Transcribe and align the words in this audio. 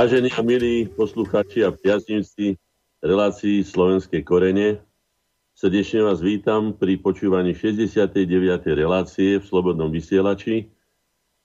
Vážení 0.00 0.32
a 0.32 0.40
milí 0.40 0.88
poslucháči 0.88 1.60
a 1.60 1.76
priaznivci 1.76 2.56
relácií 3.04 3.60
Slovenskej 3.60 4.24
korene, 4.24 4.80
srdečne 5.52 6.00
vás 6.00 6.24
vítam 6.24 6.72
pri 6.72 6.96
počúvaní 6.96 7.52
69. 7.52 8.24
relácie 8.72 9.36
v 9.36 9.44
Slobodnom 9.44 9.92
vysielači, 9.92 10.72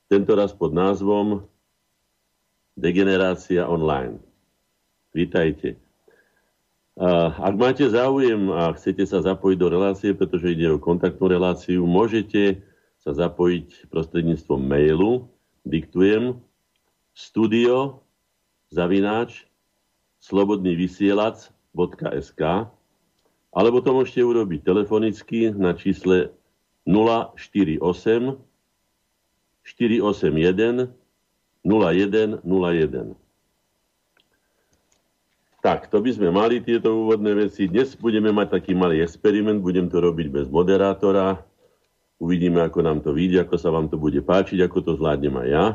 tento 0.08 0.40
raz 0.40 0.56
pod 0.56 0.72
názvom 0.72 1.44
Degenerácia 2.80 3.68
online. 3.68 4.24
Vítajte. 5.12 5.76
Ak 7.36 7.60
máte 7.60 7.92
záujem 7.92 8.56
a 8.56 8.72
chcete 8.72 9.04
sa 9.04 9.20
zapojiť 9.20 9.58
do 9.60 9.68
relácie, 9.68 10.16
pretože 10.16 10.56
ide 10.56 10.72
o 10.72 10.80
kontaktnú 10.80 11.28
reláciu, 11.28 11.84
môžete 11.84 12.64
sa 13.04 13.12
zapojiť 13.12 13.92
prostredníctvom 13.92 14.64
mailu. 14.64 15.28
Diktujem 15.68 16.40
studio 17.12 18.00
zavináč 18.72 19.46
slobodnývysielac.sk 20.22 22.42
alebo 23.56 23.80
to 23.80 23.96
môžete 23.96 24.20
urobiť 24.20 24.68
telefonicky 24.68 25.48
na 25.56 25.80
čísle 25.80 26.36
048 26.84 27.80
481 29.66 30.94
0101. 31.66 33.18
Tak, 35.66 35.90
to 35.90 35.98
by 35.98 36.14
sme 36.14 36.30
mali 36.30 36.62
tieto 36.62 36.94
úvodné 36.94 37.34
veci. 37.34 37.66
Dnes 37.66 37.98
budeme 37.98 38.30
mať 38.30 38.62
taký 38.62 38.78
malý 38.78 39.02
experiment, 39.02 39.66
budem 39.66 39.90
to 39.90 39.98
robiť 39.98 40.30
bez 40.30 40.46
moderátora. 40.46 41.42
Uvidíme, 42.22 42.62
ako 42.62 42.86
nám 42.86 43.02
to 43.02 43.18
vyjde, 43.18 43.50
ako 43.50 43.58
sa 43.58 43.74
vám 43.74 43.90
to 43.90 43.98
bude 43.98 44.22
páčiť, 44.22 44.62
ako 44.62 44.78
to 44.86 44.92
zvládnem 45.02 45.34
aj 45.42 45.48
ja. 45.50 45.66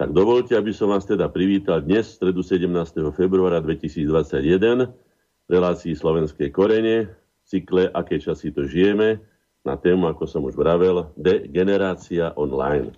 Tak 0.00 0.08
dovolte, 0.16 0.56
aby 0.56 0.72
som 0.72 0.88
vás 0.88 1.04
teda 1.04 1.28
privítal 1.28 1.84
dnes, 1.84 2.16
stredu 2.16 2.40
17. 2.40 2.64
februára 3.12 3.60
2021, 3.60 4.88
v 4.88 5.48
relácii 5.52 5.92
Slovenskej 5.92 6.48
korene, 6.48 7.12
v 7.12 7.44
cykle 7.44 7.92
Aké 7.92 8.16
časy 8.16 8.56
to 8.56 8.64
žijeme, 8.64 9.20
na 9.62 9.76
tému, 9.76 10.10
ako 10.10 10.24
som 10.26 10.42
už 10.48 10.56
vravel, 10.56 11.12
degenerácia 11.14 12.32
online. 12.34 12.90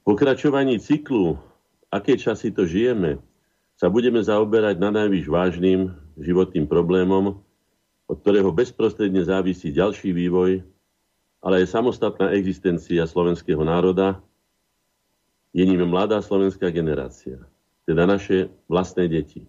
V 0.00 0.14
pokračovaní 0.14 0.78
cyklu 0.78 1.34
Aké 1.92 2.16
časy 2.16 2.54
to 2.54 2.64
žijeme, 2.64 3.18
sa 3.76 3.90
budeme 3.90 4.22
zaoberať 4.22 4.78
na 4.78 4.94
najvyš 4.94 5.26
vážnym 5.26 5.92
životným 6.14 6.70
problémom, 6.70 7.42
od 8.06 8.16
ktorého 8.22 8.54
bezprostredne 8.54 9.26
závisí 9.26 9.74
ďalší 9.74 10.14
vývoj, 10.14 10.62
ale 11.42 11.54
aj 11.66 11.74
samostatná 11.74 12.30
existencia 12.32 13.02
slovenského 13.02 13.66
národa, 13.66 14.22
je 15.52 15.64
ním 15.64 15.84
mladá 15.84 16.24
slovenská 16.24 16.72
generácia, 16.72 17.40
teda 17.84 18.08
naše 18.08 18.48
vlastné 18.68 19.08
deti. 19.08 19.44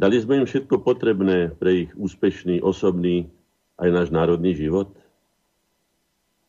Dali 0.00 0.18
sme 0.18 0.42
im 0.42 0.46
všetko 0.48 0.82
potrebné 0.82 1.54
pre 1.54 1.86
ich 1.86 1.90
úspešný, 1.94 2.64
osobný 2.64 3.30
aj 3.78 3.88
náš 3.92 4.08
národný 4.10 4.56
život. 4.56 4.90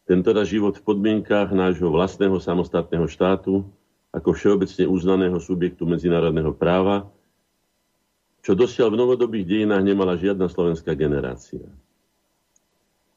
Tento 0.09 0.31
život 0.43 0.79
v 0.79 0.85
podmienkách 0.89 1.53
nášho 1.53 1.87
vlastného 1.91 2.39
samostatného 2.41 3.05
štátu 3.07 3.63
ako 4.13 4.29
všeobecne 4.33 4.85
uznaného 4.89 5.37
subjektu 5.37 5.85
medzinárodného 5.85 6.53
práva, 6.53 7.09
čo 8.43 8.53
dosiaľ 8.53 8.93
v 8.93 8.99
novodobých 8.99 9.45
dejinách 9.47 9.83
nemala 9.83 10.19
žiadna 10.19 10.51
slovenská 10.51 10.91
generácia. 10.93 11.63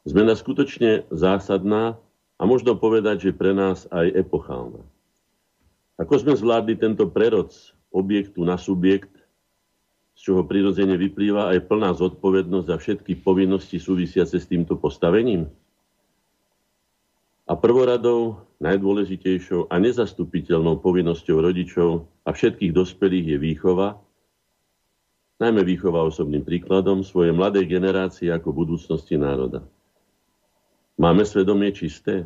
Zmena 0.07 0.39
skutočne 0.39 1.03
zásadná 1.11 1.99
a 2.37 2.43
možno 2.45 2.77
povedať, 2.77 3.31
že 3.31 3.37
pre 3.37 3.57
nás 3.57 3.89
aj 3.89 4.13
epochálna. 4.13 4.85
Ako 5.97 6.21
sme 6.21 6.37
zvládli 6.37 6.77
tento 6.77 7.09
prerod 7.09 7.49
objektu 7.89 8.45
na 8.45 8.61
subjekt, 8.61 9.13
z 10.17 10.33
čoho 10.33 10.45
prirodzene 10.45 10.97
vyplýva 10.97 11.53
aj 11.57 11.69
plná 11.69 11.97
zodpovednosť 11.97 12.67
za 12.69 12.77
všetky 12.77 13.21
povinnosti 13.21 13.81
súvisiace 13.81 14.37
s 14.37 14.49
týmto 14.49 14.77
postavením? 14.77 15.49
A 17.47 17.55
prvoradou, 17.55 18.43
najdôležitejšou 18.59 19.71
a 19.71 19.75
nezastupiteľnou 19.79 20.83
povinnosťou 20.83 21.39
rodičov 21.41 22.09
a 22.27 22.35
všetkých 22.35 22.75
dospelých 22.75 23.37
je 23.37 23.39
výchova, 23.39 24.03
najmä 25.39 25.63
výchova 25.63 26.05
osobným 26.05 26.43
príkladom 26.43 27.05
svojej 27.05 27.37
mladej 27.37 27.69
generácie 27.69 28.33
ako 28.33 28.57
budúcnosti 28.57 29.21
národa. 29.21 29.63
Máme 30.97 31.29
svedomie 31.29 31.77
čisté? 31.77 32.25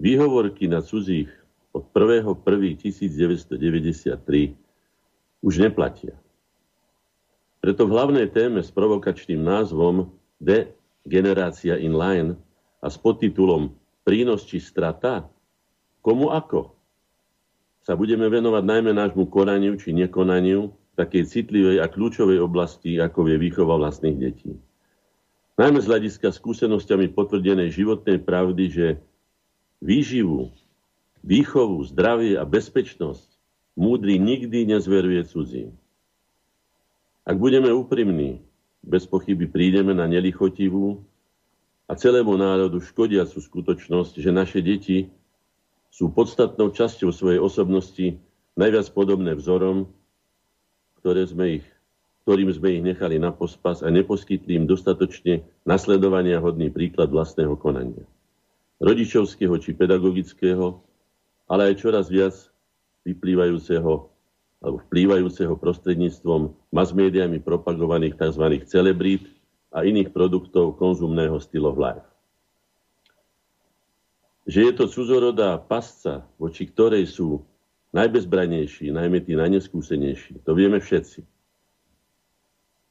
Výhovorky 0.00 0.64
na 0.64 0.80
cudzích 0.80 1.28
od 1.76 1.84
1.1.1993 1.92 4.56
už 5.44 5.54
neplatia. 5.60 6.16
Preto 7.60 7.84
v 7.84 7.92
hlavnej 7.92 8.32
téme 8.32 8.64
s 8.64 8.72
provokačným 8.72 9.44
názvom 9.44 10.08
Degenerácia 10.40 11.76
inline 11.76 12.40
a 12.80 12.88
s 12.88 12.96
podtitulom 12.96 13.76
Prínos 14.08 14.48
či 14.48 14.56
strata, 14.56 15.28
komu 16.00 16.32
ako, 16.32 16.72
sa 17.84 17.92
budeme 17.92 18.24
venovať 18.32 18.64
najmä 18.64 18.96
nášmu 18.96 19.28
konaniu 19.28 19.76
či 19.76 19.92
nekonaniu 19.92 20.72
takej 20.96 21.28
citlivej 21.28 21.84
a 21.84 21.92
kľúčovej 21.92 22.40
oblasti, 22.40 22.96
ako 22.96 23.28
je 23.28 23.36
výchova 23.36 23.76
vlastných 23.76 24.16
detí. 24.16 24.56
Najmä 25.58 25.82
z 25.82 25.90
hľadiska 25.90 26.30
skúsenosťami 26.30 27.10
potvrdenej 27.18 27.74
životnej 27.74 28.22
pravdy, 28.22 28.64
že 28.70 28.86
výživu, 29.82 30.54
výchovu, 31.26 31.82
zdravie 31.90 32.38
a 32.38 32.46
bezpečnosť 32.46 33.26
múdry 33.74 34.22
nikdy 34.22 34.70
nezveruje 34.70 35.26
cudzím. 35.26 35.74
Ak 37.26 37.42
budeme 37.42 37.74
úprimní, 37.74 38.38
bez 38.86 39.02
pochyby 39.10 39.50
prídeme 39.50 39.90
na 39.98 40.06
nelichotivú 40.06 41.02
a 41.90 41.98
celému 41.98 42.38
národu 42.38 42.78
škodiacu 42.78 43.42
skutočnosť, 43.42 44.22
že 44.22 44.30
naše 44.30 44.62
deti 44.62 45.10
sú 45.90 46.14
podstatnou 46.14 46.70
časťou 46.70 47.10
svojej 47.10 47.42
osobnosti 47.42 48.14
najviac 48.54 48.86
podobné 48.94 49.34
vzorom, 49.34 49.90
ktoré 51.02 51.26
sme 51.26 51.58
ich 51.58 51.66
ktorým 52.28 52.52
sme 52.52 52.76
ich 52.76 52.84
nechali 52.84 53.16
na 53.16 53.32
pospas 53.32 53.80
a 53.80 53.88
neposkytli 53.88 54.60
im 54.60 54.68
dostatočne 54.68 55.48
nasledovania 55.64 56.36
hodný 56.44 56.68
príklad 56.68 57.08
vlastného 57.08 57.56
konania. 57.56 58.04
Rodičovského 58.84 59.56
či 59.56 59.72
pedagogického, 59.72 60.76
ale 61.48 61.72
aj 61.72 61.80
čoraz 61.80 62.12
viac 62.12 62.36
vyplývajúceho 63.08 64.12
alebo 64.60 64.76
vplývajúceho 64.92 65.56
prostredníctvom 65.56 66.52
masmédiami 66.68 67.40
propagovaných 67.40 68.20
tzv. 68.20 68.44
celebrít 68.68 69.24
a 69.72 69.88
iných 69.88 70.12
produktov 70.12 70.76
konzumného 70.76 71.40
stylu 71.40 71.72
life. 71.80 72.04
Že 74.44 74.68
je 74.68 74.72
to 74.76 74.84
cudzorodá 74.92 75.56
pasca, 75.56 76.28
voči 76.36 76.68
ktorej 76.68 77.08
sú 77.08 77.40
najbezbranejší, 77.96 78.92
najmä 78.92 79.24
tí 79.24 79.32
najneskúsenejší, 79.32 80.44
to 80.44 80.52
vieme 80.52 80.76
všetci. 80.76 81.37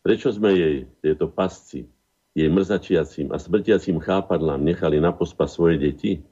Prečo 0.07 0.31
sme 0.31 0.55
jej, 0.55 0.87
tieto 1.03 1.27
pasci, 1.27 1.83
jej 2.31 2.47
mrzačiacim 2.47 3.27
a 3.35 3.35
smrtiacim 3.35 3.99
chápadlám 3.99 4.63
nechali 4.63 5.03
na 5.03 5.11
pospa 5.11 5.51
svoje 5.51 5.75
deti? 5.83 6.23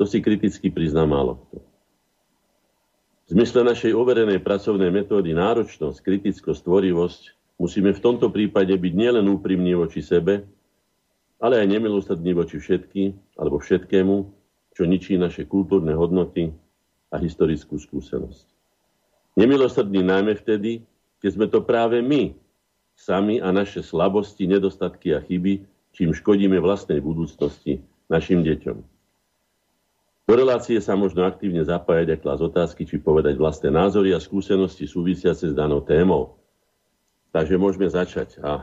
To 0.00 0.08
si 0.08 0.24
kriticky 0.24 0.72
prizná 0.72 1.04
málo 1.04 1.36
kto. 1.36 1.60
V 3.28 3.36
zmysle 3.36 3.60
našej 3.60 3.92
overenej 3.92 4.40
pracovnej 4.40 4.88
metódy 4.88 5.36
náročnosť, 5.36 6.00
kritickosť, 6.00 6.64
tvorivosť 6.64 7.22
musíme 7.60 7.92
v 7.92 8.00
tomto 8.00 8.32
prípade 8.32 8.72
byť 8.72 8.92
nielen 8.96 9.28
úprimní 9.28 9.76
voči 9.76 10.00
sebe, 10.00 10.48
ale 11.44 11.60
aj 11.60 11.76
nemilosrdní 11.76 12.32
voči 12.32 12.56
všetky 12.56 13.36
alebo 13.36 13.60
všetkému, 13.60 14.16
čo 14.72 14.88
ničí 14.88 15.20
naše 15.20 15.44
kultúrne 15.44 15.92
hodnoty 15.92 16.56
a 17.12 17.20
historickú 17.20 17.76
skúsenosť. 17.76 18.48
Nemilosrdní 19.36 20.00
najmä 20.00 20.40
vtedy, 20.40 20.88
keď 21.20 21.30
sme 21.36 21.46
to 21.46 21.60
práve 21.60 22.00
my, 22.00 22.32
sami 22.96 23.40
a 23.40 23.48
naše 23.52 23.80
slabosti, 23.80 24.44
nedostatky 24.44 25.16
a 25.16 25.24
chyby, 25.24 25.64
čím 25.96 26.12
škodíme 26.12 26.56
vlastnej 26.60 27.00
budúcnosti 27.00 27.80
našim 28.12 28.44
deťom. 28.44 28.76
Do 30.30 30.38
relácie 30.38 30.78
sa 30.78 30.94
možno 30.94 31.26
aktívne 31.26 31.66
zapájať 31.66 32.14
a 32.14 32.20
klásť 32.20 32.42
otázky, 32.54 32.82
či 32.86 33.02
povedať 33.02 33.34
vlastné 33.34 33.74
názory 33.74 34.14
a 34.14 34.22
skúsenosti 34.22 34.86
súvisiace 34.86 35.50
s 35.50 35.54
danou 35.58 35.82
témou. 35.82 36.38
Takže 37.34 37.58
môžeme 37.58 37.90
začať. 37.90 38.38
A 38.38 38.62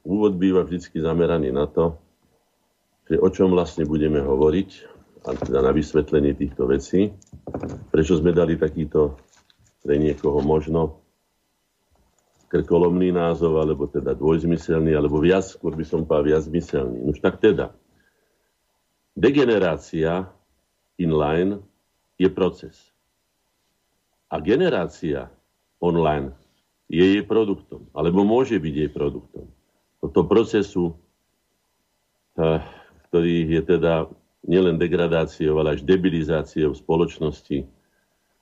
úvod 0.00 0.40
býva 0.40 0.64
vždy 0.64 0.80
zameraný 0.96 1.52
na 1.52 1.68
to, 1.68 2.00
že 3.12 3.20
o 3.20 3.28
čom 3.28 3.52
vlastne 3.52 3.84
budeme 3.84 4.24
hovoriť, 4.24 4.70
a 5.28 5.36
teda 5.36 5.60
na 5.60 5.72
vysvetlenie 5.76 6.32
týchto 6.32 6.64
vecí, 6.64 7.12
prečo 7.92 8.16
sme 8.16 8.32
dali 8.32 8.56
takýto 8.56 9.20
pre 9.84 10.00
niekoho 10.00 10.40
možno 10.40 10.99
krkolomný 12.50 13.14
názov, 13.14 13.62
alebo 13.62 13.86
teda 13.86 14.10
dvojzmyselný, 14.18 14.90
alebo 14.98 15.22
viac, 15.22 15.46
skôr 15.46 15.78
by 15.78 15.86
som 15.86 16.02
povedal 16.02 16.34
viac 16.34 16.42
zmyselný. 16.50 16.98
Už 17.14 17.22
tak 17.22 17.38
teda. 17.38 17.70
Degenerácia 19.14 20.26
inline 20.98 21.62
je 22.18 22.26
proces. 22.26 22.74
A 24.26 24.42
generácia 24.42 25.30
online 25.78 26.34
je 26.90 27.06
jej 27.06 27.22
produktom, 27.22 27.86
alebo 27.94 28.26
môže 28.26 28.58
byť 28.58 28.74
jej 28.74 28.90
produktom. 28.90 29.46
Toto 30.02 30.26
procesu, 30.26 30.98
eh, 32.34 32.58
ktorý 33.08 33.46
je 33.46 33.62
teda 33.62 34.10
nielen 34.42 34.74
degradáciou, 34.74 35.54
ale 35.62 35.78
až 35.78 35.86
debilizáciou 35.86 36.74
spoločnosti, 36.74 37.62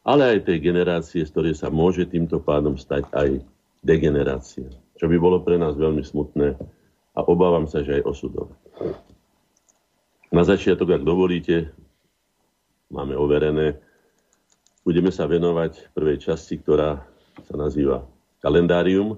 ale 0.01 0.23
aj 0.33 0.49
tej 0.49 0.59
generácie, 0.65 1.21
z 1.27 1.33
ktorej 1.35 1.55
sa 1.61 1.69
môže 1.69 2.09
týmto 2.09 2.41
pádom 2.41 2.81
stať 2.81 3.05
aj 3.13 3.45
degenerácia. 3.83 4.69
Čo 4.99 5.07
by 5.07 5.17
bolo 5.19 5.43
pre 5.43 5.57
nás 5.57 5.79
veľmi 5.79 6.03
smutné 6.03 6.59
a 7.15 7.21
obávam 7.27 7.67
sa, 7.71 7.83
že 7.83 8.03
aj 8.03 8.07
osudové. 8.07 8.55
Na 10.29 10.45
začiatok, 10.45 10.93
ak 10.93 11.03
dovolíte, 11.07 11.73
máme 12.93 13.17
overené, 13.17 13.81
budeme 14.85 15.09
sa 15.09 15.25
venovať 15.25 15.93
prvej 15.97 16.21
časti, 16.21 16.61
ktorá 16.61 17.01
sa 17.49 17.55
nazýva 17.57 18.05
kalendárium. 18.45 19.17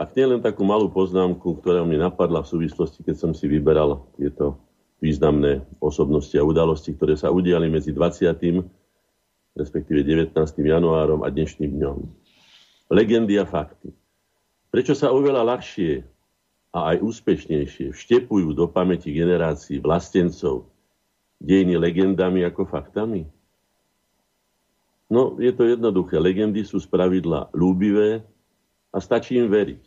A 0.00 0.08
nie 0.16 0.24
len 0.24 0.40
takú 0.40 0.64
malú 0.64 0.88
poznámku, 0.88 1.60
ktorá 1.60 1.84
mi 1.84 2.00
napadla 2.00 2.40
v 2.40 2.50
súvislosti, 2.56 3.04
keď 3.04 3.16
som 3.20 3.32
si 3.36 3.44
vyberal 3.50 4.00
tieto 4.16 4.56
významné 5.00 5.64
osobnosti 5.80 6.32
a 6.36 6.46
udalosti, 6.46 6.96
ktoré 6.96 7.16
sa 7.16 7.32
udiali 7.32 7.68
medzi 7.68 7.92
20. 7.92 8.32
respektíve 9.56 10.00
19. 10.04 10.32
januárom 10.56 11.20
a 11.24 11.28
dnešným 11.28 11.72
dňom. 11.76 11.98
Legendy 12.90 13.38
a 13.38 13.46
fakty. 13.46 13.94
Prečo 14.74 14.98
sa 14.98 15.14
oveľa 15.14 15.46
ľahšie 15.46 16.02
a 16.74 16.94
aj 16.94 17.02
úspešnejšie 17.06 17.94
vštepujú 17.94 18.50
do 18.50 18.66
pamäti 18.66 19.14
generácií 19.14 19.78
vlastencov 19.78 20.66
dejiny 21.38 21.78
legendami 21.78 22.42
ako 22.42 22.66
faktami? 22.66 23.26
No, 25.10 25.38
je 25.38 25.50
to 25.50 25.66
jednoduché. 25.66 26.18
Legendy 26.18 26.62
sú 26.62 26.78
spravidla 26.78 27.50
lúbivé 27.54 28.22
a 28.94 28.98
stačí 29.02 29.38
im 29.38 29.50
veriť. 29.50 29.82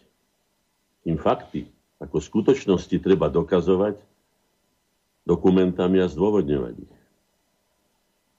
Im 1.07 1.19
fakty 1.19 1.67
ako 1.99 2.19
skutočnosti 2.19 2.99
treba 2.99 3.31
dokazovať 3.31 3.99
dokumentami 5.23 6.03
a 6.03 6.11
zdôvodňovať 6.11 6.75
ich. 6.83 6.95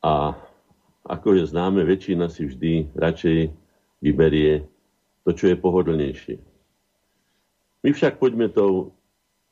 A 0.05 0.37
ako 1.05 1.41
je 1.41 1.49
známe, 1.49 1.81
väčšina 1.85 2.29
si 2.29 2.45
vždy 2.45 2.93
radšej 2.93 3.64
vyberie 4.05 4.69
to, 5.25 5.33
čo 5.33 5.49
je 5.49 5.57
pohodlnejšie. 5.57 6.37
My 7.81 7.89
však 7.97 8.21
poďme 8.21 8.53
tou, 8.53 8.93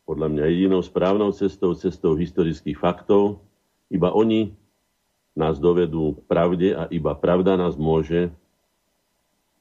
podľa 0.05 0.29
mňa, 0.29 0.53
jedinou 0.53 0.85
správnou 0.85 1.33
cestou, 1.33 1.73
cestou 1.73 2.13
historických 2.13 2.77
faktov. 2.77 3.41
Iba 3.89 4.13
oni 4.13 4.53
nás 5.33 5.57
dovedú 5.57 6.21
k 6.21 6.21
pravde 6.29 6.69
a 6.77 6.85
iba 6.93 7.17
pravda 7.17 7.57
nás 7.57 7.81
môže, 7.81 8.29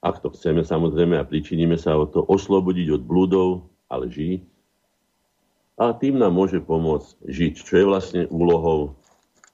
ak 0.04 0.20
to 0.20 0.36
chceme 0.36 0.68
samozrejme 0.68 1.16
a 1.16 1.28
pričiníme 1.28 1.80
sa 1.80 1.96
o 1.96 2.04
to, 2.04 2.28
oslobodiť 2.28 3.00
od 3.00 3.02
blúdov 3.08 3.72
a 3.88 3.96
lží. 4.04 4.44
A 5.80 5.96
tým 5.96 6.20
nám 6.20 6.36
môže 6.36 6.60
pomôcť 6.60 7.16
žiť, 7.24 7.54
čo 7.64 7.74
je 7.80 7.86
vlastne 7.88 8.22
úlohou 8.28 9.00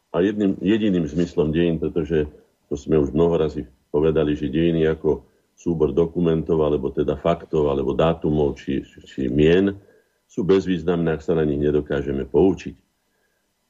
a 0.09 0.25
jedným, 0.25 0.57
jediným 0.57 1.05
zmyslom 1.05 1.53
dejín, 1.53 1.77
pretože 1.77 2.25
to 2.71 2.73
sme 2.73 2.97
už 2.97 3.13
mnoho 3.13 3.37
razy 3.37 3.69
povedali, 3.89 4.35
že 4.35 4.51
dejiny 4.51 4.87
ako 4.87 5.27
súbor 5.57 5.89
dokumentov, 5.89 6.61
alebo 6.61 6.93
teda 6.93 7.17
faktov, 7.17 7.73
alebo 7.73 7.97
dátumov, 7.97 8.55
či, 8.61 8.85
či 8.85 9.25
mien, 9.27 9.73
sú 10.29 10.45
bezvýznamné, 10.45 11.17
ak 11.17 11.25
sa 11.25 11.33
na 11.33 11.47
nich 11.47 11.57
nedokážeme 11.57 12.27
poučiť. 12.29 12.75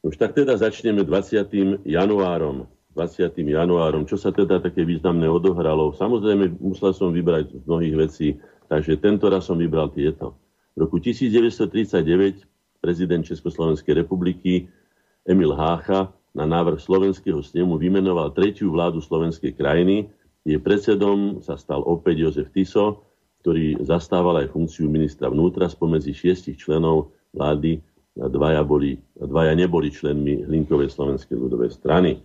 Už 0.03 0.19
tak 0.19 0.35
teda 0.35 0.59
začneme 0.59 1.07
20. 1.07 1.87
januárom. 1.87 2.67
20. 2.97 3.29
januárom, 3.37 4.09
čo 4.09 4.17
sa 4.17 4.33
teda 4.33 4.57
také 4.57 4.81
významné 4.81 5.29
odohralo. 5.29 5.93
Samozrejme, 5.93 6.57
musel 6.57 6.97
som 6.97 7.13
vybrať 7.13 7.61
z 7.61 7.63
mnohých 7.69 7.95
vecí, 7.95 8.27
takže 8.65 8.97
tento 8.97 9.29
raz 9.29 9.45
som 9.45 9.53
vybral 9.53 9.93
tieto. 9.93 10.33
V 10.73 10.85
roku 10.85 10.97
1939 10.97 12.81
prezident 12.81 13.21
Československej 13.21 14.01
republiky 14.01 14.65
Emil 15.29 15.53
Hácha 15.53 16.09
na 16.37 16.45
návrh 16.45 16.77
slovenského 16.77 17.41
snemu 17.41 17.81
vymenoval 17.81 18.29
tretiu 18.29 18.69
vládu 18.69 19.01
slovenskej 19.01 19.57
krajiny, 19.57 20.05
je 20.45 20.55
predsedom 20.61 21.41
sa 21.41 21.57
stal 21.57 21.81
opäť 21.81 22.29
Jozef 22.29 22.53
Tiso, 22.53 23.03
ktorý 23.41 23.81
zastával 23.81 24.45
aj 24.45 24.53
funkciu 24.53 24.85
ministra 24.85 25.33
vnútra 25.33 25.65
spomedzi 25.65 26.13
šiestich 26.13 26.61
členov 26.61 27.09
vlády 27.33 27.81
a 28.21 28.29
dvaja, 28.29 28.61
boli, 28.61 29.01
dvaja 29.17 29.57
neboli 29.57 29.89
členmi 29.89 30.45
Hlinkovej 30.45 30.93
slovenskej 30.93 31.37
ľudovej 31.37 31.73
strany. 31.73 32.21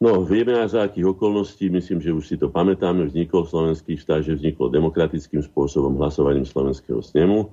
No, 0.00 0.24
vieme 0.24 0.56
aj 0.56 0.72
za 0.72 0.80
akých 0.88 1.12
okolností, 1.12 1.68
myslím, 1.68 2.00
že 2.00 2.16
už 2.16 2.24
si 2.24 2.36
to 2.40 2.48
pamätáme, 2.48 3.04
vznikol 3.04 3.44
slovenský 3.44 4.00
štát, 4.00 4.24
že 4.24 4.40
vznikol 4.40 4.72
demokratickým 4.72 5.44
spôsobom 5.44 6.00
hlasovaním 6.00 6.48
slovenského 6.48 7.04
snemu. 7.04 7.52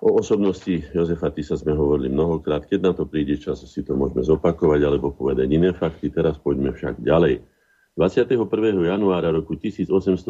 O 0.00 0.20
osobnosti 0.20 0.84
Jozefa 0.92 1.32
Tisa 1.32 1.56
sme 1.56 1.72
hovorili 1.72 2.12
mnohokrát. 2.12 2.68
Keď 2.68 2.80
na 2.84 2.92
to 2.92 3.08
príde 3.08 3.40
čas, 3.40 3.64
si 3.64 3.80
to 3.80 3.96
môžeme 3.96 4.20
zopakovať 4.20 4.80
alebo 4.84 5.08
povedať 5.08 5.48
iné 5.48 5.72
fakty. 5.72 6.12
Teraz 6.12 6.36
poďme 6.36 6.76
však 6.76 7.00
ďalej. 7.00 7.40
21. 7.96 8.44
januára 8.76 9.32
roku 9.32 9.56
1826 9.56 10.28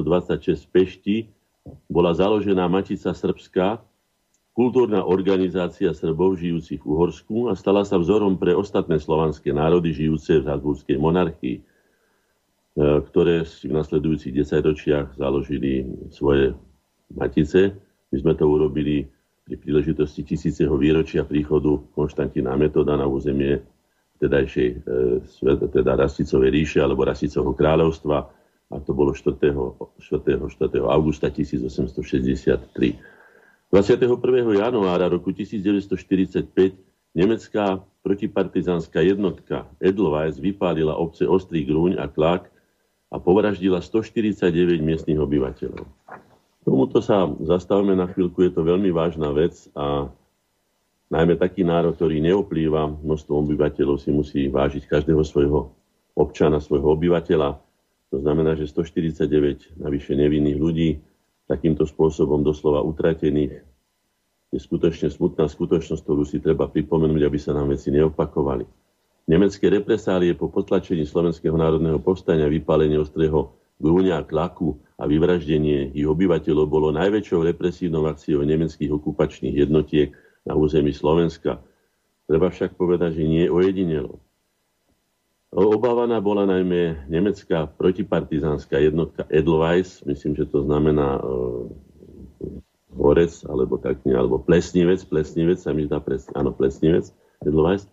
v 0.55 0.69
Pešti 0.71 1.17
bola 1.91 2.15
založená 2.15 2.71
Matica 2.71 3.11
Srbská, 3.11 3.83
kultúrna 4.55 5.03
organizácia 5.03 5.91
Srbov 5.91 6.39
žijúcich 6.39 6.79
v 6.79 6.87
Uhorsku 6.87 7.51
a 7.51 7.59
stala 7.59 7.83
sa 7.83 7.99
vzorom 7.99 8.39
pre 8.39 8.55
ostatné 8.55 9.03
slovanské 9.03 9.51
národy 9.51 9.91
žijúce 9.91 10.41
v 10.41 10.47
Habsburskej 10.47 10.95
monarchii, 10.95 11.57
e, 11.59 11.63
ktoré 12.79 13.43
si 13.43 13.67
v 13.67 13.77
nasledujúcich 13.83 14.31
desaťročiach 14.31 15.19
založili 15.19 15.91
svoje 16.15 16.55
matice. 17.11 17.75
My 18.15 18.17
sme 18.23 18.33
to 18.39 18.47
urobili 18.47 19.11
pri 19.47 19.55
príležitosti 19.63 20.27
tisíceho 20.27 20.75
výročia 20.75 21.23
príchodu 21.23 21.79
Konštantína 21.95 22.59
Metoda 22.59 22.99
na 22.99 23.07
územie 23.07 23.63
vtedajšej 24.19 24.69
e, 24.75 25.71
teda 25.71 25.95
Rasticovej 25.95 26.51
ríše 26.51 26.83
alebo 26.83 27.07
Rasticovho 27.07 27.55
kráľovstva 27.55 28.17
a 28.67 28.77
to 28.83 28.91
bolo 28.91 29.15
4. 29.15 29.39
4. 29.39 30.03
4. 30.03 30.83
augusta 30.83 31.31
1863. 31.31 32.99
21. 33.71 34.03
januára 34.59 35.07
roku 35.07 35.31
1945 35.31 37.15
nemecká 37.15 37.87
protipartizánska 38.03 38.99
jednotka 38.99 39.71
Edelweiss 39.79 40.43
vypálila 40.43 40.99
obce 40.99 41.23
Ostrý 41.23 41.63
Grúň 41.63 42.03
a 42.03 42.11
Klák 42.11 42.51
a 43.15 43.17
povraždila 43.23 43.79
149 43.79 44.83
miestnych 44.83 45.23
obyvateľov. 45.23 45.87
Tomuto 46.67 46.99
sa 46.99 47.31
zastavme 47.47 47.95
na 47.95 48.11
chvíľku, 48.11 48.43
je 48.43 48.51
to 48.51 48.67
veľmi 48.67 48.91
vážna 48.91 49.31
vec 49.31 49.55
a 49.79 50.11
Najmä 51.07 51.39
taký 51.39 51.63
národ, 51.63 51.95
ktorý 51.95 52.19
neoplýva 52.19 52.91
množstvom 52.91 53.47
obyvateľov, 53.47 54.03
si 54.03 54.11
musí 54.11 54.41
vážiť 54.51 54.91
každého 54.91 55.23
svojho 55.23 55.71
občana, 56.19 56.59
svojho 56.59 56.99
obyvateľa. 56.99 57.63
To 58.11 58.19
znamená, 58.19 58.59
že 58.59 58.67
149 58.67 59.79
navyše 59.79 60.19
nevinných 60.19 60.59
ľudí 60.59 60.99
takýmto 61.47 61.87
spôsobom 61.87 62.43
doslova 62.43 62.83
utratených 62.83 63.63
je 64.51 64.59
skutočne 64.59 65.07
smutná 65.07 65.47
skutočnosť, 65.47 66.03
ktorú 66.03 66.27
si 66.27 66.43
treba 66.43 66.67
pripomenúť, 66.67 67.23
aby 67.23 67.39
sa 67.39 67.55
nám 67.55 67.71
veci 67.71 67.95
neopakovali. 67.95 68.67
Nemecké 69.31 69.71
represálie 69.71 70.35
po 70.35 70.51
potlačení 70.51 71.07
Slovenského 71.07 71.55
národného 71.55 72.03
povstania, 72.03 72.51
vypálenie 72.51 72.99
ostrého 72.99 73.55
grúňa 73.81 74.23
a 74.23 74.27
tlaku 74.27 74.81
a 74.97 75.05
vyvraždenie 75.05 75.93
ich 75.93 76.09
obyvateľov 76.09 76.67
bolo 76.67 76.89
najväčšou 76.97 77.45
represívnou 77.45 78.09
akciou 78.09 78.41
nemeckých 78.43 78.89
okupačných 78.89 79.69
jednotiek 79.69 80.17
na 80.49 80.57
území 80.57 80.95
Slovenska. 80.97 81.61
Treba 82.27 82.49
však 82.49 82.75
povedať, 82.75 83.21
že 83.21 83.25
nie 83.29 83.45
ojedinelo. 83.47 84.19
Obávaná 85.57 86.19
bola 86.19 86.45
najmä 86.45 87.07
nemecká 87.07 87.71
protipartizánska 87.71 88.77
jednotka 88.83 89.25
Edelweiss, 89.31 90.03
myslím, 90.05 90.35
že 90.37 90.45
to 90.51 90.67
znamená 90.67 91.23
uh, 91.23 91.71
horec, 92.93 93.33
alebo 93.47 93.79
tak 93.79 94.03
nie, 94.03 94.13
alebo 94.13 94.43
plesnivec, 94.43 95.01
plesnivec, 95.07 95.57
sa 95.63 95.71
mi 95.71 95.87
zdá, 95.87 96.03
pres, 96.03 96.27
áno, 96.35 96.51
plesnivec, 96.51 97.09
Edelweiss, 97.47 97.87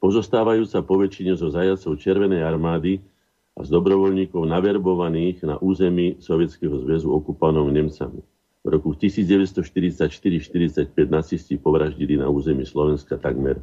pozostávajúca 0.00 0.80
po 0.80 0.96
väčšine 0.96 1.36
zo 1.36 1.52
zajacov 1.52 2.00
Červenej 2.00 2.40
armády 2.40 3.04
a 3.54 3.62
z 3.62 3.68
dobrovoľníkov 3.70 4.50
naverbovaných 4.50 5.46
na 5.46 5.56
území 5.62 6.18
Sovietskeho 6.18 6.74
zväzu 6.82 7.06
okupovanom 7.14 7.70
Nemcami. 7.70 8.18
V 8.64 8.66
roku 8.66 8.98
1944-45 8.98 10.90
nacisti 11.06 11.54
povraždili 11.54 12.18
na 12.18 12.26
území 12.26 12.66
Slovenska 12.66 13.14
takmer 13.14 13.62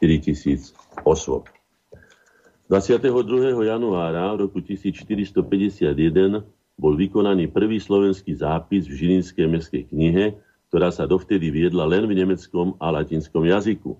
4000 0.00 0.72
osôb. 1.04 1.50
22. 2.68 3.04
januára 3.64 4.36
roku 4.36 4.60
1451 4.60 6.44
bol 6.78 6.94
vykonaný 6.94 7.48
prvý 7.50 7.80
slovenský 7.80 8.36
zápis 8.36 8.86
v 8.86 8.94
Žilinskej 8.94 9.46
mestskej 9.48 9.82
knihe, 9.90 10.36
ktorá 10.68 10.92
sa 10.92 11.08
dovtedy 11.08 11.48
viedla 11.48 11.88
len 11.88 12.04
v 12.04 12.16
nemeckom 12.22 12.76
a 12.78 12.92
latinskom 12.92 13.44
jazyku. 13.44 13.96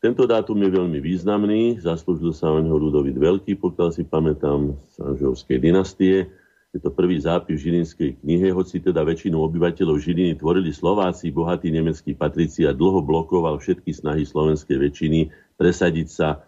Tento 0.00 0.24
dátum 0.24 0.56
je 0.64 0.70
veľmi 0.72 0.96
významný, 0.96 1.76
zaslúžil 1.84 2.32
sa 2.32 2.48
o 2.48 2.56
neho 2.56 2.72
Ludovit 2.80 3.20
Veľký, 3.20 3.60
pokiaľ 3.60 3.88
si 3.92 4.08
pamätám, 4.08 4.72
z 4.96 4.96
Anžovskej 4.96 5.60
dynastie. 5.60 6.24
Je 6.72 6.80
to 6.80 6.88
prvý 6.88 7.20
zápis 7.20 7.60
v 7.60 7.68
Žilinskej 7.68 8.10
knihe, 8.24 8.48
hoci 8.48 8.80
teda 8.80 9.04
väčšinu 9.04 9.36
obyvateľov 9.36 10.00
Žiliny 10.00 10.40
tvorili 10.40 10.72
Slováci, 10.72 11.28
bohatí 11.28 11.68
nemeckí 11.68 12.16
patrici 12.16 12.64
a 12.64 12.72
dlho 12.72 13.04
blokoval 13.04 13.60
všetky 13.60 13.92
snahy 13.92 14.24
slovenskej 14.24 14.80
väčšiny 14.80 15.28
presadiť 15.60 16.08
sa 16.08 16.28
e, 16.32 16.38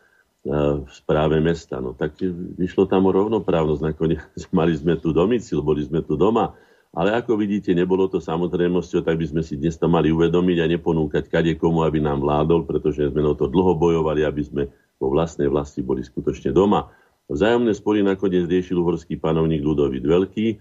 v 0.80 0.88
správe 0.88 1.36
mesta. 1.44 1.76
No 1.76 1.92
tak 1.92 2.16
vyšlo 2.56 2.88
tam 2.88 3.04
o 3.04 3.12
rovnoprávnosť. 3.12 3.82
Nakoniec 3.84 4.22
mali 4.56 4.72
sme 4.72 4.96
tu 4.96 5.12
domicil, 5.12 5.60
boli 5.60 5.84
sme 5.84 6.00
tu 6.00 6.16
doma. 6.16 6.56
Ale 6.92 7.16
ako 7.16 7.40
vidíte, 7.40 7.72
nebolo 7.72 8.04
to 8.04 8.20
samozrejmosťou, 8.20 9.00
tak 9.00 9.16
by 9.16 9.24
sme 9.24 9.40
si 9.40 9.56
dnes 9.56 9.80
to 9.80 9.88
mali 9.88 10.12
uvedomiť 10.12 10.58
a 10.60 10.70
neponúkať 10.76 11.24
kade 11.32 11.56
komu, 11.56 11.88
aby 11.88 12.04
nám 12.04 12.20
vládol, 12.20 12.68
pretože 12.68 13.08
sme 13.08 13.24
o 13.24 13.32
to 13.32 13.48
dlho 13.48 13.72
bojovali, 13.72 14.28
aby 14.28 14.42
sme 14.44 14.62
vo 15.00 15.08
vlastnej 15.08 15.48
vlasti 15.48 15.80
boli 15.80 16.04
skutočne 16.04 16.52
doma. 16.52 16.92
Vzájomné 17.32 17.72
spory 17.72 18.04
nakoniec 18.04 18.44
riešil 18.44 18.76
uhorský 18.76 19.16
panovník 19.16 19.64
Ludovít 19.64 20.04
Veľký. 20.04 20.46
E, 20.52 20.56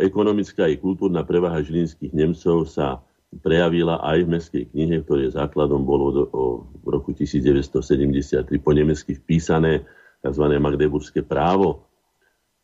ekonomická 0.00 0.72
i 0.72 0.80
kultúrna 0.80 1.20
prevaha 1.20 1.60
žilinských 1.60 2.16
Nemcov 2.16 2.64
sa 2.72 3.04
prejavila 3.44 4.00
aj 4.00 4.24
v 4.24 4.32
mestskej 4.32 4.64
knihe, 4.72 5.04
ktoré 5.04 5.28
základom 5.28 5.84
bolo 5.84 6.06
do, 6.12 6.24
o, 6.32 6.42
v 6.80 6.86
roku 6.96 7.12
1973 7.12 8.48
po 8.56 8.72
nemecky 8.72 9.20
vpísané 9.20 9.84
tzv. 10.24 10.44
Magdeburské 10.56 11.20
právo. 11.20 11.91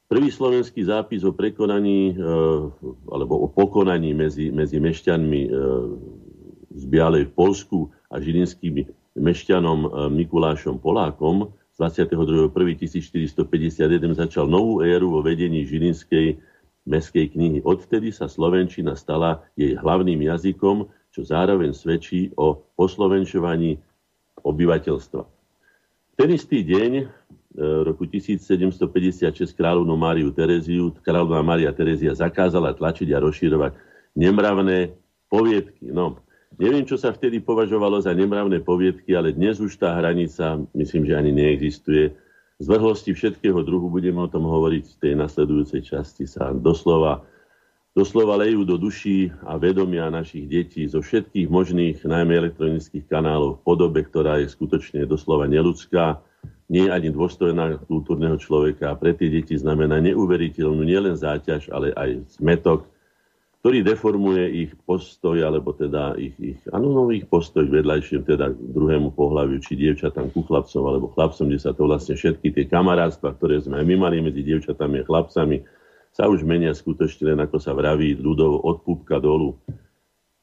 Prvý 0.09 0.33
slovenský 0.33 0.89
zápis 0.89 1.21
o 1.21 1.37
prekonaní 1.37 2.17
e, 2.17 2.25
alebo 3.13 3.45
o 3.45 3.47
pokonaní 3.53 4.17
medzi, 4.17 4.49
medzi 4.49 4.81
mešťanmi 4.81 5.41
e, 5.45 5.51
z 6.73 6.85
Bialej 6.89 7.29
v 7.29 7.33
Polsku 7.37 7.79
a 8.09 8.17
žilinským 8.17 8.89
mešťanom 9.21 10.09
Mikulášom 10.15 10.81
Polákom 10.81 11.53
22.1.1451 11.77 13.45
začal 14.17 14.51
novú 14.51 14.81
éru 14.83 15.15
vo 15.15 15.21
vedení 15.23 15.63
Žilinskej 15.63 16.41
meskej 16.89 17.31
knihy. 17.37 17.63
Odvtedy 17.63 18.11
sa 18.11 18.27
Slovenčina 18.27 18.97
stala 18.97 19.45
jej 19.55 19.77
hlavným 19.77 20.25
jazykom, 20.25 20.89
čo 21.13 21.21
zároveň 21.23 21.77
svedčí 21.77 22.33
o 22.35 22.59
poslovenčovaní 22.75 23.79
obyvateľstva. 24.43 25.23
Ten 26.19 26.29
istý 26.35 26.67
deň 26.67 26.91
e, 26.99 27.05
roku 27.57 28.05
1756 28.05 29.57
kráľovnú 29.57 29.97
Máriu 29.97 30.29
Tereziu, 30.35 30.93
kráľovná 31.01 31.41
Mária 31.41 31.73
Terezia 31.73 32.13
zakázala 32.13 32.77
tlačiť 32.77 33.09
a 33.17 33.23
rozširovať 33.25 33.73
nemravné 34.13 34.93
poviedky. 35.33 35.89
No, 35.89 36.21
Neviem, 36.57 36.89
čo 36.89 36.97
sa 36.97 37.13
vtedy 37.13 37.45
považovalo 37.45 38.01
za 38.01 38.11
nemravné 38.17 38.65
poviedky, 38.65 39.13
ale 39.13 39.37
dnes 39.37 39.61
už 39.61 39.77
tá 39.77 39.93
hranica, 39.95 40.59
myslím, 40.73 41.05
že 41.07 41.15
ani 41.15 41.31
neexistuje. 41.31 42.17
Zvrhlosti 42.59 43.15
všetkého 43.15 43.63
druhu, 43.63 43.87
budeme 43.87 44.19
o 44.25 44.33
tom 44.33 44.49
hovoriť 44.49 44.85
v 44.91 44.99
tej 44.99 45.13
nasledujúcej 45.15 45.87
časti, 45.87 46.27
sa 46.27 46.51
doslova, 46.51 47.23
doslova 47.95 48.41
lejú 48.43 48.67
do 48.67 48.75
duší 48.75 49.31
a 49.47 49.55
vedomia 49.55 50.11
našich 50.11 50.51
detí 50.51 50.83
zo 50.91 50.99
všetkých 50.99 51.47
možných, 51.47 52.03
najmä 52.03 52.35
elektronických 52.49 53.07
kanálov 53.07 53.61
v 53.61 53.65
podobe, 53.69 54.03
ktorá 54.03 54.43
je 54.43 54.51
skutočne 54.51 55.07
doslova 55.07 55.47
neludská, 55.47 56.19
nie 56.69 56.85
je 56.85 56.93
ani 56.93 57.09
dôstojná 57.09 57.81
kultúrneho 57.89 58.37
človeka 58.37 58.93
a 58.93 58.99
pre 58.99 59.17
tie 59.17 59.33
deti 59.33 59.57
znamená 59.57 60.05
neuveriteľnú 60.05 60.85
nielen 60.85 61.17
záťaž, 61.17 61.73
ale 61.73 61.97
aj 61.97 62.29
zmetok, 62.37 62.85
ktorý 63.65 63.83
deformuje 63.83 64.69
ich 64.69 64.71
postoj, 64.87 65.35
alebo 65.43 65.75
teda 65.75 66.15
ich, 66.21 66.37
ich, 66.39 66.61
ano, 66.71 66.93
no, 66.95 67.03
ich 67.11 67.27
postoj 67.27 67.67
k 67.67 67.83
vedľajším, 67.83 68.23
teda 68.23 68.55
k 68.55 68.59
druhému 68.71 69.17
pohľaviu, 69.17 69.59
či 69.65 69.75
dievčatám 69.75 70.31
ku 70.31 70.47
chlapcom, 70.47 70.85
alebo 70.87 71.11
chlapcom, 71.11 71.51
kde 71.51 71.59
sa 71.59 71.75
to 71.75 71.89
vlastne 71.89 72.15
všetky 72.15 72.55
tie 72.55 72.65
kamarátstva, 72.71 73.35
ktoré 73.35 73.59
sme 73.59 73.83
aj 73.83 73.87
my 73.89 73.97
mali 73.99 74.23
medzi 74.23 74.47
dievčatami 74.47 75.03
a 75.03 75.09
chlapcami, 75.09 75.65
sa 76.15 76.31
už 76.31 76.47
menia 76.47 76.71
skutočne 76.71 77.35
len, 77.35 77.39
ako 77.43 77.59
sa 77.59 77.75
vraví, 77.75 78.15
ľudov 78.15 78.63
od 78.63 78.77
púbka 78.87 79.19
dolu. 79.19 79.59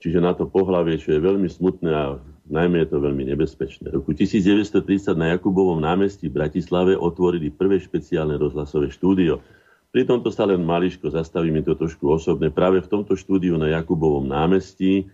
Čiže 0.03 0.19
na 0.19 0.35
to 0.35 0.49
pohľavie, 0.49 0.99
čo 0.99 1.15
je 1.15 1.23
veľmi 1.23 1.47
smutné 1.47 1.91
a 1.95 2.19
najmä 2.45 2.85
je 2.85 2.89
to 2.93 2.97
veľmi 3.01 3.23
nebezpečné. 3.33 3.89
V 3.89 4.01
roku 4.01 4.13
1930 4.13 5.17
na 5.17 5.33
Jakubovom 5.33 5.81
námestí 5.81 6.29
v 6.29 6.37
Bratislave 6.41 6.93
otvorili 6.93 7.49
prvé 7.49 7.81
špeciálne 7.81 8.37
rozhlasové 8.37 8.93
štúdio. 8.93 9.41
Pri 9.89 10.03
tomto 10.03 10.29
sa 10.29 10.43
len 10.43 10.61
mališko 10.61 11.09
zastavíme 11.09 11.63
to 11.63 11.73
trošku 11.73 12.05
osobné. 12.11 12.51
Práve 12.51 12.83
v 12.83 12.91
tomto 12.91 13.15
štúdiu 13.15 13.55
na 13.55 13.71
Jakubovom 13.73 14.27
námestí 14.27 15.07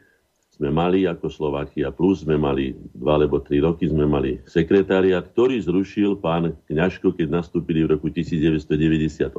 sme 0.51 0.69
mali 0.69 1.09
ako 1.09 1.31
Slovakia 1.31 1.89
Plus, 1.89 2.21
sme 2.21 2.37
mali 2.37 2.75
dva 2.93 3.17
alebo 3.17 3.41
tri 3.41 3.63
roky, 3.63 3.89
sme 3.89 4.05
mali 4.05 4.43
sekretariat, 4.45 5.25
ktorý 5.25 5.57
zrušil 5.63 6.19
pán 6.19 6.53
Kňažko, 6.69 7.17
keď 7.17 7.41
nastúpili 7.41 7.81
v 7.87 7.97
roku 7.97 8.11
1998 8.13 9.33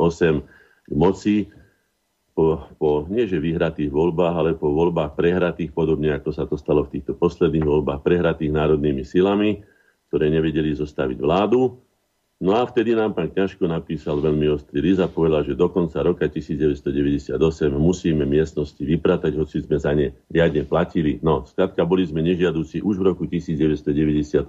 k 0.82 0.90
moci 0.94 1.46
po, 2.32 2.64
po 2.80 3.04
nie 3.12 3.28
že 3.28 3.36
vyhratých 3.36 3.92
voľbách, 3.92 4.34
ale 4.34 4.50
po 4.56 4.72
voľbách 4.72 5.12
prehratých, 5.16 5.72
podobne 5.72 6.16
ako 6.16 6.30
sa 6.32 6.48
to 6.48 6.56
stalo 6.56 6.88
v 6.88 6.98
týchto 6.98 7.12
posledných 7.16 7.64
voľbách 7.64 8.00
prehratých 8.00 8.52
národnými 8.52 9.04
silami, 9.04 9.60
ktoré 10.08 10.32
nevedeli 10.32 10.72
zostaviť 10.72 11.18
vládu. 11.20 11.76
No 12.42 12.58
a 12.58 12.66
vtedy 12.66 12.98
nám 12.98 13.14
pán 13.14 13.30
Kňažko 13.30 13.70
napísal 13.70 14.18
veľmi 14.18 14.50
ostrý 14.50 14.82
riz 14.82 14.98
a 14.98 15.06
povedal, 15.06 15.46
že 15.46 15.54
do 15.54 15.70
konca 15.70 16.02
roka 16.02 16.26
1998 16.26 17.38
musíme 17.70 18.26
miestnosti 18.26 18.82
vypratať, 18.82 19.38
hoci 19.38 19.62
sme 19.62 19.78
za 19.78 19.94
ne 19.94 20.10
riadne 20.26 20.66
platili. 20.66 21.22
No, 21.22 21.46
skrátka 21.46 21.86
boli 21.86 22.02
sme 22.02 22.18
nežiaduci 22.18 22.82
už 22.82 22.98
v 22.98 23.04
roku 23.14 23.30
1998. 23.30 24.42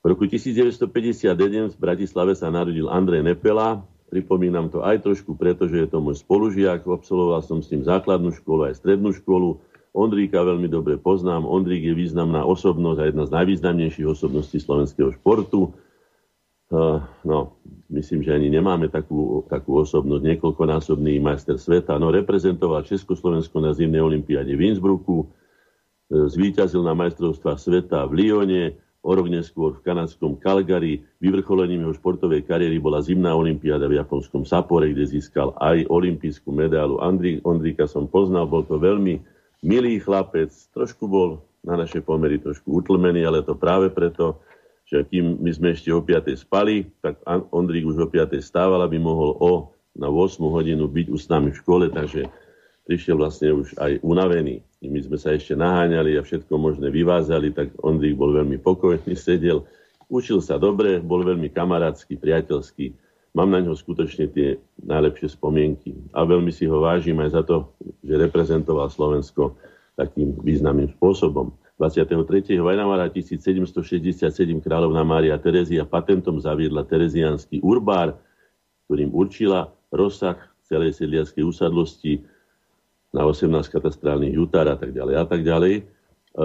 V 0.00 0.04
roku 0.08 0.24
1951 0.24 1.76
v 1.76 1.76
Bratislave 1.76 2.32
sa 2.32 2.48
narodil 2.48 2.88
Andrej 2.88 3.20
Nepela. 3.20 3.84
Pripomínam 4.10 4.66
to 4.68 4.82
aj 4.82 5.06
trošku, 5.06 5.38
pretože 5.38 5.78
je 5.78 5.88
to 5.88 6.02
môj 6.02 6.18
spolužiak. 6.18 6.82
Absolvoval 6.82 7.46
som 7.46 7.62
s 7.62 7.70
ním 7.70 7.86
základnú 7.86 8.34
školu 8.34 8.66
aj 8.66 8.82
strednú 8.82 9.14
školu. 9.14 9.62
Ondríka 9.94 10.42
veľmi 10.42 10.66
dobre 10.66 10.98
poznám. 10.98 11.46
Ondrík 11.46 11.86
je 11.86 11.94
významná 11.94 12.42
osobnosť 12.42 12.98
a 12.98 13.04
jedna 13.06 13.24
z 13.26 13.34
najvýznamnejších 13.38 14.06
osobností 14.10 14.58
slovenského 14.58 15.14
športu 15.14 15.70
no, 17.26 17.58
myslím, 17.90 18.22
že 18.22 18.34
ani 18.34 18.48
nemáme 18.50 18.86
takú, 18.86 19.42
takú 19.50 19.82
osobnosť, 19.82 20.22
niekoľkonásobný 20.22 21.18
majster 21.18 21.58
sveta. 21.58 21.98
No, 21.98 22.14
reprezentoval 22.14 22.86
Československo 22.86 23.58
na 23.58 23.74
zimnej 23.74 23.98
olimpiáde 23.98 24.54
v 24.54 24.70
Innsbrucku, 24.70 25.26
e, 25.26 25.26
zvíťazil 26.30 26.86
na 26.86 26.94
majstrovstvách 26.94 27.58
sveta 27.58 28.06
v 28.06 28.12
Lyone, 28.14 28.64
o 29.00 29.10
rok 29.16 29.32
neskôr 29.32 29.80
v 29.80 29.84
kanadskom 29.84 30.36
Calgary. 30.36 31.00
Vyvrcholením 31.24 31.88
jeho 31.88 31.96
športovej 31.96 32.44
kariéry 32.44 32.76
bola 32.76 33.00
zimná 33.00 33.32
olimpiáda 33.32 33.88
v 33.88 33.96
japonskom 33.96 34.44
Sapore, 34.44 34.92
kde 34.92 35.08
získal 35.08 35.56
aj 35.56 35.88
olimpijskú 35.88 36.52
medálu. 36.52 37.00
Andri, 37.00 37.40
Ondríka 37.40 37.88
som 37.88 38.04
poznal, 38.04 38.44
bol 38.44 38.62
to 38.68 38.76
veľmi 38.76 39.20
milý 39.64 40.00
chlapec, 40.00 40.52
trošku 40.76 41.08
bol 41.08 41.40
na 41.64 41.76
naše 41.76 42.00
pomery 42.00 42.40
trošku 42.40 42.80
utlmený, 42.80 43.24
ale 43.24 43.44
to 43.44 43.56
práve 43.56 43.92
preto, 43.92 44.40
že 44.88 45.04
kým 45.08 45.40
my 45.40 45.50
sme 45.52 45.76
ešte 45.76 45.92
o 45.92 46.00
5. 46.00 46.32
spali, 46.36 46.88
tak 47.04 47.20
Ondrík 47.52 47.84
už 47.84 48.04
o 48.04 48.08
5. 48.08 48.40
stával, 48.40 48.80
aby 48.84 48.96
mohol 48.96 49.36
o 49.40 49.52
na 49.96 50.08
8 50.08 50.40
hodinu 50.40 50.88
byť 50.88 51.06
už 51.12 51.20
s 51.24 51.28
nami 51.28 51.52
v 51.52 51.60
škole, 51.60 51.86
takže 51.92 52.28
prišiel 52.90 53.22
vlastne 53.22 53.54
už 53.54 53.78
aj 53.78 54.02
unavený. 54.02 54.66
My 54.82 54.98
sme 54.98 55.14
sa 55.14 55.30
ešte 55.30 55.54
naháňali 55.54 56.18
a 56.18 56.26
všetko 56.26 56.50
možné 56.58 56.90
vyvázali, 56.90 57.54
tak 57.54 57.70
Ondrík 57.86 58.18
bol 58.18 58.34
veľmi 58.34 58.58
pokojný, 58.58 59.14
sedel, 59.14 59.62
učil 60.10 60.42
sa 60.42 60.58
dobre, 60.58 60.98
bol 60.98 61.22
veľmi 61.22 61.54
kamarátsky, 61.54 62.18
priateľský. 62.18 62.90
Mám 63.38 63.54
na 63.54 63.62
ňo 63.62 63.78
skutočne 63.78 64.26
tie 64.34 64.58
najlepšie 64.82 65.38
spomienky 65.38 65.94
a 66.10 66.26
veľmi 66.26 66.50
si 66.50 66.66
ho 66.66 66.82
vážim 66.82 67.14
aj 67.22 67.30
za 67.30 67.42
to, 67.46 67.70
že 68.02 68.18
reprezentoval 68.18 68.90
Slovensko 68.90 69.54
takým 69.94 70.34
významným 70.42 70.90
spôsobom. 70.98 71.54
23. 71.78 72.58
januára 72.58 73.06
1767 73.06 74.34
kráľovná 74.58 75.06
Mária 75.06 75.38
Terezia 75.38 75.86
patentom 75.86 76.42
zaviedla 76.42 76.82
tereziánsky 76.82 77.62
urbár, 77.62 78.18
ktorým 78.90 79.14
určila 79.14 79.70
rozsah 79.94 80.36
celej 80.66 80.98
sedliackej 80.98 81.46
usadlosti 81.46 82.26
na 83.10 83.26
18 83.26 83.50
katastrálnych 83.70 84.34
jutár 84.34 84.70
a 84.70 84.76
tak 84.78 84.94
ďalej 84.94 85.14
a 85.18 85.24
tak 85.26 85.40
ďalej. 85.42 85.74
E, 85.78 85.82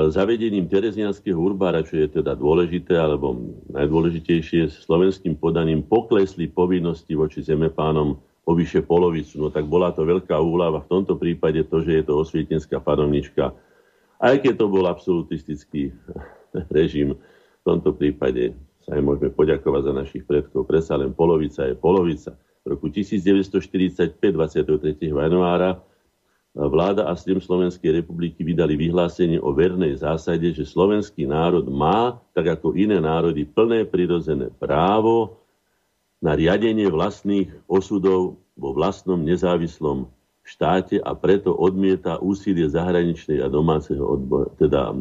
zavedením 0.09 0.65
terezianského 0.65 1.37
urbára, 1.37 1.85
čo 1.85 2.01
je 2.01 2.07
teda 2.09 2.33
dôležité, 2.33 2.97
alebo 2.97 3.55
najdôležitejšie, 3.69 4.73
slovenským 4.85 5.37
podaním 5.37 5.85
poklesli 5.85 6.49
povinnosti 6.49 7.13
voči 7.13 7.45
zemepánom 7.45 8.17
o 8.45 8.51
vyše 8.53 8.81
polovicu. 8.81 9.41
No 9.41 9.47
tak 9.53 9.69
bola 9.69 9.93
to 9.93 10.05
veľká 10.05 10.37
úľava 10.37 10.85
v 10.85 10.89
tomto 10.89 11.17
prípade 11.17 11.61
to, 11.69 11.85
že 11.85 12.01
je 12.01 12.03
to 12.05 12.13
osvietenská 12.17 12.81
panovnička 12.81 13.53
aj 14.19 14.35
keď 14.41 14.53
to 14.55 14.65
bol 14.71 14.85
absolutistický 14.87 15.91
režim, 16.77 17.15
v 17.15 17.63
tomto 17.65 17.91
prípade 17.97 18.55
sa 18.85 18.95
aj 18.95 19.01
môžeme 19.01 19.29
poďakovať 19.33 19.81
za 19.81 19.93
našich 19.93 20.23
predkov. 20.29 20.69
Presa 20.69 20.93
len 20.95 21.11
polovica 21.11 21.65
je 21.65 21.73
polovica. 21.73 22.37
V 22.65 22.77
roku 22.77 22.89
1945, 22.89 24.21
23. 24.21 25.09
januára, 25.09 25.81
vláda 26.55 27.11
a 27.11 27.13
snem 27.19 27.43
Slovenskej 27.43 27.99
republiky 27.99 28.39
vydali 28.39 28.79
vyhlásenie 28.79 29.43
o 29.43 29.51
vernej 29.51 29.99
zásade, 29.99 30.47
že 30.55 30.63
slovenský 30.63 31.27
národ 31.27 31.67
má, 31.67 32.23
tak 32.31 32.55
ako 32.55 32.79
iné 32.79 33.03
národy, 33.03 33.43
plné 33.43 33.83
prirodzené 33.83 34.47
právo 34.55 35.43
na 36.23 36.31
riadenie 36.31 36.87
vlastných 36.87 37.51
osudov 37.67 38.39
vo 38.55 38.69
vlastnom 38.71 39.19
nezávislom 39.19 40.07
štáte 40.47 41.03
a 41.03 41.11
preto 41.11 41.51
odmieta 41.51 42.23
úsilie 42.23 42.71
zahraničnej 42.71 43.43
a 43.43 43.51
domáceho 43.51 44.05
odbor, 44.07 44.55
teda 44.55 44.95
e, 44.95 44.97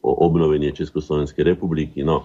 o 0.00 0.12
obnovenie 0.24 0.72
Československej 0.72 1.44
republiky. 1.44 2.00
No, 2.00 2.24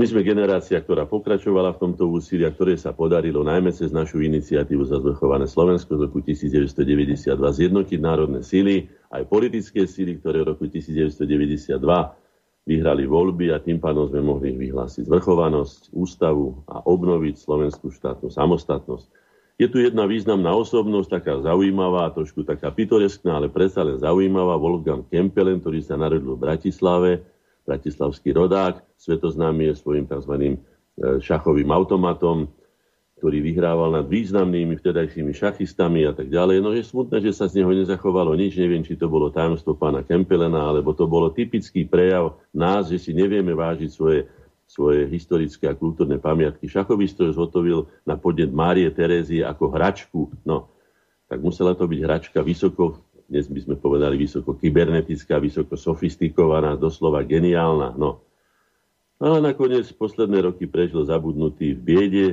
my 0.00 0.08
sme 0.08 0.24
generácia, 0.24 0.80
ktorá 0.80 1.04
pokračovala 1.04 1.76
v 1.76 1.80
tomto 1.84 2.08
úsilí 2.08 2.48
a 2.48 2.54
ktoré 2.56 2.72
sa 2.80 2.96
podarilo 2.96 3.44
najmä 3.44 3.68
cez 3.68 3.92
našu 3.92 4.24
iniciatívu 4.24 4.80
za 4.88 4.96
zvrchované 4.96 5.44
Slovensko 5.44 6.00
z 6.00 6.08
roku 6.08 6.24
1992 6.24 7.36
zjednotiť 7.36 7.98
národné 8.00 8.40
síly, 8.40 8.88
aj 9.12 9.28
politické 9.28 9.84
síly, 9.84 10.16
ktoré 10.16 10.40
v 10.40 10.56
roku 10.56 10.64
1992 10.72 11.76
vyhrali 12.64 13.04
voľby 13.04 13.52
a 13.52 13.60
tým 13.60 13.76
pádom 13.76 14.08
sme 14.08 14.24
mohli 14.24 14.56
vyhlásiť 14.56 15.04
zvrchovanosť, 15.04 15.92
ústavu 15.92 16.64
a 16.64 16.80
obnoviť 16.80 17.36
slovenskú 17.36 17.92
štátnu 17.92 18.32
samostatnosť. 18.32 19.04
Je 19.60 19.68
tu 19.68 19.84
jedna 19.84 20.08
významná 20.08 20.56
osobnosť, 20.56 21.20
taká 21.20 21.44
zaujímavá, 21.44 22.08
trošku 22.16 22.48
taká 22.48 22.72
pitoreskná, 22.72 23.36
ale 23.36 23.52
predsa 23.52 23.84
len 23.84 24.00
zaujímavá, 24.00 24.56
Wolfgang 24.56 25.04
Kempelen, 25.12 25.60
ktorý 25.60 25.84
sa 25.84 26.00
narodil 26.00 26.32
v 26.32 26.40
Bratislave, 26.40 27.20
bratislavský 27.64 28.32
rodák, 28.34 28.80
svetoznámy 28.96 29.72
je 29.72 29.74
svojim 29.78 30.06
tzv. 30.06 30.34
E, 30.36 30.56
šachovým 31.22 31.70
automatom, 31.70 32.48
ktorý 33.20 33.44
vyhrával 33.44 33.92
nad 33.92 34.08
významnými 34.08 34.80
vtedajšími 34.80 35.36
šachistami 35.36 36.08
a 36.08 36.16
tak 36.16 36.32
ďalej. 36.32 36.64
No 36.64 36.72
je 36.72 36.80
smutné, 36.80 37.20
že 37.20 37.36
sa 37.36 37.52
z 37.52 37.60
neho 37.60 37.68
nezachovalo 37.76 38.32
nič. 38.32 38.56
Neviem, 38.56 38.80
či 38.80 38.96
to 38.96 39.12
bolo 39.12 39.28
tajomstvo 39.28 39.76
pána 39.76 40.00
Kempelena, 40.00 40.72
alebo 40.72 40.96
to 40.96 41.04
bolo 41.04 41.28
typický 41.28 41.84
prejav 41.84 42.40
nás, 42.56 42.88
že 42.88 42.96
si 42.96 43.12
nevieme 43.12 43.52
vážiť 43.52 43.90
svoje, 43.92 44.24
svoje 44.64 45.04
historické 45.12 45.68
a 45.68 45.76
kultúrne 45.76 46.16
pamiatky. 46.16 46.64
Šachový 46.64 47.04
stroj 47.12 47.36
zhotovil 47.36 47.92
na 48.08 48.16
podnet 48.16 48.48
Márie 48.56 48.88
Terézie 48.88 49.44
ako 49.44 49.68
hračku. 49.68 50.32
No, 50.48 50.72
tak 51.28 51.44
musela 51.44 51.76
to 51.76 51.84
byť 51.84 52.00
hračka 52.00 52.40
vysoko 52.40 53.04
dnes 53.30 53.46
by 53.46 53.60
sme 53.62 53.76
povedali 53.78 54.18
vysoko 54.18 54.58
kybernetická, 54.58 55.38
vysoko 55.38 55.78
sofistikovaná, 55.78 56.74
doslova 56.74 57.22
geniálna. 57.22 57.94
No. 57.94 58.26
Ale 59.22 59.38
nakoniec 59.38 59.86
posledné 59.94 60.42
roky 60.42 60.66
prežil 60.66 61.06
zabudnutý 61.06 61.78
v 61.78 61.80
biede, 61.80 62.28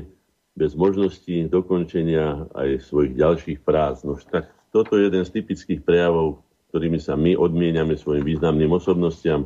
bez 0.58 0.74
možnosti 0.74 1.54
dokončenia 1.54 2.50
aj 2.58 2.89
svojich 2.89 3.13
ďalších 3.13 3.60
prác. 3.62 4.02
No 4.02 4.17
tak 4.17 4.50
toto 4.74 4.98
je 4.98 5.06
jeden 5.06 5.22
z 5.22 5.38
typických 5.38 5.86
prejavov, 5.86 6.41
ktorými 6.74 6.98
sa 6.98 7.13
my 7.13 7.38
odmieniame 7.38 7.93
svojim 7.93 8.26
významným 8.26 8.74
osobnostiam. 8.74 9.45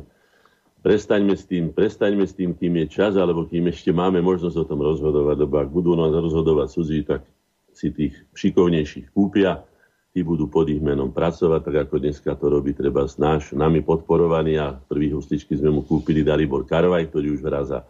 Prestaňme 0.80 1.36
s 1.36 1.44
tým, 1.44 1.68
prestaňme 1.68 2.24
s 2.24 2.32
tým, 2.32 2.56
kým 2.56 2.80
je 2.80 2.86
čas, 2.88 3.14
alebo 3.20 3.44
kým 3.44 3.68
ešte 3.68 3.92
máme 3.92 4.24
možnosť 4.24 4.56
o 4.56 4.64
tom 4.64 4.80
rozhodovať, 4.80 5.36
lebo 5.44 5.60
ak 5.60 5.68
budú 5.68 5.94
nás 5.94 6.16
rozhodovať 6.16 6.66
cudzí, 6.74 7.04
tak 7.04 7.28
si 7.76 7.92
tých 7.92 8.16
šikovnejších 8.32 9.12
kúpia 9.12 9.68
tí 10.12 10.20
budú 10.20 10.44
pod 10.44 10.68
ich 10.68 10.78
menom 10.78 11.08
pracovať, 11.08 11.60
tak 11.64 11.76
ako 11.88 11.94
dneska 11.96 12.36
to 12.36 12.52
robí 12.52 12.76
treba 12.76 13.08
náš, 13.16 13.56
nami 13.56 13.80
podporovaný 13.80 14.60
a 14.60 14.76
prvých 14.76 15.16
husličky 15.16 15.56
sme 15.56 15.72
mu 15.72 15.80
kúpili 15.88 16.20
Dalibor 16.20 16.68
Karvaj, 16.68 17.08
ktorý 17.08 17.32
už 17.32 17.40
hrá 17.40 17.64
za, 17.64 17.80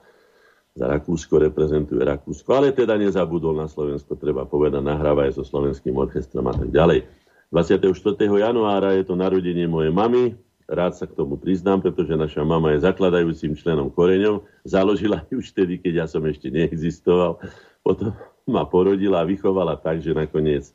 za 0.78 0.86
Rakúsko, 0.86 1.42
reprezentuje 1.42 1.98
Rakúsko, 1.98 2.46
ale 2.54 2.70
teda 2.70 2.94
nezabudol 2.94 3.58
na 3.58 3.66
Slovensko, 3.66 4.14
treba 4.14 4.46
povedať, 4.46 4.86
nahráva 4.86 5.26
aj 5.26 5.42
so 5.42 5.42
slovenským 5.42 5.98
orchestrom 5.98 6.46
a 6.46 6.54
tak 6.54 6.70
ďalej. 6.70 7.02
24. 7.50 7.90
januára 8.22 8.94
je 8.96 9.04
to 9.04 9.18
narodenie 9.18 9.66
mojej 9.66 9.92
mamy, 9.92 10.38
rád 10.70 10.94
sa 10.94 11.10
k 11.10 11.18
tomu 11.18 11.34
priznám, 11.36 11.82
pretože 11.82 12.14
naša 12.14 12.46
mama 12.46 12.72
je 12.72 12.86
zakladajúcim 12.86 13.52
členom 13.58 13.92
koreňov. 13.92 14.46
Založila 14.64 15.26
ju 15.28 15.42
už 15.42 15.52
vtedy, 15.52 15.76
keď 15.76 15.92
ja 15.92 16.06
som 16.08 16.24
ešte 16.24 16.48
neexistoval. 16.48 17.42
Potom 17.84 18.16
ma 18.48 18.64
porodila 18.64 19.20
a 19.20 19.28
vychovala 19.28 19.76
tak, 19.76 20.00
že 20.00 20.16
nakoniec 20.16 20.72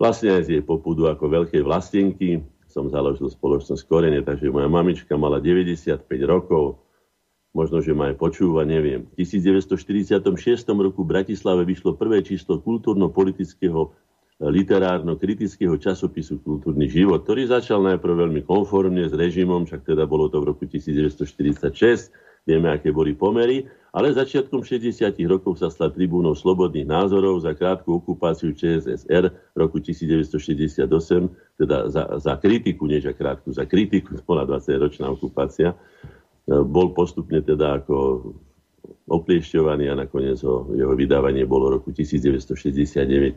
Vlastne 0.00 0.40
z 0.40 0.48
jej 0.48 0.64
popudu 0.64 1.12
ako 1.12 1.28
veľkej 1.28 1.60
vlastenky. 1.60 2.40
Som 2.72 2.88
založil 2.88 3.28
spoločnosť 3.28 3.84
Korene, 3.84 4.24
takže 4.24 4.48
moja 4.48 4.64
mamička 4.64 5.20
mala 5.20 5.44
95 5.44 6.08
rokov, 6.24 6.80
možno, 7.52 7.84
že 7.84 7.92
ma 7.92 8.08
aj 8.08 8.16
počúva, 8.16 8.64
neviem. 8.64 9.04
V 9.12 9.20
1946 9.28 10.24
roku 10.72 11.04
v 11.04 11.10
Bratislave 11.12 11.68
vyšlo 11.68 12.00
prvé 12.00 12.24
číslo 12.24 12.64
kultúrno-politického 12.64 13.92
literárno-kritického 14.40 15.76
časopisu 15.76 16.40
Kultúrny 16.40 16.88
život, 16.88 17.28
ktorý 17.28 17.52
začal 17.52 17.84
najprv 17.84 18.24
veľmi 18.24 18.40
konformne 18.48 19.04
s 19.04 19.12
režimom, 19.12 19.68
však 19.68 19.84
teda 19.84 20.08
bolo 20.08 20.32
to 20.32 20.40
v 20.40 20.48
roku 20.48 20.64
1946, 20.64 22.48
vieme, 22.48 22.72
aké 22.72 22.88
boli 22.88 23.12
pomery, 23.12 23.68
ale 23.90 24.14
začiatkom 24.14 24.62
60. 24.62 25.18
rokov 25.26 25.58
sa 25.58 25.66
stal 25.66 25.90
tribúnou 25.90 26.38
slobodných 26.38 26.86
názorov 26.86 27.42
za 27.42 27.58
krátku 27.58 27.98
okupáciu 27.98 28.54
ČSSR 28.54 29.24
v 29.30 29.56
roku 29.58 29.82
1968, 29.82 30.86
teda 31.58 31.90
za, 31.90 32.04
za 32.22 32.34
kritiku, 32.38 32.86
nie 32.86 33.02
za 33.02 33.10
krátku, 33.10 33.50
za 33.50 33.66
kritiku, 33.66 34.14
bola 34.28 34.46
20-ročná 34.46 35.10
okupácia, 35.10 35.74
bol 36.46 36.94
postupne 36.94 37.42
teda 37.42 37.82
ako 37.82 38.30
okliešťovaný 39.10 39.90
a 39.90 39.98
nakoniec 40.06 40.38
ho, 40.46 40.70
jeho 40.74 40.94
vydávanie 40.94 41.46
bolo 41.46 41.70
v 41.70 41.74
roku 41.82 41.90
1969 41.90 43.34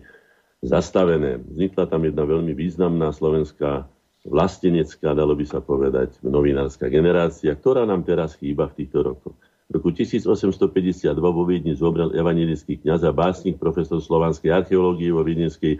zastavené. 0.63 1.41
Vznikla 1.41 1.89
tam 1.89 2.05
jedna 2.05 2.23
veľmi 2.23 2.53
významná 2.55 3.11
slovenská 3.11 3.89
vlastenecká, 4.23 5.11
dalo 5.11 5.35
by 5.35 5.43
sa 5.43 5.59
povedať, 5.59 6.15
novinárska 6.23 6.87
generácia, 6.87 7.51
ktorá 7.51 7.83
nám 7.83 8.07
teraz 8.07 8.39
chýba 8.39 8.71
v 8.71 8.83
týchto 8.83 9.03
rokoch. 9.03 9.35
V 9.71 9.79
roku 9.79 9.89
1852 9.95 11.15
vo 11.15 11.43
Viedni 11.47 11.71
zobral 11.73 12.11
evangelický 12.11 12.83
kniaz 12.83 13.07
a 13.07 13.15
básnik, 13.15 13.55
profesor 13.55 14.03
slovanskej 14.03 14.51
archeológie 14.51 15.09
vo 15.09 15.23
Viedenskej, 15.23 15.79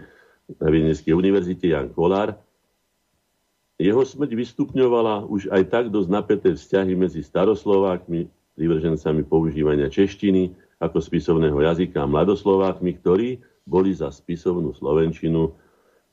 na 0.56 0.68
Viedenskej 0.72 1.12
univerzite 1.12 1.68
Jan 1.68 1.92
Kolár. 1.92 2.36
Jeho 3.76 4.06
smrť 4.06 4.30
vystupňovala 4.32 5.28
už 5.28 5.50
aj 5.50 5.62
tak 5.68 5.84
dosť 5.90 6.08
napäté 6.08 6.48
vzťahy 6.54 6.94
medzi 6.94 7.20
staroslovákmi, 7.20 8.30
privržencami 8.54 9.26
používania 9.26 9.90
češtiny 9.90 10.54
ako 10.78 11.02
spisovného 11.02 11.58
jazyka 11.58 12.02
a 12.02 12.10
mladoslovákmi, 12.10 13.02
ktorí 13.02 13.42
boli 13.66 13.90
za 13.96 14.12
spisovnú 14.14 14.76
slovenčinu, 14.76 15.52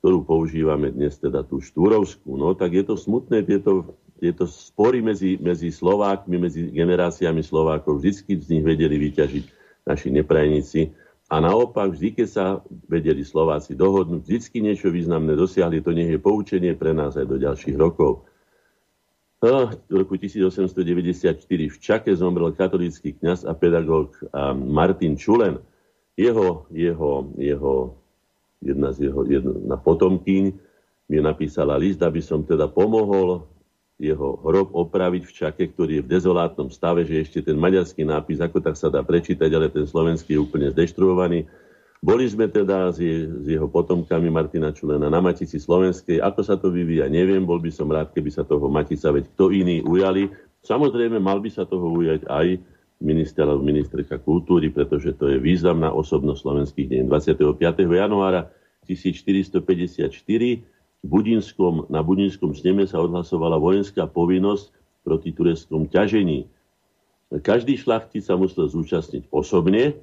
ktorú 0.02 0.26
používame 0.26 0.90
dnes, 0.90 1.14
teda 1.22 1.46
tú 1.46 1.62
štúrovskú. 1.62 2.34
No 2.34 2.58
tak 2.58 2.74
je 2.74 2.82
to 2.82 2.98
smutné, 2.98 3.46
tieto 3.46 3.94
tieto 4.22 4.46
spory 4.46 5.02
medzi, 5.02 5.34
medzi 5.42 5.74
Slovákmi, 5.74 6.38
medzi 6.38 6.70
generáciami 6.70 7.42
Slovákov, 7.42 7.98
vždy 7.98 8.38
z 8.38 8.48
nich 8.54 8.62
vedeli 8.62 8.94
vyťažiť 8.94 9.44
naši 9.82 10.14
neprajníci. 10.14 10.94
A 11.26 11.42
naopak, 11.42 11.90
vždy, 11.90 12.22
keď 12.22 12.28
sa 12.30 12.46
vedeli 12.86 13.26
Slováci 13.26 13.74
dohodnúť, 13.74 14.22
vždy 14.22 14.62
niečo 14.62 14.94
významné 14.94 15.34
dosiahli, 15.34 15.82
to 15.82 15.90
nech 15.90 16.06
je 16.06 16.22
poučenie 16.22 16.78
pre 16.78 16.94
nás 16.94 17.18
aj 17.18 17.26
do 17.26 17.34
ďalších 17.34 17.74
rokov. 17.74 18.22
V 19.42 19.74
roku 19.90 20.14
1894 20.14 21.42
v 21.42 21.76
Čake 21.82 22.14
zomrel 22.14 22.54
katolícky 22.54 23.18
kňaz 23.18 23.42
a 23.42 23.58
pedagóg 23.58 24.14
Martin 24.54 25.18
Čulen. 25.18 25.58
Jeho, 26.14 26.70
jeho, 26.70 27.26
jeho, 27.34 27.74
jedna 28.62 28.94
z 28.94 29.10
jeho, 29.10 29.26
jedna 29.26 29.74
potomkyň 29.82 30.44
mi 31.10 31.18
napísala 31.18 31.74
list, 31.74 31.98
aby 32.06 32.22
som 32.22 32.46
teda 32.46 32.70
pomohol 32.70 33.50
jeho 34.02 34.42
hrob 34.42 34.74
opraviť 34.74 35.22
v 35.22 35.32
Čake, 35.32 35.64
ktorý 35.70 36.02
je 36.02 36.04
v 36.04 36.12
dezolátnom 36.18 36.74
stave, 36.74 37.06
že 37.06 37.22
ešte 37.22 37.38
ten 37.46 37.54
maďarský 37.54 38.02
nápis, 38.02 38.42
ako 38.42 38.58
tak 38.58 38.74
sa 38.74 38.90
dá 38.90 39.06
prečítať, 39.06 39.46
ale 39.54 39.70
ten 39.70 39.86
slovenský 39.86 40.34
je 40.34 40.42
úplne 40.42 40.74
zdeštruovaný. 40.74 41.46
Boli 42.02 42.26
sme 42.26 42.50
teda 42.50 42.90
s, 42.90 42.98
je, 42.98 43.30
s 43.30 43.46
jeho 43.46 43.70
potomkami 43.70 44.26
Martina 44.26 44.74
Čulena 44.74 45.06
na 45.06 45.22
Matici 45.22 45.62
Slovenskej. 45.62 46.18
Ako 46.18 46.42
sa 46.42 46.58
to 46.58 46.74
vyvíja, 46.74 47.06
neviem. 47.06 47.46
Bol 47.46 47.62
by 47.62 47.70
som 47.70 47.86
rád, 47.86 48.10
keby 48.10 48.26
sa 48.34 48.42
toho 48.42 48.66
Matica, 48.66 49.14
veď 49.14 49.30
kto 49.38 49.54
iný 49.54 49.86
ujali. 49.86 50.26
Samozrejme, 50.66 51.22
mal 51.22 51.38
by 51.38 51.54
sa 51.54 51.62
toho 51.62 51.94
ujať 51.94 52.26
aj 52.26 52.58
minister 52.98 53.46
alebo 53.46 53.62
ministerka 53.62 54.18
kultúry, 54.18 54.74
pretože 54.74 55.14
to 55.14 55.30
je 55.30 55.38
významná 55.38 55.94
osobnosť 55.94 56.42
slovenských 56.42 56.90
deň. 56.90 57.02
25. 57.06 57.86
januára 57.86 58.50
1454 58.82 59.62
Budinskom, 61.02 61.90
na 61.90 62.00
Budinskom 62.00 62.54
sneme 62.54 62.86
sa 62.86 63.02
odhlasovala 63.02 63.58
vojenská 63.58 64.06
povinnosť 64.06 64.70
proti 65.02 65.34
tureckom 65.34 65.90
ťažení. 65.90 66.46
Každý 67.42 67.74
šlachtic 67.74 68.22
sa 68.22 68.38
musel 68.38 68.70
zúčastniť 68.70 69.26
osobne, 69.34 69.98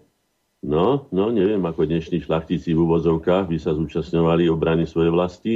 no, 0.60 1.08
no, 1.16 1.32
neviem, 1.32 1.62
ako 1.64 1.88
dnešní 1.88 2.20
šlachtici 2.26 2.76
v 2.76 2.84
úvozovkách 2.84 3.48
by 3.48 3.58
sa 3.62 3.72
zúčastňovali 3.72 4.52
obrany 4.52 4.84
svojej 4.84 5.12
vlasti, 5.14 5.54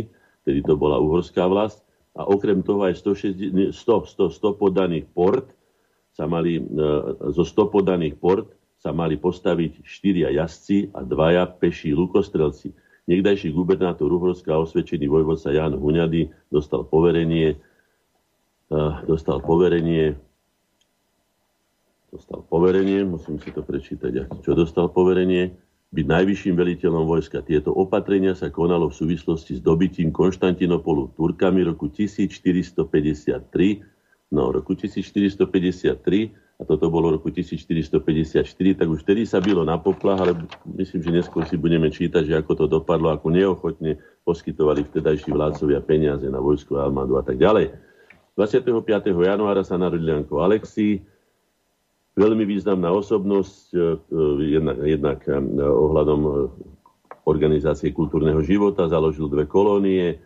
tedy 0.47 0.63
to 0.63 0.79
bola 0.79 0.95
uhorská 1.01 1.43
vlast, 1.49 1.83
a 2.13 2.29
okrem 2.29 2.61
toho 2.61 2.85
aj 2.85 3.01
100, 3.01 3.73
100, 3.73 3.73
100, 3.73 4.37
100 4.37 4.61
podaných 4.61 5.09
port 5.11 5.49
sa 6.13 6.29
mali, 6.29 6.61
e, 6.61 6.63
zo 7.33 7.41
100 7.41 7.73
podaných 7.73 8.15
port 8.21 8.53
sa 8.77 8.93
mali 8.93 9.17
postaviť 9.17 9.81
štyria 9.81 10.29
jazdci 10.29 10.93
a 10.93 11.01
dvaja 11.01 11.49
peší 11.49 11.97
lukostrelci. 11.97 12.69
Niekdajší 13.03 13.51
gubernátor 13.51 14.07
Uhorska 14.07 14.55
a 14.55 14.63
osvedčený 14.63 15.11
vojvodca 15.11 15.51
Jan 15.51 15.75
Huňady 15.75 16.31
dostal 16.47 16.87
poverenie, 16.87 17.59
dostal 19.07 19.43
poverenie 19.43 20.15
dostal 22.13 22.45
poverenie, 22.45 23.01
musím 23.01 23.41
si 23.41 23.49
to 23.49 23.65
prečítať, 23.65 24.29
čo 24.45 24.53
dostal 24.53 24.93
poverenie, 24.93 25.49
byť 25.93 26.05
najvyšším 26.05 26.53
veliteľom 26.53 27.09
vojska. 27.09 27.41
Tieto 27.41 27.73
opatrenia 27.73 28.37
sa 28.37 28.53
konalo 28.53 28.93
v 28.93 28.97
súvislosti 29.01 29.57
s 29.57 29.61
dobitím 29.65 30.13
Konštantinopolu 30.13 31.17
Turkami 31.17 31.65
roku 31.65 31.89
1453. 31.89 33.41
No, 34.29 34.53
roku 34.53 34.77
1453 34.77 36.42
a 36.53 36.61
toto 36.69 36.85
bolo 36.93 37.17
roku 37.17 37.33
1454, 37.33 38.45
tak 38.77 38.87
už 38.87 39.01
vtedy 39.01 39.25
sa 39.25 39.41
bylo 39.41 39.65
na 39.65 39.81
poplach, 39.81 40.21
ale 40.21 40.37
myslím, 40.77 41.01
že 41.01 41.11
neskôr 41.11 41.43
si 41.49 41.57
budeme 41.57 41.89
čítať, 41.89 42.29
že 42.29 42.37
ako 42.37 42.53
to 42.53 42.65
dopadlo, 42.69 43.09
ako 43.09 43.33
neochotne 43.33 43.97
poskytovali 44.21 44.85
vtedajší 44.85 45.33
vládcovia 45.33 45.81
peniaze 45.81 46.29
na 46.29 46.37
vojsku, 46.37 46.77
armádu 46.77 47.17
a 47.17 47.25
tak 47.25 47.41
ďalej. 47.41 47.73
25. 48.37 48.69
januára 49.09 49.65
sa 49.65 49.81
narodil 49.81 50.13
Janko 50.13 50.45
Alexi, 50.45 51.01
veľmi 52.13 52.45
významná 52.45 52.93
osobnosť, 52.93 53.61
e, 53.73 53.77
e, 53.77 54.17
jednak, 54.53 54.77
jednak 54.85 55.19
e, 55.25 55.33
ohľadom 55.57 56.21
organizácie 57.25 57.89
kultúrneho 57.89 58.45
života, 58.45 58.91
založil 58.91 59.31
dve 59.31 59.47
kolónie 59.47 60.19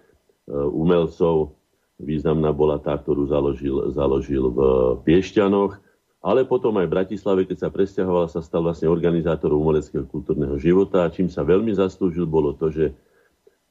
umelcov. 0.50 1.54
Významná 2.02 2.50
bola 2.50 2.82
tá, 2.82 2.98
ktorú 2.98 3.30
založil, 3.30 3.94
založil 3.94 4.50
v 4.50 4.60
Piešťanoch 5.06 5.87
ale 6.21 6.43
potom 6.49 6.73
aj 6.82 6.88
v 6.89 6.95
Bratislave, 6.97 7.41
keď 7.45 7.67
sa 7.67 7.69
presťahoval, 7.69 8.25
sa 8.27 8.41
stal 8.41 8.65
vlastne 8.65 8.89
organizátorom 8.89 9.62
umeleckého 9.62 10.03
kultúrneho 10.10 10.58
života 10.58 11.06
a 11.06 11.13
čím 11.13 11.30
sa 11.30 11.45
veľmi 11.45 11.71
zaslúžil, 11.77 12.25
bolo 12.25 12.58
to, 12.58 12.73
že 12.73 12.91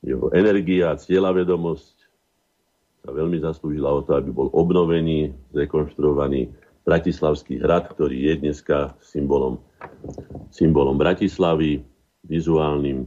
jeho 0.05 0.31
energia 0.31 0.95
a 0.95 1.01
cieľavedomosť 1.01 1.97
sa 3.03 3.11
veľmi 3.11 3.39
zaslúžila 3.43 3.91
o 3.91 4.01
to, 4.03 4.15
aby 4.15 4.31
bol 4.31 4.51
obnovený, 4.55 5.35
zrekonštruovaný 5.55 6.51
Bratislavský 6.87 7.59
hrad, 7.59 7.91
ktorý 7.91 8.31
je 8.31 8.35
dneska 8.47 8.95
symbolom, 9.03 9.59
symbolom 10.55 10.95
Bratislavy, 10.95 11.83
vizuálnym, 12.27 13.07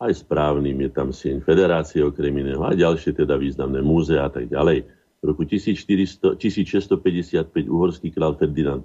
aj 0.00 0.12
správnym. 0.20 0.76
Je 0.84 0.90
tam 0.92 1.08
sieň 1.08 1.40
Federácie 1.40 2.04
okrem 2.04 2.36
iného 2.36 2.60
a 2.60 2.76
ďalšie 2.76 3.16
teda 3.16 3.40
významné 3.40 3.80
múzea 3.80 4.28
a 4.28 4.30
tak 4.32 4.52
ďalej. 4.52 4.84
V 5.24 5.32
roku 5.32 5.48
1400, 5.48 6.36
1655 6.36 7.48
uhorský 7.72 8.12
král 8.12 8.36
Ferdinand 8.36 8.84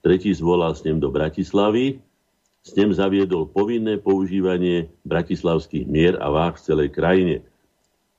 III 0.00 0.32
zvolal 0.32 0.72
s 0.72 0.80
ním 0.80 0.96
do 0.96 1.12
Bratislavy. 1.12 2.00
S 2.64 2.72
ním 2.72 2.96
zaviedol 2.96 3.44
povinné 3.52 4.00
používanie 4.00 4.88
bratislavských 5.04 5.84
mier 5.84 6.16
a 6.16 6.32
váh 6.32 6.56
v 6.56 6.64
celej 6.64 6.88
krajine. 6.88 7.44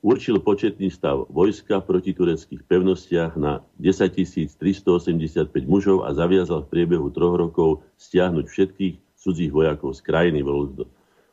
Určil 0.06 0.38
početný 0.40 0.94
stav 0.94 1.26
vojska 1.28 1.82
v 1.82 1.90
protitureckých 1.90 2.62
pevnostiach 2.70 3.34
na 3.34 3.66
10 3.82 4.14
385 4.62 5.50
mužov 5.66 6.06
a 6.06 6.14
zaviazal 6.14 6.64
v 6.64 6.72
priebehu 6.72 7.10
troch 7.10 7.34
rokov 7.34 7.82
stiahnuť 7.98 8.46
všetkých 8.46 8.96
cudzích 9.18 9.52
vojakov 9.52 9.98
z 9.98 10.06
krajiny. 10.06 10.46
Bolo 10.46 10.70
to, 10.70 10.84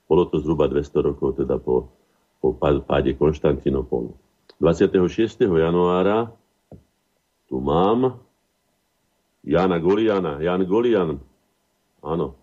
bolo 0.09 0.25
to 0.33 0.41
zhruba 0.41 0.65
200 0.67 1.09
rokov 1.13 1.37
teda 1.37 1.61
po, 1.61 1.93
po 2.41 2.57
páde 2.59 3.13
Konštantinopolu. 3.13 4.26
26. 4.61 5.41
januára 5.41 6.33
tu 7.49 7.61
mám 7.61 8.17
Jana 9.45 9.79
Goliana. 9.79 10.41
Jan 10.41 10.65
Golian, 10.65 11.21
áno, 12.01 12.35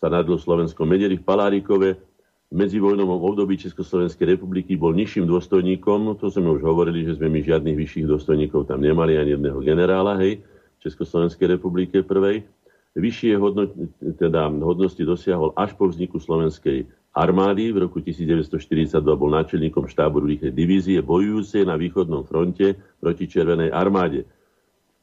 sa 0.00 0.08
nadlo 0.08 0.40
Slovenskom 0.40 0.88
Mederi 0.88 1.20
v 1.20 1.26
Palárikove. 1.28 2.00
V 2.48 2.54
medzivojnovom 2.56 3.20
období 3.20 3.60
Československej 3.60 4.40
republiky 4.40 4.72
bol 4.80 4.96
nižším 4.96 5.28
dôstojníkom, 5.28 6.16
to 6.16 6.32
sme 6.32 6.48
už 6.56 6.64
hovorili, 6.64 7.04
že 7.04 7.20
sme 7.20 7.28
my 7.28 7.44
žiadnych 7.44 7.76
vyšších 7.76 8.08
dôstojníkov 8.08 8.64
tam 8.64 8.80
nemali, 8.80 9.20
ani 9.20 9.36
jedného 9.36 9.60
generála, 9.60 10.16
hej, 10.16 10.40
v 10.40 10.78
Československej 10.80 11.60
republike 11.60 12.00
prvej. 12.00 12.48
Vyššie 12.96 13.36
hodno, 13.36 13.68
teda 14.16 14.48
hodnosti 14.48 15.04
dosiahol 15.04 15.52
až 15.60 15.76
po 15.76 15.92
vzniku 15.92 16.16
Slovenskej 16.16 16.88
armády. 17.18 17.74
V 17.74 17.90
roku 17.90 17.98
1942 17.98 19.02
bol 19.02 19.34
náčelníkom 19.34 19.90
štábu 19.90 20.22
rýchlej 20.22 20.54
divízie 20.54 21.02
bojujúcej 21.02 21.66
na 21.66 21.74
východnom 21.74 22.22
fronte 22.22 22.78
proti 23.02 23.26
Červenej 23.26 23.74
armáde. 23.74 24.22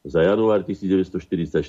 Za 0.06 0.24
január 0.24 0.64
1944 0.64 1.60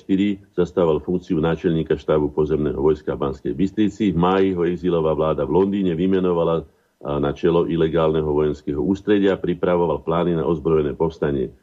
zastával 0.55 1.03
funkciu 1.03 1.41
náčelníka 1.43 1.99
štábu 1.99 2.31
pozemného 2.31 2.79
vojska 2.79 3.17
v 3.17 3.27
Banskej 3.27 3.53
Bystrici. 3.57 4.13
V 4.13 4.17
máji 4.17 4.55
ho 4.55 4.63
exilová 4.63 5.11
vláda 5.11 5.43
v 5.43 5.57
Londýne 5.57 5.97
vymenovala 5.97 6.63
na 6.97 7.29
čelo 7.29 7.69
ilegálneho 7.69 8.25
vojenského 8.25 8.81
ústredia, 8.81 9.37
pripravoval 9.37 10.01
plány 10.01 10.33
na 10.33 10.49
ozbrojené 10.49 10.97
povstanie. 10.97 11.53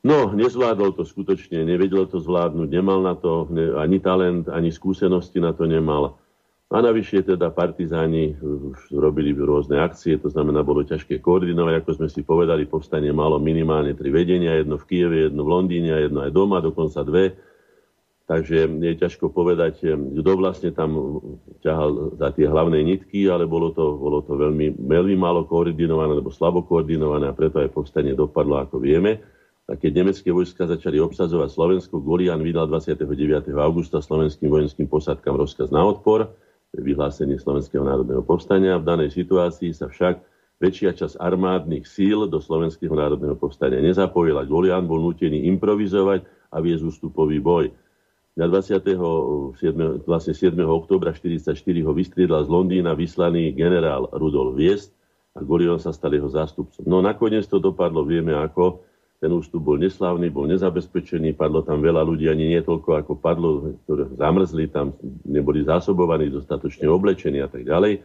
No, 0.00 0.32
nezvládol 0.32 0.96
to 0.96 1.04
skutočne, 1.04 1.68
nevedel 1.68 2.08
to 2.08 2.16
zvládnuť, 2.16 2.68
nemal 2.72 3.04
na 3.04 3.12
to 3.12 3.44
ani 3.76 4.00
talent, 4.00 4.48
ani 4.48 4.72
skúsenosti 4.72 5.36
na 5.36 5.52
to 5.52 5.68
nemal. 5.68 6.16
A 6.68 6.84
navyše 6.84 7.24
teda 7.24 7.48
partizáni 7.48 8.36
už 8.44 8.92
robili 8.92 9.32
rôzne 9.32 9.80
akcie, 9.80 10.20
to 10.20 10.28
znamená, 10.28 10.60
bolo 10.60 10.84
ťažké 10.84 11.16
koordinovať, 11.16 11.80
ako 11.80 11.90
sme 11.96 12.08
si 12.12 12.20
povedali, 12.20 12.68
povstanie 12.68 13.08
malo 13.08 13.40
minimálne 13.40 13.96
tri 13.96 14.12
vedenia, 14.12 14.60
jedno 14.60 14.76
v 14.76 14.84
Kieve, 14.84 15.16
jedno 15.32 15.48
v 15.48 15.52
Londýne 15.56 15.96
jedno 15.96 16.28
aj 16.28 16.32
doma, 16.36 16.60
dokonca 16.60 17.00
dve. 17.08 17.40
Takže 18.28 18.68
je 18.68 18.92
ťažko 19.00 19.32
povedať, 19.32 19.80
kto 19.96 20.30
vlastne 20.36 20.68
tam 20.76 21.16
ťahal 21.64 22.20
za 22.20 22.36
tie 22.36 22.44
hlavné 22.44 22.84
nitky, 22.84 23.32
ale 23.32 23.48
bolo 23.48 23.72
to, 23.72 23.96
bolo 23.96 24.20
to 24.20 24.36
veľmi, 24.36 24.76
veľmi 24.76 25.16
málo 25.16 25.48
koordinované, 25.48 26.20
alebo 26.20 26.28
slabo 26.28 26.68
koordinované 26.68 27.32
a 27.32 27.32
preto 27.32 27.64
aj 27.64 27.72
povstanie 27.72 28.12
dopadlo, 28.12 28.60
ako 28.60 28.76
vieme. 28.76 29.24
A 29.64 29.72
keď 29.72 30.04
nemecké 30.04 30.28
vojska 30.28 30.68
začali 30.68 31.00
obsazovať 31.00 31.48
Slovensko, 31.48 32.04
Golian 32.04 32.44
vydal 32.44 32.68
29. 32.68 33.48
augusta 33.56 34.04
slovenským 34.04 34.52
vojenským 34.52 34.84
posadkám 34.84 35.32
rozkaz 35.32 35.72
na 35.72 35.80
odpor 35.88 36.28
vyhlásenie 36.76 37.40
Slovenského 37.40 37.80
národného 37.80 38.20
povstania. 38.20 38.76
V 38.76 38.84
danej 38.84 39.16
situácii 39.16 39.72
sa 39.72 39.88
však 39.88 40.20
väčšia 40.58 40.90
časť 40.92 41.16
armádnych 41.16 41.86
síl 41.88 42.26
do 42.28 42.42
Slovenského 42.42 42.92
národného 42.92 43.38
povstania 43.38 43.80
nezapojila. 43.80 44.44
Golian 44.44 44.84
bol 44.84 45.00
nutený 45.00 45.48
improvizovať 45.48 46.26
a 46.52 46.56
viesť 46.60 46.84
ústupový 46.84 47.40
boj. 47.40 47.72
Na 48.38 48.46
27. 48.46 48.94
Vlastne 50.06 50.34
7. 50.34 50.54
oktobra 50.62 51.10
1944 51.10 51.86
ho 51.86 51.92
vystriedal 51.96 52.46
z 52.46 52.50
Londýna 52.52 52.94
vyslaný 52.94 53.50
generál 53.56 54.06
Rudolf 54.14 54.54
Viest 54.54 54.94
a 55.34 55.42
Golion 55.42 55.82
sa 55.82 55.90
stal 55.90 56.14
jeho 56.14 56.30
zástupcom. 56.30 56.86
No 56.86 57.02
nakoniec 57.02 57.46
to 57.50 57.58
dopadlo, 57.58 58.06
vieme 58.06 58.34
ako. 58.34 58.87
Ten 59.18 59.34
ústup 59.34 59.66
bol 59.66 59.82
neslávny, 59.82 60.30
bol 60.30 60.46
nezabezpečený, 60.46 61.34
padlo 61.34 61.66
tam 61.66 61.82
veľa 61.82 62.06
ľudí, 62.06 62.30
ani 62.30 62.54
nie 62.54 62.62
toľko 62.62 63.02
ako 63.02 63.12
padlo, 63.18 63.74
ktoré 63.82 64.06
zamrzli, 64.14 64.70
tam 64.70 64.94
neboli 65.26 65.66
zásobovaní, 65.66 66.30
dostatočne 66.30 66.86
oblečení 66.86 67.42
a 67.42 67.50
tak 67.50 67.66
ďalej. 67.66 67.98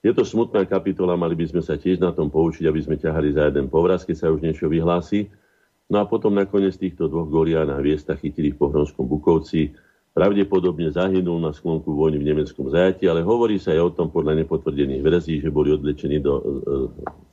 Je 0.00 0.12
to 0.14 0.24
smutná 0.24 0.64
kapitola, 0.64 1.18
mali 1.18 1.34
by 1.34 1.50
sme 1.50 1.62
sa 1.66 1.74
tiež 1.76 1.98
na 1.98 2.14
tom 2.14 2.30
poučiť, 2.30 2.64
aby 2.64 2.80
sme 2.80 2.96
ťahali 2.96 3.34
za 3.34 3.50
jeden 3.50 3.66
povraz, 3.68 4.06
keď 4.06 4.16
sa 4.16 4.32
už 4.32 4.40
niečo 4.40 4.70
vyhlási. 4.70 5.28
No 5.90 5.98
a 5.98 6.06
potom 6.06 6.30
nakoniec 6.32 6.78
týchto 6.78 7.10
dvoch 7.10 7.26
Golián 7.26 7.68
a 7.74 7.82
Viesta 7.82 8.14
chytili 8.14 8.54
v 8.54 8.62
Pohronskom 8.62 9.10
Bukovci. 9.10 9.74
Pravdepodobne 10.14 10.94
zahynul 10.94 11.42
na 11.42 11.50
sklonku 11.50 11.90
vojny 11.90 12.22
v 12.22 12.28
nemeckom 12.30 12.70
zajati, 12.70 13.10
ale 13.10 13.26
hovorí 13.26 13.58
sa 13.58 13.74
aj 13.74 13.82
o 13.82 13.90
tom 13.94 14.08
podľa 14.14 14.42
nepotvrdených 14.42 15.02
verzí, 15.02 15.34
že 15.42 15.50
boli 15.50 15.74
odlečení 15.74 16.22
do 16.22 16.34
e, 16.38 16.42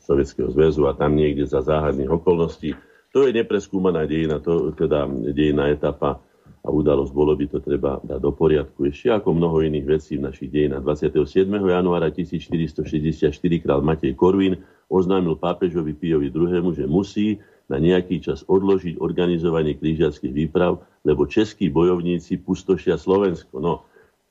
Sovietskeho 0.07 0.47
zväzu 0.55 0.87
a 0.87 0.95
tam 0.95 1.19
niekde 1.19 1.43
za 1.43 1.59
záhadných 1.59 2.07
okolností 2.07 2.71
to 3.17 3.25
je 3.25 3.33
nepreskúmaná 3.33 4.05
dejina, 4.05 4.37
to 4.37 4.75
teda 4.75 5.07
dejina 5.31 5.71
etapa 5.71 6.21
a 6.61 6.69
udalosť, 6.69 7.11
bolo 7.15 7.33
by 7.33 7.47
to 7.47 7.63
treba 7.63 8.03
dať 8.03 8.19
do 8.19 8.29
poriadku. 8.35 8.91
Ešte 8.91 9.09
ako 9.09 9.31
mnoho 9.31 9.63
iných 9.63 9.87
vecí 9.87 10.19
v 10.19 10.27
našich 10.27 10.51
dejinách. 10.51 10.83
27. 10.83 11.47
januára 11.47 12.11
1464 12.11 13.31
král 13.63 13.79
Matej 13.79 14.13
Korvin 14.19 14.59
oznámil 14.91 15.39
pápežovi 15.39 15.95
Pijovi 15.95 16.27
II., 16.29 16.75
že 16.75 16.85
musí 16.85 17.39
na 17.71 17.79
nejaký 17.79 18.19
čas 18.19 18.43
odložiť 18.47 18.99
organizovanie 18.99 19.75
krížiackých 19.79 20.31
výprav, 20.45 20.83
lebo 21.07 21.25
českí 21.27 21.71
bojovníci 21.71 22.43
pustošia 22.43 22.99
Slovensko. 22.99 23.59
No, 23.63 23.86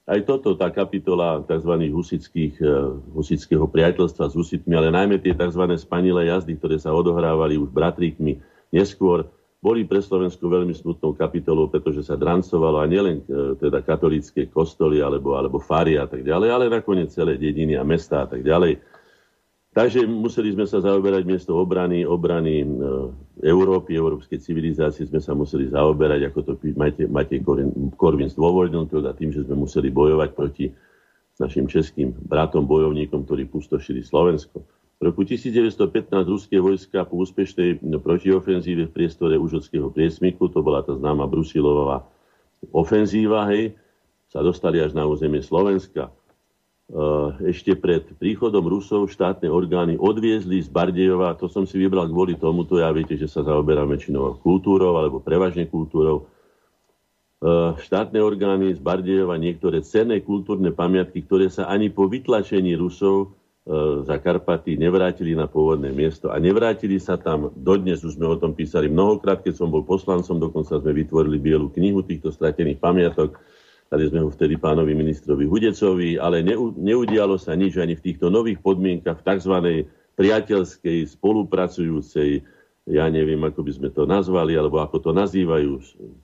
aj 0.07 0.21
toto, 0.23 0.55
tá 0.55 0.71
kapitola 0.71 1.43
tzv. 1.43 1.73
Husických, 1.91 2.55
eh, 2.63 2.71
husického 3.11 3.67
priateľstva 3.67 4.31
s 4.31 4.35
husitmi, 4.39 4.73
ale 4.79 4.95
najmä 4.95 5.19
tie 5.19 5.35
tzv. 5.35 5.67
spanilé 5.75 6.31
jazdy, 6.31 6.55
ktoré 6.55 6.79
sa 6.79 6.95
odohrávali 6.95 7.59
už 7.59 7.75
bratríkmi 7.75 8.39
neskôr 8.71 9.27
boli 9.67 9.83
pre 9.83 9.99
Slovensko 9.99 10.47
veľmi 10.47 10.71
smutnou 10.77 11.17
kapitolou, 11.17 11.67
pretože 11.67 12.07
sa 12.07 12.15
drancovalo 12.15 12.79
a 12.79 12.87
nielen 12.87 13.25
e, 13.27 13.59
teda 13.59 13.83
katolícke 13.83 14.47
kostoly 14.53 15.03
alebo, 15.03 15.35
alebo 15.35 15.59
fary 15.59 15.99
a 15.99 16.07
tak 16.07 16.23
ďalej, 16.23 16.49
ale 16.55 16.65
nakoniec 16.71 17.11
celé 17.11 17.35
dediny 17.35 17.75
a 17.75 17.83
mesta 17.83 18.23
a 18.23 18.27
tak 18.31 18.47
ďalej. 18.47 18.79
Takže 19.77 20.09
museli 20.09 20.57
sme 20.57 20.65
sa 20.65 20.81
zaoberať 20.81 21.29
miesto 21.29 21.53
obrany, 21.53 22.09
obrany 22.09 22.65
e, 22.65 22.67
Európy, 23.45 23.93
európskej 23.93 24.41
civilizácie 24.41 25.05
sme 25.05 25.21
sa 25.21 25.37
museli 25.37 25.69
zaoberať, 25.69 26.33
ako 26.33 26.39
to 26.41 26.53
Matej, 27.13 27.45
Korvin 28.01 28.33
zdôvodnil, 28.33 28.89
teda 28.89 29.13
tým, 29.13 29.37
že 29.37 29.45
sme 29.45 29.69
museli 29.69 29.93
bojovať 29.93 30.33
proti 30.33 30.73
našim 31.37 31.69
českým 31.69 32.17
bratom 32.25 32.65
bojovníkom, 32.65 33.29
ktorí 33.29 33.53
pustošili 33.53 34.01
Slovensko. 34.01 34.65
V 34.97 35.13
roku 35.13 35.29
1915 35.29 36.09
ruské 36.25 36.57
vojska 36.57 37.05
po 37.05 37.21
úspešnej 37.21 37.85
no, 37.85 38.01
protiofenzíve 38.01 38.89
v 38.89 38.95
priestore 38.97 39.37
Užockého 39.37 39.93
priesmiku, 39.93 40.49
to 40.49 40.65
bola 40.65 40.81
tá 40.81 40.97
známa 40.97 41.29
Brusilová 41.29 42.09
ofenzíva, 42.73 43.45
hej, 43.53 43.77
sa 44.33 44.41
dostali 44.41 44.81
až 44.81 44.97
na 44.97 45.05
územie 45.05 45.45
Slovenska. 45.45 46.09
E, 46.87 47.05
ešte 47.51 47.75
pred 47.75 48.07
príchodom 48.19 48.67
Rusov 48.67 49.11
štátne 49.11 49.51
orgány 49.51 49.99
odviezli 49.99 50.63
z 50.63 50.69
Bardejova, 50.71 51.35
to 51.35 51.51
som 51.51 51.67
si 51.67 51.77
vybral 51.79 52.07
kvôli 52.07 52.39
tomuto, 52.39 52.79
ja 52.79 52.91
viete, 52.95 53.19
že 53.19 53.27
sa 53.27 53.43
zaoberám 53.43 53.91
väčšinou 53.91 54.39
kultúrou, 54.41 54.99
alebo 54.99 55.19
prevažne 55.19 55.67
kultúrou, 55.67 56.23
e, 56.23 57.75
štátne 57.81 58.23
orgány 58.23 58.75
z 58.75 58.81
Bardejova 58.81 59.39
niektoré 59.39 59.83
cenné 59.83 60.23
kultúrne 60.23 60.71
pamiatky, 60.71 61.27
ktoré 61.27 61.51
sa 61.51 61.67
ani 61.67 61.91
po 61.91 62.07
vytlačení 62.07 62.75
Rusov 62.79 63.37
E, 63.67 64.07
za 64.07 64.23
Karpaty 64.23 64.79
nevrátili 64.79 65.35
na 65.35 65.51
pôvodné 65.51 65.91
miesto 65.91 66.31
a 66.31 66.39
nevrátili 66.39 67.03
sa 67.03 67.19
tam, 67.19 67.51
dodnes 67.51 67.99
už 67.99 68.15
sme 68.15 68.31
o 68.31 68.39
tom 68.39 68.55
písali 68.55 68.87
mnohokrát, 68.87 69.43
keď 69.43 69.59
som 69.59 69.75
bol 69.75 69.83
poslancom, 69.83 70.39
dokonca 70.39 70.79
sme 70.79 70.95
vytvorili 70.95 71.43
bielu 71.43 71.67
knihu 71.75 72.07
týchto 72.07 72.31
stratených 72.31 72.79
pamiatok, 72.79 73.35
dali 73.87 74.05
sme 74.11 74.23
ho 74.23 74.29
vtedy 74.31 74.59
pánovi 74.59 74.93
ministrovi 74.95 75.47
Hudecovi, 75.47 76.19
ale 76.19 76.43
neudialo 76.77 77.39
sa 77.39 77.55
nič 77.55 77.79
ani 77.79 77.95
v 77.95 78.05
týchto 78.05 78.31
nových 78.31 78.59
podmienkach, 78.63 79.23
v 79.23 79.27
tzv. 79.27 79.55
priateľskej, 80.19 81.07
spolupracujúcej, 81.17 82.43
ja 82.87 83.11
neviem, 83.11 83.43
ako 83.43 83.67
by 83.67 83.73
sme 83.75 83.89
to 83.91 84.07
nazvali, 84.07 84.55
alebo 84.55 84.79
ako 84.79 85.03
to 85.03 85.11
nazývajú, 85.11 85.71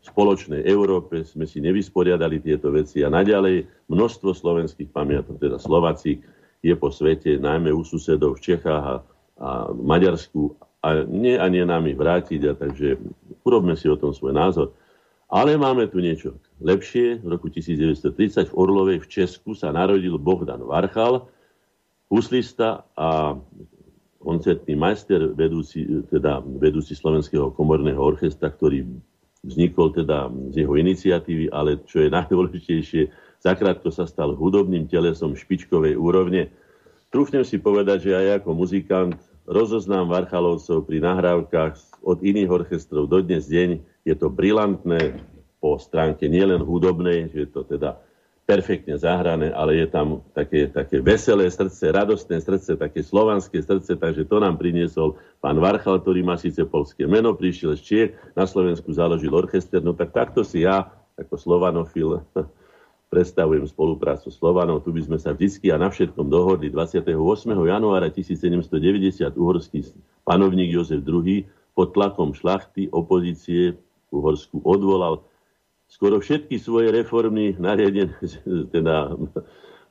spoločnej 0.07 0.63
Európe 0.67 1.27
sme 1.27 1.43
si 1.47 1.59
nevysporiadali 1.59 2.39
tieto 2.39 2.71
veci 2.71 3.03
a 3.03 3.11
naďalej 3.11 3.67
množstvo 3.91 4.31
slovenských 4.31 4.91
pamiatok, 4.95 5.43
teda 5.43 5.59
Slovacík, 5.59 6.23
je 6.63 6.75
po 6.79 6.95
svete, 6.95 7.43
najmä 7.43 7.75
u 7.75 7.83
susedov 7.83 8.39
v 8.39 8.55
Čechách 8.55 8.85
a, 8.87 8.97
a 9.43 9.51
Maďarsku 9.75 10.55
a 10.79 11.03
nie 11.03 11.35
a 11.35 11.47
nie 11.51 11.67
nám 11.67 11.91
vrátiť. 11.91 12.41
A 12.47 12.53
takže 12.55 13.03
urobme 13.43 13.75
si 13.75 13.91
o 13.91 13.99
tom 13.99 14.15
svoj 14.15 14.31
názor. 14.31 14.71
Ale 15.33 15.57
máme 15.57 15.89
tu 15.89 16.05
niečo 16.05 16.37
lepšie. 16.61 17.25
V 17.25 17.29
roku 17.33 17.49
1930 17.49 18.53
v 18.53 18.57
Orlovej 18.57 18.99
v 19.01 19.09
Česku 19.09 19.57
sa 19.57 19.73
narodil 19.73 20.21
Bohdan 20.21 20.61
Varchal, 20.61 21.25
huslista 22.13 22.85
a 22.93 23.41
koncertný 24.21 24.77
majster, 24.77 25.33
vedúci, 25.33 25.89
teda 26.13 26.45
vedúci 26.45 26.93
Slovenského 26.93 27.49
komorného 27.57 27.99
orchestra, 27.99 28.53
ktorý 28.53 28.85
vznikol 29.43 29.97
teda 29.97 30.29
z 30.53 30.63
jeho 30.63 30.77
iniciatívy, 30.77 31.49
ale 31.49 31.81
čo 31.89 32.05
je 32.05 32.13
najdôležitejšie, 32.17 33.03
Zakrátko 33.43 33.91
sa 33.91 34.07
stal 34.07 34.39
hudobným 34.39 34.87
telesom 34.87 35.35
špičkovej 35.35 35.99
úrovne. 35.99 36.55
Trúfnem 37.11 37.43
si 37.43 37.59
povedať, 37.59 38.07
že 38.07 38.13
aj 38.15 38.27
ako 38.45 38.55
muzikant 38.55 39.19
rozoznám 39.51 40.07
Varchalovcov 40.07 40.87
pri 40.87 41.03
nahrávkach 41.03 41.75
od 42.07 42.23
iných 42.23 42.47
orchestrov 42.47 43.11
do 43.11 43.19
dnes 43.19 43.51
deň. 43.51 43.83
Je 44.03 44.15
to 44.19 44.31
brilantné 44.31 45.23
po 45.63 45.79
stránke 45.79 46.27
nielen 46.27 46.63
hudobnej, 46.63 47.31
že 47.31 47.47
je 47.47 47.51
to 47.51 47.63
teda 47.63 48.03
perfektne 48.43 48.99
zahrané, 48.99 49.55
ale 49.55 49.79
je 49.79 49.87
tam 49.87 50.19
také, 50.35 50.67
také 50.67 50.99
veselé 50.99 51.47
srdce, 51.47 51.95
radostné 51.95 52.43
srdce, 52.43 52.75
také 52.75 53.01
slovanské 53.07 53.63
srdce, 53.63 53.95
takže 53.95 54.27
to 54.27 54.43
nám 54.43 54.59
priniesol 54.59 55.15
pán 55.39 55.63
Varchal, 55.63 56.03
ktorý 56.03 56.27
má 56.27 56.35
síce 56.35 56.67
polské 56.67 57.07
meno, 57.07 57.39
prišiel 57.39 57.79
z 57.79 57.83
Čiech, 57.87 58.11
na 58.35 58.43
Slovensku 58.43 58.91
založil 58.91 59.31
orchester, 59.31 59.79
no 59.79 59.95
tak 59.95 60.11
takto 60.11 60.43
si 60.43 60.67
ja, 60.67 60.91
ako 61.15 61.39
slovanofil, 61.39 62.19
predstavujem 63.13 63.69
spoluprácu 63.69 64.33
Slovanov. 64.33 64.89
Tu 64.89 64.91
by 64.97 65.05
sme 65.05 65.19
sa 65.21 65.37
vždy 65.37 65.69
a 65.69 65.77
na 65.77 65.93
všetkom 65.93 66.33
dohodli. 66.33 66.73
28. 66.73 67.13
januára 67.53 68.09
1790 68.09 68.73
uhorský 69.37 69.85
panovník 70.25 70.73
Jozef 70.73 71.05
II 71.05 71.45
pod 71.77 71.93
tlakom 71.93 72.33
šlachty 72.33 72.89
opozície 72.89 73.77
Uhorsku 74.13 74.61
odvolal 74.63 75.25
skoro 75.89 76.21
všetky 76.21 76.61
svoje 76.61 76.93
reformy 76.93 77.57
teda 78.77 79.17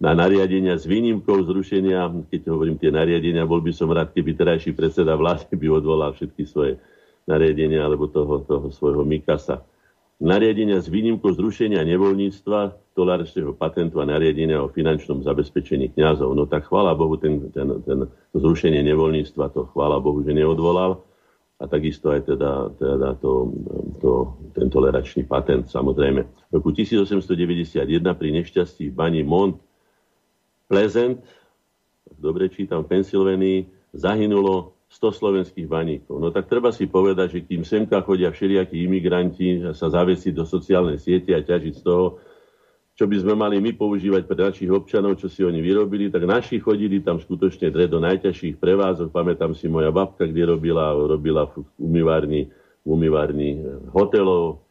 na 0.01 0.11
nariadenia 0.17 0.77
s 0.77 0.89
výnimkou 0.89 1.45
zrušenia, 1.45 2.09
keď 2.33 2.41
hovorím 2.49 2.77
tie 2.81 2.89
nariadenia, 2.89 3.45
bol 3.45 3.61
by 3.61 3.69
som 3.69 3.89
rád, 3.93 4.13
keby 4.13 4.33
terajší 4.33 4.73
predseda 4.73 5.13
vlády 5.13 5.53
by 5.53 5.67
odvolal 5.69 6.13
všetky 6.17 6.41
svoje 6.45 6.81
nariadenia 7.29 7.85
alebo 7.85 8.09
toho, 8.09 8.41
toho 8.45 8.73
svojho 8.73 9.05
Mikasa 9.05 9.61
nariadenia 10.21 10.77
s 10.77 10.87
výnimkou 10.87 11.33
zrušenia 11.33 11.81
nevoľníctva, 11.81 12.93
tolárskeho 12.93 13.57
patentu 13.57 13.97
a 13.99 14.05
nariadenia 14.05 14.61
o 14.61 14.69
finančnom 14.69 15.25
zabezpečení 15.25 15.97
kňazov. 15.97 16.37
No 16.37 16.45
tak 16.45 16.69
chvála 16.69 16.93
Bohu, 16.93 17.17
ten, 17.17 17.49
ten, 17.49 17.81
ten, 17.81 18.05
zrušenie 18.37 18.85
nevoľníctva, 18.85 19.49
to 19.49 19.65
chvála 19.73 19.97
Bohu, 19.97 20.21
že 20.21 20.37
neodvolal. 20.37 21.01
A 21.61 21.69
takisto 21.69 22.09
aj 22.09 22.25
teda, 22.25 22.73
teda 22.73 23.13
to, 23.21 23.53
to, 24.01 24.11
ten 24.57 24.65
toleračný 24.73 25.29
patent, 25.29 25.69
samozrejme. 25.69 26.25
V 26.49 26.51
roku 26.57 26.73
1891 26.73 27.85
pri 28.17 28.29
nešťastí 28.41 28.89
v 28.89 28.95
bani 28.97 29.21
Mont 29.21 29.61
Pleasant, 30.65 31.21
dobre 32.17 32.49
čítam, 32.49 32.81
v 32.81 32.97
Pensylvánii, 32.97 33.59
zahynulo 33.93 34.73
100 34.91 35.19
slovenských 35.21 35.67
baníkov. 35.69 36.19
No 36.19 36.33
tak 36.33 36.51
treba 36.51 36.73
si 36.73 36.89
povedať, 36.89 37.39
že 37.39 37.45
kým 37.47 37.63
semka 37.63 38.03
chodia 38.03 38.33
všelijakí 38.33 38.75
imigranti 38.81 39.63
sa 39.71 39.87
zavesiť 39.87 40.33
do 40.35 40.43
sociálnej 40.43 40.99
siete 40.99 41.31
a 41.31 41.39
ťažiť 41.39 41.73
z 41.79 41.83
toho, 41.85 42.19
čo 43.01 43.09
by 43.09 43.17
sme 43.17 43.33
mali 43.33 43.57
my 43.57 43.73
používať 43.73 44.29
pre 44.29 44.37
našich 44.37 44.69
občanov, 44.69 45.17
čo 45.17 45.25
si 45.25 45.41
oni 45.41 45.57
vyrobili, 45.57 46.13
tak 46.13 46.21
naši 46.21 46.61
chodili 46.61 47.01
tam 47.01 47.17
skutočne 47.17 47.73
dre 47.73 47.89
do 47.89 47.97
najťažších 47.97 48.61
prevázok. 48.61 49.09
Pamätám 49.09 49.57
si 49.57 49.65
moja 49.65 49.89
babka, 49.89 50.29
kde 50.29 50.53
robila, 50.53 50.93
robila 50.93 51.49
v 51.49 51.65
umývárni, 51.81 52.53
v 52.85 52.87
umývárni 52.93 53.57
eh, 53.57 53.65
hotelov, 53.89 54.61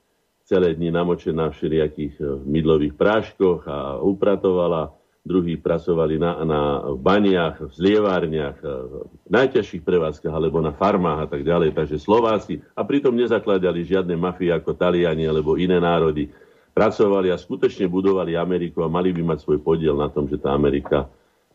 celé 0.46 0.78
dni 0.78 0.94
namočená 0.94 1.50
v 1.50 1.58
všelijakých 1.58 2.14
eh, 2.22 2.26
mydlových 2.46 2.94
práškoch 2.94 3.66
a 3.66 3.98
upratovala 3.98 4.94
druhí 5.26 5.58
pracovali 5.58 6.14
na, 6.14 6.32
na 6.46 6.60
baniach, 6.96 7.58
v 7.66 7.72
zlievárniach, 7.76 8.56
v 8.62 9.10
najťažších 9.26 9.82
prevádzkach 9.84 10.32
alebo 10.32 10.62
na 10.62 10.70
farmách 10.70 11.26
a 11.26 11.28
tak 11.28 11.42
ďalej. 11.42 11.74
Takže 11.74 11.98
Slováci, 11.98 12.62
a 12.72 12.86
pritom 12.86 13.12
nezakladali 13.12 13.84
žiadne 13.84 14.14
mafie 14.14 14.54
ako 14.54 14.72
Taliani 14.78 15.26
alebo 15.26 15.60
iné 15.60 15.76
národy, 15.76 16.30
pracovali 16.70 17.28
a 17.30 17.38
skutočne 17.38 17.90
budovali 17.90 18.38
Ameriku 18.38 18.82
a 18.82 18.88
mali 18.88 19.10
by 19.10 19.22
mať 19.34 19.38
svoj 19.42 19.58
podiel 19.60 19.98
na 19.98 20.08
tom, 20.08 20.30
že 20.30 20.38
tá 20.38 20.54
Amerika 20.54 21.10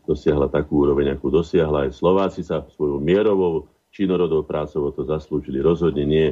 dosiahla 0.06 0.46
takú 0.46 0.86
úroveň, 0.86 1.18
akú 1.18 1.32
dosiahla. 1.32 1.88
Aj 1.88 1.92
Slováci 1.92 2.46
sa 2.46 2.62
svojou 2.62 3.02
mierovou, 3.02 3.66
činorodou 3.90 4.46
prácou 4.46 4.92
to 4.94 5.02
zaslúžili. 5.02 5.58
Rozhodne 5.58 6.04
nie 6.06 6.28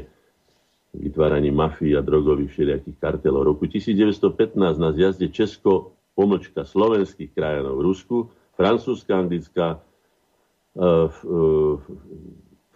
vytváraní 0.94 1.51
mafii 1.51 1.99
a 1.99 2.07
drogových 2.07 2.55
všelijakých 2.55 2.97
kartelov. 3.03 3.42
V 3.42 3.49
roku 3.51 3.64
1915 3.66 4.55
na 4.79 4.90
zjazde 4.94 5.27
Česko 5.27 5.99
pomlčka 6.14 6.62
slovenských 6.62 7.35
krajanov 7.35 7.83
v 7.83 7.85
Rusku, 7.90 8.16
francúzska, 8.55 9.18
anglická, 9.18 9.83
uh, 10.79 11.11
uh, 11.27 11.83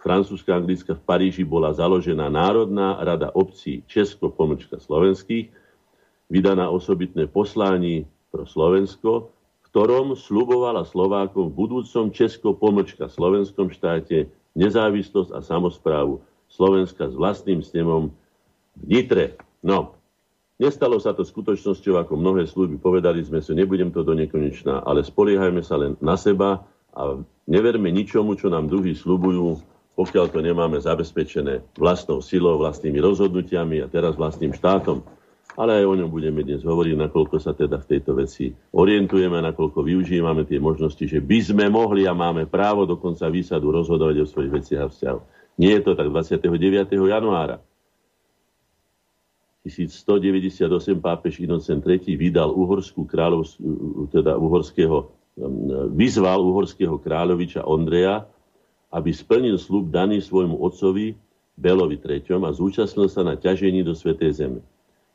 francúzska, 0.03 0.51
anglická 0.51 0.99
v 0.99 1.03
Paríži 1.07 1.47
bola 1.47 1.71
založená 1.71 2.27
Národná 2.27 2.99
rada 2.99 3.31
obcí 3.31 3.87
Česko, 3.87 4.27
pomlčka 4.27 4.83
slovenských, 4.83 5.47
vydaná 6.29 6.69
osobitné 6.69 7.27
poslání 7.27 8.05
pro 8.29 8.45
Slovensko, 8.45 9.33
v 9.33 9.63
ktorom 9.69 10.13
slubovala 10.17 10.85
Slovákom 10.85 11.49
v 11.49 11.57
budúcom 11.65 12.13
Česko, 12.13 12.53
pomlčka 12.53 13.09
slovenskom 13.09 13.73
štáte 13.73 14.29
nezávislosť 14.53 15.33
a 15.33 15.41
samozprávu 15.41 16.21
Slovenska 16.49 17.09
s 17.09 17.13
vlastným 17.17 17.61
snemom 17.61 18.13
v 18.77 18.83
Nitre. 18.85 19.37
No, 19.61 19.99
Nestalo 20.59 20.99
sa 20.99 21.15
to 21.15 21.23
skutočnosťou, 21.23 22.03
ako 22.03 22.19
mnohé 22.19 22.43
služby. 22.43 22.83
Povedali 22.83 23.23
sme 23.23 23.39
si, 23.39 23.55
nebudem 23.55 23.95
to 23.95 24.03
do 24.03 24.11
nekonečná, 24.11 24.83
ale 24.83 25.07
spoliehajme 25.07 25.63
sa 25.63 25.79
len 25.79 25.95
na 26.03 26.19
seba 26.19 26.67
a 26.91 27.15
neverme 27.47 27.87
ničomu, 27.87 28.35
čo 28.35 28.51
nám 28.51 28.67
druhí 28.67 28.91
slubujú, 28.91 29.55
pokiaľ 29.95 30.35
to 30.35 30.43
nemáme 30.43 30.75
zabezpečené 30.75 31.63
vlastnou 31.79 32.19
silou, 32.19 32.59
vlastnými 32.59 32.99
rozhodnutiami 32.99 33.79
a 33.79 33.87
teraz 33.87 34.19
vlastným 34.19 34.51
štátom. 34.51 34.99
Ale 35.59 35.83
aj 35.83 35.85
o 35.91 35.97
ňom 35.99 36.07
budeme 36.07 36.39
dnes 36.39 36.63
hovoriť, 36.63 36.95
nakoľko 36.95 37.35
sa 37.35 37.51
teda 37.51 37.83
v 37.83 37.89
tejto 37.91 38.15
veci 38.15 38.55
orientujeme, 38.71 39.43
nakoľko 39.43 39.83
využívame 39.83 40.47
tie 40.47 40.55
možnosti, 40.55 41.03
že 41.03 41.19
by 41.19 41.39
sme 41.43 41.67
mohli 41.67 42.07
a 42.07 42.15
máme 42.15 42.47
právo 42.47 42.87
dokonca 42.87 43.27
výsadu 43.27 43.67
rozhodovať 43.75 44.23
o 44.23 44.29
svojich 44.31 44.55
veciach 44.55 44.87
a 44.87 44.91
vzťahoch. 44.91 45.25
Nie 45.59 45.83
je 45.83 45.83
to 45.83 45.99
tak 45.99 46.07
29. 46.07 46.95
januára 46.95 47.59
1198 49.67 50.63
pápež 51.03 51.43
Inocent 51.43 51.83
III 51.83 52.15
vydal 52.15 52.55
uhorskú 52.55 53.03
kráľov, 53.03 53.51
teda 54.15 54.39
uhorského, 54.39 55.11
vyzval 55.91 56.39
uhorského 56.39 56.95
kráľoviča 56.95 57.67
Ondreja, 57.67 58.23
aby 58.95 59.11
splnil 59.11 59.59
slub 59.59 59.91
daný 59.91 60.23
svojmu 60.23 60.55
otcovi 60.55 61.19
Belovi 61.59 61.99
III 61.99 62.47
a 62.47 62.55
zúčastnil 62.55 63.11
sa 63.11 63.27
na 63.27 63.35
ťažení 63.35 63.83
do 63.83 63.91
Svetej 63.91 64.31
Zeme. 64.31 64.63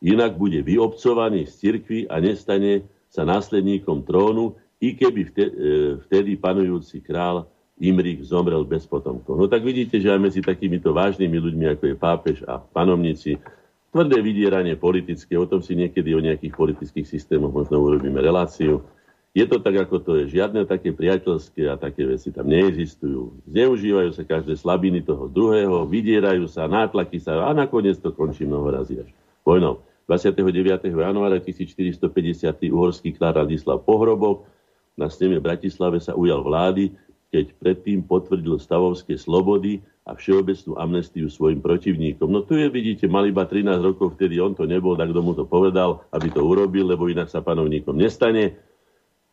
Inak 0.04 0.36
bude 0.36 0.60
vyobcovaný 0.60 1.48
z 1.48 1.52
cirkvy 1.64 2.04
a 2.12 2.20
nestane 2.20 2.84
sa 3.08 3.24
následníkom 3.24 4.04
trónu, 4.04 4.52
i 4.84 4.92
keby 4.92 5.20
vtedy, 5.32 5.54
vtedy 6.04 6.30
panujúci 6.36 7.00
král 7.00 7.48
Imrich 7.80 8.20
zomrel 8.28 8.68
bez 8.68 8.84
potomkov. 8.84 9.40
No 9.40 9.48
tak 9.48 9.64
vidíte, 9.64 9.96
že 9.96 10.12
aj 10.12 10.20
medzi 10.20 10.44
takýmito 10.44 10.92
vážnymi 10.92 11.40
ľuďmi, 11.40 11.64
ako 11.72 11.84
je 11.88 11.96
pápež 11.96 12.36
a 12.44 12.60
panovníci, 12.60 13.40
tvrdé 13.90 14.20
vydieranie 14.20 14.76
politické, 14.76 15.40
o 15.40 15.48
tom 15.48 15.64
si 15.64 15.72
niekedy 15.72 16.12
o 16.12 16.20
nejakých 16.20 16.52
politických 16.52 17.08
systémoch 17.08 17.54
možno 17.54 17.80
urobíme 17.80 18.20
reláciu. 18.20 18.84
Je 19.34 19.42
to 19.48 19.58
tak, 19.58 19.88
ako 19.88 19.98
to 19.98 20.10
je. 20.22 20.38
Žiadne 20.38 20.68
také 20.68 20.94
priateľské 20.94 21.66
a 21.66 21.74
také 21.74 22.06
veci 22.06 22.30
tam 22.30 22.46
neexistujú. 22.46 23.42
Zneužívajú 23.50 24.10
sa 24.14 24.22
každé 24.22 24.54
slabiny 24.54 25.02
toho 25.02 25.26
druhého, 25.26 25.88
vydierajú 25.90 26.46
sa, 26.46 26.70
nátlaky 26.70 27.18
sa 27.18 27.42
a 27.42 27.50
nakoniec 27.50 27.98
to 27.98 28.14
končí 28.14 28.46
mnoho 28.46 28.68
razy 28.70 29.02
až 29.02 29.10
vojnou. 29.42 29.82
29. 30.06 30.92
januára 30.92 31.40
1450. 31.40 32.08
uhorský 32.68 33.16
klár 33.16 33.40
Radislav 33.40 33.82
Pohrobok 33.82 34.44
na 34.94 35.08
sneme 35.08 35.40
Bratislave 35.40 35.98
sa 35.98 36.12
ujal 36.12 36.44
vlády 36.44 36.92
keď 37.34 37.50
predtým 37.58 38.06
potvrdil 38.06 38.62
stavovské 38.62 39.18
slobody 39.18 39.82
a 40.06 40.14
všeobecnú 40.14 40.78
amnestiu 40.78 41.26
svojim 41.26 41.58
protivníkom. 41.58 42.30
No 42.30 42.46
tu 42.46 42.54
je, 42.54 42.70
vidíte, 42.70 43.10
mal 43.10 43.26
iba 43.26 43.42
13 43.42 43.74
rokov, 43.82 44.14
vtedy 44.14 44.38
on 44.38 44.54
to 44.54 44.70
nebol, 44.70 44.94
tak 44.94 45.10
kto 45.10 45.18
mu 45.18 45.34
to 45.34 45.42
povedal, 45.42 46.06
aby 46.14 46.30
to 46.30 46.38
urobil, 46.46 46.86
lebo 46.86 47.10
inak 47.10 47.26
sa 47.26 47.42
panovníkom 47.42 47.98
nestane, 47.98 48.54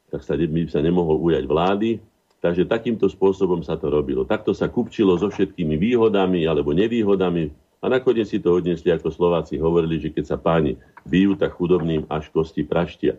tak 0.10 0.26
sa, 0.26 0.34
by 0.34 0.66
sa 0.66 0.82
nemohol 0.82 1.22
ujať 1.22 1.46
vlády. 1.46 2.02
Takže 2.42 2.66
takýmto 2.66 3.06
spôsobom 3.06 3.62
sa 3.62 3.78
to 3.78 3.94
robilo. 3.94 4.26
Takto 4.26 4.58
sa 4.58 4.66
kupčilo 4.66 5.14
so 5.22 5.30
všetkými 5.30 5.78
výhodami 5.78 6.50
alebo 6.50 6.74
nevýhodami 6.74 7.54
a 7.82 7.86
nakoniec 7.90 8.30
si 8.30 8.38
to 8.38 8.62
odnesli, 8.62 8.94
ako 8.94 9.10
Slováci 9.10 9.58
hovorili, 9.58 9.98
že 9.98 10.14
keď 10.14 10.24
sa 10.30 10.38
páni 10.38 10.78
bijú, 11.02 11.34
tak 11.34 11.58
chudobným 11.58 12.06
až 12.08 12.30
kosti 12.30 12.62
praštia. 12.62 13.18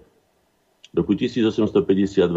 V 0.94 1.02
roku 1.02 1.18
1852 1.18 2.30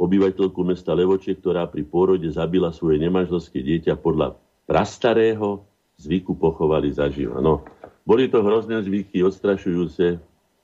obyvateľku 0.00 0.60
mesta 0.66 0.90
Levoče, 0.96 1.38
ktorá 1.38 1.70
pri 1.70 1.86
pôrode 1.86 2.26
zabila 2.32 2.74
svoje 2.74 2.98
nemanželské 2.98 3.62
dieťa 3.62 4.00
podľa 4.00 4.34
prastarého 4.64 5.62
zvyku 6.00 6.34
pochovali 6.34 6.90
zaživa. 6.90 7.38
No, 7.38 7.62
boli 8.08 8.26
to 8.26 8.40
hrozné 8.40 8.80
zvyky, 8.80 9.20
odstrašujúce, 9.20 10.16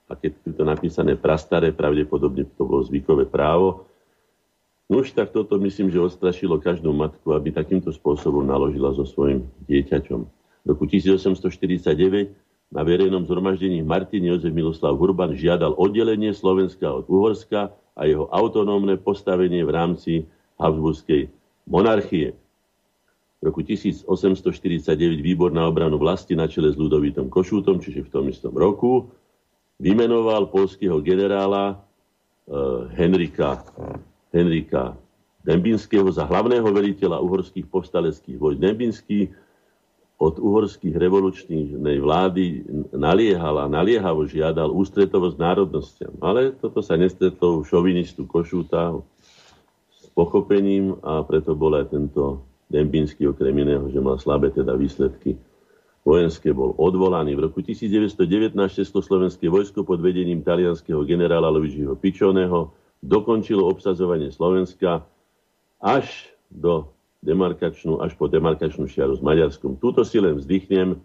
a 0.06 0.12
keď 0.14 0.32
je 0.42 0.52
to 0.54 0.64
napísané 0.64 1.18
prastaré, 1.18 1.74
pravdepodobne 1.74 2.46
to 2.56 2.62
bolo 2.64 2.82
zvykové 2.86 3.28
právo. 3.28 3.90
No 4.86 5.02
už 5.02 5.12
tak 5.12 5.34
toto 5.34 5.58
myslím, 5.58 5.90
že 5.90 5.98
odstrašilo 5.98 6.62
každú 6.62 6.94
matku, 6.94 7.34
aby 7.34 7.50
takýmto 7.50 7.90
spôsobom 7.90 8.46
naložila 8.46 8.94
so 8.94 9.02
svojim 9.02 9.50
dieťaťom. 9.66 10.45
Roku 10.66 10.90
1849 10.90 12.34
na 12.74 12.82
verejnom 12.82 13.22
zhromaždení 13.22 13.86
Martin 13.86 14.26
Jozef 14.26 14.50
Miloslav 14.50 14.98
Hurban 14.98 15.38
žiadal 15.38 15.78
oddelenie 15.78 16.34
Slovenska 16.34 16.90
od 16.90 17.06
Uhorska 17.06 17.70
a 17.94 18.02
jeho 18.04 18.26
autonómne 18.34 18.98
postavenie 18.98 19.62
v 19.62 19.70
rámci 19.70 20.12
Habsburskej 20.58 21.30
monarchie. 21.70 22.34
V 23.38 23.42
roku 23.46 23.62
1849 23.62 25.22
výbor 25.22 25.54
na 25.54 25.70
obranu 25.70 26.02
vlasti 26.02 26.34
na 26.34 26.50
čele 26.50 26.74
s 26.74 26.76
Ludovitom 26.76 27.30
Košútom, 27.30 27.78
čiže 27.78 28.02
v 28.02 28.10
tom 28.10 28.24
istom 28.26 28.50
roku, 28.50 29.06
vymenoval 29.78 30.50
polského 30.50 30.98
generála 30.98 31.78
uh, 31.78 32.90
Henrika, 32.96 33.62
Henrika 34.34 34.98
Dembinského 35.46 36.10
za 36.10 36.26
hlavného 36.26 36.66
veliteľa 36.66 37.22
uhorských 37.22 37.70
povstaleckých 37.70 38.34
vojsk. 38.34 38.58
Dembinský 38.58 39.30
od 40.16 40.40
uhorských 40.40 40.96
revolučnej 40.96 41.76
vlády 42.00 42.64
naliehal 42.96 43.60
a 43.60 43.68
naliehavo 43.68 44.24
žiadal 44.24 44.72
ústretovosť 44.72 45.36
národnostiam. 45.36 46.14
Ale 46.24 46.56
toto 46.56 46.80
sa 46.80 46.96
nestretlo 46.96 47.60
u 47.60 47.66
šovinistu 47.68 48.24
Košúta 48.24 48.96
s 49.92 50.08
pochopením 50.16 50.96
a 51.04 51.20
preto 51.20 51.52
bol 51.52 51.76
aj 51.76 51.92
tento 51.92 52.40
Dembinský 52.72 53.28
okrem 53.28 53.54
iného, 53.62 53.86
že 53.92 54.00
mal 54.00 54.16
slabé 54.16 54.50
teda 54.50 54.72
výsledky 54.74 55.36
vojenské, 56.02 56.50
bol 56.50 56.72
odvolaný. 56.80 57.36
V 57.36 57.52
roku 57.52 57.60
1919 57.60 58.56
Československé 58.72 59.52
vojsko 59.52 59.84
pod 59.84 60.00
vedením 60.00 60.40
talianského 60.40 61.04
generála 61.04 61.52
Luigiho 61.52 61.92
Pičoneho 61.92 62.72
dokončilo 63.04 63.68
obsazovanie 63.68 64.32
Slovenska 64.32 65.04
až 65.78 66.32
do 66.48 66.95
demarkačnú, 67.26 67.98
až 67.98 68.14
po 68.14 68.30
demarkačnú 68.30 68.86
šiaru 68.86 69.18
s 69.18 69.22
Maďarskom. 69.26 69.82
Túto 69.82 70.06
si 70.06 70.22
len 70.22 70.38
vzdychnem, 70.38 71.02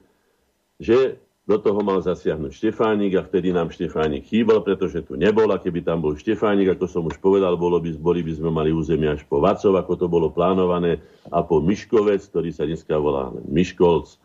že 0.78 1.18
do 1.50 1.58
toho 1.58 1.82
mal 1.82 1.98
zasiahnuť 2.06 2.54
Štefánik 2.54 3.18
a 3.18 3.26
vtedy 3.26 3.50
nám 3.50 3.74
Štefánik 3.74 4.30
chýbal, 4.30 4.62
pretože 4.62 5.02
tu 5.02 5.18
nebol 5.18 5.50
a 5.50 5.58
keby 5.58 5.82
tam 5.82 6.00
bol 6.00 6.14
Štefánik, 6.14 6.70
ako 6.78 6.86
som 6.86 7.04
už 7.10 7.18
povedal, 7.18 7.58
bolo 7.58 7.82
by, 7.82 7.98
boli 7.98 8.22
by 8.22 8.38
sme 8.38 8.54
mali 8.54 8.70
územie 8.70 9.10
až 9.10 9.26
po 9.26 9.42
Vacov, 9.42 9.74
ako 9.74 9.94
to 9.98 10.06
bolo 10.06 10.30
plánované, 10.30 11.02
a 11.34 11.42
po 11.42 11.58
Miškovec, 11.58 12.22
ktorý 12.30 12.54
sa 12.54 12.70
dneska 12.70 12.94
volá 13.02 13.34
Miškolc. 13.50 14.22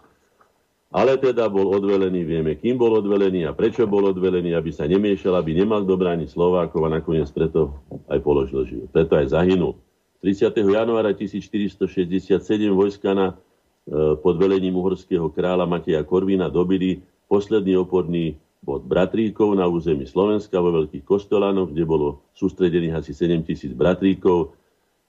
Ale 0.92 1.18
teda 1.18 1.50
bol 1.50 1.72
odvelený, 1.72 2.22
vieme, 2.22 2.54
kým 2.54 2.78
bol 2.78 2.94
odvelený 2.94 3.48
a 3.48 3.56
prečo 3.56 3.88
bol 3.88 4.06
odvelený, 4.06 4.54
aby 4.54 4.70
sa 4.70 4.86
nemiešal, 4.86 5.34
aby 5.34 5.56
nemal 5.56 5.82
dobrániť 5.82 6.30
Slovákov 6.30 6.84
a 6.86 6.94
nakoniec 7.00 7.26
preto 7.32 7.80
aj 8.06 8.22
položil 8.22 8.64
život. 8.68 8.88
Preto 8.92 9.18
aj 9.18 9.34
zahynul. 9.34 9.74
30. 10.20 10.56
januára 10.56 11.12
1467 11.12 12.40
vojska 12.72 13.14
na, 13.14 13.26
e, 13.32 14.16
pod 14.16 14.34
velením 14.40 14.76
uhorského 14.76 15.28
kráľa 15.28 15.68
Mateja 15.68 16.02
Korvina 16.02 16.48
dobili 16.48 17.04
posledný 17.28 17.76
oporný 17.76 18.38
bod 18.66 18.82
Bratríkov 18.82 19.54
na 19.54 19.70
území 19.70 20.08
Slovenska 20.08 20.58
vo 20.58 20.74
Veľkých 20.74 21.06
Kostolanoch, 21.06 21.70
kde 21.70 21.84
bolo 21.86 22.26
sústredených 22.34 22.98
asi 22.98 23.12
7 23.14 23.46
tisíc 23.46 23.70
Bratríkov, 23.70 24.58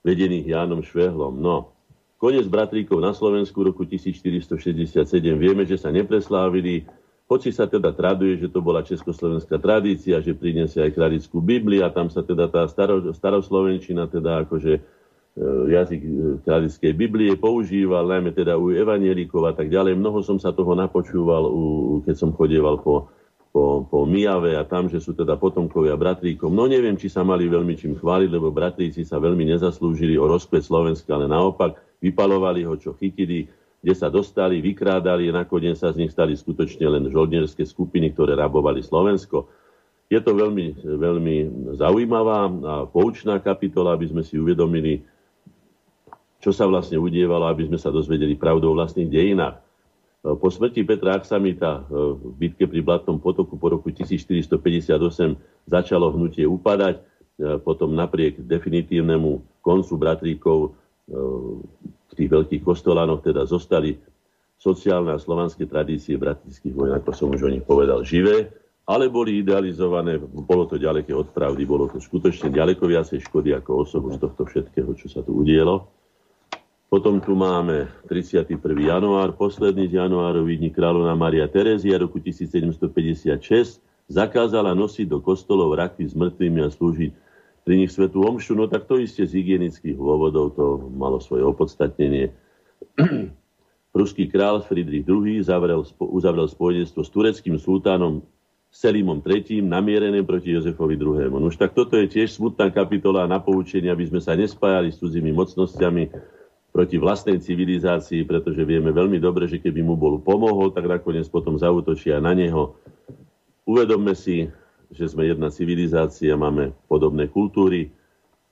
vedených 0.06 0.54
Jánom 0.54 0.84
Švehlom. 0.84 1.42
No, 1.42 1.74
koniec 2.22 2.46
Bratríkov 2.46 3.02
na 3.02 3.10
Slovensku 3.10 3.66
roku 3.66 3.82
1467 3.82 5.02
vieme, 5.34 5.66
že 5.66 5.74
sa 5.74 5.90
nepreslávili, 5.90 6.86
hoci 7.26 7.50
sa 7.50 7.66
teda 7.66 7.90
traduje, 7.90 8.38
že 8.38 8.48
to 8.48 8.62
bola 8.62 8.86
československá 8.86 9.58
tradícia, 9.58 10.22
že 10.22 10.38
priniesie 10.38 10.86
aj 10.86 10.94
kralickú 10.94 11.42
Bibliu 11.42 11.82
a 11.82 11.90
tam 11.90 12.08
sa 12.08 12.22
teda 12.22 12.46
tá 12.46 12.62
staro, 12.70 13.10
staroslovenčina 13.10 14.06
teda 14.06 14.46
akože 14.46 14.97
jazyk 15.68 16.00
e, 16.02 16.10
kralickej 16.42 16.92
Biblie 16.96 17.32
používal, 17.38 18.08
najmä 18.08 18.34
teda 18.34 18.56
u 18.56 18.72
evanielikov 18.72 19.50
a 19.50 19.52
tak 19.54 19.70
ďalej. 19.70 19.98
Mnoho 19.98 20.24
som 20.24 20.40
sa 20.40 20.50
toho 20.54 20.74
napočúval, 20.74 21.46
keď 22.02 22.14
som 22.16 22.30
chodieval 22.34 22.80
po, 22.82 23.12
po, 23.54 23.86
po 23.86 24.04
Mijave 24.04 24.54
a 24.58 24.62
tam, 24.66 24.86
že 24.86 25.00
sú 25.00 25.14
teda 25.14 25.38
potomkovia 25.38 25.94
bratríkom. 25.94 26.50
No 26.50 26.66
neviem, 26.66 26.98
či 26.98 27.10
sa 27.10 27.22
mali 27.22 27.46
veľmi 27.46 27.74
čím 27.78 27.94
chváliť, 27.96 28.30
lebo 28.30 28.54
bratríci 28.54 29.02
sa 29.02 29.18
veľmi 29.18 29.46
nezaslúžili 29.50 30.18
o 30.20 30.28
rozkvet 30.28 30.62
Slovenska, 30.62 31.16
ale 31.16 31.30
naopak 31.30 31.78
vypalovali 31.98 32.62
ho, 32.66 32.78
čo 32.78 32.94
chytili, 32.94 33.50
kde 33.78 33.94
sa 33.94 34.10
dostali, 34.10 34.58
vykrádali 34.58 35.30
a 35.30 35.46
nakoniec 35.46 35.78
sa 35.78 35.94
z 35.94 36.02
nich 36.02 36.10
stali 36.10 36.34
skutočne 36.34 36.86
len 36.86 37.04
žoldnerské 37.10 37.62
skupiny, 37.62 38.10
ktoré 38.10 38.34
rabovali 38.34 38.82
Slovensko. 38.82 39.46
Je 40.08 40.18
to 40.24 40.32
veľmi, 40.32 40.82
veľmi 40.82 41.36
zaujímavá 41.76 42.48
a 42.48 42.74
poučná 42.88 43.38
kapitola, 43.44 43.92
aby 43.92 44.08
sme 44.08 44.24
si 44.24 44.40
uvedomili, 44.40 45.04
čo 46.38 46.54
sa 46.54 46.70
vlastne 46.70 46.98
udievalo, 46.98 47.50
aby 47.50 47.66
sme 47.66 47.78
sa 47.78 47.90
dozvedeli 47.90 48.38
pravdu 48.38 48.70
o 48.70 48.76
vlastných 48.78 49.10
dejinách. 49.10 49.58
E, 49.58 49.60
po 50.38 50.48
smrti 50.50 50.86
Petra 50.86 51.18
Aksamita 51.18 51.82
e, 51.82 52.14
v 52.14 52.32
bitke 52.38 52.70
pri 52.70 52.80
Blatnom 52.82 53.18
potoku 53.18 53.58
po 53.58 53.74
roku 53.74 53.90
1458 53.90 54.94
začalo 55.66 56.14
hnutie 56.14 56.46
upadať, 56.46 56.96
e, 56.98 57.02
potom 57.58 57.90
napriek 57.94 58.38
definitívnemu 58.42 59.42
koncu 59.62 59.94
bratríkov 59.98 60.58
v 61.08 62.12
tých 62.12 62.28
veľkých 62.28 62.60
kostolanoch 62.60 63.24
teda 63.24 63.48
zostali 63.48 63.96
sociálne 64.60 65.16
a 65.16 65.16
slovanské 65.16 65.64
tradície 65.64 66.20
bratrických 66.20 66.74
vojen, 66.76 67.00
ako 67.00 67.10
som 67.16 67.32
už 67.32 67.48
o 67.48 67.52
nich 67.52 67.64
povedal, 67.64 68.04
živé, 68.04 68.52
ale 68.84 69.08
boli 69.08 69.40
idealizované, 69.40 70.20
bolo 70.20 70.68
to 70.68 70.76
ďaleké 70.76 71.16
od 71.16 71.32
pravdy, 71.32 71.64
bolo 71.64 71.88
to 71.88 71.96
skutočne 71.96 72.52
ďaleko 72.52 72.84
viacej 72.84 73.24
škody 73.24 73.56
ako 73.56 73.88
osobu 73.88 74.12
z 74.12 74.20
tohto 74.20 74.44
všetkého, 74.44 74.90
čo 75.00 75.08
sa 75.08 75.24
tu 75.24 75.32
udielo. 75.32 75.88
Potom 76.88 77.20
tu 77.20 77.36
máme 77.36 77.84
31. 78.08 78.56
január, 78.80 79.36
posledný 79.36 79.92
z 79.92 80.00
januárových 80.00 80.56
dní 80.56 80.70
kráľovna 80.72 81.12
Maria 81.12 81.44
Terezia 81.44 82.00
roku 82.00 82.16
1756 82.16 83.84
zakázala 84.08 84.72
nosiť 84.72 85.04
do 85.04 85.20
kostolov 85.20 85.76
raky 85.76 86.08
s 86.08 86.16
mŕtvými 86.16 86.64
a 86.64 86.72
slúžiť 86.72 87.12
pri 87.68 87.74
nich 87.76 87.92
svetú 87.92 88.24
omšu, 88.24 88.56
no 88.56 88.64
tak 88.72 88.88
to 88.88 88.96
isté 88.96 89.28
z 89.28 89.36
hygienických 89.36 90.00
dôvodov 90.00 90.56
to 90.56 90.88
malo 90.88 91.20
svoje 91.20 91.44
opodstatnenie. 91.44 92.32
Ruský 93.98 94.24
král 94.32 94.64
Friedrich 94.64 95.04
II 95.04 95.44
zavrel, 95.44 95.84
uzavrel 96.00 96.48
spojenstvo 96.48 97.04
s 97.04 97.12
tureckým 97.12 97.60
sultánom 97.60 98.24
Selimom 98.72 99.20
III 99.20 99.60
namierené 99.60 100.24
proti 100.24 100.56
Jozefovi 100.56 100.96
II. 100.96 101.28
No 101.36 101.52
už 101.52 101.60
tak 101.60 101.76
toto 101.76 102.00
je 102.00 102.08
tiež 102.08 102.32
smutná 102.32 102.72
kapitola 102.72 103.28
na 103.28 103.44
poučenie, 103.44 103.92
aby 103.92 104.08
sme 104.08 104.24
sa 104.24 104.32
nespájali 104.32 104.88
s 104.88 105.04
cudzími 105.04 105.36
mocnosťami, 105.36 106.37
proti 106.68 107.00
vlastnej 107.00 107.40
civilizácii, 107.40 108.28
pretože 108.28 108.62
vieme 108.62 108.92
veľmi 108.92 109.18
dobre, 109.18 109.48
že 109.48 109.58
keby 109.58 109.80
mu 109.82 109.94
bol 109.96 110.20
pomohol, 110.20 110.70
tak 110.70 110.86
nakoniec 110.86 111.26
potom 111.26 111.56
zautočia 111.56 112.20
na 112.20 112.36
neho. 112.36 112.76
Uvedomme 113.64 114.12
si, 114.14 114.48
že 114.92 115.08
sme 115.08 115.28
jedna 115.28 115.52
civilizácia, 115.52 116.36
máme 116.36 116.72
podobné 116.88 117.28
kultúry 117.28 117.92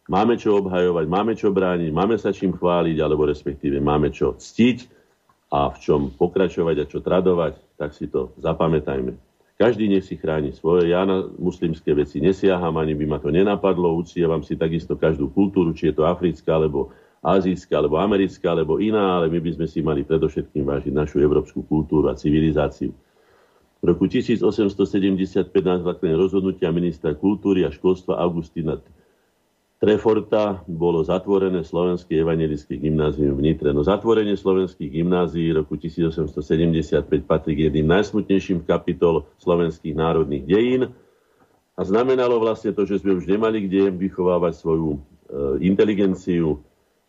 máme 0.06 0.38
čo 0.38 0.62
obhajovať, 0.62 1.06
máme 1.06 1.32
čo 1.34 1.50
brániť, 1.50 1.90
máme 1.90 2.16
sa 2.18 2.30
čím 2.30 2.54
chváliť, 2.54 2.96
alebo 3.02 3.26
respektíve 3.26 3.82
máme 3.82 4.14
čo 4.14 4.34
ctiť 4.38 4.78
a 5.50 5.70
v 5.70 5.76
čom 5.82 6.00
pokračovať 6.14 6.76
a 6.82 6.88
čo 6.88 6.98
tradovať, 7.02 7.58
tak 7.78 7.94
si 7.94 8.10
to 8.10 8.34
zapamätajme. 8.38 9.14
Každý 9.56 9.88
nech 9.88 10.04
si 10.04 10.20
chráni 10.20 10.52
svoje. 10.52 10.92
Ja 10.92 11.08
na 11.08 11.24
muslimské 11.24 11.96
veci 11.96 12.20
nesiaham, 12.20 12.76
ani 12.76 12.92
by 12.92 13.04
ma 13.08 13.18
to 13.18 13.32
nenapadlo. 13.32 13.96
Ucievam 13.96 14.44
si 14.44 14.52
takisto 14.52 15.00
každú 15.00 15.32
kultúru, 15.32 15.72
či 15.72 15.88
je 15.88 15.94
to 15.96 16.04
africká, 16.04 16.60
alebo 16.60 16.92
azijská, 17.26 17.82
alebo 17.82 17.98
americká, 17.98 18.54
alebo 18.54 18.78
iná, 18.78 19.18
ale 19.18 19.26
my 19.26 19.42
by 19.42 19.50
sme 19.58 19.66
si 19.66 19.82
mali 19.82 20.06
predovšetkým 20.06 20.62
vážiť 20.62 20.94
našu 20.94 21.18
európsku 21.18 21.66
kultúru 21.66 22.06
a 22.06 22.14
civilizáciu. 22.14 22.94
V 23.82 23.84
roku 23.84 24.06
1875 24.06 25.50
na 25.66 25.76
základe 25.82 26.14
rozhodnutia 26.14 26.70
ministra 26.70 27.12
kultúry 27.12 27.66
a 27.66 27.74
školstva 27.74 28.16
Augustina 28.22 28.78
Treforta 29.76 30.64
bolo 30.64 31.04
zatvorené 31.04 31.60
Slovenské 31.60 32.24
evangelické 32.24 32.80
gymnázium 32.80 33.36
v 33.36 33.44
Nitre. 33.44 33.76
No 33.76 33.84
zatvorenie 33.84 34.32
slovenských 34.32 34.88
gymnázií 34.88 35.52
roku 35.52 35.76
1875 35.76 37.04
patrí 37.28 37.52
k 37.52 37.68
jedným 37.68 37.84
najsmutnejším 37.92 38.64
kapitol 38.64 39.28
slovenských 39.36 39.92
národných 39.92 40.48
dejín 40.48 40.82
a 41.76 41.80
znamenalo 41.84 42.40
vlastne 42.40 42.72
to, 42.72 42.88
že 42.88 43.04
sme 43.04 43.20
už 43.20 43.28
nemali 43.28 43.68
kde 43.68 43.92
vychovávať 43.92 44.52
svoju 44.56 44.96
e, 44.96 44.98
inteligenciu. 45.60 46.64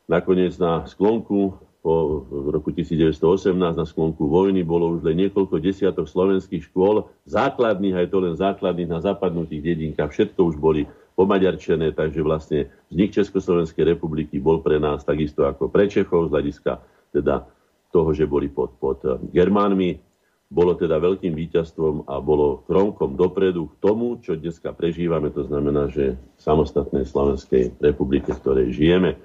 Nakoniec 0.08 0.56
na 0.56 0.88
sklonku 0.88 1.60
po 1.84 2.24
roku 2.52 2.72
1918 2.76 3.56
na 3.56 3.88
sklonku 3.88 4.28
vojny 4.28 4.64
bolo 4.64 5.00
už 5.00 5.08
len 5.08 5.28
niekoľko 5.28 5.60
desiatok 5.64 6.08
slovenských 6.08 6.68
škôl, 6.68 7.08
základných, 7.28 7.96
aj 7.96 8.08
to 8.12 8.18
len 8.20 8.36
základných 8.36 8.92
na 8.92 9.00
zapadnutých 9.00 9.72
dedinkách. 9.72 10.12
Všetko 10.12 10.40
už 10.52 10.56
boli 10.60 10.84
pomaďarčené, 11.16 11.96
takže 11.96 12.22
vlastne 12.22 12.60
vznik 12.92 13.16
Československej 13.16 13.84
republiky 13.88 14.36
bol 14.38 14.60
pre 14.60 14.84
nás 14.84 15.08
takisto 15.08 15.48
ako 15.48 15.72
pre 15.72 15.88
Čechov 15.88 16.28
z 16.28 16.34
hľadiska 16.36 16.72
teda 17.16 17.48
toho, 17.90 18.10
že 18.12 18.28
boli 18.28 18.52
pod, 18.52 18.76
pod 18.78 19.00
eh, 19.08 19.16
Germánmi. 19.32 20.04
Bolo 20.48 20.80
teda 20.80 20.96
veľkým 21.04 21.36
víťazstvom 21.36 22.08
a 22.08 22.24
bolo 22.24 22.64
kromkom 22.72 23.20
dopredu 23.20 23.68
k 23.68 23.84
tomu, 23.84 24.16
čo 24.24 24.40
dneska 24.40 24.72
prežívame, 24.72 25.28
to 25.28 25.44
znamená, 25.44 25.92
že 25.92 26.16
samostatnej 26.40 27.04
Slovenskej 27.04 27.76
republike, 27.84 28.32
v 28.32 28.40
ktorej 28.40 28.68
žijeme. 28.72 29.20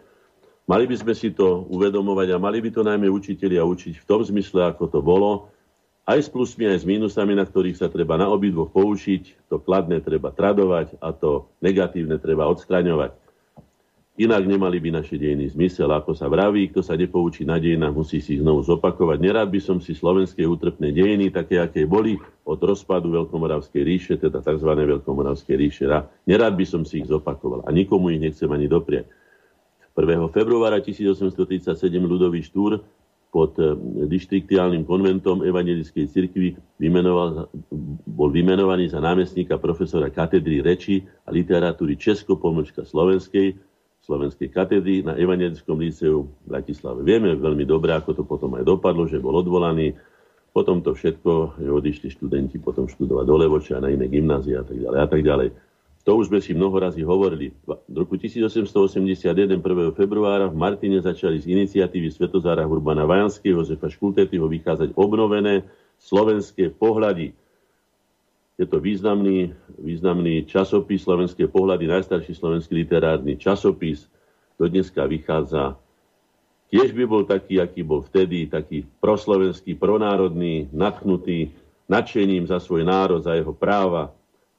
Mali 0.62 0.86
by 0.86 0.94
sme 0.94 1.14
si 1.18 1.34
to 1.34 1.66
uvedomovať 1.68 2.28
a 2.32 2.42
mali 2.42 2.62
by 2.62 2.70
to 2.70 2.86
najmä 2.86 3.10
učiteľia 3.10 3.66
učiť 3.66 3.98
v 3.98 4.08
tom 4.08 4.22
zmysle, 4.22 4.62
ako 4.70 4.86
to 4.86 5.00
bolo, 5.02 5.50
aj 6.02 6.18
s 6.18 6.28
plusmi, 6.30 6.66
aj 6.66 6.82
s 6.82 6.88
mínusami, 6.88 7.34
na 7.38 7.46
ktorých 7.46 7.78
sa 7.78 7.86
treba 7.86 8.18
na 8.18 8.26
obidvoch 8.26 8.74
poučiť. 8.74 9.50
To 9.50 9.62
kladné 9.62 10.02
treba 10.02 10.34
tradovať 10.34 10.98
a 10.98 11.14
to 11.14 11.50
negatívne 11.62 12.18
treba 12.18 12.50
odstraňovať. 12.50 13.14
Inak 14.12 14.44
nemali 14.44 14.76
by 14.76 15.00
naše 15.00 15.16
dejiny 15.16 15.48
zmysel. 15.56 15.88
Ako 15.88 16.12
sa 16.12 16.28
vraví, 16.28 16.68
kto 16.68 16.84
sa 16.84 17.00
nepoučí 17.00 17.48
na 17.48 17.56
dejinách, 17.56 17.96
musí 17.96 18.20
si 18.20 18.36
ich 18.36 18.42
znovu 18.44 18.60
zopakovať. 18.60 19.18
Nerád 19.24 19.48
by 19.48 19.60
som 19.62 19.80
si 19.80 19.96
slovenské 19.96 20.44
útrpné 20.44 20.92
dejiny, 20.92 21.32
také, 21.32 21.56
aké 21.56 21.88
boli 21.88 22.20
od 22.44 22.60
rozpadu 22.60 23.08
Veľkomoravskej 23.08 23.80
ríše, 23.80 24.14
teda 24.20 24.44
tzv. 24.44 24.68
Veľkomoravskej 24.68 25.56
ríše, 25.56 25.88
nerád 26.28 26.54
by 26.60 26.66
som 26.68 26.84
si 26.84 27.00
ich 27.00 27.08
zopakoval. 27.08 27.64
A 27.64 27.72
nikomu 27.72 28.12
ich 28.12 28.20
nechcem 28.20 28.52
ani 28.52 28.68
doprieť. 28.68 29.08
1. 29.92 30.32
februára 30.32 30.80
1837 30.80 31.76
ľudový 32.00 32.40
štúr 32.40 32.80
pod 33.32 33.56
eh, 33.56 33.72
dištriktiálnym 34.08 34.84
konventom 34.84 35.40
Evangelickej 35.40 36.04
cirkvi 36.12 36.52
bol 38.04 38.28
vymenovaný 38.28 38.92
za 38.92 39.00
námestníka 39.00 39.56
profesora 39.56 40.12
katedry 40.12 40.60
reči 40.60 41.00
a 41.24 41.32
literatúry 41.32 41.96
Česko-Pomlčka 41.96 42.84
Slovenskej, 42.84 43.56
Slovenskej 44.04 44.52
katedry 44.52 45.00
na 45.00 45.16
Evangelickom 45.16 45.80
líceu 45.80 46.28
v 46.28 46.44
Bratislave. 46.44 47.00
Vieme 47.00 47.32
veľmi 47.32 47.64
dobre, 47.64 47.96
ako 47.96 48.10
to 48.12 48.22
potom 48.28 48.52
aj 48.60 48.68
dopadlo, 48.68 49.08
že 49.08 49.22
bol 49.22 49.32
odvolaný. 49.40 49.96
Potom 50.52 50.84
to 50.84 50.92
všetko, 50.92 51.56
že 51.56 51.70
odišli 51.72 52.08
študenti 52.12 52.60
potom 52.60 52.84
študovať 52.84 53.24
do 53.24 53.36
Levoča 53.40 53.80
na 53.80 53.88
iné 53.88 54.04
gymnázie 54.04 54.52
a 54.52 54.64
tak 54.66 54.76
ďalej 54.76 54.98
a 55.00 55.06
tak 55.08 55.22
ďalej. 55.24 55.48
To 56.02 56.18
už 56.18 56.34
sme 56.34 56.42
si 56.42 56.50
mnoho 56.50 56.74
razy 56.82 57.06
hovorili. 57.06 57.54
V 57.62 57.94
roku 57.94 58.18
1881, 58.18 59.22
1. 59.22 59.94
februára 59.94 60.50
v 60.50 60.58
Martine 60.58 60.98
začali 60.98 61.38
z 61.38 61.46
iniciatívy 61.54 62.10
Svetozára 62.10 62.66
Urbana 62.66 63.06
Vajanského, 63.06 63.62
Jozefa 63.62 63.86
Škultetyho 63.86 64.50
vychádzať 64.50 64.98
obnovené 64.98 65.62
slovenské 66.02 66.74
pohľady. 66.74 67.38
Je 68.58 68.66
to 68.66 68.82
významný, 68.82 69.54
významný 69.78 70.42
časopis 70.50 71.06
Slovenské 71.06 71.46
pohľady, 71.46 71.86
najstarší 71.86 72.34
slovenský 72.34 72.82
literárny 72.82 73.38
časopis. 73.38 74.10
Do 74.58 74.66
dneska 74.66 75.06
vychádza. 75.06 75.78
Tiež 76.70 76.94
by 76.94 77.04
bol 77.06 77.22
taký, 77.26 77.62
aký 77.62 77.86
bol 77.86 78.02
vtedy, 78.02 78.50
taký 78.50 78.86
proslovenský, 78.98 79.78
pronárodný, 79.78 80.66
natchnutý 80.74 81.54
nadšením 81.90 82.46
za 82.46 82.58
svoj 82.58 82.86
národ, 82.86 83.22
za 83.22 83.34
jeho 83.34 83.52
práva, 83.52 84.14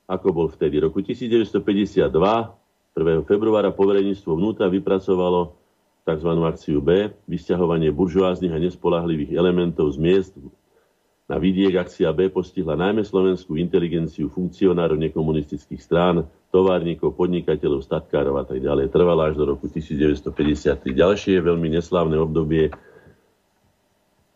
ako 0.07 0.27
bol 0.33 0.47
vtedy. 0.51 0.83
Roku 0.83 0.99
1952, 0.99 2.11
1. 2.11 3.29
februára, 3.29 3.73
povereníctvo 3.73 4.37
vnútra 4.37 4.69
vypracovalo 4.69 5.55
tzv. 6.03 6.31
akciu 6.43 6.83
B, 6.83 7.09
vysťahovanie 7.25 7.89
buržoáznych 7.95 8.51
a 8.51 8.59
nespolahlivých 8.59 9.33
elementov 9.39 9.95
z 9.95 9.97
miest 9.97 10.33
na 11.23 11.39
vidiek 11.39 11.79
akcia 11.79 12.11
B 12.11 12.27
postihla 12.27 12.75
najmä 12.75 13.01
slovenskú 13.07 13.55
inteligenciu 13.55 14.27
funkcionárov 14.27 14.99
nekomunistických 14.99 15.79
strán, 15.79 16.27
továrnikov, 16.51 17.15
podnikateľov, 17.15 17.81
statkárov 17.81 18.37
a 18.37 18.45
tak 18.45 18.59
ďalej. 18.59 18.91
Trvala 18.91 19.31
až 19.31 19.39
do 19.39 19.47
roku 19.47 19.71
1953. 19.71 20.93
Ďalšie 20.93 21.39
veľmi 21.39 21.79
neslávne 21.79 22.19
obdobie 22.19 22.75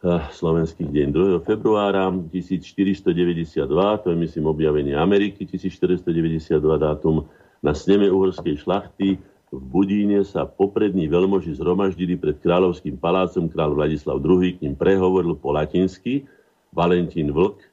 slovenských 0.06 0.94
deň 0.94 1.08
2. 1.42 1.48
februára 1.48 2.10
1492, 2.12 3.66
to 4.04 4.08
je 4.14 4.18
myslím 4.18 4.46
objavenie 4.46 4.94
Ameriky, 4.94 5.50
1492 5.50 6.62
dátum, 6.78 7.26
na 7.66 7.74
sneme 7.74 8.06
uhorskej 8.06 8.62
šlachty 8.62 9.18
v 9.48 9.64
Budíne 9.64 10.28
sa 10.28 10.44
poprední 10.44 11.08
veľmoži 11.08 11.56
zhromaždili 11.56 12.20
pred 12.20 12.36
kráľovským 12.44 13.00
palácom. 13.00 13.48
Král 13.48 13.72
Vladislav 13.72 14.20
II 14.20 14.44
k 14.44 14.68
ním 14.68 14.76
prehovoril 14.76 15.40
po 15.40 15.56
latinsky. 15.56 16.28
Valentín 16.76 17.32
Vlk, 17.32 17.64
e, 17.64 17.70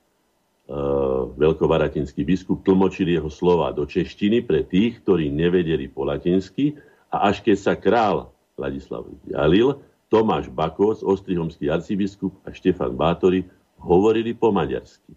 veľkovaratinský 1.34 2.22
biskup, 2.22 2.62
tlmočil 2.62 3.10
jeho 3.10 3.26
slova 3.26 3.74
do 3.74 3.90
češtiny 3.90 4.46
pre 4.46 4.62
tých, 4.62 5.02
ktorí 5.02 5.34
nevedeli 5.34 5.90
po 5.90 6.06
latinsky. 6.06 6.78
A 7.10 7.26
až 7.34 7.42
keď 7.42 7.56
sa 7.58 7.74
král 7.74 8.30
Vladislav 8.54 9.10
jalil, 9.26 9.82
Tomáš 10.14 10.46
Bakos, 10.46 11.02
ostrihomský 11.02 11.66
arcibiskup 11.74 12.30
a 12.46 12.54
Štefan 12.54 12.94
Bátori 12.94 13.42
hovorili 13.82 14.30
po 14.30 14.54
maďarsky. 14.54 15.10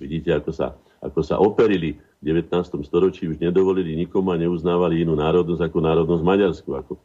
Vidíte, 0.00 0.32
ako 0.32 0.48
sa, 0.48 0.72
ako 1.04 1.20
sa 1.20 1.36
operili 1.36 2.00
v 2.24 2.32
19. 2.32 2.88
storočí, 2.88 3.28
už 3.28 3.36
nedovolili 3.36 3.92
nikomu 4.00 4.32
a 4.32 4.40
neuznávali 4.40 5.04
inú 5.04 5.12
národnosť 5.12 5.60
ako 5.60 5.78
národnosť 5.84 6.24
Maďarsku, 6.24 6.70
ako 6.72 6.96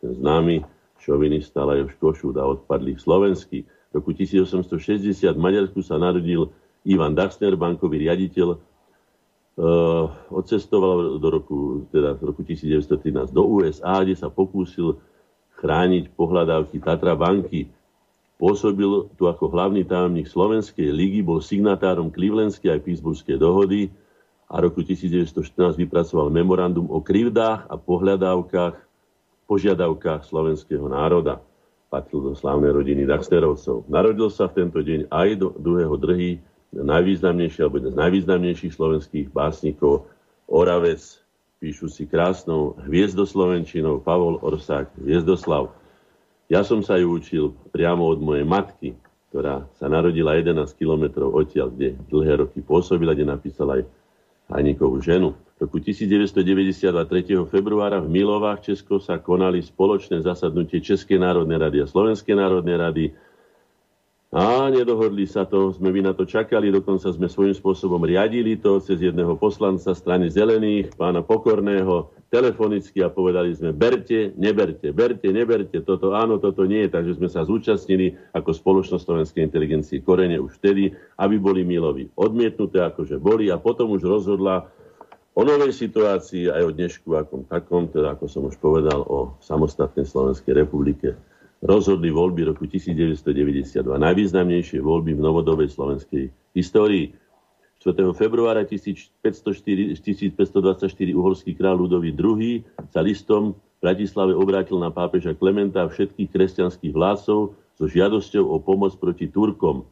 ten 0.00 0.16
známy 0.16 0.64
šovinista 1.04 1.60
Lajos 1.60 1.92
Košúd 2.00 2.40
a 2.40 2.48
odpadlých 2.48 3.04
slovenský. 3.04 3.68
V 3.92 3.92
roku 3.92 4.16
1860 4.16 5.36
v 5.36 5.36
Maďarsku 5.36 5.84
sa 5.84 6.00
narodil 6.00 6.48
Ivan 6.88 7.12
Dachsner, 7.12 7.52
bankový 7.52 8.08
riaditeľ, 8.08 8.56
Uh, 9.56 10.12
odcestoval 10.28 11.16
do 11.16 11.28
roku, 11.32 11.88
teda 11.88 12.20
roku 12.20 12.44
1913 12.44 13.32
do 13.32 13.40
USA, 13.56 14.04
kde 14.04 14.12
sa 14.12 14.28
pokúsil 14.28 15.00
chrániť 15.56 16.12
pohľadávky 16.12 16.78
Tatra 16.84 17.16
banky. 17.16 17.72
Pôsobil 18.36 19.08
tu 19.16 19.24
ako 19.24 19.48
hlavný 19.48 19.88
tajomník 19.88 20.28
Slovenskej 20.28 20.92
ligy, 20.92 21.24
bol 21.24 21.40
signatárom 21.40 22.12
Clevelandskej 22.12 22.68
aj 22.68 22.84
Pittsburghskej 22.84 23.40
dohody 23.40 23.88
a 24.52 24.60
roku 24.60 24.84
1914 24.84 25.80
vypracoval 25.80 26.28
memorandum 26.28 26.86
o 26.92 27.00
krivdách 27.00 27.64
a 27.66 27.74
pohľadávkach, 27.80 28.76
požiadavkách 29.48 30.28
slovenského 30.28 30.84
národa. 30.86 31.40
Patril 31.88 32.30
do 32.30 32.32
slávnej 32.36 32.76
rodiny 32.76 33.08
Daxterovcov. 33.08 33.88
Narodil 33.88 34.28
sa 34.28 34.50
v 34.50 34.56
tento 34.58 34.84
deň 34.84 35.08
aj 35.08 35.28
do 35.38 35.48
druhého 35.56 35.96
drhy 35.96 36.42
najvýznamnejší 36.76 37.64
alebo 37.64 37.80
jeden 37.80 37.94
z 37.94 38.00
najvýznamnejších 38.04 38.74
slovenských 38.74 39.26
básnikov 39.32 40.10
Oravec 40.50 41.25
píšu 41.56 41.88
si 41.88 42.04
krásnou 42.04 42.76
hviezdoslovenčinou 42.84 44.04
Pavol 44.04 44.36
Orsák 44.44 44.92
Hviezdoslav. 45.00 45.72
Ja 46.52 46.60
som 46.60 46.84
sa 46.84 47.00
ju 47.00 47.16
učil 47.16 47.56
priamo 47.72 48.06
od 48.12 48.20
mojej 48.20 48.44
matky, 48.44 48.92
ktorá 49.32 49.64
sa 49.80 49.88
narodila 49.88 50.36
11 50.36 50.68
kilometrov 50.76 51.32
odtiaľ, 51.32 51.72
kde 51.72 51.96
dlhé 52.12 52.44
roky 52.44 52.60
pôsobila, 52.60 53.16
kde 53.16 53.26
napísala 53.26 53.80
aj 53.80 53.84
Hajníkovú 54.46 55.02
ženu. 55.02 55.34
V 55.58 55.66
roku 55.66 55.82
1992 55.82 56.86
3. 56.92 57.50
februára 57.50 57.98
v 57.98 58.12
Milovách 58.14 58.70
Česko 58.70 59.02
sa 59.02 59.18
konali 59.18 59.58
spoločné 59.64 60.22
zasadnutie 60.22 60.78
Českej 60.78 61.18
národnej 61.18 61.58
rady 61.58 61.82
a 61.82 61.90
Slovenskej 61.90 62.36
národnej 62.38 62.76
rady 62.78 63.04
a 64.36 64.68
nedohodli 64.68 65.24
sa 65.24 65.48
to, 65.48 65.72
sme 65.72 65.88
by 65.96 66.04
na 66.04 66.12
to 66.12 66.28
čakali, 66.28 66.68
dokonca 66.68 67.08
sme 67.08 67.24
svojím 67.24 67.56
spôsobom 67.56 68.04
riadili 68.04 68.60
to 68.60 68.76
cez 68.84 69.00
jedného 69.00 69.32
poslanca 69.40 69.96
strany 69.96 70.28
zelených, 70.28 70.92
pána 70.92 71.24
Pokorného, 71.24 72.12
telefonicky 72.28 73.00
a 73.00 73.08
povedali 73.08 73.56
sme, 73.56 73.72
berte, 73.72 74.36
neberte, 74.36 74.92
berte, 74.92 75.32
neberte, 75.32 75.80
toto 75.80 76.12
áno, 76.12 76.36
toto 76.36 76.68
nie, 76.68 76.84
takže 76.84 77.16
sme 77.16 77.32
sa 77.32 77.48
zúčastnili 77.48 78.12
ako 78.36 78.52
spoločnosť 78.52 79.08
slovenskej 79.08 79.40
inteligencie 79.40 80.04
korene 80.04 80.36
už 80.36 80.60
vtedy, 80.60 80.92
aby 81.16 81.40
boli 81.40 81.64
milovi 81.64 82.12
odmietnuté, 82.20 82.84
akože 82.84 83.16
boli 83.16 83.48
a 83.48 83.56
potom 83.56 83.96
už 83.96 84.04
rozhodla 84.04 84.68
o 85.32 85.48
novej 85.48 85.72
situácii 85.72 86.52
aj 86.52 86.60
o 86.60 86.74
dnešku 86.76 87.08
akom 87.16 87.48
takom, 87.48 87.88
teda 87.88 88.12
ako 88.12 88.28
som 88.28 88.44
už 88.52 88.60
povedal, 88.60 89.00
o 89.00 89.40
samostatnej 89.40 90.04
Slovenskej 90.04 90.60
republike. 90.60 91.16
Rozhodli 91.66 92.14
voľby 92.14 92.46
roku 92.46 92.70
1992, 92.70 93.82
najvýznamnejšie 93.82 94.78
voľby 94.78 95.18
v 95.18 95.20
novodobej 95.20 95.66
slovenskej 95.74 96.30
histórii. 96.54 97.10
4. 97.82 98.06
februára 98.14 98.62
1504, 98.62 99.98
1524 99.98 100.86
uhorský 101.10 101.58
kráľ 101.58 101.82
Ludový 101.82 102.14
II 102.14 102.62
sa 102.94 103.02
listom 103.02 103.58
v 103.58 103.78
Bratislave 103.82 104.38
obrátil 104.38 104.78
na 104.78 104.94
pápeža 104.94 105.34
Klementa 105.34 105.82
a 105.82 105.90
všetkých 105.90 106.30
kresťanských 106.30 106.94
vládcov 106.94 107.58
so 107.58 107.84
žiadosťou 107.90 108.46
o 108.46 108.62
pomoc 108.62 108.94
proti 108.94 109.26
Turkom. 109.26 109.90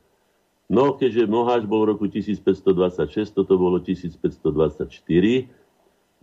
No, 0.70 0.95
keďže 0.95 1.27
Moháč 1.27 1.66
bol 1.66 1.91
v 1.91 1.99
roku 1.99 2.07
1526, 2.07 3.35
toto 3.35 3.59
bolo 3.59 3.83
1524, 3.83 4.95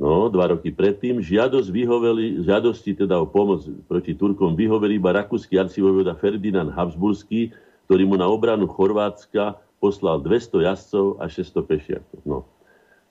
no, 0.02 0.34
dva 0.34 0.50
roky 0.50 0.74
predtým, 0.74 1.22
žiadosť 1.22 1.70
vyhoveli, 1.70 2.42
žiadosti 2.42 2.98
teda 2.98 3.22
o 3.22 3.30
pomoc 3.30 3.62
proti 3.86 4.18
Turkom 4.18 4.58
vyhoveli 4.58 4.98
iba 4.98 5.14
rakúsky 5.14 5.62
arcivojvoda 5.62 6.18
Ferdinand 6.18 6.74
Habsburský, 6.74 7.54
ktorý 7.86 8.04
mu 8.10 8.18
na 8.18 8.26
obranu 8.26 8.66
Chorvátska 8.66 9.62
poslal 9.78 10.26
200 10.26 10.66
jazdcov 10.66 11.06
a 11.22 11.30
600 11.30 11.70
pešiakov. 11.70 12.20
No. 12.26 12.50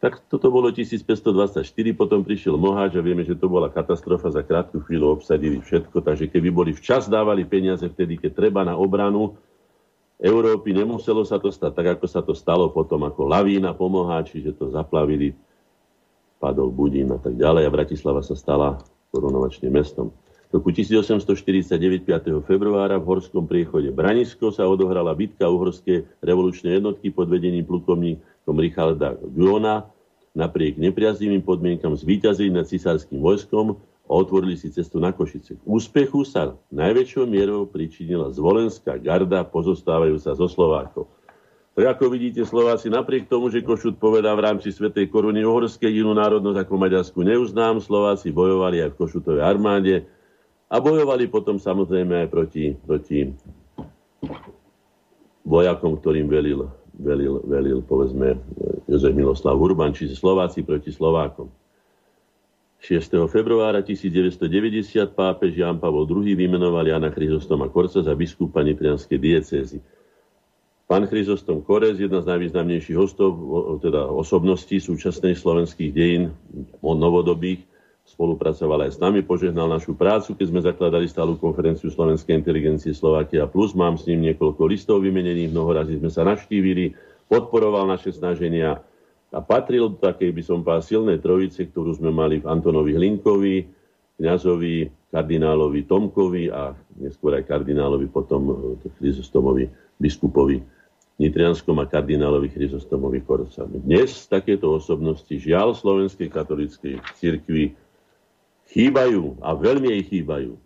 Tak 0.01 0.25
toto 0.33 0.49
bolo 0.49 0.73
1524, 0.73 1.61
potom 1.93 2.25
prišiel 2.25 2.57
Moháč 2.57 2.97
a 2.97 3.05
vieme, 3.05 3.21
že 3.21 3.37
to 3.37 3.53
bola 3.53 3.69
katastrofa, 3.69 4.33
za 4.33 4.41
krátku 4.41 4.81
chvíľu 4.81 5.21
obsadili 5.21 5.61
všetko, 5.61 6.01
takže 6.01 6.25
keby 6.33 6.49
boli 6.49 6.73
včas 6.73 7.05
dávali 7.05 7.45
peniaze 7.45 7.85
vtedy, 7.85 8.17
keď 8.17 8.33
treba 8.33 8.65
na 8.65 8.81
obranu 8.81 9.37
Európy, 10.17 10.73
nemuselo 10.73 11.21
sa 11.29 11.37
to 11.37 11.53
stať 11.53 11.73
tak, 11.77 11.87
ako 12.01 12.07
sa 12.09 12.25
to 12.25 12.33
stalo 12.33 12.73
potom 12.73 13.05
ako 13.05 13.29
lavína 13.29 13.77
po 13.77 13.93
Moháči, 13.93 14.41
že 14.41 14.57
to 14.57 14.73
zaplavili, 14.73 15.37
padol 16.41 16.73
Budín 16.73 17.13
a 17.13 17.21
tak 17.21 17.37
ďalej 17.37 17.69
a 17.69 17.71
Bratislava 17.71 18.25
sa 18.25 18.33
stala 18.33 18.81
korunovačným 19.13 19.71
mestom. 19.77 20.09
V 20.51 20.59
roku 20.59 20.75
1849 20.75 22.03
5. 22.03 22.43
februára 22.43 22.99
v 22.99 23.07
Horskom 23.07 23.47
priechode 23.47 23.95
Branisko 23.95 24.51
sa 24.51 24.67
odohrala 24.67 25.15
bitka 25.15 25.47
uhorskej 25.47 26.19
revolučnej 26.19 26.83
jednotky 26.83 27.15
pod 27.15 27.31
vedením 27.31 27.63
plukovníkom 27.63 28.57
Richarda 28.59 29.15
Guona. 29.31 29.87
Napriek 30.35 30.75
nepriaznivým 30.75 31.47
podmienkam 31.47 31.95
zvíťazili 31.95 32.51
nad 32.51 32.67
cisárským 32.67 33.23
vojskom 33.23 33.79
a 34.11 34.11
otvorili 34.11 34.59
si 34.59 34.75
cestu 34.75 34.99
na 34.99 35.15
Košice. 35.15 35.55
K 35.55 35.63
úspechu 35.63 36.27
sa 36.27 36.59
najväčšou 36.75 37.31
mierou 37.31 37.71
pričinila 37.71 38.35
zvolenská 38.35 38.99
garda 38.99 39.47
pozostávajúca 39.47 40.35
zo 40.35 40.47
Slovákov. 40.51 41.07
Tak 41.71 41.87
ako 41.97 42.11
vidíte, 42.11 42.43
Slováci 42.43 42.91
napriek 42.91 43.31
tomu, 43.31 43.47
že 43.47 43.63
Košut 43.63 43.97
povedá 43.97 44.35
v 44.35 44.43
rámci 44.43 44.75
Svetej 44.75 45.07
koruny 45.07 45.47
uhorskej 45.47 46.03
inú 46.03 46.13
národnosť 46.19 46.67
ako 46.67 46.75
Maďarsku 46.77 47.19
neuznám, 47.23 47.79
Slováci 47.79 48.35
bojovali 48.35 48.83
aj 48.83 48.91
v 48.93 48.99
Košutovej 48.99 49.45
armáde, 49.47 50.03
a 50.71 50.79
bojovali 50.79 51.27
potom 51.27 51.59
samozrejme 51.59 52.27
aj 52.27 52.29
proti, 52.31 52.79
proti 52.79 53.27
vojakom, 55.43 55.99
ktorým 55.99 56.31
velil, 56.31 56.71
velil, 56.95 57.43
velil 57.43 57.79
povedzme 57.83 58.39
Jozef 58.87 59.11
Miloslav 59.11 59.59
Urban, 59.59 59.91
čiže 59.91 60.15
Slováci 60.15 60.63
proti 60.63 60.95
Slovákom. 60.95 61.51
6. 62.81 63.29
februára 63.29 63.85
1990 63.85 65.13
pápež 65.13 65.53
Jan 65.53 65.77
Pavol 65.77 66.09
II 66.09 66.33
vymenoval 66.33 66.87
Jana 66.89 67.13
Chryzostoma 67.13 67.69
Korca 67.69 68.01
za 68.01 68.15
biskupa 68.17 68.65
Nitrianskej 68.65 69.19
diecézy. 69.21 69.79
Pán 70.91 71.07
Chryzostom 71.07 71.63
Korec, 71.63 72.03
jedna 72.03 72.19
z 72.19 72.35
najvýznamnejších 72.35 72.99
hostov, 72.99 73.39
teda 73.79 74.11
osobností 74.11 74.83
súčasnej 74.83 75.39
slovenských 75.39 75.95
dejín, 75.95 76.35
novodobých, 76.83 77.63
spolupracoval 78.11 78.91
aj 78.91 78.99
s 78.99 78.99
nami, 78.99 79.23
požehnal 79.23 79.71
našu 79.71 79.95
prácu, 79.95 80.35
keď 80.35 80.47
sme 80.51 80.67
zakladali 80.67 81.07
stálu 81.07 81.39
konferenciu 81.39 81.95
Slovenskej 81.95 82.35
inteligencie 82.35 82.91
Slovakia 82.91 83.47
Plus. 83.47 83.71
Mám 83.71 84.03
s 84.03 84.11
ním 84.11 84.35
niekoľko 84.35 84.67
listov 84.67 85.07
vymenených, 85.07 85.55
mnoho 85.55 85.79
sme 85.79 86.11
sa 86.11 86.27
navštívili, 86.27 86.99
podporoval 87.31 87.87
naše 87.87 88.11
snaženia 88.11 88.83
a 89.31 89.39
patril 89.39 89.95
do 89.95 89.99
takej, 90.03 90.35
by 90.35 90.43
som 90.43 90.67
povedal, 90.67 90.83
silnej 90.83 91.23
trojice, 91.23 91.71
ktorú 91.71 91.95
sme 91.95 92.11
mali 92.11 92.43
v 92.43 92.51
Antonovi 92.51 92.99
Hlinkovi, 92.99 93.63
kňazovi, 94.19 95.07
kardinálovi 95.15 95.87
Tomkovi 95.87 96.51
a 96.51 96.75
neskôr 96.99 97.39
aj 97.39 97.47
kardinálovi 97.47 98.11
potom 98.11 98.75
eh, 98.83 98.91
Chryzostomovi, 98.99 99.71
biskupovi 99.95 100.80
Nitrianskom 101.21 101.77
a 101.77 101.85
kardinálovi 101.85 102.49
Chryzostomovi 102.49 103.21
Korcami. 103.21 103.85
Dnes 103.85 104.25
takéto 104.25 104.73
osobnosti 104.73 105.29
žiaľ 105.29 105.77
Slovenskej 105.77 106.33
katolíckej 106.33 106.97
cirkvi 107.21 107.77
chýbajú 108.73 109.37
a 109.45 109.53
veľmi 109.53 109.93
jej 110.01 110.17
chýbajú. 110.17 110.57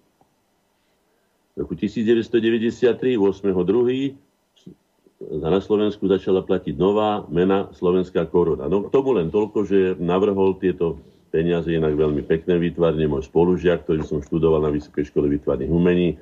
V 1.55 1.57
roku 1.59 1.75
1993, 1.75 3.19
8.2. 3.19 5.43
na 5.43 5.59
Slovensku 5.59 6.07
začala 6.07 6.47
platiť 6.47 6.79
nová 6.79 7.27
mena 7.27 7.75
Slovenská 7.75 8.31
koruna. 8.31 8.71
No 8.71 8.87
tomu 8.87 9.19
len 9.19 9.35
toľko, 9.35 9.59
že 9.67 9.79
navrhol 9.99 10.55
tieto 10.63 11.03
peniaze 11.35 11.67
inak 11.67 11.99
veľmi 11.99 12.23
pekné 12.31 12.63
výtvarne 12.63 13.11
môj 13.11 13.27
spolužiak, 13.27 13.83
ktorý 13.83 14.07
som 14.07 14.23
študoval 14.23 14.63
na 14.63 14.71
Vysokej 14.71 15.11
škole 15.11 15.27
výtvarných 15.35 15.75
umení, 15.75 16.15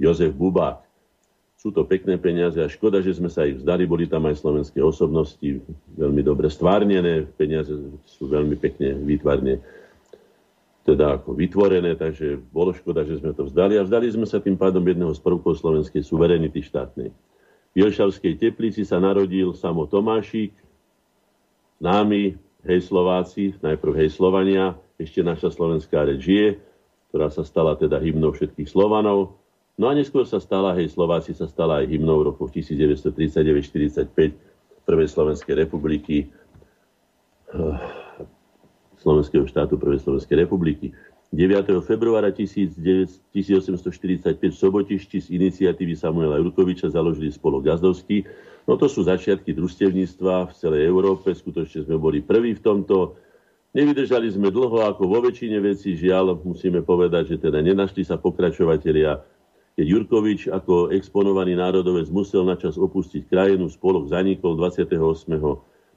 Jozef 0.00 0.32
Bubák. 0.32 0.83
Sú 1.64 1.72
to 1.72 1.88
pekné 1.88 2.20
peniaze 2.20 2.60
a 2.60 2.68
škoda, 2.68 3.00
že 3.00 3.16
sme 3.16 3.32
sa 3.32 3.48
ich 3.48 3.56
vzdali. 3.56 3.88
Boli 3.88 4.04
tam 4.04 4.28
aj 4.28 4.36
slovenské 4.36 4.84
osobnosti, 4.84 5.64
veľmi 5.96 6.20
dobre 6.20 6.52
stvárnené. 6.52 7.24
Peniaze 7.40 7.72
sú 8.04 8.28
veľmi 8.28 8.52
pekne 8.60 8.92
výtvarne 9.00 9.64
teda 10.84 11.16
ako 11.16 11.32
vytvorené, 11.32 11.96
takže 11.96 12.36
bolo 12.52 12.76
škoda, 12.76 13.08
že 13.08 13.16
sme 13.16 13.32
to 13.32 13.48
vzdali 13.48 13.80
a 13.80 13.86
vzdali 13.88 14.12
sme 14.12 14.28
sa 14.28 14.44
tým 14.44 14.60
pádom 14.60 14.84
jedného 14.84 15.08
z 15.16 15.24
prvkov 15.24 15.56
slovenskej 15.56 16.04
suverenity 16.04 16.60
štátnej. 16.60 17.08
V 17.72 17.76
Jelšavskej 17.80 18.36
teplici 18.36 18.84
sa 18.84 19.00
narodil 19.00 19.56
samo 19.56 19.88
Tomášik, 19.88 20.52
známy 21.80 22.36
hej 22.68 22.80
Slováci, 22.84 23.56
najprv 23.64 24.04
hej 24.04 24.12
Slovania, 24.12 24.76
ešte 25.00 25.24
naša 25.24 25.48
slovenská 25.48 26.04
reč 26.12 26.28
žije, 26.28 26.60
ktorá 27.08 27.32
sa 27.32 27.40
stala 27.40 27.72
teda 27.80 27.96
hymnou 28.04 28.36
všetkých 28.36 28.68
Slovanov. 28.68 29.40
No 29.74 29.90
a 29.90 29.92
neskôr 29.94 30.22
sa 30.22 30.38
stala, 30.38 30.70
hej 30.78 30.94
Slováci 30.94 31.34
sa 31.34 31.50
stala 31.50 31.82
aj 31.82 31.90
hymnou 31.90 32.22
v 32.22 32.30
rokoch 32.30 32.54
1939-45 32.54 34.06
Prvej 34.86 35.08
Slovenskej 35.10 35.54
republiky 35.66 36.30
Slovenského 39.04 39.44
štátu 39.44 39.76
Prvej 39.76 40.00
Slovenskej 40.00 40.46
republiky. 40.46 40.96
9. 41.34 41.66
februára 41.82 42.30
1845 42.30 43.34
v 44.38 44.54
Sobotišti 44.54 45.18
z 45.18 45.28
iniciatívy 45.34 45.98
Samuela 45.98 46.38
Jurkoviča 46.38 46.94
založili 46.94 47.34
spolo 47.34 47.58
Gazdovský. 47.58 48.22
No 48.70 48.78
to 48.78 48.86
sú 48.86 49.02
začiatky 49.02 49.50
družstevníctva 49.52 50.48
v 50.48 50.52
celej 50.54 50.82
Európe. 50.86 51.34
Skutočne 51.34 51.84
sme 51.84 51.98
boli 51.98 52.22
prví 52.22 52.54
v 52.54 52.62
tomto. 52.62 53.18
Nevydržali 53.74 54.30
sme 54.30 54.54
dlho 54.54 54.86
ako 54.86 55.10
vo 55.10 55.18
väčšine 55.26 55.58
vecí. 55.58 55.98
Žiaľ, 55.98 56.38
musíme 56.46 56.86
povedať, 56.86 57.34
že 57.34 57.50
teda 57.50 57.58
nenašli 57.58 58.06
sa 58.06 58.14
pokračovatelia. 58.14 59.18
Keď 59.74 59.86
Jurkovič 59.90 60.54
ako 60.54 60.94
exponovaný 60.94 61.58
národovec 61.58 62.06
musel 62.10 62.46
načas 62.46 62.78
opustiť 62.78 63.26
krajinu, 63.26 63.66
spolok 63.66 64.06
zanikol 64.06 64.54
28. 64.54 64.94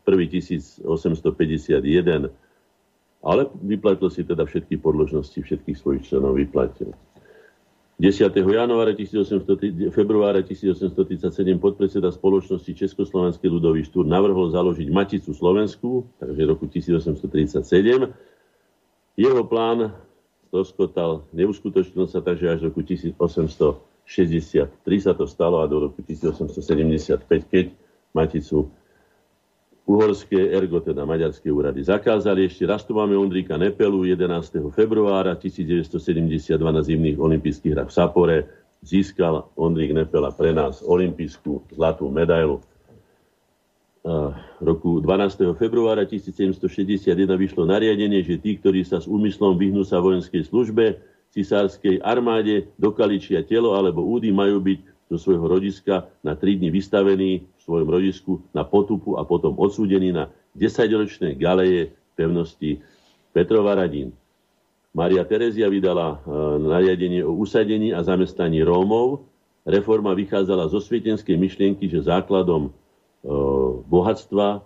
1851 0.08 0.88
ale 3.28 3.52
vyplatil 3.60 4.08
si 4.08 4.24
teda 4.24 4.46
všetky 4.46 4.78
podložnosti, 4.78 5.36
všetkých 5.36 5.78
svojich 5.78 6.04
členov 6.08 6.38
vyplatil. 6.38 6.94
10. 7.98 8.30
januára 8.30 8.94
1800, 8.94 9.90
februára 9.90 10.46
1837 10.46 11.34
podpredseda 11.58 12.14
spoločnosti 12.14 12.70
Československej 12.70 13.50
ľudový 13.50 13.82
štúr 13.90 14.06
navrhol 14.06 14.54
založiť 14.54 14.86
Maticu 14.94 15.34
Slovensku, 15.34 16.06
takže 16.22 16.42
roku 16.46 16.70
1837. 16.70 18.14
Jeho 19.18 19.42
plán 19.50 19.98
rozkotal, 20.52 21.24
neuskutočnil 21.36 22.08
sa, 22.08 22.24
takže 22.24 22.46
až 22.48 22.60
roku 22.72 22.84
1863 22.84 23.68
sa 25.00 25.14
to 25.14 25.26
stalo 25.28 25.60
a 25.62 25.66
do 25.68 25.90
roku 25.90 26.00
1875, 26.04 27.24
keď 27.48 27.66
Maticu 28.16 28.72
uhorské, 29.88 30.52
ergo 30.52 30.84
teda 30.84 31.08
maďarské 31.08 31.48
úrady 31.48 31.80
zakázali. 31.88 32.52
Ešte 32.52 32.68
raz 32.68 32.84
tu 32.84 32.92
máme 32.92 33.16
Ondríka 33.16 33.56
Nepelu 33.56 34.04
11. 34.04 34.76
februára 34.76 35.40
1972 35.40 36.60
na 36.60 36.82
zimných 36.84 37.16
olympijských 37.16 37.72
hrách 37.72 37.90
v 37.90 37.96
Sapore. 37.96 38.38
Získal 38.84 39.48
Ondrík 39.58 39.96
Nepela 39.96 40.30
pre 40.36 40.52
nás 40.54 40.84
olympijskú 40.84 41.66
zlatú 41.74 42.12
medailu. 42.12 42.62
Roku 44.64 45.04
12. 45.04 45.58
februára 45.60 46.08
1761 46.08 47.12
vyšlo 47.36 47.68
nariadenie, 47.68 48.24
že 48.24 48.40
tí, 48.40 48.56
ktorí 48.56 48.88
sa 48.88 49.04
s 49.04 49.08
úmyslom 49.10 49.60
vyhnú 49.60 49.84
sa 49.84 50.00
vojenskej 50.00 50.48
službe, 50.48 51.00
cisárskej 51.36 52.00
armáde, 52.02 52.72
dokaličia 52.80 53.44
telo 53.44 53.76
alebo 53.76 54.02
údy, 54.02 54.32
majú 54.32 54.64
byť 54.64 54.80
zo 55.08 55.18
svojho 55.20 55.46
rodiska 55.48 56.08
na 56.24 56.36
3 56.36 56.60
dní 56.60 56.70
vystavení 56.72 57.32
v 57.44 57.60
svojom 57.64 57.88
rodisku 57.88 58.44
na 58.52 58.68
potupu 58.68 59.16
a 59.16 59.24
potom 59.24 59.56
odsúdení 59.56 60.12
na 60.12 60.32
10-ročné 60.56 61.36
galeje 61.40 61.96
pevnosti 62.18 62.84
Petrova 63.32 63.78
Radín. 63.78 64.12
Maria 64.98 65.22
Terezia 65.28 65.70
vydala 65.70 66.18
e, 66.18 66.18
nariadenie 66.58 67.22
o 67.22 67.38
usadení 67.38 67.94
a 67.94 68.02
zamestnaní 68.02 68.66
Rómov. 68.66 69.30
Reforma 69.68 70.16
vychádzala 70.18 70.72
zo 70.74 70.82
svietenskej 70.82 71.38
myšlienky, 71.38 71.86
že 71.86 72.08
základom 72.08 72.74
bohatstva 73.88 74.64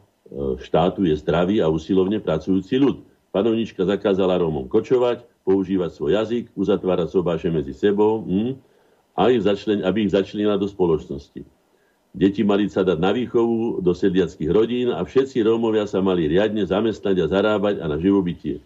štátu 0.62 1.04
je 1.04 1.16
zdravý 1.20 1.60
a 1.60 1.68
usilovne 1.68 2.22
pracujúci 2.24 2.80
ľud. 2.80 3.04
Panovnička 3.32 3.84
zakázala 3.88 4.40
Rómom 4.40 4.68
kočovať, 4.68 5.24
používať 5.48 5.92
svoj 5.96 6.12
jazyk, 6.20 6.46
uzatvárať 6.54 7.08
sobáše 7.12 7.50
medzi 7.50 7.72
sebou 7.76 8.24
hm, 8.24 8.54
a 9.16 9.32
ich 9.32 9.44
začlen, 9.44 9.84
aby 9.84 10.08
ich 10.08 10.14
začlenila 10.14 10.56
do 10.56 10.68
spoločnosti. 10.68 11.44
Deti 12.12 12.44
mali 12.44 12.68
sa 12.68 12.84
dať 12.84 13.00
na 13.00 13.16
výchovu 13.16 13.80
do 13.80 13.96
sediackých 13.96 14.52
rodín 14.52 14.88
a 14.92 15.00
všetci 15.00 15.48
Rómovia 15.48 15.88
sa 15.88 16.04
mali 16.04 16.28
riadne 16.28 16.68
zamestnať 16.68 17.16
a 17.24 17.32
zarábať 17.32 17.80
a 17.80 17.88
na 17.88 17.96
živobytie. 17.96 18.60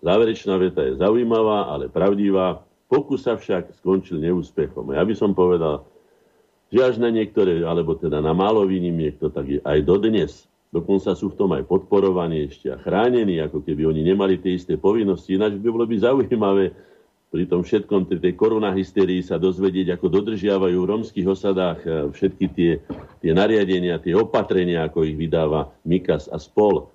Záverečná 0.00 0.56
veta 0.56 0.80
je 0.80 0.96
zaujímavá, 0.96 1.68
ale 1.68 1.92
pravdivá. 1.92 2.64
Pokus 2.88 3.28
sa 3.28 3.36
však 3.36 3.76
skončil 3.84 4.16
neúspechom. 4.16 4.96
Ja 4.96 5.04
by 5.04 5.12
som 5.12 5.36
povedal, 5.36 5.84
že 6.74 6.80
až 6.82 6.98
na 6.98 7.06
niektoré, 7.14 7.62
alebo 7.62 7.94
teda 7.94 8.18
na 8.18 8.34
málo 8.34 8.66
výnimiek, 8.66 9.14
to 9.22 9.30
tak 9.30 9.46
aj 9.62 9.78
dodnes. 9.86 10.50
Dokonca 10.74 11.14
sú 11.14 11.30
v 11.30 11.38
tom 11.38 11.54
aj 11.54 11.70
podporovaní 11.70 12.50
ešte 12.50 12.74
a 12.74 12.82
chránení, 12.82 13.38
ako 13.38 13.62
keby 13.62 13.94
oni 13.94 14.02
nemali 14.02 14.42
tie 14.42 14.58
isté 14.58 14.74
povinnosti. 14.74 15.38
Ináč 15.38 15.54
by 15.62 15.70
bolo 15.70 15.86
by 15.86 15.96
zaujímavé, 16.02 16.74
pri 17.34 17.50
tom 17.50 17.66
všetkom, 17.66 18.06
tej 18.14 18.38
koronahysterii 18.38 19.18
sa 19.26 19.42
dozvedieť, 19.42 19.98
ako 19.98 20.06
dodržiavajú 20.06 20.78
v 20.78 20.90
romských 20.94 21.26
osadách 21.26 21.82
e, 21.82 21.90
všetky 22.14 22.46
tie, 22.54 22.78
tie 23.18 23.32
nariadenia, 23.34 23.98
tie 23.98 24.14
opatrenia, 24.14 24.86
ako 24.86 25.02
ich 25.02 25.18
vydáva 25.18 25.66
Mikas 25.82 26.30
a 26.30 26.38
spol. 26.38 26.93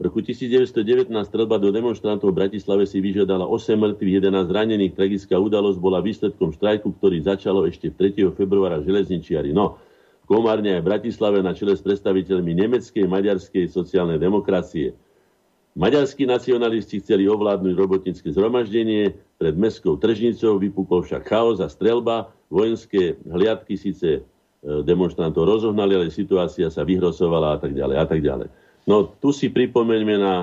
V 0.00 0.08
roku 0.08 0.24
1919 0.24 1.12
strelba 1.28 1.60
do 1.60 1.68
demonstrantov 1.68 2.32
v 2.32 2.40
Bratislave 2.40 2.88
si 2.88 3.04
vyžiadala 3.04 3.44
8 3.44 3.76
mŕtvych, 3.76 4.32
11 4.32 4.48
zranených. 4.48 4.96
Tragická 4.96 5.36
udalosť 5.36 5.76
bola 5.76 6.00
výsledkom 6.00 6.56
štrajku, 6.56 6.96
ktorý 6.96 7.20
začalo 7.20 7.68
ešte 7.68 7.92
3. 7.92 8.32
februára 8.32 8.80
železničiari. 8.80 9.52
No, 9.52 9.76
v 10.24 10.26
Komárne 10.32 10.80
aj 10.80 10.80
v 10.80 10.88
Bratislave 10.88 11.44
na 11.44 11.52
čele 11.52 11.76
s 11.76 11.84
predstaviteľmi 11.84 12.48
nemeckej, 12.48 13.04
maďarskej 13.04 13.68
sociálnej 13.68 14.16
demokracie. 14.16 14.96
Maďarskí 15.76 16.24
nacionalisti 16.24 17.04
chceli 17.04 17.28
ovládnuť 17.28 17.76
robotnícke 17.76 18.32
zhromaždenie, 18.32 19.20
pred 19.36 19.52
mestskou 19.52 20.00
tržnicou 20.00 20.56
vypukol 20.56 21.04
však 21.04 21.28
chaos 21.28 21.60
a 21.60 21.68
strelba. 21.68 22.32
Vojenské 22.48 23.20
hliadky 23.28 23.76
síce 23.76 24.08
e, 24.16 24.20
demonstrantov 24.80 25.44
rozohnali, 25.44 25.92
ale 25.92 26.08
situácia 26.08 26.72
sa 26.72 26.88
vyhrosovala 26.88 27.54
a 27.54 27.58
tak 27.60 27.76
ďalej 27.76 27.96
a 28.00 28.06
tak 28.08 28.24
ďalej. 28.24 28.48
No 28.88 29.04
tu 29.06 29.30
si 29.34 29.52
pripomeňme 29.52 30.16
na 30.16 30.34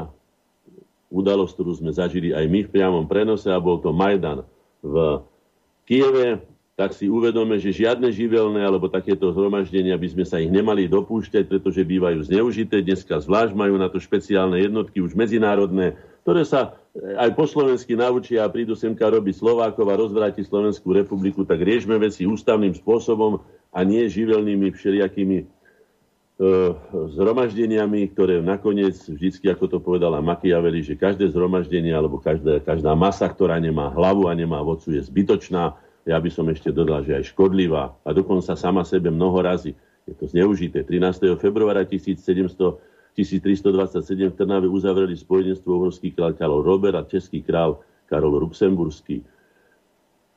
udalosť, 1.08 1.54
ktorú 1.56 1.72
sme 1.80 1.92
zažili 1.96 2.36
aj 2.36 2.46
my 2.48 2.60
v 2.68 2.72
priamom 2.74 3.06
prenose 3.08 3.48
a 3.48 3.60
bol 3.60 3.80
to 3.80 3.96
Majdan 3.96 4.44
v 4.84 5.24
Kieve, 5.88 6.44
tak 6.78 6.94
si 6.94 7.10
uvedome, 7.10 7.58
že 7.58 7.74
žiadne 7.74 8.14
živelné 8.14 8.62
alebo 8.62 8.86
takéto 8.86 9.34
zhromaždenia 9.34 9.98
by 9.98 10.08
sme 10.14 10.26
sa 10.30 10.38
ich 10.38 10.52
nemali 10.54 10.86
dopúšťať, 10.86 11.50
pretože 11.50 11.82
bývajú 11.82 12.30
zneužité. 12.30 12.86
Dneska 12.86 13.18
zvlášť 13.18 13.58
majú 13.58 13.82
na 13.82 13.90
to 13.90 13.98
špeciálne 13.98 14.62
jednotky, 14.62 15.02
už 15.02 15.18
medzinárodné, 15.18 15.98
ktoré 16.22 16.46
sa 16.46 16.78
aj 17.18 17.34
po 17.34 17.50
slovensky 17.50 17.98
naučia 17.98 18.46
a 18.46 18.54
prídu 18.54 18.78
semka 18.78 19.10
robiť 19.10 19.42
Slovákov 19.42 19.90
a 19.90 19.98
rozvráti 19.98 20.46
Slovenskú 20.46 20.94
republiku, 20.94 21.42
tak 21.50 21.66
riešme 21.66 21.98
veci 21.98 22.30
ústavným 22.30 22.78
spôsobom 22.78 23.42
a 23.74 23.80
nie 23.82 24.06
živelnými 24.06 24.70
všelijakými 24.70 25.57
zhromaždeniami, 27.18 28.14
ktoré 28.14 28.38
nakoniec, 28.46 28.94
vždycky, 29.10 29.50
ako 29.50 29.66
to 29.66 29.78
povedala 29.82 30.22
Machiavelli, 30.22 30.86
že 30.86 30.94
každé 30.94 31.34
zhromaždenie 31.34 31.90
alebo 31.90 32.22
každá, 32.22 32.62
každá 32.62 32.94
masa, 32.94 33.26
ktorá 33.26 33.58
nemá 33.58 33.90
hlavu 33.90 34.30
a 34.30 34.38
nemá 34.38 34.62
vodcu, 34.62 34.94
je 34.94 35.02
zbytočná 35.02 35.74
ja 36.08 36.18
by 36.24 36.32
som 36.32 36.48
ešte 36.48 36.72
dodal, 36.72 37.04
že 37.04 37.20
aj 37.20 37.36
škodlivá 37.36 37.92
a 38.08 38.10
dokonca 38.16 38.56
sama 38.56 38.88
sebe 38.88 39.12
mnoho 39.12 39.44
razy. 39.44 39.76
Je 40.08 40.16
to 40.16 40.24
zneužité. 40.32 40.88
13. 40.88 41.36
februára 41.36 41.84
1700, 41.84 42.56
1327 43.20 44.32
v 44.32 44.36
Trnave 44.40 44.72
uzavreli 44.72 45.20
spojenstvo 45.20 45.68
uhorský 45.68 46.16
král 46.16 46.32
Karol 46.32 46.64
Robert 46.64 46.96
a 46.96 47.04
český 47.04 47.44
král 47.44 47.84
Karol 48.08 48.40
Luxemburský. 48.40 49.20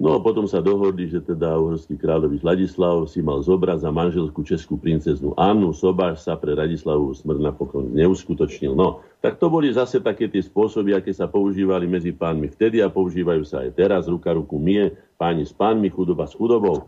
No 0.01 0.17
a 0.17 0.19
potom 0.25 0.49
sa 0.49 0.65
dohodli, 0.65 1.13
že 1.13 1.21
teda 1.21 1.61
uhorský 1.61 2.01
kráľovi 2.01 2.41
Ladislav 2.41 3.05
si 3.05 3.21
mal 3.21 3.45
zobrať 3.45 3.85
za 3.85 3.93
manželskú 3.93 4.41
českú 4.41 4.81
princeznu 4.81 5.37
Annu. 5.37 5.77
Sobáš 5.77 6.25
sa 6.25 6.41
pre 6.41 6.57
Radislavovú 6.57 7.13
smrť 7.13 7.37
napokon 7.37 7.93
neuskutočnil. 7.93 8.73
No, 8.73 9.05
tak 9.21 9.37
to 9.37 9.53
boli 9.53 9.69
zase 9.69 10.01
také 10.01 10.33
tie 10.33 10.41
spôsoby, 10.41 10.97
aké 10.97 11.13
sa 11.13 11.29
používali 11.29 11.85
medzi 11.85 12.17
pánmi 12.17 12.49
vtedy 12.49 12.81
a 12.81 12.89
používajú 12.89 13.45
sa 13.45 13.61
aj 13.61 13.77
teraz. 13.77 14.09
Ruka 14.09 14.33
ruku 14.33 14.57
mie, 14.57 14.89
páni 15.21 15.45
s 15.45 15.53
pánmi, 15.53 15.93
chudoba 15.93 16.25
s 16.25 16.33
chudobou. 16.33 16.81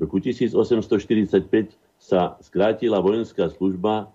V 0.00 0.08
roku 0.08 0.16
1845 0.16 1.76
sa 2.00 2.40
skrátila 2.40 3.04
vojenská 3.04 3.52
služba 3.52 4.08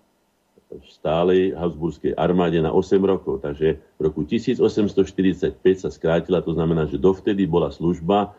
v 0.74 0.86
stálej 0.90 1.42
Habsburskej 1.54 2.18
armáde 2.18 2.58
na 2.58 2.74
8 2.74 2.98
rokov. 3.02 3.42
Takže 3.46 3.78
v 3.78 4.00
roku 4.00 4.26
1845 4.26 5.54
sa 5.78 5.90
skrátila, 5.90 6.42
to 6.42 6.52
znamená, 6.54 6.90
že 6.90 6.98
dovtedy 6.98 7.46
bola 7.46 7.70
služba 7.70 8.34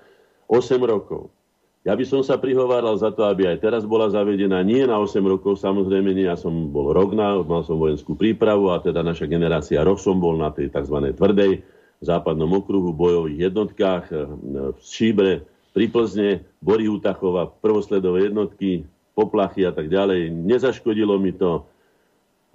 8 0.51 0.77
rokov. 0.83 1.31
Ja 1.85 1.93
by 1.93 2.01
som 2.01 2.25
sa 2.25 2.41
prihováral 2.41 2.97
za 2.97 3.13
to, 3.13 3.29
aby 3.29 3.45
aj 3.45 3.61
teraz 3.61 3.85
bola 3.85 4.09
zavedená 4.09 4.65
nie 4.65 4.81
na 4.89 4.97
8 4.97 5.21
rokov, 5.21 5.61
samozrejme 5.61 6.17
nie, 6.17 6.25
ja 6.25 6.33
som 6.33 6.73
bol 6.73 6.89
rok 6.89 7.13
na, 7.13 7.37
mal 7.45 7.61
som 7.61 7.77
vojenskú 7.77 8.17
prípravu 8.17 8.73
a 8.73 8.81
teda 8.81 9.05
naša 9.05 9.29
generácia 9.29 9.85
rok 9.85 10.01
som 10.01 10.17
bol 10.17 10.33
na 10.33 10.49
tej 10.49 10.73
tzv. 10.73 11.13
tvrdej 11.13 11.61
západnom 12.01 12.49
okruhu, 12.57 12.89
bojových 12.89 13.53
jednotkách 13.53 14.03
eh, 14.09 14.17
v 14.73 14.79
Šíbre, 14.81 15.45
pri 15.75 15.91
Plzne, 15.91 16.29
Bory 16.63 16.87
Utachova, 16.87 17.51
prvosledové 17.51 18.31
jednotky, 18.31 18.87
poplachy 19.11 19.67
a 19.67 19.75
tak 19.75 19.91
ďalej. 19.91 20.31
Nezaškodilo 20.31 21.19
mi 21.19 21.35
to. 21.35 21.67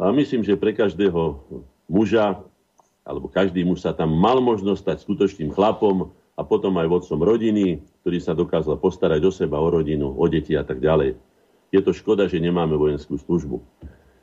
A 0.01 0.09
myslím, 0.17 0.41
že 0.41 0.57
pre 0.57 0.73
každého 0.73 1.45
muža, 1.85 2.41
alebo 3.05 3.29
každý 3.29 3.61
muž 3.61 3.85
sa 3.85 3.93
tam 3.93 4.09
mal 4.17 4.41
možnosť 4.41 4.81
stať 4.81 4.99
skutočným 5.05 5.53
chlapom 5.53 6.09
a 6.35 6.41
potom 6.41 6.73
aj 6.81 6.89
vodcom 6.89 7.21
rodiny, 7.21 7.85
ktorý 8.01 8.19
sa 8.19 8.33
dokázal 8.33 8.81
postarať 8.81 9.21
o 9.29 9.33
seba, 9.33 9.61
o 9.61 9.69
rodinu, 9.69 10.17
o 10.17 10.25
deti 10.25 10.57
a 10.57 10.65
tak 10.65 10.81
ďalej. 10.81 11.21
Je 11.69 11.81
to 11.85 11.93
škoda, 11.93 12.25
že 12.25 12.41
nemáme 12.41 12.75
vojenskú 12.81 13.21
službu. 13.21 13.61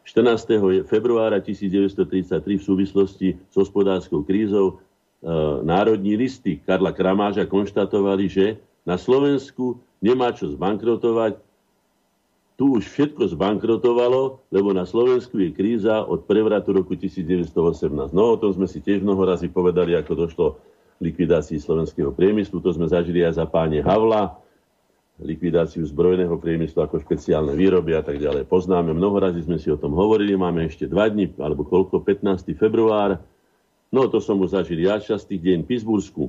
14. 0.01 0.89
februára 0.89 1.37
1933 1.37 2.41
v 2.41 2.63
súvislosti 2.63 3.27
s 3.37 3.55
hospodárskou 3.55 4.25
krízou 4.25 4.81
E, 5.17 5.33
národní 5.65 6.13
listy 6.13 6.61
Karla 6.61 6.93
Kramáža 6.93 7.49
konštatovali, 7.49 8.29
že 8.29 8.61
na 8.85 9.01
Slovensku 9.01 9.81
nemá 9.97 10.29
čo 10.29 10.53
zbankrotovať. 10.53 11.41
Tu 12.57 12.65
už 12.65 12.89
všetko 12.89 13.37
zbankrotovalo, 13.37 14.49
lebo 14.49 14.73
na 14.73 14.81
Slovensku 14.81 15.37
je 15.37 15.53
kríza 15.53 16.01
od 16.01 16.25
prevratu 16.25 16.73
roku 16.73 16.97
1918. 16.97 18.09
No 18.11 18.33
o 18.33 18.39
tom 18.41 18.49
sme 18.57 18.65
si 18.65 18.81
tiež 18.81 19.05
mnoho 19.05 19.29
razy 19.29 19.45
povedali, 19.45 19.93
ako 19.93 20.11
došlo 20.17 20.47
likvidácii 20.97 21.61
slovenského 21.61 22.09
priemyslu. 22.09 22.57
To 22.65 22.73
sme 22.73 22.89
zažili 22.89 23.21
aj 23.21 23.37
za 23.37 23.45
páne 23.45 23.85
Havla, 23.85 24.41
likvidáciu 25.21 25.85
zbrojného 25.85 26.33
priemyslu 26.41 26.81
ako 26.81 26.97
špeciálne 26.97 27.53
výroby 27.53 27.93
a 27.93 28.01
tak 28.01 28.17
ďalej. 28.17 28.49
Poznáme, 28.49 28.89
mnoho 28.89 29.21
razy 29.21 29.45
sme 29.45 29.61
si 29.61 29.69
o 29.69 29.77
tom 29.77 29.93
hovorili, 29.93 30.33
máme 30.33 30.65
ešte 30.65 30.89
dva 30.89 31.09
dní, 31.13 31.37
alebo 31.37 31.61
koľko, 31.61 32.01
15. 32.01 32.57
február, 32.57 33.21
No 33.87 34.11
to 34.11 34.19
som 34.19 34.35
už 34.43 34.51
zažil 34.51 34.83
ja 34.83 34.99
častých 34.99 35.39
deň 35.39 35.57
v 35.63 35.67
Pittsburghsku. 35.71 36.23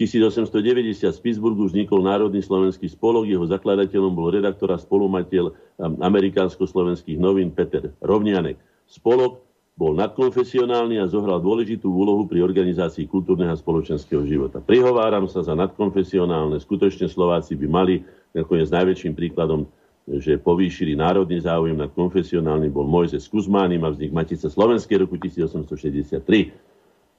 1890 0.00 0.96
v 1.12 1.20
Pittsburghu 1.20 1.68
vznikol 1.68 2.00
Národný 2.00 2.40
slovenský 2.40 2.88
spolok, 2.88 3.28
jeho 3.28 3.44
zakladateľom 3.44 4.16
bol 4.16 4.32
redaktor 4.32 4.72
a 4.72 4.80
spolumateľ 4.80 5.44
um, 5.44 5.54
amerikánsko-slovenských 6.00 7.20
novín 7.20 7.52
Peter 7.52 7.92
Rovnianek. 8.00 8.56
Spolok 8.88 9.44
bol 9.76 9.92
nadkonfesionálny 10.00 10.96
a 11.00 11.08
zohral 11.08 11.44
dôležitú 11.44 11.92
úlohu 11.92 12.24
pri 12.24 12.40
organizácii 12.40 13.04
kultúrneho 13.04 13.52
a 13.52 13.60
spoločenského 13.60 14.24
života. 14.24 14.64
Prihováram 14.64 15.28
sa 15.28 15.44
za 15.44 15.52
nadkonfesionálne. 15.52 16.56
Skutočne 16.60 17.04
Slováci 17.04 17.52
by 17.60 17.66
mali, 17.68 18.00
nakoniec 18.32 18.72
najväčším 18.72 19.12
príkladom, 19.12 19.68
že 20.08 20.40
povýšili 20.40 20.96
národný 20.96 21.44
záujem 21.44 21.76
nad 21.76 21.92
konfesionálnym, 21.92 22.72
bol 22.72 22.88
Mojzes 22.88 23.28
Kuzmánim 23.28 23.84
a 23.84 23.92
vznik 23.92 24.16
Matice 24.16 24.48
Slovenskej 24.48 25.04
roku 25.04 25.20
1863 25.20 26.69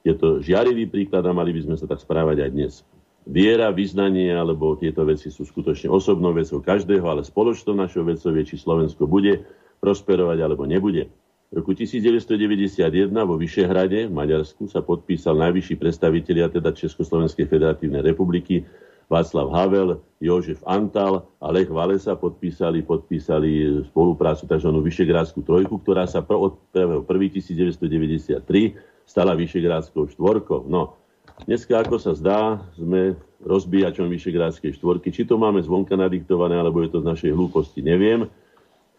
je 0.02 0.14
to 0.18 0.41
žiarivý 0.41 0.89
príklad 0.89 1.26
a 1.26 1.34
mali 1.34 1.54
by 1.54 1.62
sme 1.66 1.76
sa 1.78 1.86
tak 1.86 2.02
správať 2.02 2.45
aj 2.45 2.52
dnes. 2.52 2.74
Viera, 3.22 3.70
vyznanie 3.70 4.34
alebo 4.34 4.74
tieto 4.74 5.06
veci 5.06 5.30
sú 5.30 5.45
skutočne 5.45 5.93
osobnou 5.93 6.34
vecou 6.34 6.58
každého, 6.58 7.06
ale 7.06 7.22
spoločnou 7.22 7.78
našou 7.78 8.02
vecou 8.02 8.34
je, 8.34 8.43
či 8.43 8.58
Slovensko 8.58 9.06
bude 9.06 9.45
prosperovať 9.78 10.38
alebo 10.41 10.66
nebude. 10.66 11.06
V 11.52 11.60
roku 11.62 11.76
1991 11.76 13.12
vo 13.12 13.36
Vyšehrade 13.36 14.08
v 14.08 14.14
Maďarsku 14.14 14.72
sa 14.72 14.82
podpísal 14.82 15.38
najvyšší 15.38 15.76
predstavitelia 15.78 16.49
teda 16.49 16.74
Československej 16.74 17.45
federatívnej 17.45 18.02
republiky 18.02 18.66
Václav 19.12 19.52
Havel, 19.52 19.99
Jožef 20.24 20.64
Antal 20.64 21.28
a 21.43 21.52
Lech 21.52 21.68
Valesa 21.68 22.16
podpísali, 22.16 22.80
podpísali 22.88 23.84
spoluprácu 23.91 24.47
tzv. 24.47 24.72
Vyšegrádskú 24.72 25.43
trojku, 25.43 25.84
ktorá 25.84 26.08
sa 26.08 26.24
od 26.24 26.56
1.1.1993 26.72 28.80
stala 29.06 29.38
Vyšegrádskou 29.38 30.10
štvorkou. 30.12 30.66
No, 30.70 30.97
dneska, 31.45 31.82
ako 31.82 31.97
sa 31.97 32.14
zdá, 32.18 32.62
sme 32.78 33.18
rozbíjačom 33.41 34.08
Vyšegrádskej 34.10 34.78
štvorky. 34.78 35.10
Či 35.10 35.26
to 35.26 35.38
máme 35.38 35.62
zvonka 35.62 35.97
nadiktované, 35.97 36.58
alebo 36.58 36.86
je 36.86 36.93
to 36.93 37.02
z 37.02 37.10
našej 37.10 37.32
hlúposti, 37.34 37.82
neviem. 37.82 38.30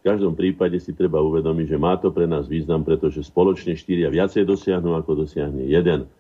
V 0.03 0.11
každom 0.11 0.35
prípade 0.35 0.83
si 0.83 0.91
treba 0.91 1.23
uvedomiť, 1.23 1.67
že 1.71 1.79
má 1.79 1.95
to 1.95 2.11
pre 2.11 2.27
nás 2.27 2.51
význam, 2.51 2.83
pretože 2.83 3.23
spoločne 3.23 3.79
štyria 3.79 4.11
viacej 4.11 4.43
dosiahnu, 4.43 4.99
ako 4.99 5.23
dosiahne 5.23 5.63
jeden. 5.63 6.11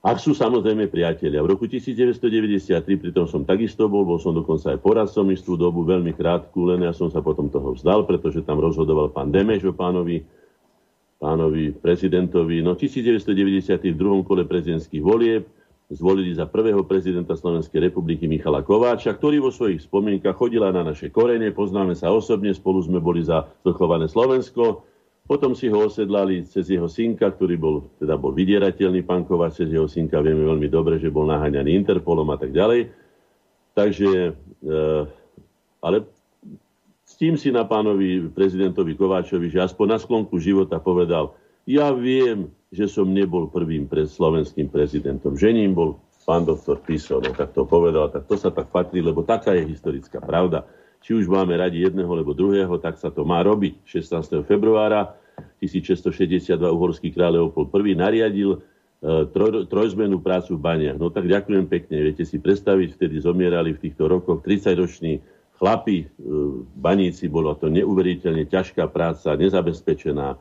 Ak 0.00 0.16
sú 0.16 0.32
samozrejme 0.32 0.88
priatelia. 0.88 1.44
V 1.44 1.50
roku 1.52 1.68
1993, 1.68 2.72
pritom 2.96 3.28
som 3.28 3.44
takisto 3.44 3.84
bol, 3.84 4.08
bol 4.08 4.16
som 4.16 4.32
dokonca 4.32 4.72
aj 4.72 4.80
poradcom 4.80 5.28
istú 5.28 5.60
dobu, 5.60 5.84
veľmi 5.84 6.16
krátku, 6.16 6.64
len 6.64 6.88
ja 6.88 6.94
som 6.96 7.12
sa 7.12 7.20
potom 7.20 7.52
toho 7.52 7.76
vzdal, 7.76 8.08
pretože 8.08 8.40
tam 8.40 8.64
rozhodoval 8.64 9.12
pán 9.12 9.28
Demeš 9.28 9.68
o 9.68 9.76
pánovi, 9.76 10.24
pánovi 11.20 11.76
prezidentovi. 11.76 12.64
No 12.64 12.72
1990 12.72 13.76
v 13.76 13.92
druhom 13.92 14.24
kole 14.24 14.48
prezidentských 14.48 15.04
volieb 15.04 15.44
zvolili 15.92 16.32
za 16.32 16.48
prvého 16.48 16.80
prezidenta 16.88 17.36
Slovenskej 17.36 17.92
republiky 17.92 18.24
Michala 18.24 18.64
Kováča, 18.64 19.12
ktorý 19.12 19.44
vo 19.44 19.52
svojich 19.52 19.84
spomienkach 19.84 20.38
chodila 20.38 20.72
na 20.72 20.80
naše 20.80 21.12
korene, 21.12 21.52
poznáme 21.52 21.92
sa 21.92 22.08
osobne, 22.14 22.56
spolu 22.56 22.80
sme 22.80 23.02
boli 23.02 23.20
za 23.20 23.44
zvrchované 23.66 24.08
Slovensko, 24.08 24.86
potom 25.26 25.52
si 25.54 25.70
ho 25.70 25.86
osedlali 25.86 26.46
cez 26.46 26.70
jeho 26.70 26.90
synka, 26.90 27.30
ktorý 27.30 27.54
bol, 27.58 27.86
teda 28.00 28.18
bol 28.18 28.34
vydierateľný 28.34 29.02
pán 29.06 29.26
Kováč, 29.26 29.62
cez 29.62 29.70
jeho 29.70 29.86
synka 29.86 30.22
vieme 30.24 30.46
veľmi 30.46 30.66
dobre, 30.66 30.98
že 30.98 31.12
bol 31.12 31.26
naháňaný 31.26 31.70
Interpolom 31.84 32.26
a 32.32 32.38
tak 32.38 32.50
ďalej. 32.50 32.90
Takže, 33.74 34.10
e, 34.66 34.76
ale 35.82 35.96
tým 37.20 37.36
si 37.36 37.52
na 37.52 37.68
pánovi 37.68 38.32
prezidentovi 38.32 38.96
Kováčovi, 38.96 39.52
že 39.52 39.60
aspoň 39.60 39.86
na 39.92 39.98
sklonku 40.00 40.40
života 40.40 40.80
povedal, 40.80 41.36
ja 41.68 41.92
viem, 41.92 42.48
že 42.72 42.88
som 42.88 43.04
nebol 43.12 43.52
prvým 43.52 43.84
pre 43.84 44.08
slovenským 44.08 44.72
prezidentom. 44.72 45.36
Že 45.36 45.52
ním 45.52 45.76
bol 45.76 46.00
pán 46.24 46.48
doktor 46.48 46.80
Tiso, 46.80 47.20
tak 47.20 47.52
to 47.52 47.68
povedal, 47.68 48.08
tak 48.08 48.24
to 48.24 48.40
sa 48.40 48.48
tak 48.48 48.72
patrí, 48.72 49.04
lebo 49.04 49.20
taká 49.20 49.52
je 49.52 49.68
historická 49.68 50.24
pravda. 50.24 50.64
Či 51.04 51.20
už 51.20 51.28
máme 51.28 51.60
radi 51.60 51.84
jedného 51.84 52.08
alebo 52.08 52.32
druhého, 52.32 52.80
tak 52.80 52.96
sa 52.96 53.12
to 53.12 53.28
má 53.28 53.44
robiť. 53.44 53.84
16. 53.84 54.40
februára 54.48 55.12
1662 55.60 56.56
uhorský 56.56 57.12
kráľ 57.12 57.36
Leopold 57.36 57.68
I 57.84 57.96
nariadil 57.96 58.56
e, 58.56 58.58
troj, 59.28 59.68
trojzmenú 59.68 60.24
prácu 60.24 60.56
v 60.56 60.60
baniach. 60.60 60.96
No 60.96 61.12
tak 61.12 61.28
ďakujem 61.28 61.68
pekne. 61.68 62.00
Viete 62.00 62.24
si 62.24 62.40
predstaviť, 62.40 62.96
vtedy 62.96 63.20
zomierali 63.20 63.76
v 63.76 63.82
týchto 63.88 64.08
rokoch 64.08 64.40
30-roční 64.44 65.20
chlapi, 65.60 65.98
e, 66.02 66.06
baníci, 66.80 67.28
bolo 67.28 67.52
to 67.52 67.68
neuveriteľne 67.68 68.48
ťažká 68.48 68.88
práca, 68.88 69.36
nezabezpečená 69.36 70.40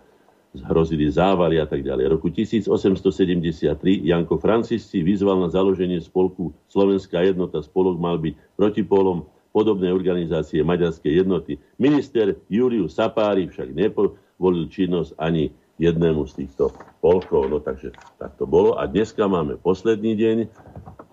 hrozili 0.65 1.11
závary 1.11 1.61
a 1.61 1.67
tak 1.67 1.85
ďalej. 1.85 2.09
Roku 2.09 2.31
1873 2.33 3.75
Janko 4.01 4.41
Francisci 4.41 5.05
vyzval 5.05 5.45
na 5.45 5.49
založenie 5.51 6.01
spolku 6.01 6.55
Slovenská 6.71 7.21
jednota. 7.21 7.61
Spolok 7.61 8.01
mal 8.01 8.17
byť 8.17 8.33
protipolom 8.57 9.29
podobnej 9.53 9.93
organizácie 9.93 10.65
Maďarskej 10.65 11.21
jednoty. 11.21 11.61
Minister 11.77 12.33
Julius 12.49 12.97
Sapári 12.97 13.45
však 13.45 13.75
nepovolil 13.75 14.65
činnosť 14.71 15.13
ani 15.21 15.53
jednému 15.77 16.25
z 16.25 16.45
týchto 16.45 16.73
polkov. 16.97 17.45
No 17.45 17.61
takže 17.61 17.93
tak 18.17 18.33
to 18.41 18.49
bolo. 18.49 18.81
A 18.81 18.89
dneska 18.89 19.29
máme 19.29 19.59
posledný 19.61 20.17
deň 20.17 20.37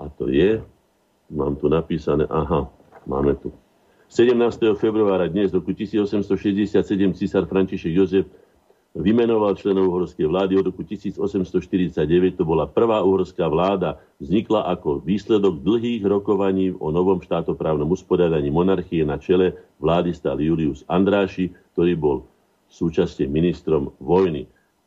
a 0.00 0.08
to 0.16 0.32
je, 0.32 0.64
mám 1.28 1.60
tu 1.60 1.68
napísané, 1.68 2.24
aha, 2.32 2.72
máme 3.04 3.36
tu 3.36 3.52
17. 4.06 4.78
februára 4.78 5.26
dnes 5.26 5.50
roku 5.50 5.74
1867 5.74 6.78
císar 7.18 7.42
František 7.50 7.90
Jozef 7.90 8.26
vymenoval 8.94 9.58
členov 9.58 9.90
uhorskej 9.90 10.30
vlády 10.30 10.54
od 10.62 10.70
roku 10.70 10.86
1849. 10.86 12.38
To 12.38 12.46
bola 12.46 12.70
prvá 12.70 13.02
uhorská 13.02 13.50
vláda. 13.50 13.98
Vznikla 14.22 14.62
ako 14.72 15.02
výsledok 15.02 15.58
dlhých 15.58 16.06
rokovaní 16.06 16.70
o 16.70 16.94
novom 16.94 17.18
štátoprávnom 17.18 17.90
usporiadaní 17.90 18.48
monarchie 18.48 19.02
na 19.02 19.18
čele 19.18 19.58
vlády 19.82 20.14
stal 20.14 20.38
Julius 20.38 20.86
Andráši, 20.86 21.50
ktorý 21.74 21.92
bol 21.98 22.16
súčasne 22.70 23.26
ministrom 23.26 23.90
vojny. 23.98 24.46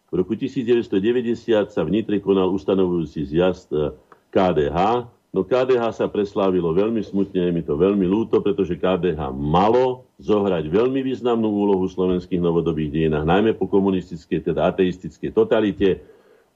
V 0.09 0.13
roku 0.15 0.33
1990 0.33 1.69
sa 1.69 1.81
v 1.83 1.89
Nitre 1.91 2.17
konal 2.23 2.49
ustanovujúci 2.55 3.29
zjazd 3.29 3.69
eh, 3.75 3.93
KDH, 4.31 5.05
No 5.29 5.45
KDH 5.45 5.93
sa 5.93 6.09
preslávilo 6.09 6.73
veľmi 6.73 7.05
smutne, 7.05 7.37
je 7.37 7.53
mi 7.53 7.61
to 7.61 7.77
veľmi 7.77 8.01
ľúto, 8.01 8.41
pretože 8.41 8.73
KDH 8.73 9.29
malo 9.29 10.09
zohrať 10.17 10.65
veľmi 10.65 11.05
významnú 11.05 11.45
úlohu 11.45 11.85
v 11.85 11.93
slovenských 11.93 12.41
novodobých 12.41 12.89
dejinách, 12.89 13.29
najmä 13.29 13.53
po 13.53 13.69
komunistickej, 13.69 14.41
teda 14.41 14.73
ateistickej 14.73 15.29
totalite, 15.29 16.01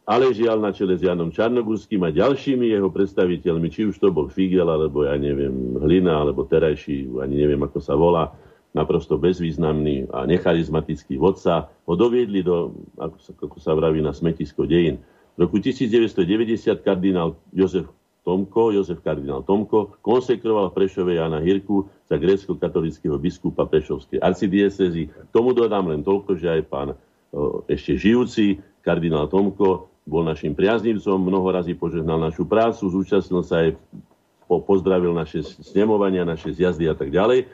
ale 0.10 0.34
žiaľ 0.34 0.58
na 0.58 0.74
čele 0.74 0.98
s 0.98 1.06
Janom 1.06 1.30
Čarnogurským 1.30 2.02
a 2.02 2.10
ďalšími 2.10 2.74
jeho 2.74 2.90
predstaviteľmi, 2.90 3.70
či 3.70 3.86
už 3.88 4.02
to 4.02 4.10
bol 4.10 4.26
Figel, 4.26 4.66
alebo 4.66 5.06
ja 5.06 5.22
neviem, 5.22 5.78
Hlina, 5.78 6.26
alebo 6.26 6.42
terajší, 6.42 7.14
ani 7.22 7.46
neviem, 7.46 7.62
ako 7.62 7.78
sa 7.78 7.94
volá, 7.94 8.34
naprosto 8.74 9.22
bezvýznamný 9.22 10.10
a 10.10 10.26
necharizmatický 10.26 11.22
vodca, 11.22 11.70
ho 11.70 11.94
doviedli 11.94 12.42
do, 12.42 12.74
ako 12.98 13.18
sa, 13.22 13.32
ako 13.38 13.58
sa 13.62 13.72
vraví, 13.78 14.02
na 14.02 14.18
smetisko 14.18 14.66
dejín. 14.66 14.98
V 15.38 15.46
roku 15.46 15.62
1990 15.62 16.82
kardinál 16.82 17.38
Jozef 17.54 17.86
Tomko, 18.24 18.72
Jozef 18.72 19.04
kardinál 19.04 19.44
Tomko, 19.44 20.00
konsekroval 20.00 20.72
v 20.72 20.76
Prešove 20.80 21.20
Jana 21.20 21.44
Hirku 21.44 21.92
za 22.08 22.16
grécko-katolického 22.16 23.20
biskupa 23.20 23.68
Prešovskej 23.68 24.24
arcidiecezy. 24.24 25.12
Tomu 25.36 25.52
dodám 25.52 25.92
len 25.92 26.02
toľko, 26.02 26.40
že 26.40 26.48
aj 26.48 26.62
pán 26.72 26.90
ešte 27.68 28.00
žijúci 28.00 28.64
kardinál 28.80 29.28
Tomko 29.28 29.92
bol 30.08 30.24
našim 30.24 30.56
priaznivcom, 30.56 31.20
mnoho 31.20 31.48
razy 31.52 31.76
požehnal 31.76 32.20
našu 32.20 32.44
prácu, 32.44 32.88
zúčastnil 32.92 33.44
sa 33.44 33.64
aj, 33.64 33.80
po, 34.48 34.60
pozdravil 34.60 35.16
naše 35.16 35.44
snemovania, 35.44 36.28
naše 36.28 36.52
zjazdy 36.52 36.92
a 36.92 36.96
tak 36.96 37.12
ďalej. 37.12 37.48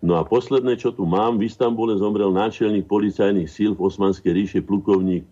No 0.00 0.16
a 0.16 0.24
posledné, 0.24 0.80
čo 0.80 0.92
tu 0.96 1.04
mám, 1.04 1.36
v 1.36 1.48
Istambule 1.48 1.96
zomrel 2.00 2.32
náčelník 2.32 2.88
policajných 2.88 3.48
síl 3.48 3.76
v 3.76 3.84
Osmanskej 3.84 4.32
ríše 4.32 4.60
plukovník 4.64 5.28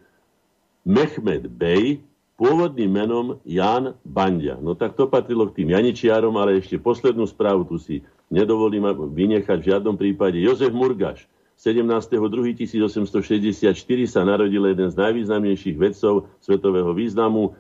Mehmed 0.84 1.48
Bey, 1.48 2.04
pôvodným 2.36 2.90
menom 2.90 3.40
Jan 3.44 3.94
Bandia. 4.02 4.56
No 4.58 4.74
tak 4.74 4.96
to 4.96 5.06
patrilo 5.06 5.46
k 5.48 5.62
tým 5.62 5.70
Janičiarom, 5.76 6.34
ale 6.40 6.58
ešte 6.58 6.80
poslednú 6.80 7.28
správu 7.28 7.68
tu 7.68 7.78
si 7.78 8.02
nedovolím 8.32 8.88
vynechať 8.90 9.58
v 9.60 9.68
žiadnom 9.68 9.96
prípade. 10.00 10.40
Jozef 10.40 10.72
Murgaš, 10.72 11.28
17.2.1864 11.62 13.70
sa 14.10 14.26
narodil 14.26 14.66
jeden 14.66 14.90
z 14.90 14.98
najvýznamnejších 14.98 15.78
vedcov 15.78 16.26
svetového 16.42 16.90
významu. 16.90 17.54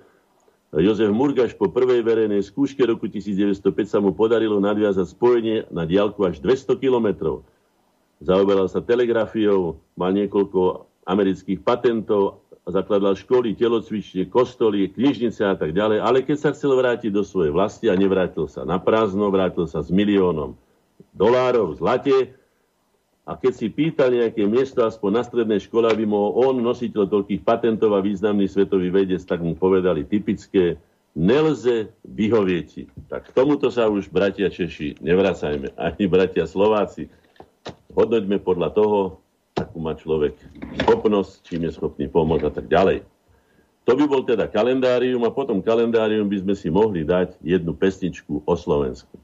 Jozef 0.74 1.14
Murgaš 1.14 1.54
po 1.54 1.70
prvej 1.70 2.02
verejnej 2.02 2.42
skúške 2.42 2.82
roku 2.82 3.06
1905 3.06 3.62
sa 3.86 4.02
mu 4.02 4.10
podarilo 4.16 4.58
nadviazať 4.58 5.06
spojenie 5.12 5.70
na 5.70 5.86
diálku 5.86 6.26
až 6.26 6.42
200 6.42 6.82
kilometrov. 6.82 7.46
Zaoberal 8.18 8.66
sa 8.66 8.82
telegrafiou, 8.82 9.78
mal 9.94 10.10
niekoľko 10.16 10.90
amerických 11.06 11.62
patentov 11.62 12.41
zakladal 12.62 13.18
školy, 13.18 13.58
telocvične, 13.58 14.30
kostoly, 14.30 14.86
knižnice 14.86 15.42
a 15.42 15.58
tak 15.58 15.74
ďalej, 15.74 15.98
ale 15.98 16.22
keď 16.22 16.36
sa 16.38 16.50
chcel 16.54 16.78
vrátiť 16.78 17.10
do 17.10 17.26
svojej 17.26 17.50
vlasti 17.50 17.90
a 17.90 17.98
nevrátil 17.98 18.46
sa 18.46 18.62
na 18.62 18.78
prázdno, 18.78 19.34
vrátil 19.34 19.66
sa 19.66 19.82
s 19.82 19.90
miliónom 19.90 20.54
dolárov 21.10 21.74
v 21.74 21.78
zlate 21.82 22.16
a 23.22 23.38
keď 23.38 23.52
si 23.54 23.66
pýtal 23.70 24.14
nejaké 24.14 24.46
miesto 24.46 24.82
aspoň 24.82 25.10
na 25.10 25.22
strednej 25.22 25.60
škole, 25.62 25.86
aby 25.86 26.02
mohol 26.06 26.50
on, 26.50 26.54
nositeľ 26.58 27.06
toľkých 27.06 27.42
patentov 27.46 27.94
a 27.94 28.02
významný 28.02 28.50
svetový 28.50 28.90
vedec, 28.90 29.22
tak 29.22 29.42
mu 29.42 29.54
povedali 29.54 30.02
typické, 30.02 30.78
nelze 31.14 31.94
vyhovieť. 32.02 32.90
Tak 33.06 33.30
k 33.30 33.34
tomuto 33.34 33.70
sa 33.70 33.86
už 33.86 34.10
bratia 34.10 34.50
Češi 34.50 34.98
nevracajme, 34.98 35.78
ani 35.78 36.04
bratia 36.10 36.50
Slováci. 36.50 37.06
Hodnoťme 37.94 38.42
podľa 38.42 38.74
toho, 38.74 39.21
akú 39.60 39.78
má 39.84 39.92
človek 39.92 40.32
schopnosť, 40.84 41.44
čím 41.44 41.68
je 41.68 41.76
schopný 41.76 42.08
pomôcť 42.08 42.44
a 42.48 42.52
tak 42.52 42.66
ďalej. 42.72 43.04
To 43.82 43.92
by 43.98 44.04
bol 44.06 44.22
teda 44.22 44.46
kalendárium 44.46 45.26
a 45.26 45.34
potom 45.34 45.58
kalendárium 45.58 46.30
by 46.30 46.38
sme 46.40 46.54
si 46.54 46.70
mohli 46.70 47.02
dať 47.02 47.36
jednu 47.42 47.74
pesničku 47.74 48.46
o 48.46 48.54
Slovensku. 48.54 49.18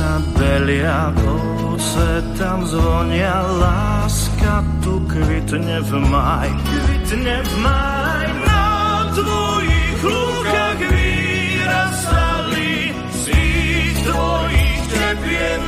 Sa 0.00 0.16
belia, 0.32 1.12
ose 1.12 2.10
tam 2.40 2.64
zvonia, 2.64 3.36
láska 3.60 4.64
tu 4.80 4.96
kvitne 5.04 5.78
v 5.84 5.90
maj. 6.08 6.48
Kvitne 6.48 7.36
v 7.44 7.52
maj 7.60 8.26
na 8.48 8.64
tvojich 9.12 10.00
lúkach 10.00 10.80
vyrastali, 10.88 12.72
z 13.12 13.24
ich 13.28 13.96
tvojich 14.08 14.82
tepien 14.88 15.62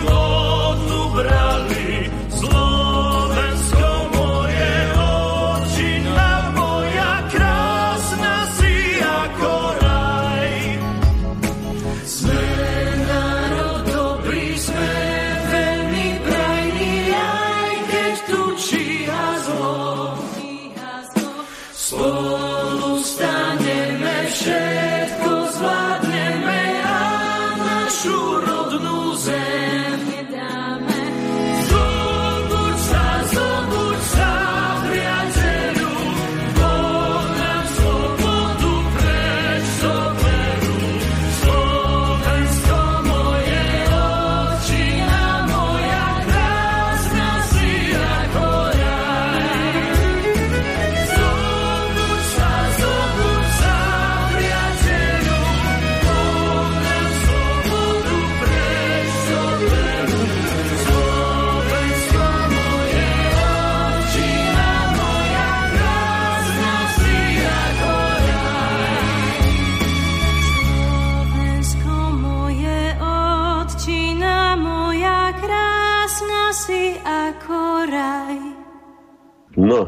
tu 0.89 1.01
brali. 1.12 1.61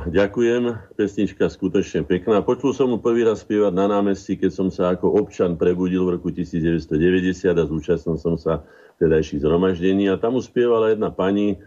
Ďakujem. 0.08 0.94
Pesnička 0.96 1.48
skutočne 1.48 2.04
pekná. 2.04 2.40
Počul 2.40 2.72
som 2.72 2.92
mu 2.92 2.98
prvý 3.00 3.24
raz 3.24 3.44
spievať 3.44 3.72
na 3.72 3.86
námestí, 3.88 4.36
keď 4.36 4.50
som 4.50 4.68
sa 4.72 4.96
ako 4.96 5.20
občan 5.20 5.56
prebudil 5.60 6.04
v 6.04 6.18
roku 6.18 6.32
1990 6.32 6.90
a 7.52 7.64
zúčastnil 7.64 8.16
som 8.16 8.34
sa 8.34 8.64
vtedajších 8.96 9.44
zhromaždení 9.44 10.08
a 10.08 10.16
tam 10.16 10.40
uspievala 10.40 10.94
jedna 10.94 11.12
pani, 11.12 11.60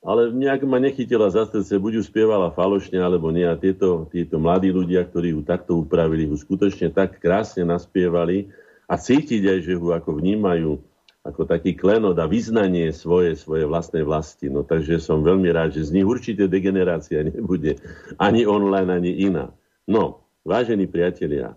ale 0.00 0.32
nejak 0.32 0.64
ma 0.64 0.80
nechytila 0.80 1.28
za 1.28 1.46
srdce, 1.46 1.76
buď 1.76 2.00
ju 2.00 2.02
spievala 2.04 2.50
falošne 2.52 2.96
alebo 2.98 3.28
nie. 3.30 3.44
A 3.44 3.54
tieto, 3.54 4.08
títo 4.10 4.40
mladí 4.40 4.72
ľudia, 4.72 5.04
ktorí 5.04 5.36
ju 5.36 5.40
takto 5.44 5.80
upravili, 5.80 6.26
ju 6.26 6.36
skutočne 6.36 6.90
tak 6.90 7.20
krásne 7.20 7.68
naspievali 7.68 8.48
a 8.90 8.98
cítiť 8.98 9.42
aj, 9.46 9.58
že 9.62 9.72
ju 9.78 9.94
ako 9.94 10.18
vnímajú 10.18 10.89
ako 11.20 11.44
taký 11.44 11.76
klenot 11.76 12.16
a 12.16 12.24
vyznanie 12.24 12.96
svoje, 12.96 13.36
svoje 13.36 13.68
vlastnej 13.68 14.00
vlasti. 14.00 14.48
No 14.48 14.64
takže 14.64 14.96
som 14.96 15.20
veľmi 15.20 15.52
rád, 15.52 15.76
že 15.76 15.92
z 15.92 16.00
nich 16.00 16.06
určite 16.08 16.48
degenerácia 16.48 17.20
nebude 17.28 17.76
ani 18.16 18.48
online, 18.48 18.88
ani 18.88 19.12
iná. 19.28 19.52
No, 19.84 20.24
vážení 20.46 20.88
priatelia, 20.88 21.52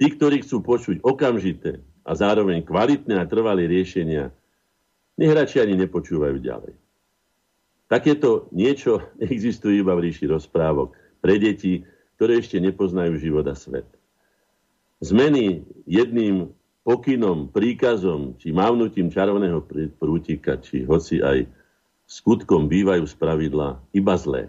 tí, 0.00 0.08
ktorí 0.08 0.40
chcú 0.40 0.64
počuť 0.64 0.96
okamžité 1.04 1.84
a 2.08 2.16
zároveň 2.16 2.64
kvalitné 2.64 3.20
a 3.20 3.28
trvalé 3.28 3.68
riešenia, 3.68 4.32
nech 5.20 5.32
radšej 5.34 5.68
ani 5.68 5.74
nepočúvajú 5.84 6.40
ďalej. 6.40 6.72
Takéto 7.92 8.48
niečo 8.56 9.04
existuje 9.20 9.84
iba 9.84 9.92
v 9.92 10.08
ríši 10.08 10.32
rozprávok 10.32 10.96
pre 11.20 11.36
deti, 11.36 11.84
ktoré 12.16 12.40
ešte 12.40 12.56
nepoznajú 12.56 13.20
život 13.20 13.44
a 13.44 13.54
svet. 13.54 13.86
Zmeny 14.98 15.62
jedným 15.86 16.50
pokynom, 16.88 17.52
príkazom 17.52 18.40
či 18.40 18.48
mávnutím 18.48 19.12
čarovného 19.12 19.60
prútika, 20.00 20.56
či 20.56 20.88
hoci 20.88 21.20
aj 21.20 21.44
skutkom 22.08 22.64
bývajú 22.64 23.04
z 23.04 23.12
pravidla 23.20 23.76
iba 23.92 24.16
zlé. 24.16 24.48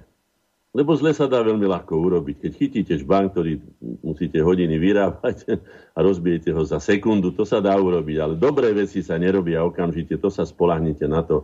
Lebo 0.71 0.95
zle 0.95 1.11
sa 1.11 1.27
dá 1.27 1.43
veľmi 1.43 1.67
ľahko 1.67 1.91
urobiť. 1.91 2.45
Keď 2.45 2.51
chytíte 2.55 2.93
žbán, 2.95 3.35
ktorý 3.35 3.59
musíte 3.99 4.39
hodiny 4.39 4.79
vyrábať 4.79 5.59
a 5.97 5.99
rozbijete 5.99 6.55
ho 6.55 6.63
za 6.63 6.79
sekundu, 6.79 7.35
to 7.35 7.43
sa 7.43 7.59
dá 7.59 7.75
urobiť. 7.75 8.17
Ale 8.23 8.33
dobré 8.39 8.71
veci 8.71 9.03
sa 9.03 9.19
nerobia 9.19 9.59
okamžite, 9.65 10.15
to 10.15 10.31
sa 10.31 10.47
spolahnite 10.47 11.03
na 11.11 11.19
to. 11.25 11.43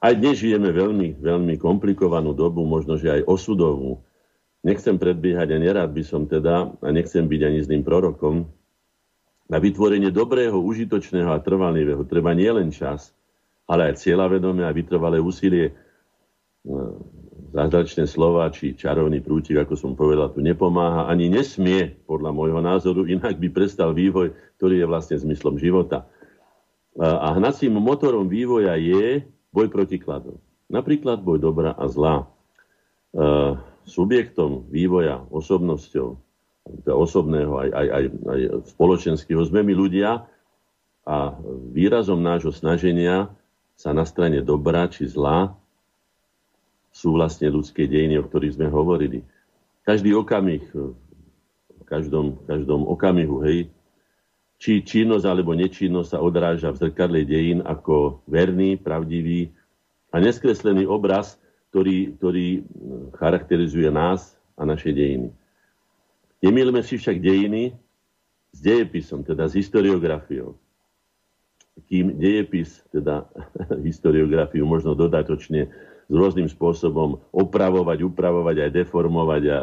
Aj 0.00 0.16
dnes 0.16 0.40
žijeme 0.40 0.72
veľmi, 0.72 1.20
veľmi 1.20 1.60
komplikovanú 1.60 2.32
dobu, 2.32 2.64
možno, 2.64 2.96
že 2.96 3.20
aj 3.20 3.28
osudovú. 3.28 4.00
Nechcem 4.64 4.96
predbiehať 4.96 5.52
a 5.52 5.58
nerád 5.60 5.90
by 5.92 6.04
som 6.06 6.24
teda, 6.24 6.72
a 6.80 6.88
nechcem 6.88 7.28
byť 7.28 7.40
ani 7.44 7.60
zlým 7.60 7.82
prorokom, 7.84 8.48
na 9.50 9.58
vytvorenie 9.58 10.14
dobrého, 10.14 10.54
užitočného 10.54 11.34
a 11.34 11.42
trvalého 11.42 12.06
treba 12.06 12.30
nielen 12.30 12.70
čas, 12.70 13.10
ale 13.66 13.90
aj 13.90 14.06
cieľavedomé 14.06 14.62
a 14.62 14.70
vytrvalé 14.70 15.18
úsilie. 15.18 15.74
No, 16.62 17.02
zázračné 17.50 18.06
slova 18.06 18.46
či 18.54 18.78
čarovný 18.78 19.18
prútik, 19.18 19.58
ako 19.58 19.74
som 19.74 19.92
povedal, 19.98 20.30
tu 20.30 20.38
nepomáha, 20.38 21.10
ani 21.10 21.26
nesmie, 21.26 21.98
podľa 22.06 22.30
môjho 22.30 22.62
názoru, 22.62 23.10
inak 23.10 23.42
by 23.42 23.50
prestal 23.50 23.90
vývoj, 23.90 24.30
ktorý 24.54 24.78
je 24.78 24.86
vlastne 24.86 25.16
zmyslom 25.18 25.58
života. 25.58 26.06
A 26.94 27.34
hnacím 27.34 27.74
motorom 27.74 28.30
vývoja 28.30 28.78
je 28.78 29.26
boj 29.50 29.66
proti 29.66 29.98
kladom. 29.98 30.38
Napríklad 30.70 31.26
boj 31.26 31.42
dobra 31.42 31.74
a 31.74 31.90
zla. 31.90 32.30
Subjektom 33.82 34.70
vývoja, 34.70 35.26
osobnosťou, 35.34 36.22
osobného, 36.86 37.56
aj, 37.56 37.68
aj, 37.72 37.86
aj, 37.88 38.04
aj 38.28 38.40
spoločenského. 38.76 39.40
Sme 39.46 39.64
my 39.64 39.72
ľudia 39.74 40.28
a 41.08 41.16
výrazom 41.72 42.20
nášho 42.20 42.52
snaženia 42.52 43.32
sa 43.74 43.96
na 43.96 44.04
strane 44.04 44.44
dobra 44.44 44.86
či 44.92 45.08
zla 45.08 45.56
sú 46.90 47.16
vlastne 47.16 47.48
ľudské 47.48 47.86
dejiny, 47.86 48.20
o 48.20 48.26
ktorých 48.26 48.60
sme 48.60 48.68
hovorili. 48.68 49.24
Každý 49.86 50.12
okamih, 50.12 50.62
v 50.74 51.82
každom, 51.86 52.36
každom 52.44 52.84
okamihu, 52.84 53.40
hej, 53.46 53.70
či 54.60 54.84
činnosť 54.84 55.24
alebo 55.24 55.56
nečinnosť 55.56 56.08
sa 56.12 56.18
odráža 56.20 56.68
v 56.76 56.80
zrkadle 56.84 57.24
dejín 57.24 57.64
ako 57.64 58.20
verný, 58.28 58.76
pravdivý 58.76 59.48
a 60.12 60.20
neskreslený 60.20 60.84
obraz, 60.84 61.40
ktorý, 61.72 62.18
ktorý 62.20 62.68
charakterizuje 63.16 63.88
nás 63.88 64.36
a 64.60 64.68
naše 64.68 64.92
dejiny. 64.92 65.32
Nemýlime 66.40 66.80
si 66.80 66.96
však 66.96 67.20
dejiny 67.20 67.76
s 68.50 68.58
dejepisom, 68.64 69.20
teda 69.22 69.44
s 69.46 69.54
historiografiou. 69.54 70.56
Kým 71.86 72.16
dejepis, 72.16 72.80
teda 72.92 73.28
historiografiu 73.88 74.64
možno 74.64 74.96
dodatočne 74.96 75.68
s 76.10 76.12
rôznym 76.12 76.50
spôsobom 76.50 77.22
opravovať, 77.30 78.02
upravovať, 78.02 78.56
aj 78.66 78.70
deformovať 78.82 79.42
a 79.54 79.60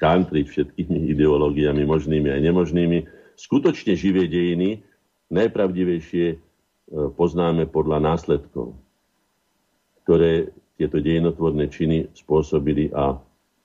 kantriť 0.00 0.46
všetkými 0.48 1.12
ideológiami 1.12 1.82
možnými 1.84 2.32
aj 2.32 2.40
nemožnými. 2.40 2.98
Skutočne 3.34 3.94
živé 3.98 4.30
dejiny 4.30 4.82
najpravdivejšie 5.30 6.26
e, 6.32 6.36
poznáme 7.14 7.66
podľa 7.66 7.98
následkov, 8.02 8.74
ktoré 10.06 10.54
tieto 10.78 10.98
dejinotvorné 10.98 11.70
činy 11.70 12.10
spôsobili 12.14 12.90
a 12.94 13.18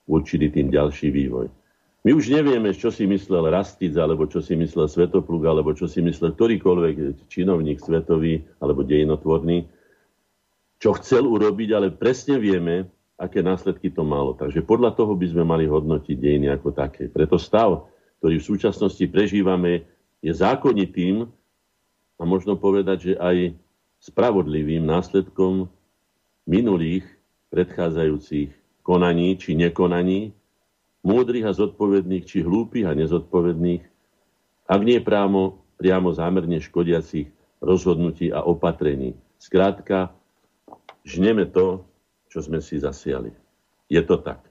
určili 0.06 0.50
tým 0.50 0.70
ďalší 0.70 1.10
vývoj. 1.10 1.59
My 2.00 2.16
už 2.16 2.32
nevieme, 2.32 2.72
čo 2.72 2.88
si 2.88 3.04
myslel 3.04 3.52
Rastic, 3.52 3.92
alebo 4.00 4.24
čo 4.24 4.40
si 4.40 4.56
myslel 4.56 4.88
Svetopluk, 4.88 5.44
alebo 5.44 5.76
čo 5.76 5.84
si 5.84 6.00
myslel 6.00 6.32
ktorýkoľvek 6.32 7.28
činovník 7.28 7.76
svetový 7.76 8.40
alebo 8.56 8.80
dejinotvorný, 8.80 9.68
čo 10.80 10.96
chcel 10.96 11.28
urobiť, 11.28 11.68
ale 11.76 11.92
presne 11.92 12.40
vieme, 12.40 12.88
aké 13.20 13.44
následky 13.44 13.92
to 13.92 14.00
malo. 14.00 14.32
Takže 14.32 14.64
podľa 14.64 14.96
toho 14.96 15.12
by 15.12 15.26
sme 15.28 15.44
mali 15.44 15.68
hodnotiť 15.68 16.16
dejiny 16.16 16.48
ako 16.48 16.72
také. 16.72 17.12
Preto 17.12 17.36
stav, 17.36 17.84
ktorý 18.24 18.40
v 18.40 18.48
súčasnosti 18.48 19.04
prežívame, 19.12 19.84
je 20.24 20.32
zákonitým 20.32 21.28
a 22.16 22.22
možno 22.24 22.56
povedať, 22.56 23.12
že 23.12 23.14
aj 23.20 23.52
spravodlivým 24.00 24.80
následkom 24.88 25.68
minulých 26.48 27.04
predchádzajúcich 27.52 28.80
konaní 28.80 29.36
či 29.36 29.52
nekonaní, 29.52 30.32
múdrych 31.00 31.48
a 31.48 31.56
zodpovedných, 31.56 32.24
či 32.28 32.44
hlúpych 32.44 32.84
a 32.84 32.96
nezodpovedných, 32.96 33.82
ak 34.70 34.80
nie 34.84 35.00
priamo, 35.02 35.60
priamo 35.80 36.12
zámerne 36.12 36.60
škodiacich 36.60 37.28
rozhodnutí 37.60 38.30
a 38.30 38.44
opatrení. 38.44 39.16
Skrátka, 39.40 40.12
žneme 41.04 41.48
to, 41.48 41.84
čo 42.30 42.44
sme 42.44 42.62
si 42.62 42.78
zasiali. 42.78 43.32
Je 43.90 44.00
to 44.04 44.20
tak. 44.20 44.44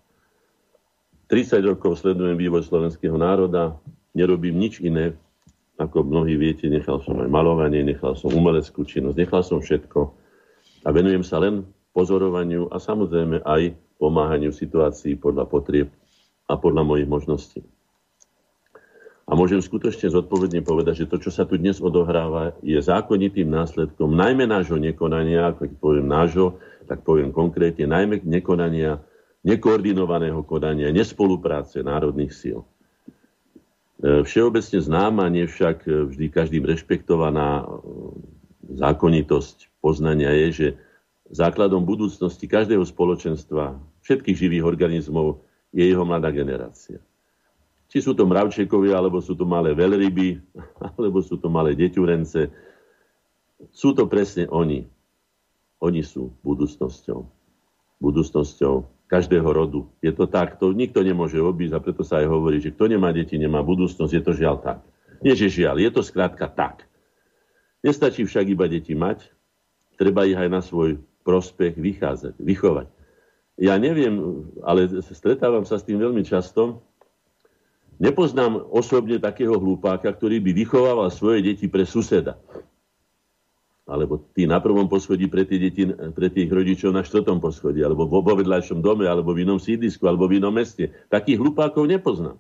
30 1.30 1.62
rokov 1.62 2.02
sledujem 2.02 2.36
vývoj 2.36 2.66
slovenského 2.66 3.14
národa, 3.14 3.78
nerobím 4.18 4.58
nič 4.58 4.82
iné, 4.82 5.14
ako 5.80 6.04
mnohí 6.04 6.36
viete, 6.36 6.68
nechal 6.68 7.00
som 7.06 7.22
aj 7.22 7.30
malovanie, 7.32 7.86
nechal 7.86 8.18
som 8.18 8.34
umeleckú 8.34 8.84
činnosť, 8.84 9.16
nechal 9.16 9.42
som 9.46 9.62
všetko 9.62 10.12
a 10.84 10.90
venujem 10.92 11.24
sa 11.24 11.40
len 11.40 11.64
pozorovaniu 11.94 12.68
a 12.74 12.82
samozrejme 12.82 13.46
aj 13.46 13.78
pomáhaniu 14.02 14.52
situácií 14.52 15.16
podľa 15.16 15.46
potrieb 15.48 15.88
a 16.50 16.58
podľa 16.58 16.84
mojich 16.84 17.06
možností. 17.06 17.62
A 19.30 19.38
môžem 19.38 19.62
skutočne 19.62 20.10
zodpovedne 20.10 20.66
povedať, 20.66 21.06
že 21.06 21.10
to, 21.14 21.22
čo 21.22 21.30
sa 21.30 21.46
tu 21.46 21.62
dnes 21.62 21.78
odohráva, 21.78 22.58
je 22.66 22.82
zákonitým 22.82 23.46
následkom 23.46 24.10
najmä 24.10 24.50
nášho 24.50 24.82
nekonania, 24.82 25.54
ako 25.54 25.70
poviem 25.78 26.10
nášho, 26.10 26.58
tak 26.90 27.06
poviem 27.06 27.30
konkrétne, 27.30 27.86
najmä 27.86 28.26
nekonania, 28.26 28.98
nekoordinovaného 29.46 30.42
konania, 30.42 30.90
nespolupráce 30.90 31.86
národných 31.86 32.34
síl. 32.34 32.66
E, 34.02 34.26
všeobecne 34.26 34.82
známa, 34.82 35.30
nie 35.30 35.46
však 35.46 35.86
vždy 35.86 36.26
každým 36.34 36.66
rešpektovaná 36.66 37.62
e, 37.62 37.66
zákonitosť 38.82 39.78
poznania 39.78 40.34
je, 40.34 40.48
že 40.50 40.68
základom 41.30 41.86
budúcnosti 41.86 42.50
každého 42.50 42.82
spoločenstva, 42.82 43.78
všetkých 44.02 44.38
živých 44.42 44.66
organizmov 44.66 45.46
je 45.74 45.84
jeho 45.86 46.04
mladá 46.06 46.34
generácia. 46.34 47.02
Či 47.90 48.06
sú 48.06 48.14
to 48.14 48.30
mravčekovia, 48.30 49.02
alebo 49.02 49.18
sú 49.18 49.34
to 49.34 49.50
malé 49.50 49.74
veľryby, 49.74 50.38
alebo 50.98 51.22
sú 51.26 51.42
to 51.42 51.50
malé 51.50 51.74
deťurence. 51.74 52.50
Sú 53.74 53.98
to 53.98 54.06
presne 54.06 54.46
oni. 54.50 54.86
Oni 55.82 56.02
sú 56.06 56.34
budúcnosťou. 56.46 57.26
Budúcnosťou 58.00 58.88
každého 59.10 59.50
rodu. 59.50 59.90
Je 60.06 60.14
to 60.14 60.30
tak, 60.30 60.62
to 60.62 60.70
nikto 60.70 61.02
nemôže 61.02 61.42
obísť 61.42 61.74
a 61.74 61.84
preto 61.84 62.06
sa 62.06 62.22
aj 62.22 62.30
hovorí, 62.30 62.62
že 62.62 62.70
kto 62.70 62.94
nemá 62.94 63.10
deti, 63.10 63.42
nemá 63.42 63.66
budúcnosť. 63.66 64.14
Je 64.14 64.24
to 64.24 64.38
žiaľ 64.38 64.62
tak. 64.62 64.80
Nie, 65.26 65.34
že 65.34 65.50
žiaľ, 65.50 65.82
je 65.82 65.90
to 65.92 66.06
skrátka 66.06 66.46
tak. 66.46 66.86
Nestačí 67.82 68.24
však 68.24 68.54
iba 68.54 68.70
deti 68.70 68.94
mať, 68.94 69.26
treba 69.98 70.30
ich 70.30 70.38
aj 70.38 70.50
na 70.52 70.62
svoj 70.62 71.02
prospech 71.26 71.76
vychádzať, 71.76 72.38
vychovať. 72.38 72.88
Ja 73.60 73.76
neviem, 73.76 74.48
ale 74.64 74.88
stretávam 75.04 75.68
sa 75.68 75.76
s 75.76 75.84
tým 75.84 76.00
veľmi 76.00 76.24
často, 76.24 76.80
Nepoznám 78.00 78.64
osobne 78.72 79.20
takého 79.20 79.60
hlupáka, 79.60 80.08
ktorý 80.08 80.40
by 80.40 80.56
vychovával 80.56 81.12
svoje 81.12 81.44
deti 81.44 81.68
pre 81.68 81.84
suseda. 81.84 82.40
Alebo 83.84 84.24
tí 84.32 84.48
na 84.48 84.64
prvom 84.64 84.88
poschodí 84.88 85.28
pre, 85.28 85.44
tie 85.44 85.60
deti, 85.60 85.84
pre 86.16 86.32
tých 86.32 86.48
rodičov 86.48 86.96
na 86.96 87.04
štvrtom 87.04 87.44
poschodí, 87.44 87.84
alebo 87.84 88.08
vo 88.08 88.24
vedľajšom 88.24 88.80
dome, 88.80 89.04
alebo 89.04 89.36
v 89.36 89.44
inom 89.44 89.60
sídlisku, 89.60 90.08
alebo 90.08 90.32
v 90.32 90.40
inom 90.40 90.56
meste. 90.56 90.96
Takých 91.12 91.44
hlupákov 91.44 91.92
nepoznám. 91.92 92.40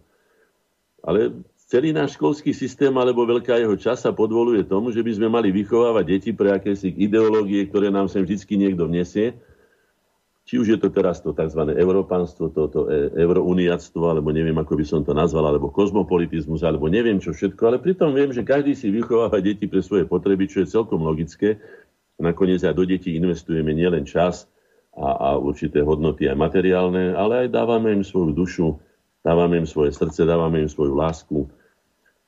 Ale 1.03 1.43
celý 1.67 1.91
náš 1.91 2.15
školský 2.15 2.55
systém, 2.55 2.95
alebo 2.95 3.27
veľká 3.27 3.59
jeho 3.59 3.75
časa 3.75 4.15
podvoluje 4.15 4.63
tomu, 4.63 4.95
že 4.95 5.03
by 5.03 5.11
sme 5.11 5.27
mali 5.27 5.51
vychovávať 5.51 6.05
deti 6.07 6.31
pre 6.31 6.55
akési 6.55 6.95
ideológie, 6.95 7.67
ktoré 7.67 7.91
nám 7.91 8.07
sem 8.07 8.23
vždy 8.23 8.55
niekto 8.55 8.87
vnesie 8.87 9.35
či 10.49 10.57
už 10.57 10.65
je 10.73 10.79
to 10.81 10.89
teraz 10.89 11.21
to 11.21 11.29
tzv. 11.29 11.61
európanstvo, 11.77 12.49
to, 12.49 12.73
to 12.73 12.89
e, 12.89 13.13
eurouniactvo, 13.21 14.01
alebo 14.01 14.33
neviem, 14.33 14.57
ako 14.57 14.81
by 14.81 14.85
som 14.89 15.05
to 15.05 15.13
nazval, 15.13 15.45
alebo 15.45 15.69
kozmopolitizmus, 15.69 16.65
alebo 16.65 16.89
neviem 16.89 17.21
čo 17.21 17.37
všetko, 17.37 17.61
ale 17.69 17.77
pritom 17.77 18.17
viem, 18.17 18.33
že 18.33 18.41
každý 18.41 18.73
si 18.73 18.89
vychováva 18.89 19.37
deti 19.45 19.69
pre 19.69 19.85
svoje 19.85 20.09
potreby, 20.09 20.49
čo 20.49 20.65
je 20.65 20.73
celkom 20.73 21.05
logické. 21.05 21.61
Nakoniec 22.17 22.65
aj 22.65 22.73
do 22.73 22.81
detí 22.81 23.13
investujeme 23.13 23.77
nielen 23.77 24.09
čas 24.09 24.49
a, 24.97 25.37
a 25.37 25.37
určité 25.37 25.85
hodnoty 25.85 26.25
aj 26.25 26.41
materiálne, 26.41 27.13
ale 27.13 27.45
aj 27.45 27.53
dávame 27.53 27.93
im 27.93 28.01
svoju 28.01 28.33
dušu, 28.33 28.67
dávame 29.21 29.61
im 29.61 29.69
svoje 29.69 29.93
srdce, 29.93 30.25
dávame 30.25 30.65
im 30.65 30.69
svoju 30.73 30.97
lásku. 30.97 31.45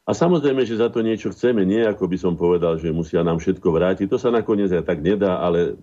A 0.05 0.13
samozrejme, 0.13 0.61
že 0.61 0.77
za 0.77 0.93
to 0.93 1.01
niečo 1.01 1.33
chceme, 1.33 1.65
nie 1.65 1.81
ako 1.89 2.05
by 2.05 2.17
som 2.21 2.37
povedal, 2.37 2.77
že 2.77 2.93
musia 2.93 3.25
nám 3.25 3.41
všetko 3.41 3.65
vrátiť. 3.65 4.05
To 4.13 4.21
sa 4.21 4.29
nakoniec 4.29 4.69
aj 4.69 4.85
tak 4.85 5.01
nedá, 5.01 5.41
ale 5.41 5.81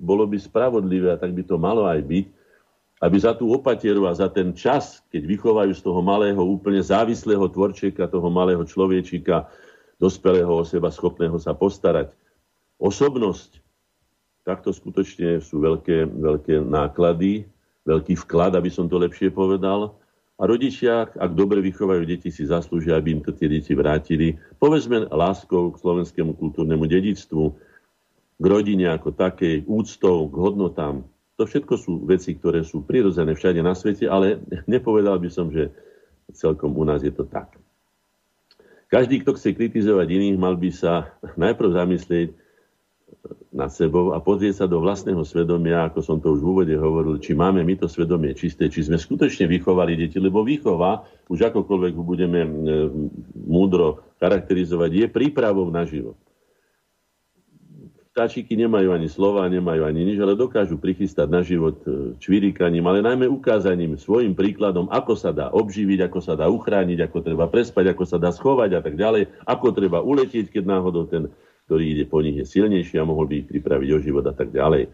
bolo 0.00 0.24
by 0.24 0.40
spravodlivé, 0.40 1.12
a 1.12 1.20
tak 1.20 1.36
by 1.36 1.44
to 1.44 1.60
malo 1.60 1.84
aj 1.84 2.00
byť, 2.00 2.26
aby 3.00 3.16
za 3.16 3.32
tú 3.32 3.52
opatieru 3.52 4.04
a 4.08 4.12
za 4.12 4.28
ten 4.28 4.52
čas, 4.52 5.00
keď 5.08 5.22
vychovajú 5.24 5.72
z 5.72 5.80
toho 5.84 6.00
malého, 6.04 6.40
úplne 6.40 6.80
závislého 6.80 7.48
tvorčeka, 7.48 8.08
toho 8.08 8.28
malého 8.28 8.60
človečika, 8.64 9.48
dospelého 10.00 10.48
o 10.48 10.64
seba, 10.64 10.92
schopného 10.92 11.36
sa 11.40 11.52
postarať. 11.56 12.12
Osobnosť, 12.80 13.60
takto 14.44 14.72
skutočne 14.72 15.40
sú 15.44 15.60
veľké, 15.60 16.08
veľké 16.08 16.64
náklady, 16.64 17.44
veľký 17.84 18.16
vklad, 18.24 18.56
aby 18.56 18.72
som 18.72 18.88
to 18.88 19.00
lepšie 19.00 19.32
povedal. 19.32 19.96
A 20.40 20.48
rodičia, 20.48 21.04
ak 21.20 21.36
dobre 21.36 21.60
vychovajú 21.60 22.08
deti, 22.08 22.32
si 22.32 22.48
zaslúžia, 22.48 22.96
aby 22.96 23.20
im 23.20 23.20
to 23.20 23.32
tie 23.32 23.44
deti 23.44 23.76
vrátili. 23.76 24.40
Povedzme 24.56 25.04
láskou 25.12 25.68
k 25.68 25.80
slovenskému 25.84 26.32
kultúrnemu 26.40 26.88
dedictvu, 26.88 27.52
k 28.40 28.44
rodine 28.48 28.88
ako 28.88 29.12
takej, 29.12 29.68
úctou, 29.68 30.24
k 30.32 30.34
hodnotám. 30.40 31.04
To 31.36 31.44
všetko 31.44 31.74
sú 31.76 31.92
veci, 32.08 32.32
ktoré 32.32 32.64
sú 32.64 32.80
prirodzené 32.80 33.36
všade 33.36 33.60
na 33.60 33.76
svete, 33.76 34.08
ale 34.08 34.40
nepovedal 34.72 35.20
by 35.20 35.28
som, 35.28 35.52
že 35.52 35.68
celkom 36.32 36.72
u 36.72 36.84
nás 36.88 37.04
je 37.04 37.12
to 37.12 37.28
tak. 37.28 37.60
Každý, 38.90 39.22
kto 39.22 39.38
chce 39.38 39.54
kritizovať 39.54 40.08
iných, 40.08 40.40
mal 40.40 40.56
by 40.56 40.70
sa 40.72 41.12
najprv 41.44 41.68
zamyslieť 41.76 42.28
nad 43.50 43.68
sebou 43.74 44.14
a 44.14 44.22
pozrieť 44.22 44.64
sa 44.64 44.66
do 44.70 44.78
vlastného 44.78 45.20
svedomia, 45.26 45.90
ako 45.90 46.00
som 46.00 46.16
to 46.22 46.32
už 46.32 46.40
v 46.40 46.48
úvode 46.48 46.74
hovoril, 46.78 47.18
či 47.18 47.34
máme 47.34 47.60
my 47.66 47.74
to 47.76 47.90
svedomie 47.90 48.32
čisté, 48.38 48.70
či 48.70 48.86
sme 48.86 48.96
skutočne 48.96 49.50
vychovali 49.50 49.98
deti, 49.98 50.22
lebo 50.22 50.46
výchova, 50.46 51.04
už 51.26 51.50
akokoľvek 51.50 51.94
budeme 51.98 52.46
múdro 53.34 54.16
charakterizovať, 54.22 54.90
je 54.94 55.06
prípravou 55.10 55.66
na 55.68 55.82
život. 55.82 56.16
Vtáčiky 58.20 58.52
nemajú 58.52 58.92
ani 58.92 59.08
slova, 59.08 59.48
nemajú 59.48 59.80
ani 59.80 60.04
nič, 60.04 60.20
ale 60.20 60.36
dokážu 60.36 60.76
prichystať 60.76 61.24
na 61.32 61.40
život 61.40 61.80
e, 61.88 62.12
čvirikaním, 62.20 62.84
ale 62.84 63.00
najmä 63.00 63.24
ukázaním 63.24 63.96
svojim 63.96 64.36
príkladom, 64.36 64.92
ako 64.92 65.16
sa 65.16 65.32
dá 65.32 65.48
obživiť, 65.48 66.04
ako 66.04 66.20
sa 66.20 66.36
dá 66.36 66.44
uchrániť, 66.52 67.00
ako 67.00 67.24
treba 67.24 67.48
prespať, 67.48 67.96
ako 67.96 68.04
sa 68.04 68.20
dá 68.20 68.28
schovať 68.28 68.76
a 68.76 68.80
tak 68.84 69.00
ďalej, 69.00 69.24
ako 69.48 69.72
treba 69.72 70.04
uletieť, 70.04 70.52
keď 70.52 70.64
náhodou 70.68 71.08
ten, 71.08 71.32
ktorý 71.64 71.96
ide 71.96 72.04
po 72.04 72.20
nich, 72.20 72.36
je 72.36 72.44
silnejší 72.44 73.00
a 73.00 73.08
mohol 73.08 73.24
by 73.24 73.40
ich 73.40 73.48
pripraviť 73.48 73.88
o 73.88 74.02
život 74.04 74.28
a 74.28 74.36
tak 74.36 74.52
ďalej. 74.52 74.92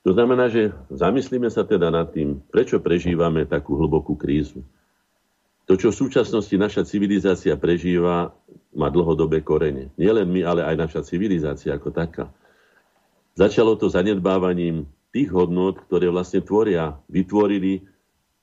To 0.00 0.16
znamená, 0.16 0.48
že 0.48 0.72
zamyslíme 0.88 1.52
sa 1.52 1.68
teda 1.68 1.92
nad 1.92 2.08
tým, 2.16 2.40
prečo 2.48 2.80
prežívame 2.80 3.44
takú 3.44 3.76
hlbokú 3.76 4.16
krízu. 4.16 4.64
To, 5.70 5.78
čo 5.78 5.94
v 5.94 6.00
súčasnosti 6.02 6.50
naša 6.58 6.82
civilizácia 6.82 7.54
prežíva, 7.54 8.34
má 8.74 8.90
dlhodobé 8.90 9.38
korene. 9.38 9.94
Nielen 9.94 10.26
my, 10.26 10.42
ale 10.42 10.66
aj 10.66 10.74
naša 10.74 11.06
civilizácia 11.06 11.70
ako 11.70 11.94
taká. 11.94 12.26
Začalo 13.38 13.78
to 13.78 13.86
zanedbávaním 13.86 14.90
tých 15.14 15.30
hodnot, 15.30 15.78
ktoré 15.86 16.10
vlastne 16.10 16.42
tvoria, 16.42 16.98
vytvorili 17.06 17.86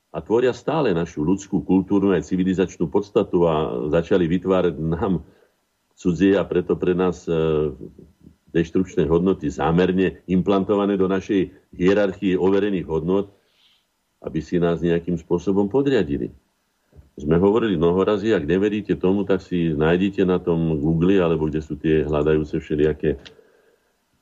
a 0.08 0.24
tvoria 0.24 0.56
stále 0.56 0.96
našu 0.96 1.20
ľudskú, 1.20 1.68
kultúrnu 1.68 2.16
aj 2.16 2.32
civilizačnú 2.32 2.88
podstatu 2.88 3.44
a 3.44 3.84
začali 3.92 4.24
vytvárať 4.24 4.80
nám 4.80 5.20
cudzie 6.00 6.32
a 6.32 6.48
preto 6.48 6.80
pre 6.80 6.96
nás 6.96 7.28
e, 7.28 7.36
deštrukčné 8.56 9.04
hodnoty 9.04 9.52
zámerne 9.52 10.24
implantované 10.32 10.96
do 10.96 11.04
našej 11.04 11.52
hierarchie 11.76 12.40
overených 12.40 12.88
hodnot, 12.88 13.36
aby 14.24 14.40
si 14.40 14.56
nás 14.56 14.80
nejakým 14.80 15.20
spôsobom 15.20 15.68
podriadili 15.68 16.32
sme 17.18 17.36
hovorili 17.36 17.74
mnoho 17.74 18.06
razy, 18.06 18.30
ak 18.30 18.46
neveríte 18.46 18.94
tomu, 18.94 19.26
tak 19.26 19.42
si 19.42 19.74
nájdete 19.74 20.22
na 20.22 20.38
tom 20.38 20.78
Google, 20.78 21.18
alebo 21.18 21.50
kde 21.50 21.58
sú 21.58 21.74
tie 21.74 22.06
hľadajúce 22.06 22.62
všelijaké 22.62 23.18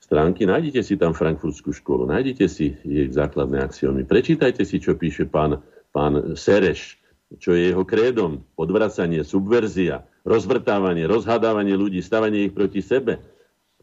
stránky, 0.01 0.49
nájdete 0.49 0.81
si 0.81 0.95
tam 0.97 1.13
frankfurtskú 1.13 1.77
školu, 1.77 2.09
nájdete 2.09 2.47
si 2.49 2.73
jej 2.81 3.11
základné 3.13 3.61
axiómy. 3.61 4.09
Prečítajte 4.09 4.65
si, 4.65 4.81
čo 4.81 4.97
píše 4.97 5.29
pán, 5.29 5.61
pán 5.93 6.39
Sereš, 6.39 6.97
čo 7.37 7.53
je 7.53 7.75
jeho 7.75 7.83
krédom, 7.83 8.47
odvracanie, 8.55 9.27
subverzia, 9.27 10.07
rozvrtávanie, 10.23 11.05
rozhadávanie 11.11 11.75
ľudí, 11.75 11.99
stavanie 12.01 12.49
ich 12.49 12.55
proti 12.55 12.81
sebe, 12.81 13.19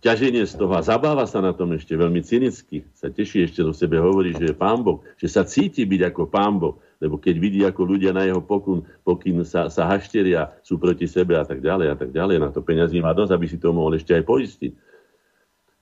ťaženie 0.03 0.43
z 0.47 0.59
toho. 0.59 0.75
A 0.75 0.83
zabáva 0.83 1.27
sa 1.27 1.39
na 1.39 1.51
tom 1.51 1.71
ešte 1.75 1.95
veľmi 1.95 2.23
cynicky, 2.23 2.87
sa 2.95 3.11
teší 3.11 3.47
ešte 3.47 3.63
do 3.63 3.75
sebe, 3.75 3.99
hovorí, 3.99 4.35
že 4.35 4.51
je 4.51 4.55
pán 4.55 4.83
Boh, 4.83 5.03
že 5.19 5.27
sa 5.27 5.47
cíti 5.47 5.83
byť 5.87 6.01
ako 6.11 6.21
pán 6.31 6.55
Boh, 6.59 6.79
lebo 7.03 7.19
keď 7.19 7.35
vidí, 7.35 7.59
ako 7.67 7.83
ľudia 7.83 8.15
na 8.15 8.23
jeho 8.23 8.39
pokyn, 8.39 8.87
pokyn 9.03 9.43
sa, 9.43 9.67
sa 9.67 9.91
hašteria, 9.91 10.55
sú 10.63 10.79
proti 10.79 11.03
sebe 11.03 11.35
a 11.35 11.43
tak 11.43 11.59
ďalej 11.59 11.91
a 11.91 11.95
tak 11.99 12.15
ďalej, 12.15 12.39
na 12.39 12.47
to 12.47 12.63
peniazí 12.63 13.03
má 13.03 13.11
dosť, 13.11 13.35
aby 13.35 13.45
si 13.51 13.59
to 13.59 13.75
mohol 13.75 13.91
ešte 13.91 14.15
aj 14.15 14.23
poistiť. 14.23 14.71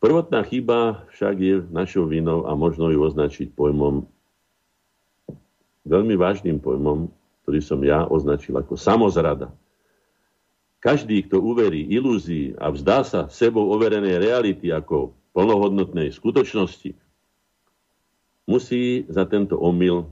Prvotná 0.01 0.41
chyba 0.41 1.05
však 1.13 1.35
je 1.37 1.55
našou 1.69 2.09
vinou 2.09 2.49
a 2.49 2.57
možno 2.57 2.89
ju 2.89 3.05
označiť 3.05 3.53
pojmom, 3.53 4.09
veľmi 5.85 6.17
vážnym 6.17 6.57
pojmom, 6.57 7.13
ktorý 7.45 7.59
som 7.61 7.77
ja 7.85 8.09
označil 8.09 8.57
ako 8.57 8.73
samozrada. 8.73 9.53
každý, 10.81 11.21
kto 11.29 11.37
uverí 11.37 11.85
ilúzii 11.93 12.57
a 12.57 12.73
vzdá 12.73 13.05
sa 13.05 13.29
sebou 13.29 13.69
overenej 13.69 14.17
reality 14.17 14.73
ako 14.73 15.13
plnohodnotnej 15.37 16.09
skutočnosti, 16.09 16.97
musí 18.49 19.05
za 19.05 19.29
tento 19.29 19.61
omyl 19.61 20.09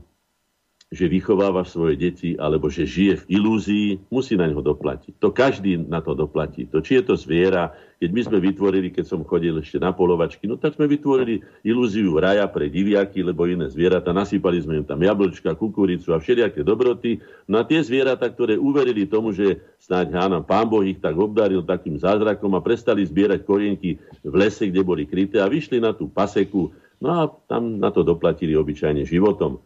že 0.90 1.06
vychováva 1.06 1.62
svoje 1.62 1.94
deti 1.94 2.34
alebo 2.34 2.66
že 2.66 2.82
žije 2.82 3.22
v 3.22 3.38
ilúzii, 3.38 4.10
musí 4.10 4.34
na 4.34 4.50
ňo 4.50 4.58
doplatiť. 4.58 5.22
To 5.22 5.30
každý 5.30 5.78
na 5.86 6.02
to 6.02 6.18
doplatí. 6.18 6.66
To, 6.66 6.82
či 6.82 6.98
je 6.98 7.02
to 7.06 7.14
zviera, 7.14 7.70
keď 8.02 8.10
my 8.10 8.20
sme 8.26 8.38
vytvorili, 8.42 8.90
keď 8.90 9.06
som 9.06 9.22
chodil 9.22 9.54
ešte 9.62 9.78
na 9.78 9.94
polovačky, 9.94 10.50
no 10.50 10.58
tak 10.58 10.74
sme 10.74 10.90
vytvorili 10.90 11.46
ilúziu 11.62 12.18
raja 12.18 12.42
pre 12.50 12.66
diviaky, 12.66 13.22
lebo 13.22 13.46
iné 13.46 13.70
zvieratá, 13.70 14.10
nasypali 14.10 14.58
sme 14.58 14.82
im 14.82 14.86
tam 14.88 14.98
jablčka, 14.98 15.54
kukuricu 15.54 16.10
a 16.10 16.18
všelijaké 16.18 16.66
dobroty. 16.66 17.22
No 17.46 17.62
a 17.62 17.66
tie 17.68 17.86
zvieratá, 17.86 18.26
ktoré 18.26 18.58
uverili 18.58 19.06
tomu, 19.06 19.30
že 19.30 19.62
snáď 19.78 20.18
hána 20.18 20.42
pán 20.42 20.66
Boh 20.66 20.82
ich 20.82 20.98
tak 20.98 21.14
obdaril 21.14 21.62
takým 21.62 22.02
zázrakom 22.02 22.50
a 22.58 22.64
prestali 22.66 23.06
zbierať 23.06 23.46
korienky 23.46 23.94
v 24.26 24.34
lese, 24.34 24.66
kde 24.66 24.82
boli 24.82 25.06
kryté 25.06 25.38
a 25.38 25.46
vyšli 25.46 25.78
na 25.78 25.94
tú 25.94 26.10
paseku, 26.10 26.74
no 26.98 27.08
a 27.14 27.30
tam 27.46 27.78
na 27.78 27.94
to 27.94 28.02
doplatili 28.02 28.58
obyčajne 28.58 29.06
životom. 29.06 29.62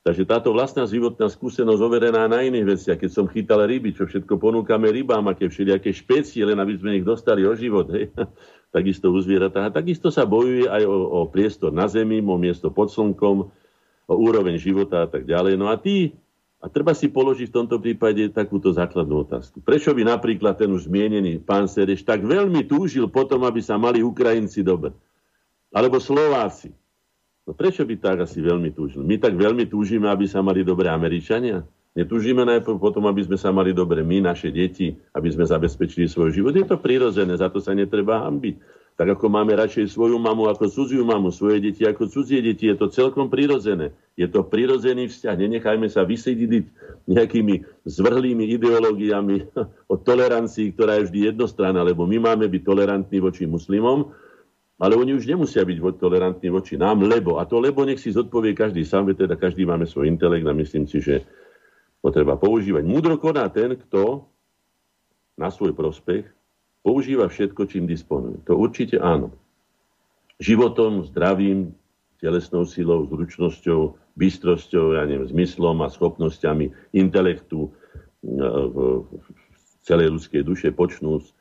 Takže 0.00 0.24
táto 0.24 0.48
vlastná 0.56 0.88
životná 0.88 1.28
skúsenosť 1.28 1.80
overená 1.84 2.24
na 2.24 2.40
iných 2.40 2.66
veciach, 2.72 2.98
keď 3.04 3.10
som 3.12 3.28
chytal 3.28 3.68
ryby, 3.68 3.92
čo 3.92 4.08
všetko 4.08 4.40
ponúkame 4.40 4.88
rybám, 4.88 5.28
aké 5.28 5.52
všelijaké 5.52 5.92
špecie, 5.92 6.40
len 6.40 6.56
aby 6.56 6.72
sme 6.80 6.96
ich 6.96 7.04
dostali 7.04 7.44
o 7.44 7.52
život, 7.52 7.84
hej. 7.92 8.08
takisto 8.76 9.12
u 9.12 9.20
zvieratá. 9.20 9.68
A 9.68 9.74
takisto 9.74 10.08
sa 10.08 10.24
bojuje 10.24 10.64
aj 10.72 10.88
o, 10.88 10.96
o 11.20 11.28
priestor 11.28 11.68
na 11.68 11.84
zemi, 11.84 12.24
o 12.24 12.40
miesto 12.40 12.72
pod 12.72 12.88
slnkom, 12.88 13.52
o 14.08 14.14
úroveň 14.16 14.56
života 14.56 15.04
a 15.04 15.08
tak 15.10 15.28
ďalej. 15.28 15.60
No 15.60 15.68
a 15.68 15.76
ty, 15.76 16.16
a 16.64 16.72
treba 16.72 16.96
si 16.96 17.12
položiť 17.12 17.52
v 17.52 17.56
tomto 17.60 17.76
prípade 17.76 18.24
takúto 18.32 18.72
základnú 18.72 19.28
otázku. 19.28 19.60
Prečo 19.60 19.92
by 19.92 20.16
napríklad 20.16 20.56
ten 20.56 20.72
už 20.72 20.88
zmienený 20.88 21.44
pán 21.44 21.68
Sereš 21.68 22.08
tak 22.08 22.24
veľmi 22.24 22.64
túžil 22.64 23.04
potom, 23.12 23.44
aby 23.44 23.60
sa 23.60 23.76
mali 23.76 24.00
Ukrajinci 24.00 24.64
dobre? 24.64 24.96
Alebo 25.76 26.00
Slováci? 26.00 26.72
No 27.50 27.58
prečo 27.58 27.82
by 27.82 27.98
tak 27.98 28.22
asi 28.22 28.38
veľmi 28.38 28.70
túžili? 28.70 29.02
My 29.02 29.18
tak 29.18 29.34
veľmi 29.34 29.66
túžime, 29.66 30.06
aby 30.06 30.22
sa 30.30 30.38
mali 30.38 30.62
dobré 30.62 30.86
Američania? 30.86 31.66
Netúžime 31.98 32.46
najprv 32.46 32.78
potom, 32.78 33.02
aby 33.10 33.26
sme 33.26 33.34
sa 33.34 33.50
mali 33.50 33.74
dobre 33.74 34.06
my, 34.06 34.22
naše 34.22 34.54
deti, 34.54 34.94
aby 35.10 35.34
sme 35.34 35.42
zabezpečili 35.42 36.06
svoj 36.06 36.30
život. 36.30 36.54
Je 36.54 36.62
to 36.62 36.78
prirodzené, 36.78 37.34
za 37.34 37.50
to 37.50 37.58
sa 37.58 37.74
netreba 37.74 38.22
hambiť. 38.22 38.54
Tak 38.94 39.18
ako 39.18 39.26
máme 39.34 39.50
radšej 39.58 39.90
svoju 39.90 40.14
mamu 40.22 40.46
ako 40.46 40.70
cudziu 40.70 41.02
mamu, 41.02 41.34
svoje 41.34 41.58
deti 41.58 41.82
ako 41.82 42.06
cudzie 42.06 42.38
deti, 42.38 42.70
je 42.70 42.78
to 42.78 42.86
celkom 42.86 43.26
prirodzené. 43.26 43.98
Je 44.14 44.30
to 44.30 44.46
prirodzený 44.46 45.10
vzťah. 45.10 45.34
Nenechajme 45.34 45.90
sa 45.90 46.06
vysediť 46.06 46.70
nejakými 47.10 47.82
zvrhlými 47.82 48.46
ideológiami 48.54 49.50
o 49.90 49.98
tolerancii, 49.98 50.70
ktorá 50.78 51.02
je 51.02 51.10
vždy 51.10 51.34
jednostranná, 51.34 51.82
lebo 51.82 52.06
my 52.06 52.30
máme 52.30 52.46
byť 52.46 52.62
tolerantní 52.62 53.18
voči 53.18 53.42
muslimom, 53.50 54.14
ale 54.80 54.96
oni 54.96 55.12
už 55.12 55.28
nemusia 55.28 55.60
byť 55.60 56.00
tolerantní 56.00 56.48
voči 56.48 56.80
nám, 56.80 57.04
lebo, 57.04 57.36
a 57.36 57.44
to 57.44 57.60
lebo 57.60 57.84
nech 57.84 58.00
si 58.00 58.16
zodpovie 58.16 58.56
každý 58.56 58.80
sám, 58.80 59.12
teda 59.12 59.36
každý 59.36 59.68
máme 59.68 59.84
svoj 59.84 60.08
intelekt 60.08 60.48
a 60.48 60.56
myslím 60.56 60.88
si, 60.88 61.04
že 61.04 61.20
ho 62.00 62.08
treba 62.08 62.40
používať. 62.40 62.80
Múdro 62.88 63.20
koná 63.20 63.44
ten, 63.52 63.76
kto 63.76 64.24
na 65.36 65.52
svoj 65.52 65.76
prospech 65.76 66.24
používa 66.80 67.28
všetko, 67.28 67.68
čím 67.68 67.84
disponuje. 67.84 68.40
To 68.48 68.56
určite 68.56 68.96
áno. 68.96 69.36
Životom, 70.40 71.04
zdravím, 71.12 71.76
telesnou 72.24 72.64
silou, 72.64 73.04
zručnosťou, 73.04 74.00
bystrosťou, 74.16 74.96
ja 74.96 75.04
neviem, 75.04 75.28
zmyslom 75.28 75.84
a 75.84 75.92
schopnosťami 75.92 76.96
intelektu, 76.96 77.68
celej 79.84 80.08
ľudskej 80.12 80.44
duše 80.44 80.68
počnúc 80.72 81.32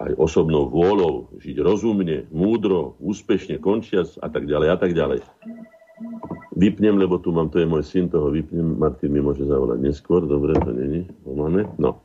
aj 0.00 0.12
osobnou 0.16 0.70
vôľou, 0.70 1.34
žiť 1.40 1.56
rozumne, 1.60 2.24
múdro, 2.32 2.96
úspešne, 3.02 3.60
končiac 3.60 4.08
a 4.22 4.28
tak 4.32 4.48
ďalej 4.48 4.68
a 4.72 4.76
tak 4.78 4.92
ďalej. 4.96 5.20
Vypnem, 6.56 6.98
lebo 6.98 7.20
tu 7.20 7.32
mám, 7.32 7.48
to 7.52 7.60
je 7.60 7.68
môj 7.68 7.84
syn, 7.84 8.08
toho 8.08 8.32
vypnem, 8.32 8.76
Martin 8.80 9.12
mi 9.12 9.20
môže 9.20 9.44
zavolať 9.44 9.78
neskôr, 9.80 10.24
dobre, 10.24 10.56
to 10.58 10.72
není, 10.72 11.08
pomáme. 11.24 11.68
No. 11.76 12.00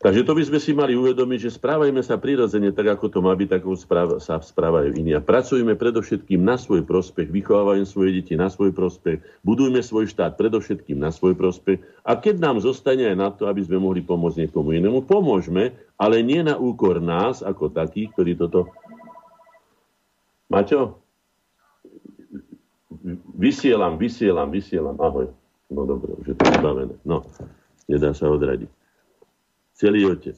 Takže 0.00 0.24
to 0.24 0.32
by 0.32 0.42
sme 0.48 0.56
si 0.64 0.72
mali 0.72 0.96
uvedomiť, 0.96 1.38
že 1.44 1.60
správajme 1.60 2.00
sa 2.00 2.16
prirodzene 2.16 2.72
tak, 2.72 2.88
ako 2.96 3.12
to 3.12 3.20
má 3.20 3.36
byť, 3.36 3.48
tak 3.52 3.68
správa, 3.76 4.16
sa 4.16 4.40
správajú 4.40 4.96
iní. 4.96 5.12
A 5.12 5.20
pracujme 5.20 5.76
predovšetkým 5.76 6.40
na 6.40 6.56
svoj 6.56 6.88
prospech, 6.88 7.28
vychovávajme 7.28 7.84
svoje 7.84 8.16
deti 8.16 8.32
na 8.32 8.48
svoj 8.48 8.72
prospech, 8.72 9.20
budujme 9.44 9.84
svoj 9.84 10.08
štát 10.08 10.40
predovšetkým 10.40 10.96
na 10.96 11.12
svoj 11.12 11.36
prospech. 11.36 11.84
A 12.00 12.16
keď 12.16 12.40
nám 12.40 12.64
zostane 12.64 13.12
aj 13.12 13.16
na 13.20 13.28
to, 13.28 13.44
aby 13.44 13.60
sme 13.60 13.76
mohli 13.76 14.00
pomôcť 14.00 14.48
niekomu 14.48 14.72
inému, 14.72 15.04
pomôžme, 15.04 15.76
ale 16.00 16.24
nie 16.24 16.40
na 16.40 16.56
úkor 16.56 16.96
nás, 16.96 17.44
ako 17.44 17.68
takých, 17.68 18.16
ktorí 18.16 18.40
toto... 18.40 18.72
Maťo? 20.48 20.96
Vysielam, 23.36 24.00
vysielam, 24.00 24.48
vysielam. 24.48 24.96
Ahoj. 24.96 25.28
No 25.68 25.84
dobre, 25.84 26.16
už 26.24 26.32
je 26.32 26.34
to. 26.40 26.44
No, 27.04 27.28
nedá 27.84 28.16
sa 28.16 28.32
odradiť 28.32 28.79
celý 29.80 30.12
otec. 30.12 30.36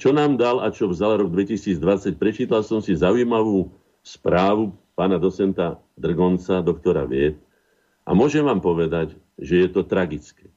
Čo 0.00 0.16
nám 0.16 0.40
dal 0.40 0.64
a 0.64 0.72
čo 0.72 0.88
vzal 0.88 1.20
rok 1.20 1.28
2020? 1.32 2.16
Prečítal 2.16 2.64
som 2.64 2.80
si 2.80 2.96
zaujímavú 2.96 3.68
správu 4.00 4.72
pána 4.96 5.20
docenta 5.20 5.80
Drgonca, 6.00 6.64
doktora 6.64 7.04
vied. 7.04 7.36
A 8.08 8.16
môžem 8.16 8.44
vám 8.44 8.64
povedať, 8.64 9.16
že 9.36 9.64
je 9.64 9.68
to 9.68 9.84
tragické. 9.84 10.48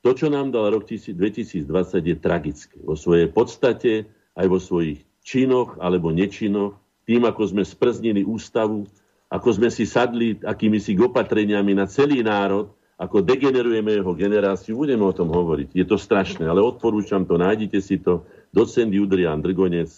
To, 0.00 0.16
čo 0.16 0.32
nám 0.32 0.48
dal 0.48 0.72
rok 0.72 0.88
2020, 0.88 1.68
je 2.00 2.16
tragické. 2.16 2.76
Vo 2.80 2.96
svojej 2.96 3.28
podstate, 3.28 4.08
aj 4.32 4.46
vo 4.48 4.56
svojich 4.56 5.04
činoch 5.20 5.76
alebo 5.76 6.08
nečinoch, 6.08 6.80
tým, 7.04 7.28
ako 7.28 7.52
sme 7.52 7.64
sprznili 7.64 8.24
ústavu, 8.24 8.88
ako 9.28 9.48
sme 9.60 9.68
si 9.68 9.84
sadli 9.84 10.40
akými 10.40 10.80
si 10.80 10.96
opatreniami 10.96 11.76
na 11.76 11.84
celý 11.84 12.24
národ, 12.24 12.72
ako 13.00 13.24
degenerujeme 13.24 13.96
jeho 13.96 14.12
generáciu, 14.12 14.76
budeme 14.76 15.08
o 15.08 15.16
tom 15.16 15.32
hovoriť. 15.32 15.72
Je 15.72 15.88
to 15.88 15.96
strašné, 15.96 16.44
ale 16.44 16.60
odporúčam 16.60 17.24
to, 17.24 17.40
nájdite 17.40 17.80
si 17.80 17.96
to. 17.96 18.28
Docent 18.52 18.92
Judrian 18.92 19.40
Drgonec, 19.40 19.88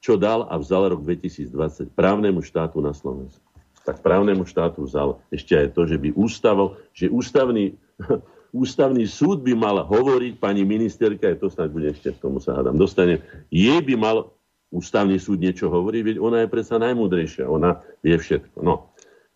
čo 0.00 0.16
dal 0.16 0.48
a 0.48 0.56
vzal 0.56 0.96
rok 0.96 1.04
2020 1.04 1.92
právnemu 1.92 2.40
štátu 2.40 2.80
na 2.80 2.96
Slovensku. 2.96 3.44
Tak 3.84 4.00
právnemu 4.00 4.48
štátu 4.48 4.88
vzal 4.88 5.20
ešte 5.28 5.60
aj 5.60 5.76
to, 5.76 5.84
že 5.84 6.00
by 6.00 6.16
ústavo, 6.16 6.80
že 6.96 7.12
ústavný, 7.12 7.76
ústavný 8.64 9.04
súd 9.04 9.44
by 9.44 9.52
mal 9.52 9.84
hovoriť, 9.84 10.40
pani 10.40 10.64
ministerka, 10.64 11.36
to 11.36 11.52
snad 11.52 11.68
bude 11.68 11.92
ešte, 11.92 12.16
k 12.16 12.22
tomu 12.22 12.40
sa 12.40 12.56
hádam, 12.56 12.80
dostane, 12.80 13.20
jej 13.52 13.80
by 13.84 13.92
mal 14.00 14.32
ústavný 14.72 15.20
súd 15.20 15.44
niečo 15.44 15.68
hovoriť, 15.68 16.00
veď 16.00 16.16
ona 16.16 16.44
je 16.44 16.48
predsa 16.48 16.80
najmúdrejšia, 16.80 17.44
ona 17.44 17.84
vie 18.00 18.16
všetko. 18.16 18.64
No. 18.64 18.88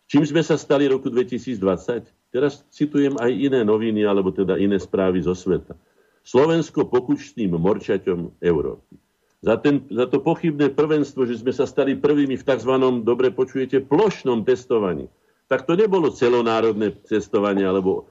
Čím 0.09 0.25
sme 0.25 0.41
sa 0.41 0.57
stali 0.57 0.89
roku 0.89 1.13
2020? 1.13 2.22
Teraz 2.33 2.65
citujem 2.73 3.13
aj 3.21 3.29
iné 3.29 3.61
noviny, 3.61 4.01
alebo 4.09 4.33
teda 4.33 4.57
iné 4.57 4.81
správy 4.81 5.21
zo 5.21 5.37
sveta. 5.37 5.77
Slovensko 6.25 6.89
pokučným 6.89 7.53
morčaťom 7.53 8.41
Európy. 8.41 8.97
Za, 9.43 9.59
ten, 9.61 9.85
za 9.91 10.09
to 10.09 10.23
pochybné 10.23 10.73
prvenstvo, 10.73 11.29
že 11.29 11.37
sme 11.45 11.53
sa 11.53 11.69
stali 11.69 11.99
prvými 11.99 12.39
v 12.39 12.47
tzv. 12.47 12.73
dobre 13.05 13.29
počujete, 13.29 13.85
plošnom 13.85 14.41
testovaní. 14.41 15.05
Tak 15.51 15.69
to 15.69 15.77
nebolo 15.77 16.09
celonárodné 16.09 16.95
testovanie 17.05 17.67
alebo 17.67 18.09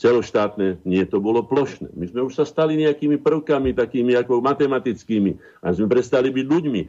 celoštátne, 0.00 0.80
nie, 0.88 1.04
to 1.04 1.20
bolo 1.20 1.44
plošné. 1.44 1.92
My 1.92 2.08
sme 2.08 2.24
už 2.24 2.40
sa 2.40 2.48
stali 2.48 2.80
nejakými 2.80 3.20
prvkami, 3.20 3.76
takými 3.76 4.16
ako 4.16 4.40
matematickými 4.40 5.60
a 5.60 5.76
sme 5.76 5.92
prestali 5.92 6.32
byť 6.32 6.46
ľuďmi. 6.48 6.80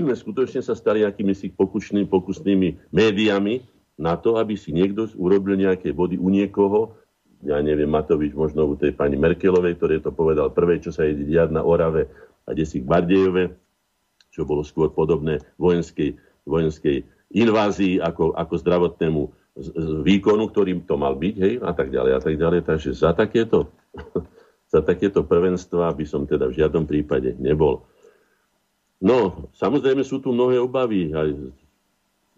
sme 0.00 0.14
skutočne 0.24 0.64
sa 0.64 0.72
stali 0.72 1.04
akými 1.04 1.36
si 1.36 1.52
pokusnými, 1.52 2.08
pokusnými 2.08 2.96
médiami, 2.96 3.73
na 3.94 4.18
to, 4.18 4.36
aby 4.42 4.58
si 4.58 4.74
niekto 4.74 5.06
urobil 5.14 5.54
nejaké 5.54 5.94
body 5.94 6.18
u 6.18 6.28
niekoho, 6.30 6.98
ja 7.44 7.60
neviem, 7.60 7.86
Matovič 7.86 8.32
možno 8.32 8.64
u 8.64 8.74
tej 8.74 8.96
pani 8.96 9.20
Merkelovej, 9.20 9.76
ktorý 9.76 10.00
to 10.00 10.10
povedal 10.10 10.48
prvé, 10.50 10.80
čo 10.80 10.90
sa 10.90 11.04
ide 11.04 11.28
diať 11.28 11.52
na 11.52 11.60
Orave 11.60 12.08
a 12.48 12.56
desi 12.56 12.80
k 12.80 12.88
Bardejove, 12.88 13.52
čo 14.32 14.48
bolo 14.48 14.64
skôr 14.64 14.90
podobné 14.90 15.44
vojenskej, 15.60 16.16
vojenskej 16.48 17.04
invázii 17.36 18.00
ako, 18.00 18.32
ako 18.34 18.54
zdravotnému 18.58 19.22
výkonu, 20.02 20.50
ktorým 20.50 20.82
to 20.82 20.98
mal 20.98 21.14
byť, 21.14 21.34
hej, 21.38 21.54
a 21.62 21.70
tak 21.70 21.94
ďalej, 21.94 22.12
a 22.18 22.20
tak 22.20 22.34
ďalej. 22.34 22.60
Takže 22.66 22.90
za 22.96 23.14
takéto, 23.14 23.70
za 24.72 24.82
takéto 24.82 25.22
prvenstva 25.22 25.94
by 25.94 26.04
som 26.08 26.26
teda 26.26 26.50
v 26.50 26.58
žiadnom 26.58 26.88
prípade 26.88 27.38
nebol. 27.38 27.86
No, 29.04 29.50
samozrejme 29.54 30.02
sú 30.02 30.18
tu 30.18 30.32
mnohé 30.32 30.58
obavy, 30.58 31.12
aj, 31.12 31.28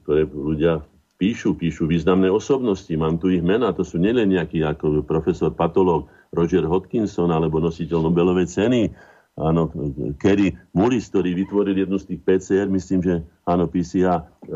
ktoré 0.02 0.26
ľudia 0.26 0.82
píšu, 1.16 1.56
píšu 1.56 1.88
významné 1.88 2.28
osobnosti, 2.28 2.92
mám 2.96 3.16
tu 3.16 3.32
ich 3.32 3.40
mena, 3.40 3.72
to 3.72 3.82
sú 3.82 3.96
nielen 3.96 4.36
nejakí 4.36 4.60
ako 4.60 5.04
profesor 5.04 5.52
patológ 5.52 6.08
Roger 6.32 6.68
Hodkinson 6.68 7.32
alebo 7.32 7.60
nositeľ 7.60 8.04
Nobelovej 8.04 8.48
ceny, 8.52 8.92
áno, 9.36 9.68
Kerry 10.16 10.56
Mullis, 10.72 11.12
ktorý 11.12 11.36
vytvoril 11.36 11.76
jednu 11.84 12.00
z 12.00 12.12
tých 12.12 12.20
PCR, 12.24 12.68
myslím, 12.72 13.00
že 13.04 13.14
áno, 13.44 13.68
PCA, 13.68 14.24
e, 14.24 14.52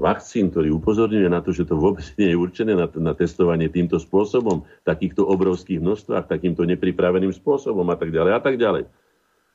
vakcín, 0.00 0.48
ktorý 0.48 0.72
upozorňuje 0.80 1.28
na 1.28 1.44
to, 1.44 1.52
že 1.52 1.68
to 1.68 1.76
vôbec 1.76 2.04
nie 2.16 2.32
je 2.32 2.36
určené 2.36 2.72
na, 2.72 2.88
na 2.88 3.12
testovanie 3.12 3.68
týmto 3.68 4.00
spôsobom, 4.00 4.64
takýchto 4.88 5.24
obrovských 5.28 5.84
množstvách, 5.84 6.32
takýmto 6.32 6.64
nepripraveným 6.64 7.32
spôsobom 7.36 7.84
a 7.92 7.96
tak 8.00 8.12
ďalej 8.12 8.32
a 8.36 8.40
tak 8.40 8.56
ďalej. 8.56 8.84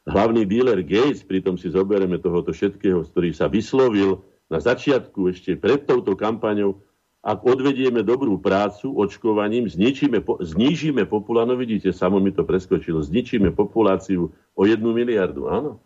Hlavný 0.06 0.45
dealer 0.45 0.85
Gates, 0.85 1.26
pritom 1.26 1.57
si 1.57 1.73
zoberieme 1.73 2.22
tohoto 2.22 2.53
všetkého, 2.53 3.02
z 3.02 3.10
ktorých 3.10 3.35
sa 3.41 3.49
vyslovil 3.49 4.22
na 4.49 4.59
začiatku 4.61 5.34
ešte 5.34 5.57
pred 5.57 5.85
touto 5.85 6.13
kampaňou, 6.13 6.81
ak 7.26 7.41
odvedieme 7.41 8.05
dobrú 8.05 8.38
prácu 8.38 8.93
očkovaním, 8.93 9.65
zničíme, 9.65 10.22
znížime 10.45 11.09
populáciu, 11.09 11.49
no 11.49 11.55
vidíte, 11.57 11.89
samo 11.89 12.22
mi 12.22 12.30
to 12.30 12.45
preskočilo, 12.45 13.01
zničíme 13.01 13.49
populáciu 13.49 14.30
o 14.53 14.61
jednu 14.69 14.93
miliardu, 14.93 15.49
áno. 15.49 15.81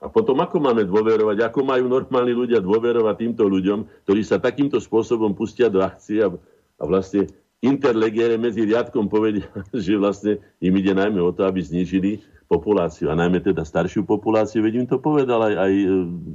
A 0.00 0.08
potom 0.08 0.36
ako 0.40 0.60
máme 0.60 0.84
dôverovať, 0.88 1.44
ako 1.44 1.64
majú 1.64 1.88
normálni 1.88 2.32
ľudia 2.32 2.64
dôverovať 2.64 3.14
týmto 3.20 3.44
ľuďom, 3.44 4.08
ktorí 4.08 4.20
sa 4.24 4.40
takýmto 4.40 4.80
spôsobom 4.80 5.36
pustia 5.36 5.68
do 5.68 5.84
akcie 5.84 6.24
a, 6.24 6.32
a 6.80 6.82
vlastne 6.84 7.28
interlegere 7.64 8.36
medzi 8.36 8.68
riadkom 8.68 9.08
povedia, 9.08 9.48
že 9.84 9.96
vlastne 10.00 10.40
im 10.60 10.74
ide 10.76 10.92
najmä 10.96 11.20
o 11.20 11.32
to, 11.32 11.44
aby 11.44 11.60
znižili 11.60 12.24
populáciu, 12.46 13.10
a 13.10 13.18
najmä 13.18 13.40
teda 13.40 13.64
staršiu 13.64 14.04
populáciu, 14.04 14.62
veď 14.62 14.84
im 14.84 14.86
to 14.86 15.00
povedal 15.00 15.40
aj, 15.42 15.54
aj 15.56 15.72
e, 15.72 15.86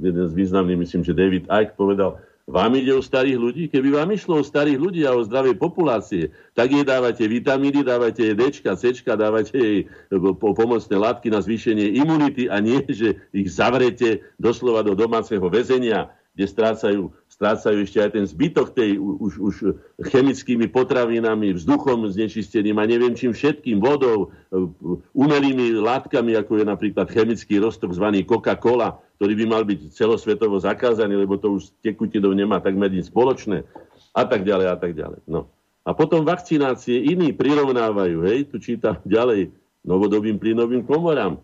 jeden 0.02 0.26
z 0.26 0.34
významných, 0.34 0.82
myslím, 0.82 1.02
že 1.06 1.16
David 1.16 1.44
Icke 1.46 1.74
povedal, 1.78 2.18
vám 2.50 2.74
ide 2.74 2.90
o 2.90 2.98
starých 2.98 3.38
ľudí? 3.38 3.64
Keby 3.70 3.94
vám 3.94 4.10
išlo 4.10 4.42
o 4.42 4.44
starých 4.44 4.82
ľudí 4.82 5.06
a 5.06 5.14
o 5.14 5.22
zdravej 5.22 5.54
populácie, 5.54 6.34
tak 6.58 6.74
jej 6.74 6.82
dávate 6.82 7.22
vitamíny, 7.30 7.86
dávate 7.86 8.26
jej 8.26 8.34
D, 8.34 8.50
C, 8.50 8.82
dávate 9.06 9.54
jej 9.54 9.78
pomocné 10.34 10.96
látky 10.98 11.30
na 11.30 11.38
zvýšenie 11.38 11.94
imunity 12.02 12.50
a 12.50 12.58
nie, 12.58 12.82
že 12.90 13.22
ich 13.30 13.54
zavrete 13.54 14.26
doslova 14.34 14.82
do 14.82 14.98
domáceho 14.98 15.46
väzenia, 15.46 16.10
kde 16.40 16.48
strácajú 16.48 17.12
strácajú 17.40 17.80
ešte 17.80 18.04
aj 18.04 18.10
ten 18.20 18.24
zbytok 18.28 18.76
tej 18.76 19.00
už, 19.00 19.32
už 19.40 19.56
chemickými 20.12 20.68
potravinami, 20.68 21.56
vzduchom 21.56 22.04
znečistením 22.12 22.76
a 22.76 22.84
neviem 22.84 23.16
čím 23.16 23.32
všetkým, 23.32 23.80
vodou, 23.80 24.28
umelými 25.16 25.72
látkami, 25.80 26.36
ako 26.36 26.60
je 26.60 26.64
napríklad 26.68 27.08
chemický 27.08 27.56
roztok 27.56 27.96
zvaný 27.96 28.28
Coca-Cola, 28.28 29.00
ktorý 29.16 29.32
by 29.40 29.44
mal 29.48 29.64
byť 29.64 29.88
celosvetovo 29.88 30.60
zakázaný, 30.60 31.24
lebo 31.24 31.40
to 31.40 31.56
už 31.56 31.72
s 31.72 31.74
tekutinou 31.80 32.36
nemá 32.36 32.60
takmer 32.60 32.92
nič 32.92 33.08
spoločné 33.08 33.64
a 34.12 34.22
tak 34.28 34.44
ďalej 34.44 34.66
a 34.68 34.76
tak 34.76 34.92
ďalej. 34.92 35.24
No. 35.24 35.48
A 35.88 35.96
potom 35.96 36.28
vakcinácie 36.28 37.08
iní 37.08 37.32
prirovnávajú, 37.32 38.20
hej, 38.28 38.52
tu 38.52 38.60
čítam 38.60 39.00
ďalej, 39.08 39.48
novodobým 39.80 40.36
plynovým 40.36 40.84
komorám 40.84 41.40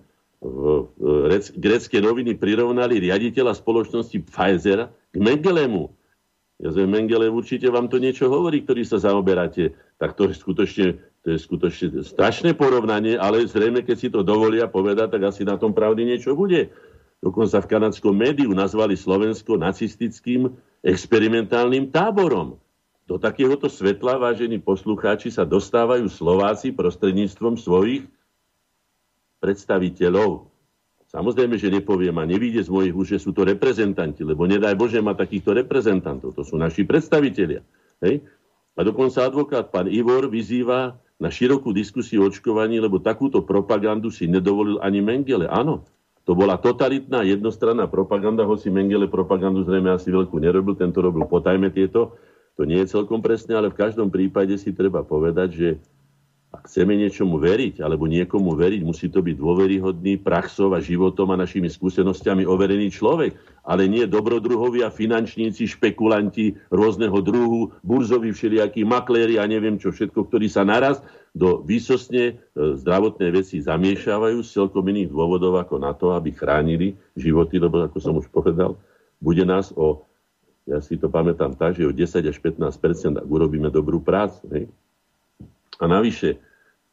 grecké 1.57 1.99
noviny 1.99 2.37
prirovnali 2.37 3.01
riaditeľa 3.01 3.57
spoločnosti 3.57 4.19
Pfizer 4.29 4.93
k 4.93 5.17
Mengelemu. 5.17 5.91
Jozef 6.57 6.89
Mengele, 6.89 7.29
určite 7.29 7.69
vám 7.69 7.85
to 7.93 8.01
niečo 8.01 8.33
hovorí, 8.33 8.65
ktorý 8.65 8.89
sa 8.89 8.97
zaoberáte. 8.97 9.77
Tak 10.01 10.17
to 10.17 10.29
je 10.29 10.35
skutočne, 10.41 10.89
to 11.21 11.37
je 11.37 11.39
skutočne 11.41 12.01
strašné 12.01 12.57
porovnanie, 12.57 13.21
ale 13.21 13.45
zrejme, 13.45 13.85
keď 13.85 13.97
si 13.97 14.09
to 14.09 14.25
dovolia 14.25 14.65
povedať, 14.65 15.13
tak 15.13 15.23
asi 15.29 15.45
na 15.45 15.61
tom 15.61 15.77
pravdy 15.77 16.09
niečo 16.09 16.33
bude. 16.33 16.73
Dokonca 17.21 17.61
v 17.61 17.71
kanadskom 17.77 18.17
médiu 18.17 18.53
nazvali 18.57 18.97
Slovensko 18.97 19.61
nacistickým 19.61 20.53
experimentálnym 20.81 21.93
táborom. 21.93 22.57
Do 23.05 23.21
takéhoto 23.21 23.69
svetla, 23.69 24.17
vážení 24.17 24.57
poslucháči, 24.57 25.29
sa 25.29 25.45
dostávajú 25.45 26.09
Slováci 26.09 26.73
prostredníctvom 26.73 27.61
svojich 27.61 28.09
predstaviteľov. 29.47 30.51
Samozrejme, 31.07 31.55
že 31.55 31.71
nepoviem 31.71 32.19
a 32.19 32.27
nevíde 32.27 32.67
z 32.67 32.67
mojich 32.67 32.91
úst, 32.91 33.15
že 33.15 33.23
sú 33.23 33.31
to 33.31 33.47
reprezentanti, 33.47 34.27
lebo 34.27 34.43
nedaj 34.43 34.75
Bože 34.75 34.99
má 34.99 35.15
takýchto 35.15 35.55
reprezentantov. 35.55 36.35
To 36.35 36.43
sú 36.43 36.59
naši 36.59 36.83
predstavitelia. 36.83 37.63
Hej? 38.03 38.27
A 38.75 38.83
dokonca 38.83 39.23
advokát 39.23 39.71
pán 39.71 39.87
Ivor 39.87 40.27
vyzýva 40.27 40.99
na 41.17 41.31
širokú 41.31 41.71
diskusiu 41.71 42.27
o 42.27 42.29
očkovaní, 42.29 42.83
lebo 42.83 42.99
takúto 42.99 43.47
propagandu 43.47 44.11
si 44.11 44.27
nedovolil 44.27 44.83
ani 44.83 45.01
Mengele. 45.01 45.47
Áno, 45.49 45.87
to 46.27 46.35
bola 46.35 46.59
totalitná 46.59 47.23
jednostranná 47.23 47.87
propaganda, 47.87 48.43
hoci 48.43 48.69
Mengele 48.69 49.07
propagandu 49.07 49.63
zrejme 49.63 49.95
asi 49.95 50.11
veľkú 50.11 50.37
nerobil, 50.43 50.75
tento 50.75 50.99
robil 50.99 51.23
potajme 51.25 51.71
tieto. 51.71 52.19
To 52.59 52.67
nie 52.67 52.83
je 52.83 52.93
celkom 52.93 53.23
presne, 53.23 53.55
ale 53.55 53.71
v 53.71 53.79
každom 53.79 54.11
prípade 54.11 54.59
si 54.59 54.75
treba 54.75 55.07
povedať, 55.07 55.49
že 55.55 55.69
ak 56.57 56.73
chceme 56.73 56.97
niečomu 56.97 57.37
veriť, 57.37 57.85
alebo 57.85 58.09
niekomu 58.09 58.57
veriť, 58.57 58.81
musí 58.81 59.13
to 59.13 59.21
byť 59.21 59.37
dôveryhodný 59.37 60.17
praxov 60.25 60.73
a 60.73 60.81
životom 60.81 61.29
a 61.37 61.37
našimi 61.37 61.69
skúsenostiami 61.69 62.49
overený 62.49 62.89
človek, 62.97 63.37
ale 63.61 63.85
nie 63.85 64.09
dobrodruhovia, 64.09 64.89
finančníci, 64.89 65.69
špekulanti 65.69 66.57
rôzneho 66.73 67.21
druhu, 67.21 67.77
burzoví 67.85 68.33
všelijakí 68.33 68.89
makléri 68.89 69.37
a 69.37 69.45
neviem 69.45 69.77
čo 69.77 69.93
všetko, 69.93 70.33
ktorí 70.33 70.49
sa 70.49 70.65
naraz 70.65 71.05
do 71.37 71.61
výsostne 71.61 72.33
e, 72.33 72.35
zdravotné 72.81 73.29
veci 73.29 73.61
zamiešavajú 73.61 74.41
z 74.41 74.49
celkom 74.49 74.89
iných 74.89 75.13
dôvodov 75.13 75.61
ako 75.61 75.77
na 75.77 75.93
to, 75.93 76.17
aby 76.17 76.33
chránili 76.33 76.97
životy, 77.13 77.61
lebo 77.61 77.85
ako 77.85 77.99
som 78.01 78.17
už 78.17 78.33
povedal, 78.33 78.81
bude 79.21 79.45
nás 79.45 79.69
o, 79.77 80.09
ja 80.65 80.81
si 80.81 80.97
to 80.97 81.13
pamätám 81.13 81.53
tak, 81.53 81.77
že 81.77 81.85
o 81.85 81.93
10 81.93 82.25
až 82.25 82.37
15 82.41 83.21
ak 83.21 83.29
urobíme 83.29 83.69
dobrú 83.69 84.01
prácu. 84.01 84.49
Hej? 84.49 84.65
A 85.77 85.85
navyše, 85.85 86.41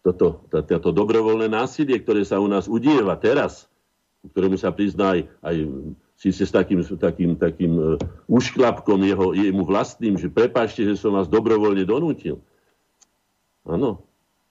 toto, 0.03 0.43
toto 0.51 0.89
dobrovoľné 0.91 1.47
násilie, 1.47 1.95
ktoré 2.03 2.27
sa 2.27 2.43
u 2.43 2.47
nás 2.51 2.67
udieva 2.67 3.15
teraz, 3.15 3.71
ktorému 4.35 4.59
sa 4.59 4.75
prizná 4.75 5.15
aj, 5.15 5.21
aj 5.39 5.55
síce 6.19 6.43
s 6.43 6.51
takým, 6.51 6.83
takým, 6.83 7.31
takým 7.39 7.73
uh, 7.79 7.95
ušklapkom 8.27 8.99
jeho, 9.03 9.31
jemu 9.31 9.63
vlastným, 9.63 10.19
že 10.19 10.27
prepáčte, 10.27 10.83
že 10.83 10.99
som 10.99 11.15
vás 11.15 11.31
dobrovoľne 11.31 11.87
donútil. 11.87 12.43
Áno, 13.63 14.03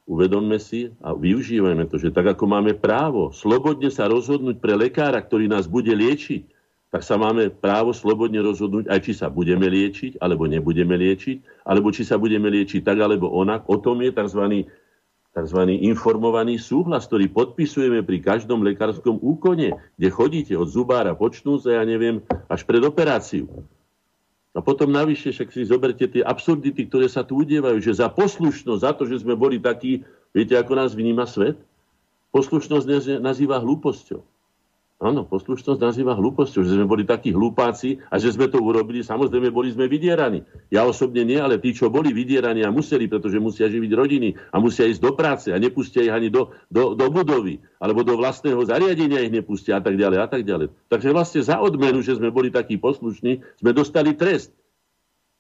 uvedomme 0.09 0.57
si 0.57 0.93
a 1.05 1.13
využívajme 1.13 1.85
to, 1.89 2.01
že 2.01 2.13
tak 2.13 2.33
ako 2.33 2.45
máme 2.49 2.73
právo 2.73 3.29
slobodne 3.33 3.93
sa 3.93 4.09
rozhodnúť 4.09 4.57
pre 4.57 4.73
lekára, 4.73 5.21
ktorý 5.21 5.53
nás 5.53 5.69
bude 5.69 5.93
liečiť, 5.93 6.49
tak 6.93 7.01
sa 7.01 7.17
máme 7.17 7.49
právo 7.49 7.97
slobodne 7.97 8.45
rozhodnúť, 8.45 8.85
aj 8.93 9.01
či 9.01 9.13
sa 9.17 9.33
budeme 9.33 9.65
liečiť, 9.65 10.21
alebo 10.21 10.45
nebudeme 10.45 10.93
liečiť, 10.93 11.65
alebo 11.65 11.89
či 11.89 12.05
sa 12.05 12.21
budeme 12.21 12.53
liečiť 12.53 12.85
tak, 12.85 13.01
alebo 13.01 13.33
onak. 13.33 13.65
O 13.65 13.81
tom 13.81 14.05
je 14.05 14.13
tzv 14.13 14.69
tzv. 15.33 15.61
informovaný 15.81 16.61
súhlas, 16.61 17.09
ktorý 17.09 17.33
podpisujeme 17.33 18.05
pri 18.05 18.21
každom 18.21 18.61
lekárskom 18.61 19.17
úkone, 19.21 19.73
kde 19.97 20.09
chodíte 20.13 20.55
od 20.57 20.69
zubára 20.69 21.17
počnúce, 21.17 21.73
ja 21.73 21.85
neviem, 21.89 22.21
až 22.53 22.69
pred 22.69 22.85
operáciu. 22.85 23.49
A 24.53 24.61
potom 24.61 24.93
navyše 24.93 25.33
však 25.33 25.49
si 25.49 25.65
zoberte 25.65 26.05
tie 26.05 26.21
absurdity, 26.21 26.85
ktoré 26.85 27.09
sa 27.09 27.25
tu 27.25 27.41
udievajú, 27.41 27.81
že 27.81 27.97
za 27.97 28.13
poslušnosť, 28.13 28.81
za 28.85 28.93
to, 28.93 29.09
že 29.09 29.25
sme 29.25 29.33
boli 29.33 29.57
takí, 29.57 30.05
viete, 30.37 30.53
ako 30.53 30.77
nás 30.77 30.93
vníma 30.93 31.25
svet? 31.25 31.57
Poslušnosť 32.37 33.17
nazýva 33.25 33.65
hlúposťou. 33.65 34.21
Áno, 35.03 35.27
poslušnosť 35.27 35.83
nazýva 35.83 36.15
hlúposťou, 36.15 36.63
že 36.63 36.79
sme 36.79 36.87
boli 36.87 37.03
takí 37.03 37.35
hlupáci 37.35 37.99
a 38.07 38.23
že 38.23 38.31
sme 38.31 38.47
to 38.47 38.63
urobili. 38.63 39.03
Samozrejme, 39.03 39.51
boli 39.51 39.75
sme 39.75 39.91
vydieraní. 39.91 40.47
Ja 40.71 40.87
osobne 40.87 41.27
nie, 41.27 41.43
ale 41.43 41.59
tí, 41.59 41.75
čo 41.75 41.91
boli 41.91 42.15
vydieraní 42.15 42.63
a 42.63 42.71
museli, 42.71 43.11
pretože 43.11 43.43
musia 43.43 43.67
živiť 43.67 43.91
rodiny 43.99 44.39
a 44.55 44.63
musia 44.63 44.87
ísť 44.87 45.03
do 45.03 45.11
práce 45.19 45.51
a 45.51 45.59
nepustia 45.59 46.07
ich 46.07 46.15
ani 46.15 46.31
do, 46.31 46.55
do, 46.71 46.95
do 46.95 47.11
budovy 47.11 47.59
alebo 47.83 48.07
do 48.07 48.15
vlastného 48.15 48.63
zariadenia 48.63 49.27
ich 49.27 49.35
nepustia 49.35 49.77
a 49.79 49.83
tak 49.83 49.99
ďalej 49.99 50.19
a 50.23 50.27
tak 50.31 50.47
ďalej. 50.47 50.71
Takže 50.87 51.11
vlastne 51.11 51.43
za 51.43 51.59
odmenu, 51.59 51.99
že 51.99 52.15
sme 52.15 52.31
boli 52.31 52.55
takí 52.55 52.79
poslušní, 52.79 53.43
sme 53.59 53.75
dostali 53.75 54.15
trest. 54.15 54.55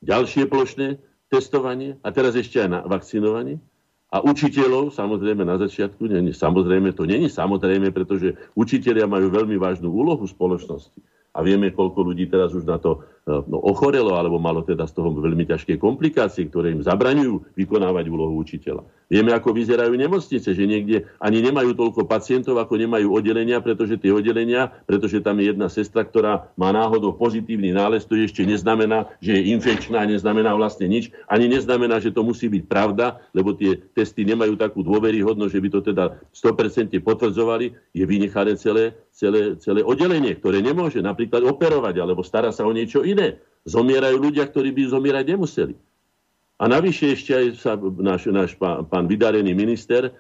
Ďalšie 0.03 0.51
plošné 0.51 0.99
testovanie 1.31 2.03
a 2.03 2.11
teraz 2.11 2.35
ešte 2.35 2.59
aj 2.59 2.69
na 2.69 2.81
vakcinovanie. 2.83 3.63
A 4.13 4.21
učiteľov, 4.21 4.93
samozrejme 4.93 5.41
na 5.41 5.57
začiatku, 5.57 6.05
nie, 6.05 6.37
samozrejme 6.37 6.93
to 6.93 7.09
není 7.09 7.33
samozrejme, 7.33 7.89
pretože 7.97 8.37
učiteľia 8.53 9.09
majú 9.09 9.33
veľmi 9.33 9.57
vážnu 9.57 9.89
úlohu 9.89 10.29
spoločnosti. 10.29 11.01
A 11.33 11.41
vieme, 11.41 11.73
koľko 11.73 12.13
ľudí 12.13 12.29
teraz 12.29 12.53
už 12.53 12.69
na 12.69 12.77
to 12.77 13.01
no, 13.27 13.59
ochorelo, 13.62 14.19
alebo 14.19 14.43
malo 14.43 14.66
teda 14.66 14.82
z 14.89 14.99
toho 14.99 15.15
veľmi 15.15 15.47
ťažké 15.47 15.78
komplikácie, 15.78 16.51
ktoré 16.51 16.74
im 16.74 16.82
zabraňujú 16.82 17.55
vykonávať 17.55 18.05
úlohu 18.11 18.35
učiteľa. 18.43 18.82
Vieme, 19.12 19.36
ako 19.36 19.53
vyzerajú 19.53 19.93
nemocnice, 19.93 20.57
že 20.57 20.65
niekde 20.65 21.05
ani 21.20 21.44
nemajú 21.44 21.77
toľko 21.77 22.09
pacientov, 22.09 22.57
ako 22.57 22.81
nemajú 22.81 23.12
oddelenia, 23.12 23.61
pretože 23.61 24.01
tie 24.01 24.09
oddelenia, 24.09 24.73
pretože 24.89 25.20
tam 25.20 25.36
je 25.36 25.53
jedna 25.53 25.69
sestra, 25.69 26.01
ktorá 26.01 26.49
má 26.57 26.73
náhodou 26.73 27.12
pozitívny 27.12 27.77
nález, 27.77 28.09
to 28.09 28.16
ešte 28.16 28.40
neznamená, 28.49 29.12
že 29.20 29.36
je 29.36 29.53
infekčná, 29.53 30.09
neznamená 30.09 30.57
vlastne 30.57 30.89
nič, 30.89 31.12
ani 31.28 31.44
neznamená, 31.44 32.01
že 32.01 32.09
to 32.09 32.24
musí 32.24 32.49
byť 32.49 32.65
pravda, 32.65 33.20
lebo 33.36 33.53
tie 33.53 33.85
testy 33.93 34.24
nemajú 34.24 34.57
takú 34.57 34.81
dôveryhodnosť, 34.81 35.53
že 35.53 35.61
by 35.61 35.69
to 35.69 35.81
teda 35.93 36.05
100% 36.32 36.97
potvrdzovali, 37.05 37.77
je 37.93 38.05
vynechané 38.09 38.57
celé, 38.57 38.97
celé, 39.12 39.61
celé 39.61 39.85
oddelenie, 39.85 40.40
ktoré 40.40 40.65
nemôže. 40.65 41.05
Napríklad 41.05 41.44
operovať, 41.44 42.01
alebo 42.01 42.24
stará 42.24 42.49
sa 42.49 42.65
o 42.65 42.73
niečo 42.73 43.05
iné. 43.05 43.12
Zomierajú 43.63 44.17
ľudia, 44.19 44.45
ktorí 44.49 44.75
by 44.75 44.91
zomierať 44.91 45.25
nemuseli. 45.37 45.75
A 46.63 46.71
navyše 46.71 47.15
ešte 47.15 47.35
aj 47.35 47.47
sa 47.59 47.75
náš, 47.79 48.31
náš 48.31 48.55
pán, 48.55 48.87
pán 48.87 49.05
vydarený 49.11 49.51
minister 49.51 50.15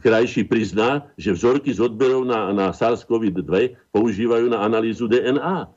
krajší 0.00 0.48
prizná, 0.48 1.12
že 1.20 1.36
vzorky 1.36 1.68
z 1.68 1.84
odberov 1.84 2.24
na, 2.24 2.50
na 2.56 2.72
SARS-CoV-2 2.72 3.76
používajú 3.92 4.48
na 4.48 4.64
analýzu 4.64 5.04
DNA. 5.04 5.68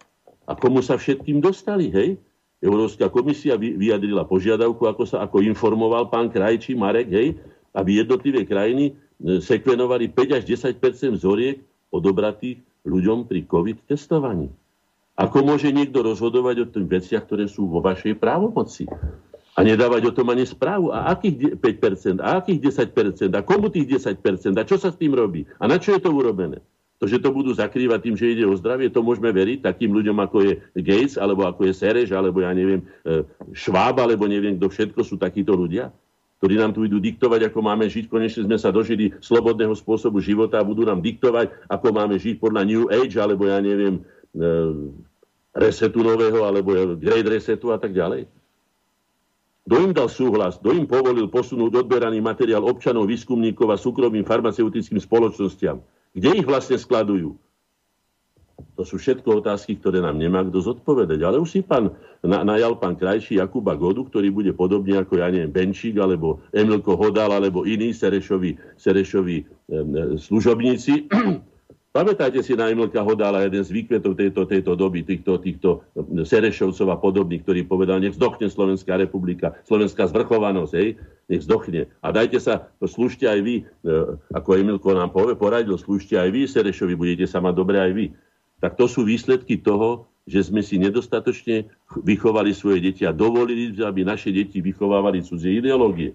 A 0.50 0.52
komu 0.58 0.80
sa 0.82 0.96
všetkým 0.96 1.44
dostali, 1.44 1.92
hej? 1.92 2.18
Európska 2.60 3.08
komisia 3.08 3.56
vyjadrila 3.56 4.28
požiadavku, 4.28 4.84
ako 4.84 5.04
sa 5.08 5.24
ako 5.24 5.40
informoval 5.44 6.12
pán 6.12 6.28
Krajčí 6.28 6.76
Marek, 6.76 7.08
hej, 7.08 7.40
aby 7.72 8.04
jednotlivé 8.04 8.44
krajiny 8.44 8.92
e, 8.92 9.40
sekvenovali 9.40 10.12
5 10.12 10.40
až 10.40 10.44
10% 10.44 11.16
vzoriek 11.16 11.64
odobratých 11.88 12.60
ľuďom 12.84 13.32
pri 13.32 13.48
COVID 13.48 13.88
testovaní. 13.88 14.52
Ako 15.20 15.44
môže 15.44 15.68
niekto 15.76 16.00
rozhodovať 16.00 16.56
o 16.64 16.70
tých 16.72 16.88
veciach, 16.88 17.28
ktoré 17.28 17.52
sú 17.52 17.68
vo 17.68 17.84
vašej 17.84 18.16
právomoci? 18.16 18.88
A 19.60 19.68
nedávať 19.68 20.08
o 20.08 20.16
tom 20.16 20.32
ani 20.32 20.48
správu. 20.48 20.96
A 20.96 21.12
akých 21.12 21.60
5%? 21.60 22.24
A 22.24 22.40
akých 22.40 22.72
10%? 22.72 23.36
A 23.36 23.44
komu 23.44 23.68
tých 23.68 24.00
10%? 24.00 24.56
A 24.56 24.64
čo 24.64 24.80
sa 24.80 24.96
s 24.96 24.96
tým 24.96 25.12
robí? 25.12 25.44
A 25.60 25.68
na 25.68 25.76
čo 25.76 25.92
je 25.92 26.00
to 26.00 26.16
urobené? 26.16 26.64
To, 27.00 27.08
že 27.08 27.20
to 27.20 27.32
budú 27.32 27.52
zakrývať 27.56 28.00
tým, 28.08 28.16
že 28.16 28.32
ide 28.32 28.44
o 28.44 28.56
zdravie, 28.60 28.92
to 28.92 29.00
môžeme 29.00 29.32
veriť 29.32 29.64
takým 29.64 29.96
ľuďom, 29.96 30.20
ako 30.20 30.38
je 30.44 30.54
Gates, 30.84 31.16
alebo 31.16 31.48
ako 31.48 31.72
je 31.72 31.74
Sereš, 31.76 32.12
alebo 32.12 32.44
ja 32.44 32.52
neviem, 32.52 32.84
e, 33.08 33.24
Šváb, 33.56 34.04
alebo 34.04 34.28
neviem, 34.28 34.60
kto 34.60 34.68
všetko 34.68 35.02
sú 35.08 35.16
takíto 35.16 35.56
ľudia, 35.56 35.96
ktorí 36.44 36.60
nám 36.60 36.76
tu 36.76 36.84
idú 36.84 37.00
diktovať, 37.00 37.48
ako 37.48 37.60
máme 37.64 37.88
žiť. 37.88 38.12
Konečne 38.12 38.44
sme 38.44 38.60
sa 38.60 38.76
dožili 38.76 39.16
slobodného 39.24 39.72
spôsobu 39.80 40.20
života 40.20 40.60
a 40.60 40.68
budú 40.68 40.84
nám 40.84 41.00
diktovať, 41.00 41.72
ako 41.72 41.88
máme 41.88 42.20
žiť 42.20 42.36
podľa 42.36 42.68
New 42.68 42.92
Age, 42.92 43.16
alebo 43.16 43.48
ja 43.48 43.64
neviem, 43.64 44.04
e, 44.36 45.08
resetu 45.56 46.06
nového, 46.06 46.46
alebo 46.46 46.74
Great 46.98 47.26
Resetu 47.26 47.74
a 47.74 47.78
tak 47.82 47.94
ďalej. 47.94 48.30
Kto 49.70 49.76
im 49.86 49.94
dal 49.94 50.10
súhlas, 50.10 50.58
kto 50.58 50.74
im 50.74 50.90
povolil 50.90 51.30
posunúť 51.30 51.86
odberaný 51.86 52.18
materiál 52.26 52.66
občanov, 52.66 53.06
výskumníkov 53.06 53.70
a 53.70 53.78
súkromným 53.78 54.26
farmaceutickým 54.26 54.98
spoločnostiam? 54.98 55.78
Kde 56.10 56.42
ich 56.42 56.48
vlastne 56.50 56.74
skladujú? 56.74 57.38
To 58.76 58.84
sú 58.88 58.96
všetko 58.98 59.44
otázky, 59.44 59.76
ktoré 59.78 60.00
nám 60.00 60.18
nemá 60.18 60.44
kto 60.44 60.60
zodpovedať. 60.60 61.20
Ale 61.22 61.38
už 61.40 61.50
si 61.52 61.60
pán, 61.62 61.92
na, 62.24 62.44
najal 62.44 62.80
pán 62.80 62.96
Krajší 62.96 63.40
Jakuba 63.40 63.76
Godu, 63.76 64.08
ktorý 64.08 64.32
bude 64.32 64.52
podobne 64.56 65.00
ako, 65.00 65.20
ja 65.20 65.30
neviem, 65.32 65.52
Benčík, 65.52 66.00
alebo 66.00 66.42
Emilko 66.56 66.96
Hodal, 66.96 67.30
alebo 67.30 67.68
iní 67.68 67.92
Serešovi, 67.92 68.56
Serešovi 68.80 69.38
e, 69.40 69.46
služobníci, 70.18 71.12
Pamätajte 71.90 72.46
si 72.46 72.54
na 72.54 72.70
Emilka 72.70 73.02
Hodála, 73.02 73.50
jeden 73.50 73.66
z 73.66 73.74
výkvetov 73.74 74.14
tejto, 74.14 74.46
tejto 74.46 74.78
doby, 74.78 75.02
týchto, 75.02 75.42
týchto 75.42 75.82
Serešovcov 76.22 76.86
a 76.86 77.02
podobných, 77.02 77.42
ktorý 77.42 77.66
povedal, 77.66 77.98
nech 77.98 78.14
zdochne 78.14 78.46
Slovenská 78.46 78.94
republika, 78.94 79.58
slovenská 79.66 80.06
zvrchovanosť, 80.06 80.74
hej, 80.78 81.02
nech 81.34 81.42
zdochne. 81.50 81.90
A 82.06 82.14
dajte 82.14 82.38
sa, 82.38 82.70
slúžte 82.78 83.26
aj 83.26 83.42
vy, 83.42 83.56
e, 83.66 83.90
ako 84.38 84.50
Emilko 84.54 84.94
nám 84.94 85.10
povie, 85.10 85.34
poradil, 85.34 85.82
slúžte 85.82 86.14
aj 86.14 86.30
vy, 86.30 86.46
Serešovi, 86.46 86.94
budete 86.94 87.26
sa 87.26 87.42
mať 87.42 87.58
dobre 87.58 87.82
aj 87.82 87.92
vy. 87.98 88.06
Tak 88.62 88.78
to 88.78 88.86
sú 88.86 89.02
výsledky 89.02 89.58
toho, 89.58 90.06
že 90.30 90.46
sme 90.46 90.62
si 90.62 90.78
nedostatočne 90.78 91.74
vychovali 92.06 92.54
svoje 92.54 92.86
deti 92.86 93.02
a 93.02 93.10
dovolili, 93.10 93.74
aby 93.82 94.06
naše 94.06 94.30
deti 94.30 94.62
vychovávali 94.62 95.26
cudzie 95.26 95.58
ideológie. 95.58 96.14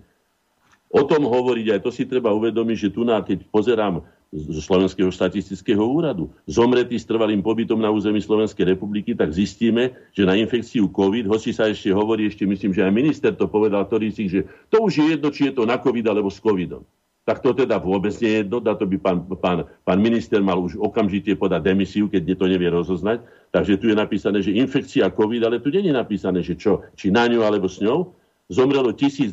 O 0.95 1.03
tom 1.03 1.27
hovoriť, 1.27 1.67
aj 1.75 1.81
to 1.83 1.91
si 1.91 2.07
treba 2.07 2.31
uvedomiť, 2.31 2.77
že 2.79 2.89
tu, 2.95 3.03
na, 3.03 3.19
keď 3.19 3.43
pozerám 3.51 4.07
zo 4.35 4.59
Slovenského 4.59 5.15
štatistického 5.15 5.79
úradu. 5.79 6.27
Zomretí 6.51 6.99
s 6.99 7.07
trvalým 7.07 7.39
pobytom 7.39 7.79
na 7.79 7.95
území 7.95 8.19
Slovenskej 8.19 8.75
republiky, 8.75 9.15
tak 9.15 9.31
zistíme, 9.31 9.95
že 10.11 10.27
na 10.27 10.35
infekciu 10.35 10.91
COVID, 10.91 11.31
hoci 11.31 11.55
sa 11.55 11.71
ešte 11.71 11.95
hovorí, 11.95 12.27
ešte 12.27 12.43
myslím, 12.43 12.75
že 12.75 12.83
aj 12.83 12.91
minister 12.91 13.31
to 13.31 13.47
povedal, 13.47 13.87
ktorý 13.87 14.11
si, 14.11 14.27
že 14.27 14.43
to 14.75 14.83
už 14.83 14.93
je 14.99 15.07
jedno, 15.15 15.31
či 15.31 15.49
je 15.49 15.53
to 15.55 15.63
na 15.63 15.79
COVID 15.79 16.11
alebo 16.11 16.35
s 16.35 16.43
COVIDom. 16.43 16.83
Tak 17.25 17.41
to 17.41 17.57
teda 17.57 17.81
vôbec 17.81 18.13
nie 18.21 18.37
je 18.37 18.39
jedno, 18.45 18.61
na 18.61 18.77
to 18.77 18.85
by 18.85 18.97
pán, 19.01 19.19
pán, 19.41 19.59
pán 19.81 19.99
minister 20.03 20.45
mal 20.45 20.61
už 20.61 20.77
okamžite 20.77 21.33
podať 21.41 21.73
demisiu, 21.73 22.11
keď 22.11 22.37
to 22.37 22.51
nevie 22.51 22.69
rozoznať. 22.69 23.25
Takže 23.49 23.81
tu 23.81 23.89
je 23.89 23.97
napísané, 23.97 24.45
že 24.45 24.53
infekcia 24.53 25.09
COVID, 25.09 25.47
ale 25.47 25.57
tu 25.63 25.73
nie 25.73 25.89
je 25.89 25.95
napísané, 25.95 26.45
že 26.45 26.59
čo, 26.59 26.85
či 26.99 27.09
na 27.09 27.25
ňu 27.25 27.41
alebo 27.41 27.71
s 27.71 27.81
ňou. 27.81 28.13
Zomrelo 28.53 28.93
1023 28.93 29.33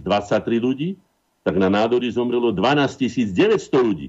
ľudí, 0.62 0.96
tak 1.44 1.60
na 1.60 1.68
nádory 1.68 2.08
zomrelo 2.14 2.54
12 2.56 2.96
900 3.28 3.60
ľudí. 3.76 4.08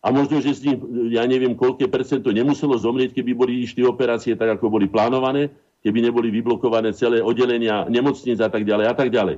A 0.00 0.08
možno, 0.08 0.40
že 0.40 0.56
z 0.56 0.72
nich, 0.72 0.78
ja 1.12 1.28
neviem, 1.28 1.52
koľké 1.52 1.84
percento 1.84 2.32
nemuselo 2.32 2.72
zomrieť, 2.80 3.12
keby 3.12 3.36
boli 3.36 3.60
išli 3.60 3.84
operácie 3.84 4.32
tak, 4.32 4.56
ako 4.56 4.72
boli 4.72 4.88
plánované, 4.88 5.52
keby 5.84 6.08
neboli 6.08 6.32
vyblokované 6.32 6.96
celé 6.96 7.20
oddelenia 7.20 7.84
nemocníc 7.92 8.40
a 8.40 8.48
tak 8.48 8.64
ďalej 8.64 8.86
a 8.88 8.94
tak 8.96 9.12
ďalej. 9.12 9.36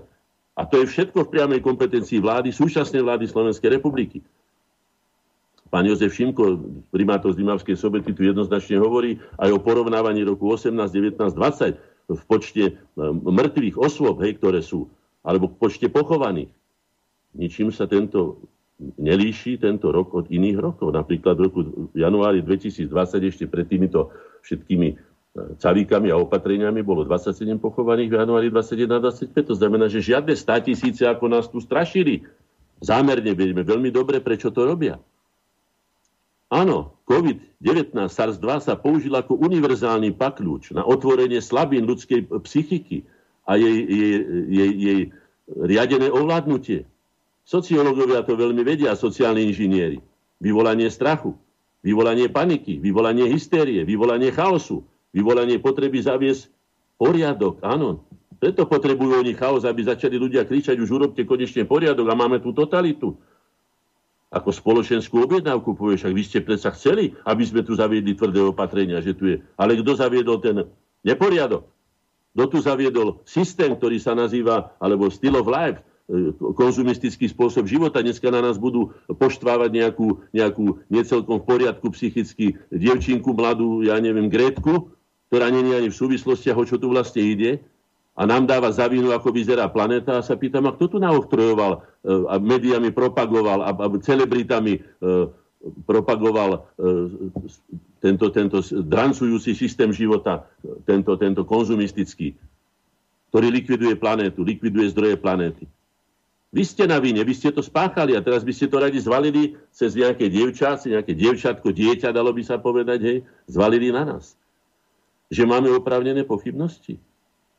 A 0.55 0.63
to 0.69 0.85
je 0.85 0.87
všetko 0.87 1.27
v 1.27 1.33
priamej 1.33 1.61
kompetencii 1.65 2.23
vlády, 2.23 2.55
súčasnej 2.55 3.03
vlády 3.03 3.27
Slovenskej 3.27 3.75
republiky. 3.75 4.23
Pán 5.73 5.89
Jozef 5.89 6.13
Šimko, 6.13 6.61
primátor 6.93 7.33
z 7.33 7.41
Dimavskej 7.41 7.81
sobety, 7.81 8.13
tu 8.13 8.29
jednoznačne 8.29 8.77
hovorí 8.77 9.17
aj 9.41 9.57
o 9.57 9.59
porovnávaní 9.59 10.21
roku 10.21 10.53
18, 10.53 10.77
19, 10.77 11.33
20 11.33 12.13
v 12.13 12.23
počte 12.29 12.65
e, 12.69 12.73
mŕtvych 13.09 13.81
osôb, 13.81 14.21
hej, 14.21 14.37
ktoré 14.37 14.61
sú, 14.61 14.93
alebo 15.25 15.49
v 15.49 15.57
počte 15.57 15.89
pochovaných. 15.89 16.53
Ničím 17.33 17.73
sa 17.73 17.89
tento 17.89 18.45
nelíši 18.99 19.59
tento 19.63 19.95
rok 19.95 20.15
od 20.15 20.27
iných 20.29 20.59
rokov. 20.59 20.93
Napríklad 20.93 21.35
v 21.39 21.43
roku 21.47 21.61
v 21.93 21.97
januári 21.97 22.43
2020 22.43 22.89
ešte 23.31 23.45
pred 23.47 23.67
týmito 23.67 24.11
všetkými 24.43 24.89
e, 24.91 24.97
cavíkami 25.59 26.11
a 26.11 26.19
opatreniami 26.19 26.83
bolo 26.83 27.07
27 27.07 27.59
pochovaných 27.63 28.11
v 28.11 28.17
januári 28.19 28.49
21 28.51 28.99
a 28.99 29.01
25. 29.09 29.51
To 29.51 29.55
znamená, 29.55 29.87
že 29.87 30.03
žiadne 30.03 30.35
100 30.35 30.69
tisíce, 30.69 31.03
ako 31.07 31.25
nás 31.31 31.47
tu 31.47 31.63
strašili. 31.63 32.27
Zámerne 32.83 33.31
vieme 33.39 33.63
veľmi 33.63 33.95
dobre, 33.95 34.19
prečo 34.19 34.51
to 34.51 34.67
robia. 34.67 34.99
Áno, 36.53 37.01
COVID-19 37.09 37.97
SARS-2 38.13 38.49
sa 38.61 38.77
použil 38.77 39.17
ako 39.17 39.41
univerzálny 39.41 40.13
pakľúč 40.13 40.77
na 40.77 40.85
otvorenie 40.85 41.41
slabín 41.41 41.89
ľudskej 41.89 42.29
psychiky 42.45 43.09
a 43.49 43.57
jej, 43.57 43.79
jej, 43.89 44.17
jej, 44.53 44.73
jej 44.77 45.01
riadené 45.49 46.13
ovládnutie. 46.13 46.85
Sociológovia 47.43 48.23
to 48.23 48.39
veľmi 48.39 48.63
vedia, 48.63 48.95
sociálni 48.95 49.51
inžinieri. 49.51 49.99
Vyvolanie 50.39 50.91
strachu, 50.91 51.35
vyvolanie 51.83 52.31
paniky, 52.31 52.79
vyvolanie 52.79 53.27
hystérie, 53.31 53.83
vyvolanie 53.83 54.31
chaosu, 54.31 54.87
vyvolanie 55.11 55.59
potreby 55.59 56.03
zaviesť 56.03 56.51
poriadok. 56.99 57.59
Áno, 57.67 58.07
preto 58.39 58.67
potrebujú 58.67 59.23
oni 59.23 59.35
chaos, 59.35 59.63
aby 59.67 59.87
začali 59.87 60.19
ľudia 60.19 60.43
kričať, 60.47 60.79
už 60.79 60.91
urobte 60.91 61.23
konečne 61.23 61.63
poriadok 61.67 62.07
a 62.11 62.19
máme 62.19 62.43
tú 62.43 62.51
totalitu. 62.51 63.15
Ako 64.33 64.49
spoločenskú 64.49 65.29
objednávku 65.29 65.77
povieš, 65.77 66.09
ak 66.09 66.17
vy 66.17 66.23
ste 66.25 66.41
predsa 66.41 66.73
chceli, 66.73 67.13
aby 67.29 67.43
sme 67.45 67.61
tu 67.63 67.77
zaviedli 67.77 68.17
tvrdé 68.17 68.41
opatrenia, 68.41 68.99
že 69.05 69.13
tu 69.13 69.29
je. 69.29 69.45
Ale 69.61 69.77
kto 69.77 69.93
zaviedol 69.95 70.41
ten 70.41 70.67
neporiadok? 71.05 71.69
Kto 72.33 72.45
tu 72.49 72.59
zaviedol 72.65 73.21
systém, 73.29 73.77
ktorý 73.77 74.01
sa 74.01 74.17
nazýva, 74.17 74.73
alebo 74.81 75.13
Still 75.13 75.37
of 75.37 75.47
Life, 75.47 75.85
konzumistický 76.59 77.31
spôsob 77.31 77.65
života. 77.71 78.03
Dneska 78.03 78.29
na 78.29 78.43
nás 78.43 78.59
budú 78.59 78.93
poštvávať 79.07 79.71
nejakú, 79.71 80.21
nejakú 80.35 80.83
necelkom 80.91 81.41
v 81.41 81.49
poriadku 81.49 81.89
psychicky 81.95 82.59
dievčinku 82.69 83.33
mladú, 83.33 83.87
ja 83.87 83.97
neviem, 84.03 84.29
Grétku, 84.29 84.93
ktorá 85.31 85.49
není 85.49 85.73
ani 85.73 85.89
v 85.89 85.97
súvislostiach, 85.97 86.59
o 86.59 86.69
čo 86.69 86.77
tu 86.77 86.93
vlastne 86.93 87.23
ide. 87.25 87.63
A 88.13 88.29
nám 88.29 88.45
dáva 88.45 88.69
za 88.69 88.85
vinu, 88.93 89.09
ako 89.09 89.33
vyzerá 89.33 89.73
planéta. 89.73 90.21
A 90.21 90.27
sa 90.27 90.37
pýtam, 90.37 90.69
a 90.69 90.77
kto 90.77 90.85
tu 90.85 90.97
naoktrojoval 91.01 91.73
e, 91.73 91.81
a 92.29 92.37
médiami 92.37 92.93
propagoval 92.93 93.65
a, 93.65 93.73
a 93.73 93.87
celebritami 94.05 94.77
e, 94.77 94.81
propagoval 95.89 96.67
tento, 98.03 98.35
tento 98.35 98.59
drancujúci 98.83 99.55
systém 99.55 99.95
života, 99.95 100.51
tento, 100.83 101.15
tento 101.15 101.47
konzumistický, 101.47 102.35
ktorý 103.31 103.47
likviduje 103.49 103.95
planétu, 103.95 104.43
likviduje 104.43 104.91
zdroje 104.91 105.17
planéty. 105.23 105.65
Vy 106.53 106.69
ste 106.69 106.85
na 106.85 107.01
vine, 107.01 107.25
vy 107.25 107.33
ste 107.33 107.49
to 107.49 107.65
spáchali 107.65 108.13
a 108.13 108.21
teraz 108.21 108.45
by 108.45 108.53
ste 108.53 108.69
to 108.69 108.77
radi 108.77 109.01
zvalili 109.01 109.57
cez 109.73 109.97
nejaké 109.97 110.29
dievča, 110.29 110.77
nejaké 110.85 111.17
dievčatko, 111.17 111.73
dieťa, 111.73 112.13
dalo 112.13 112.29
by 112.37 112.45
sa 112.45 112.61
povedať, 112.61 112.99
hej, 113.01 113.19
zvalili 113.49 113.89
na 113.89 114.05
nás. 114.05 114.37
Že 115.33 115.49
máme 115.49 115.73
opravnené 115.73 116.29
pochybnosti. 116.29 117.01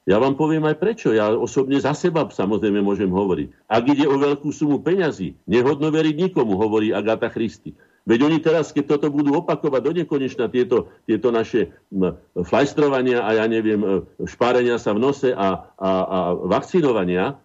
Ja 0.05 0.21
vám 0.21 0.37
poviem 0.37 0.67
aj 0.69 0.77
prečo. 0.77 1.09
Ja 1.09 1.33
osobne 1.33 1.79
za 1.81 1.97
seba 1.97 2.27
samozrejme 2.27 2.85
môžem 2.85 3.09
hovoriť. 3.09 3.65
Ak 3.65 3.83
ide 3.89 4.05
o 4.05 4.19
veľkú 4.19 4.53
sumu 4.53 4.83
peňazí, 4.83 5.33
nehodno 5.49 5.89
veriť 5.89 6.29
nikomu, 6.29 6.53
hovorí 6.59 6.93
Agata 6.93 7.33
Christy. 7.33 7.73
Veď 8.03 8.27
oni 8.27 8.37
teraz, 8.43 8.75
keď 8.75 8.99
toto 8.99 9.07
budú 9.07 9.31
opakovať 9.39 9.81
do 9.81 9.91
nekonečna, 9.95 10.51
tieto, 10.51 10.91
tieto 11.07 11.31
naše 11.31 11.71
flajstrovania 12.35 13.23
a 13.23 13.39
ja 13.39 13.45
neviem, 13.47 13.79
e, 13.79 13.89
špárenia 14.27 14.75
sa 14.75 14.91
v 14.91 15.07
nose 15.07 15.31
a, 15.31 15.71
a, 15.79 15.91
a 16.03 16.19
vakcinovania, 16.51 17.39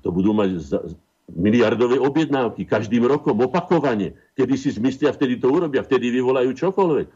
to 0.00 0.08
budú 0.08 0.32
mať 0.32 0.60
miliardové 1.32 1.96
objednávky 1.96 2.68
každým 2.68 3.08
rokom 3.08 3.36
opakovane. 3.40 4.16
Kedy 4.36 4.54
si 4.60 4.68
zmyslia, 4.76 5.12
vtedy 5.12 5.40
to 5.40 5.48
urobia, 5.48 5.84
vtedy 5.84 6.12
vyvolajú 6.12 6.52
čokoľvek. 6.52 7.08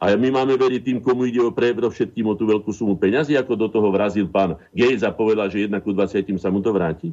A 0.00 0.16
my 0.16 0.28
máme 0.32 0.56
veriť 0.56 0.80
tým, 0.80 0.98
komu 1.04 1.28
ide 1.28 1.44
o 1.44 1.52
všetkým 1.52 2.24
o 2.24 2.34
tú 2.34 2.48
veľkú 2.48 2.72
sumu 2.72 2.96
peňazí, 2.96 3.36
ako 3.36 3.52
do 3.52 3.68
toho 3.68 3.92
vrazil 3.92 4.24
pán 4.32 4.56
Gates 4.72 5.04
a 5.04 5.12
povedal, 5.12 5.52
že 5.52 5.68
jednak 5.68 5.84
ku 5.84 5.92
20 5.92 6.40
sa 6.40 6.48
mu 6.48 6.64
to 6.64 6.72
vráti. 6.72 7.12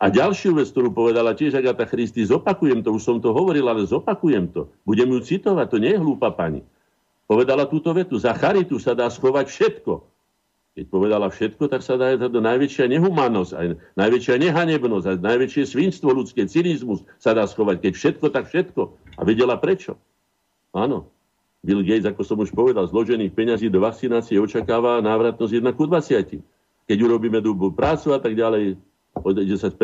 A 0.00 0.08
ďalšiu 0.08 0.56
vec, 0.56 0.72
ktorú 0.72 0.90
povedala 0.90 1.36
tiež 1.36 1.54
Agata 1.54 1.84
Christy, 1.84 2.24
zopakujem 2.24 2.80
to, 2.80 2.96
už 2.96 3.02
som 3.04 3.16
to 3.20 3.30
hovoril, 3.30 3.68
ale 3.68 3.84
zopakujem 3.84 4.50
to. 4.50 4.72
Budem 4.88 5.12
ju 5.12 5.20
citovať, 5.20 5.66
to 5.68 5.78
nie 5.78 5.92
je 5.94 6.00
hlúpa 6.00 6.32
pani. 6.32 6.64
Povedala 7.28 7.68
túto 7.68 7.92
vetu, 7.92 8.16
za 8.16 8.32
charitu 8.36 8.80
sa 8.80 8.96
dá 8.96 9.08
schovať 9.08 9.46
všetko. 9.48 9.92
Keď 10.74 10.90
povedala 10.90 11.30
všetko, 11.30 11.70
tak 11.70 11.86
sa 11.86 11.94
dá 11.94 12.18
do 12.18 12.42
najväčšia 12.42 12.90
nehumannosť, 12.90 13.52
aj 13.54 13.66
najväčšia 13.94 14.36
nehanebnosť, 14.42 15.06
aj 15.06 15.16
najväčšie 15.22 15.64
svinstvo 15.70 16.10
ľudské, 16.10 16.50
cynizmus 16.50 17.06
sa 17.22 17.30
dá 17.30 17.46
schovať. 17.46 17.78
Keď 17.78 17.92
všetko, 17.94 18.26
tak 18.34 18.50
všetko. 18.50 18.82
A 19.14 19.22
vedela 19.22 19.54
prečo. 19.54 19.94
Áno. 20.74 21.14
Bill 21.62 21.86
Gates, 21.86 22.10
ako 22.10 22.22
som 22.26 22.38
už 22.42 22.50
povedal, 22.50 22.84
zložených 22.90 23.32
peňazí 23.32 23.70
do 23.70 23.80
vakcinácie 23.80 24.36
očakáva 24.36 24.98
návratnosť 25.00 25.62
1 25.62 25.78
ku 25.78 25.86
20. 25.86 26.42
Keď 26.90 26.98
urobíme 27.00 27.38
dobrú 27.38 27.70
prácu 27.72 28.12
a 28.12 28.18
tak 28.20 28.34
ďalej, 28.34 28.76
o 29.14 29.30
10%. 29.30 29.78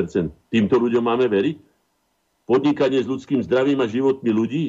Týmto 0.50 0.74
ľuďom 0.76 1.04
máme 1.06 1.30
veriť? 1.30 1.56
Podnikanie 2.50 2.98
s 2.98 3.06
ľudským 3.06 3.46
zdravím 3.46 3.78
a 3.78 3.86
životmi 3.86 4.30
ľudí 4.34 4.64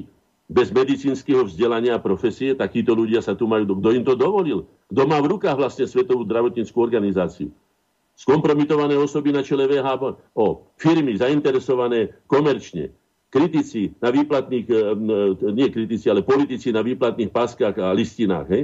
bez 0.52 0.68
medicínskeho 0.68 1.48
vzdelania 1.48 1.96
a 1.96 2.04
profesie, 2.04 2.52
takíto 2.52 2.92
ľudia 2.92 3.24
sa 3.24 3.40
tu 3.40 3.48
majú... 3.48 3.80
Kto 3.80 3.90
im 3.96 4.04
to 4.04 4.20
dovolil? 4.20 4.68
Kto 4.92 5.02
má 5.08 5.24
v 5.24 5.32
rukách 5.32 5.56
vlastne 5.56 5.88
Svetovú 5.88 6.28
zdravotníckú 6.28 6.76
organizáciu? 6.76 7.56
Skompromitované 8.20 9.00
osoby 9.00 9.32
na 9.32 9.48
čele 9.48 9.66
VHB, 9.72 10.36
o 10.36 10.68
firmy 10.76 11.16
zainteresované 11.16 12.20
komerčne, 12.28 12.92
kritici 13.32 13.96
na 14.04 14.12
výplatných, 14.12 14.68
e, 14.68 14.78
nie 15.56 15.72
kritici, 15.72 16.12
ale 16.12 16.28
politici 16.28 16.76
na 16.76 16.84
výplatných 16.84 17.32
páskach 17.32 17.80
a 17.80 17.96
listinách, 17.96 18.48
hej? 18.52 18.64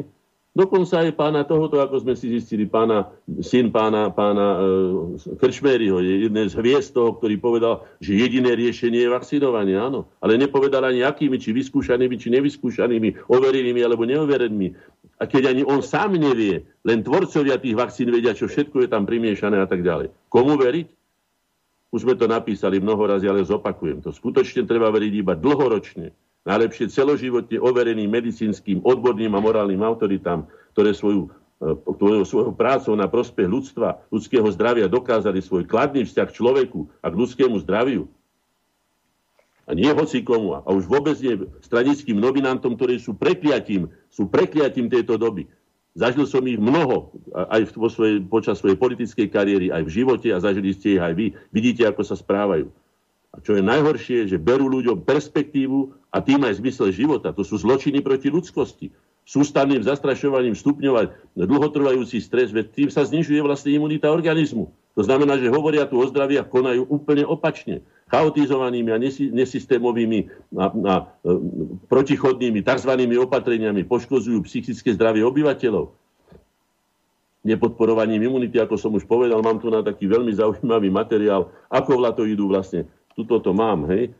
Dokonca 0.57 1.05
aj 1.05 1.13
pána 1.13 1.45
tohoto, 1.45 1.77
ako 1.77 2.01
sme 2.01 2.17
si 2.17 2.33
zistili, 2.33 2.65
pána, 2.65 3.13
syn 3.45 3.69
pána, 3.69 4.09
pána 4.09 4.57
e, 4.57 5.21
je 6.01 6.13
jeden 6.25 6.45
z 6.49 6.53
hviezd 6.57 6.97
toho, 6.97 7.13
ktorý 7.13 7.37
povedal, 7.37 7.85
že 8.01 8.17
jediné 8.17 8.57
riešenie 8.57 9.05
je 9.05 9.13
vakcinovanie, 9.13 9.77
áno. 9.77 10.09
Ale 10.17 10.33
nepovedal 10.33 10.81
ani 10.81 11.05
akými, 11.05 11.37
či 11.37 11.53
vyskúšanými, 11.53 12.17
či 12.17 12.33
nevyskúšanými, 12.33 13.29
overenými 13.29 13.85
alebo 13.85 14.09
neoverenými. 14.09 14.73
A 15.21 15.29
keď 15.29 15.53
ani 15.53 15.61
on 15.61 15.85
sám 15.85 16.17
nevie, 16.17 16.65
len 16.81 17.05
tvorcovia 17.05 17.61
tých 17.61 17.77
vakcín 17.77 18.09
vedia, 18.09 18.33
čo 18.33 18.49
všetko 18.49 18.81
je 18.81 18.89
tam 18.89 19.05
primiešané 19.05 19.61
a 19.61 19.69
tak 19.69 19.85
ďalej. 19.85 20.09
Komu 20.25 20.57
veriť? 20.57 20.87
Už 21.93 22.01
sme 22.01 22.17
to 22.17 22.25
napísali 22.25 22.81
mnoho 22.81 23.05
razy, 23.05 23.29
ale 23.29 23.45
zopakujem 23.45 24.01
to. 24.01 24.09
Skutočne 24.09 24.65
treba 24.65 24.89
veriť 24.89 25.13
iba 25.21 25.37
dlhoročne 25.37 26.26
najlepšie 26.47 26.87
celoživotne 26.87 27.59
overeným 27.59 28.07
medicínskym, 28.07 28.79
odborným 28.87 29.35
a 29.35 29.43
morálnym 29.43 29.83
autoritám, 29.83 30.47
ktoré 30.71 30.95
svoju, 30.95 31.27
e, 31.59 31.75
ktoré 31.75 32.23
svojou 32.23 32.55
prácou 32.55 32.95
na 32.95 33.11
prospech 33.11 33.51
ľudstva, 33.51 33.99
ľudského 34.07 34.47
zdravia 34.55 34.87
dokázali 34.87 35.43
svoj 35.43 35.67
kladný 35.67 36.07
vzťah 36.07 36.27
k 36.31 36.37
človeku 36.39 36.87
a 37.03 37.11
k 37.11 37.19
ľudskému 37.19 37.59
zdraviu. 37.67 38.07
A 39.67 39.75
nie 39.75 39.91
hoci 39.91 40.23
komu. 40.23 40.55
A 40.63 40.71
už 40.71 40.87
vôbec 40.87 41.19
nie 41.19 41.43
stranickým 41.59 42.15
nominantom, 42.15 42.79
ktorí 42.79 43.03
sú 43.03 43.19
prekliatím, 43.19 43.91
sú 44.07 44.31
prekliatím 44.31 44.87
tejto 44.87 45.19
doby. 45.19 45.43
Zažil 45.91 46.23
som 46.29 46.45
ich 46.47 46.61
mnoho 46.61 47.11
aj 47.33 47.75
vo 47.75 47.91
svojej, 47.91 48.23
počas 48.23 48.61
svojej 48.61 48.79
politickej 48.79 49.27
kariéry, 49.27 49.67
aj 49.73 49.83
v 49.83 49.93
živote 49.97 50.29
a 50.31 50.39
zažili 50.39 50.71
ste 50.71 50.95
ich 50.95 51.03
aj 51.03 51.13
vy. 51.17 51.35
Vidíte, 51.51 51.83
ako 51.83 52.05
sa 52.05 52.15
správajú. 52.15 52.71
A 53.35 53.43
čo 53.43 53.57
je 53.57 53.65
najhoršie, 53.65 54.29
že 54.29 54.39
berú 54.39 54.71
ľuďom 54.71 55.03
perspektívu 55.03 56.06
a 56.17 56.25
tým 56.25 56.41
aj 56.41 56.57
zmysel 56.57 56.89
života. 56.89 57.29
To 57.29 57.45
sú 57.45 57.61
zločiny 57.61 58.01
proti 58.01 58.33
ľudskosti. 58.33 58.89
Sústavným 59.27 59.85
zastrašovaním 59.85 60.57
stupňovať 60.57 61.37
dlhotrvajúci 61.37 62.17
stres, 62.17 62.49
veď 62.49 62.73
tým 62.73 62.89
sa 62.89 63.05
znižuje 63.05 63.37
vlastne 63.45 63.75
imunita 63.77 64.09
organizmu. 64.09 64.73
To 64.97 65.01
znamená, 65.05 65.37
že 65.37 65.53
hovoria 65.53 65.85
tu 65.85 66.01
o 66.01 66.05
zdraví 66.09 66.41
a 66.41 66.47
konajú 66.47 66.89
úplne 66.89 67.21
opačne. 67.21 67.85
Chaotizovanými 68.09 68.89
a 68.89 68.97
nesystémovými 69.35 70.31
a, 70.57 70.65
a 70.73 70.93
e, 71.03 71.31
protichodnými 71.91 72.65
tzv. 72.65 72.91
opatreniami 72.97 73.85
poškozujú 73.85 74.41
psychické 74.47 74.95
zdravie 74.95 75.21
obyvateľov 75.21 75.93
nepodporovaním 77.47 78.27
imunity, 78.27 78.59
ako 78.59 78.75
som 78.75 78.91
už 78.91 79.07
povedal, 79.07 79.39
mám 79.39 79.55
tu 79.63 79.71
na 79.71 79.79
taký 79.79 80.03
veľmi 80.03 80.35
zaujímavý 80.35 80.91
materiál, 80.91 81.47
ako 81.71 81.95
vlato 81.95 82.27
idú 82.27 82.51
vlastne 82.51 82.83
tuto 83.15 83.39
to 83.39 83.55
mám, 83.55 83.87
hej, 83.87 84.11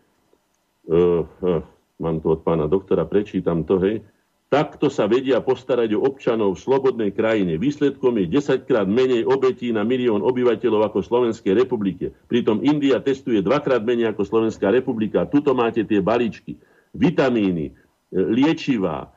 uh, 0.88 1.28
uh, 1.44 1.62
mám 1.98 2.22
tu 2.22 2.30
od 2.34 2.46
pána 2.46 2.70
doktora, 2.70 3.06
prečítam 3.06 3.66
to, 3.66 3.82
hej, 3.82 4.06
takto 4.48 4.88
sa 4.88 5.12
vedia 5.12 5.44
postarať 5.44 5.98
o 5.98 6.08
občanov 6.08 6.56
v 6.56 6.64
slobodnej 6.64 7.12
krajine. 7.12 7.60
Výsledkom 7.60 8.16
je 8.24 8.32
10 8.32 8.64
krát 8.64 8.88
menej 8.88 9.28
obetí 9.28 9.76
na 9.76 9.84
milión 9.84 10.24
obyvateľov 10.24 10.88
ako 10.88 11.04
Slovenskej 11.04 11.52
republike. 11.52 12.16
Pritom 12.32 12.64
India 12.64 13.04
testuje 13.04 13.44
dvakrát 13.44 13.84
menej 13.84 14.16
ako 14.16 14.24
Slovenská 14.24 14.72
republika. 14.72 15.28
Tuto 15.28 15.52
máte 15.52 15.84
tie 15.84 16.00
balíčky. 16.00 16.56
Vitamíny, 16.96 17.76
liečivá, 18.16 19.12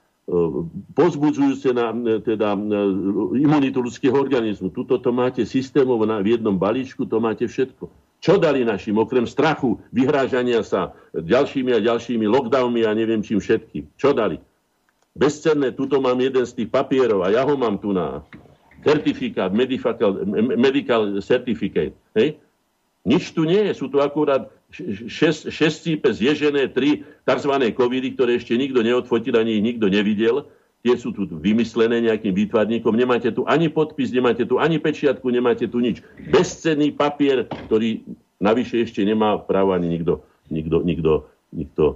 pozbudzujúce 0.98 1.70
na 1.74 1.94
teda, 2.22 2.58
imunitu 3.38 3.78
ľudského 3.82 4.14
organizmu. 4.14 4.74
Tuto 4.74 4.98
to 4.98 5.14
máte 5.14 5.46
systémov 5.46 6.02
v 6.02 6.26
jednom 6.26 6.58
balíčku, 6.58 7.06
to 7.06 7.22
máte 7.22 7.46
všetko. 7.46 7.86
Čo 8.20 8.36
dali 8.36 8.68
našim, 8.68 9.00
okrem 9.00 9.24
strachu, 9.24 9.80
vyhrážania 9.96 10.60
sa 10.60 10.92
ďalšími 11.16 11.72
a 11.72 11.80
ďalšími 11.80 12.28
lockdownmi 12.28 12.84
a 12.84 12.92
neviem 12.92 13.24
čím 13.24 13.40
všetkým? 13.40 13.88
Čo 13.96 14.12
dali? 14.12 14.36
Bezcenné, 15.16 15.72
tuto 15.72 16.04
mám 16.04 16.20
jeden 16.20 16.44
z 16.44 16.52
tých 16.52 16.68
papierov 16.68 17.24
a 17.24 17.32
ja 17.32 17.42
ho 17.48 17.56
mám 17.56 17.80
tu 17.80 17.96
na 17.96 18.20
certifikát, 18.84 19.48
medical, 19.50 20.20
medical 20.56 21.18
certificate. 21.24 21.96
Hej? 22.12 22.36
Nič 23.08 23.32
tu 23.32 23.48
nie 23.48 23.72
je, 23.72 23.72
sú 23.72 23.88
tu 23.88 24.04
akurát 24.04 24.52
šestípe 25.48 26.12
zježené 26.12 26.70
tri 26.70 27.02
tzv. 27.24 27.52
covidy, 27.72 28.14
ktoré 28.14 28.36
ešte 28.36 28.54
nikto 28.54 28.84
neodfotil, 28.84 29.34
ani 29.34 29.58
ich 29.58 29.64
nikto 29.64 29.88
nevidel 29.88 30.46
tie 30.80 30.94
sú 30.96 31.12
tu 31.12 31.28
vymyslené 31.28 32.00
nejakým 32.08 32.32
výtvarníkom, 32.32 32.96
nemáte 32.96 33.28
tu 33.32 33.44
ani 33.44 33.68
podpis, 33.68 34.08
nemáte 34.12 34.48
tu 34.48 34.56
ani 34.56 34.80
pečiatku, 34.80 35.28
nemáte 35.28 35.68
tu 35.68 35.78
nič. 35.80 36.00
Bezcenný 36.32 36.96
papier, 36.96 37.44
ktorý 37.68 38.00
navyše 38.40 38.80
ešte 38.80 39.04
nemá 39.04 39.36
právo 39.36 39.76
ani 39.76 39.92
nikto, 39.92 40.24
nikto, 40.48 40.80
nikto, 40.80 41.12
nikto 41.52 41.84
e, 41.92 41.94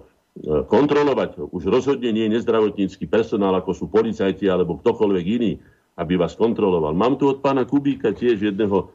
kontrolovať. 0.68 1.48
Už 1.48 1.64
rozhodne 1.72 2.12
nie 2.12 2.28
je 2.28 2.34
nezdravotnícky 2.36 3.08
personál, 3.08 3.56
ako 3.56 3.72
sú 3.72 3.84
policajti 3.88 4.44
alebo 4.52 4.76
ktokoľvek 4.76 5.26
iný, 5.40 5.56
aby 5.96 6.20
vás 6.20 6.36
kontroloval. 6.36 6.92
Mám 6.92 7.16
tu 7.16 7.32
od 7.32 7.40
pána 7.40 7.64
Kubíka 7.64 8.12
tiež 8.12 8.52
jedného 8.52 8.92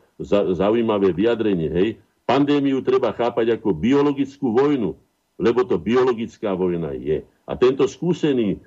zaujímavé 0.53 1.16
vyjadrenie. 1.16 1.72
Hej. 1.72 1.90
Pandémiu 2.30 2.86
treba 2.86 3.10
chápať 3.16 3.57
ako 3.57 3.74
biologickú 3.74 4.53
vojnu, 4.53 4.94
lebo 5.41 5.66
to 5.66 5.82
biologická 5.82 6.53
vojna 6.53 6.94
je. 6.94 7.26
A 7.49 7.57
tento 7.57 7.90
skúsený 7.90 8.61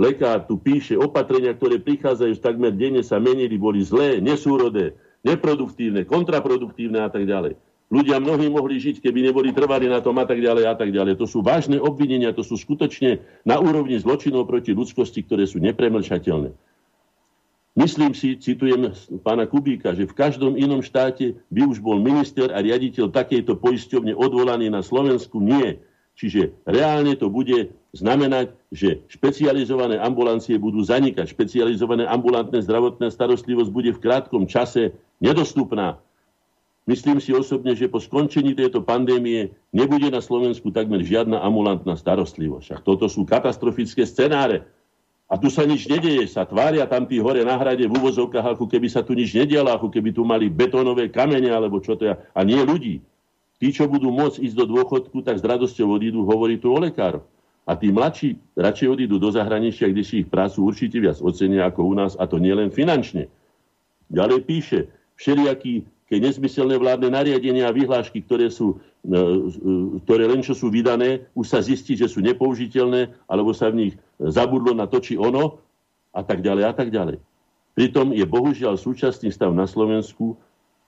lekár 0.00 0.48
tu 0.48 0.56
píše, 0.56 0.96
opatrenia, 0.96 1.52
ktoré 1.52 1.76
prichádzajú 1.76 2.40
takmer 2.40 2.72
denne 2.72 3.04
sa 3.04 3.20
menili, 3.20 3.60
boli 3.60 3.84
zlé, 3.84 4.24
nesúrodé, 4.24 4.96
neproduktívne, 5.20 6.08
kontraproduktívne 6.08 7.04
a 7.04 7.12
tak 7.12 7.28
ďalej. 7.28 7.60
Ľudia 7.88 8.20
mnohí 8.20 8.52
mohli 8.52 8.76
žiť, 8.76 9.00
keby 9.00 9.32
neboli 9.32 9.48
trvali 9.56 9.88
na 9.88 10.04
tom 10.04 10.16
a 10.20 10.28
tak 10.28 10.40
ďalej 10.40 10.64
a 10.68 10.74
tak 10.76 10.92
ďalej. 10.92 11.16
To 11.20 11.24
sú 11.24 11.40
vážne 11.40 11.80
obvinenia, 11.80 12.36
to 12.36 12.44
sú 12.44 12.60
skutočne 12.60 13.24
na 13.48 13.56
úrovni 13.56 13.96
zločinov 13.96 14.44
proti 14.44 14.76
ľudskosti, 14.76 15.24
ktoré 15.24 15.48
sú 15.48 15.56
nepremlčateľné. 15.64 16.52
Myslím 17.78 18.12
si, 18.12 18.36
citujem 18.36 18.90
pána 19.22 19.46
Kubíka, 19.46 19.94
že 19.94 20.04
v 20.04 20.16
každom 20.16 20.58
inom 20.58 20.82
štáte 20.82 21.38
by 21.48 21.62
už 21.64 21.78
bol 21.78 21.96
minister 22.02 22.50
a 22.50 22.58
riaditeľ 22.58 23.08
takejto 23.14 23.56
poisťovne 23.56 24.18
odvolaný 24.18 24.66
na 24.68 24.82
Slovensku. 24.82 25.38
Nie. 25.38 25.80
Čiže 26.18 26.58
reálne 26.66 27.14
to 27.14 27.30
bude 27.30 27.77
znamenať, 27.96 28.52
že 28.68 29.00
špecializované 29.08 29.96
ambulancie 29.96 30.60
budú 30.60 30.84
zanikať. 30.84 31.32
Špecializované 31.32 32.04
ambulantné 32.04 32.60
zdravotná 32.60 33.08
starostlivosť 33.08 33.70
bude 33.72 33.90
v 33.96 34.02
krátkom 34.02 34.44
čase 34.44 34.92
nedostupná. 35.24 35.96
Myslím 36.88 37.20
si 37.20 37.36
osobne, 37.36 37.76
že 37.76 37.88
po 37.88 38.00
skončení 38.00 38.56
tejto 38.56 38.80
pandémie 38.80 39.52
nebude 39.76 40.08
na 40.08 40.24
Slovensku 40.24 40.72
takmer 40.72 41.04
žiadna 41.04 41.36
ambulantná 41.44 41.96
starostlivosť. 42.00 42.68
A 42.72 42.78
toto 42.80 43.12
sú 43.12 43.28
katastrofické 43.28 44.08
scenáre. 44.08 44.64
A 45.28 45.36
tu 45.36 45.52
sa 45.52 45.68
nič 45.68 45.84
nedieje, 45.84 46.24
sa 46.24 46.48
tvária 46.48 46.88
tam 46.88 47.04
tí 47.04 47.20
hore 47.20 47.44
na 47.44 47.60
hrade 47.60 47.84
v 47.84 47.92
úvozovkách, 47.92 48.56
ako 48.56 48.64
keby 48.64 48.88
sa 48.88 49.04
tu 49.04 49.12
nič 49.12 49.36
nedialo, 49.36 49.68
ako 49.76 49.92
keby 49.92 50.16
tu 50.16 50.24
mali 50.24 50.48
betónové 50.48 51.12
kamene, 51.12 51.52
alebo 51.52 51.84
čo 51.84 52.00
to 52.00 52.08
je, 52.08 52.12
a 52.16 52.40
nie 52.48 52.56
ľudí. 52.64 53.04
Tí, 53.60 53.68
čo 53.68 53.84
budú 53.84 54.08
môcť 54.08 54.40
ísť 54.40 54.56
do 54.56 54.64
dôchodku, 54.64 55.20
tak 55.20 55.36
s 55.36 55.44
radosťou 55.44 55.92
odídu, 55.92 56.24
hovorí 56.24 56.56
tu 56.56 56.72
o 56.72 56.80
lekároch. 56.80 57.28
A 57.68 57.76
tí 57.76 57.92
mladší 57.92 58.40
radšej 58.56 58.88
odídu 58.88 59.20
do 59.20 59.28
zahraničia, 59.28 59.92
kde 59.92 60.00
si 60.00 60.24
ich 60.24 60.28
prácu 60.32 60.72
určite 60.72 60.96
viac 60.96 61.20
ocenia 61.20 61.68
ako 61.68 61.84
u 61.84 61.92
nás, 61.92 62.16
a 62.16 62.24
to 62.24 62.40
nielen 62.40 62.72
finančne. 62.72 63.28
Ďalej 64.08 64.40
píše, 64.48 64.78
všelijaký 65.20 65.84
keď 66.08 66.32
nezmyselné 66.32 66.80
vládne 66.80 67.12
nariadenia 67.12 67.68
a 67.68 67.76
vyhlášky, 67.76 68.24
ktoré, 68.24 68.48
sú, 68.48 68.80
e, 69.04 69.12
e, 69.12 70.00
ktoré 70.08 70.24
len 70.24 70.40
čo 70.40 70.56
sú 70.56 70.72
vydané, 70.72 71.28
už 71.36 71.52
sa 71.52 71.60
zistí, 71.60 71.92
že 71.92 72.08
sú 72.08 72.24
nepoužiteľné, 72.24 73.12
alebo 73.28 73.52
sa 73.52 73.68
v 73.68 73.86
nich 73.86 73.94
zabudlo 74.16 74.72
na 74.72 74.88
to 74.88 75.04
či 75.04 75.20
ono, 75.20 75.60
a 76.16 76.24
tak 76.24 76.40
ďalej, 76.40 76.64
a 76.64 76.72
tak 76.72 76.88
ďalej. 76.88 77.20
Pritom 77.76 78.16
je 78.16 78.24
bohužiaľ 78.24 78.80
súčasný 78.80 79.28
stav 79.28 79.52
na 79.52 79.68
Slovensku 79.68 80.34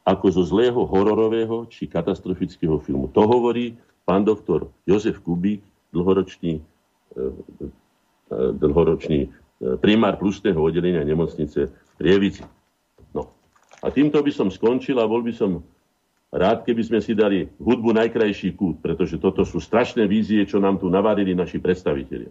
ako 0.09 0.27
zo 0.33 0.43
zlého 0.43 0.89
hororového 0.89 1.69
či 1.69 1.85
katastrofického 1.85 2.81
filmu. 2.81 3.13
To 3.13 3.29
hovorí 3.29 3.77
pán 4.09 4.25
doktor 4.25 4.73
Jozef 4.89 5.21
Kubík, 5.21 5.61
dlhoročný, 5.93 6.65
dlhoročný 8.31 9.27
e, 9.27 9.29
primár 9.83 10.17
plusného 10.17 10.59
oddelenia 10.63 11.03
nemocnice 11.03 11.69
v 11.71 12.01
Rievici. 12.01 12.47
No. 13.11 13.35
A 13.83 13.91
týmto 13.91 14.23
by 14.23 14.31
som 14.31 14.49
skončil 14.49 14.97
a 15.03 15.11
bol 15.11 15.21
by 15.21 15.35
som 15.35 15.61
rád, 16.31 16.63
keby 16.63 16.83
sme 16.87 16.99
si 17.03 17.13
dali 17.13 17.51
hudbu 17.59 17.91
najkrajší 17.91 18.55
kút, 18.55 18.79
pretože 18.79 19.19
toto 19.19 19.43
sú 19.43 19.59
strašné 19.59 20.07
vízie, 20.07 20.47
čo 20.47 20.63
nám 20.63 20.79
tu 20.79 20.87
navarili 20.87 21.35
naši 21.35 21.59
predstavitelia. 21.59 22.31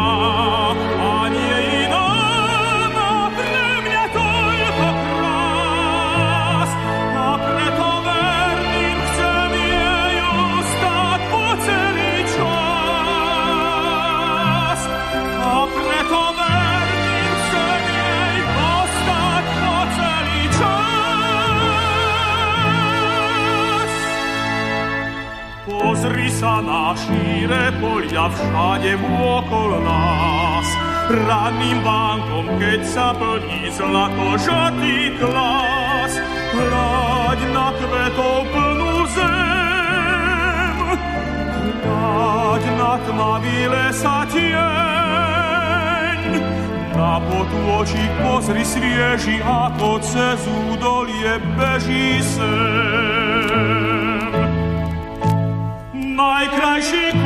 Oh. 0.00 0.77
Sa 26.38 26.62
na 26.62 26.94
šíre 26.94 27.74
polia 27.82 28.30
všade 28.30 28.94
vôkol 29.02 29.82
nás. 29.82 30.68
Ranným 31.10 31.82
vánkom, 31.82 32.46
keď 32.62 32.80
sa 32.86 33.10
plní 33.10 33.66
zlato 33.74 34.38
žatý 34.38 35.18
klas, 35.18 36.14
hľaď 36.54 37.40
na 37.50 37.74
kvetov 37.74 38.46
plnú 38.54 39.02
zem, 39.18 40.86
hľaď 41.82 42.62
na 42.76 42.92
tmavý 43.02 43.58
lesa 43.72 44.22
tieň, 44.30 46.20
na 46.94 47.18
potôčik 47.18 48.12
pozri 48.22 48.62
svieži, 48.62 49.42
ako 49.42 49.98
cez 50.06 50.38
údolie 50.46 51.40
beží 51.58 52.22
sen 52.22 53.87
najkrajší 56.18 57.02
kút 57.12 57.17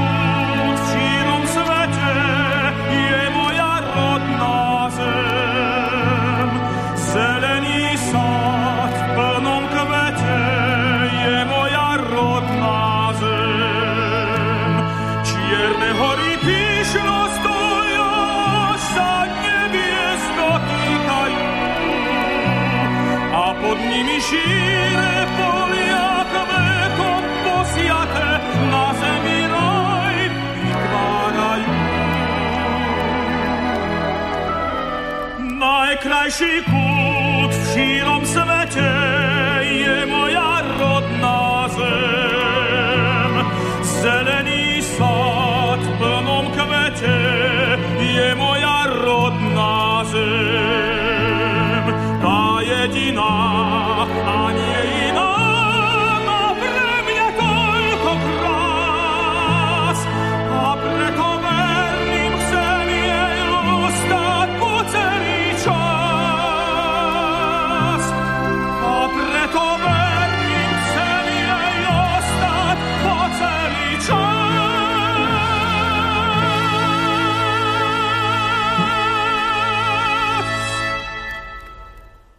Najkrajší 36.23 36.63
kút 36.71 37.51
v 37.51 37.65
šírom 37.75 38.23
svete 38.27 39.42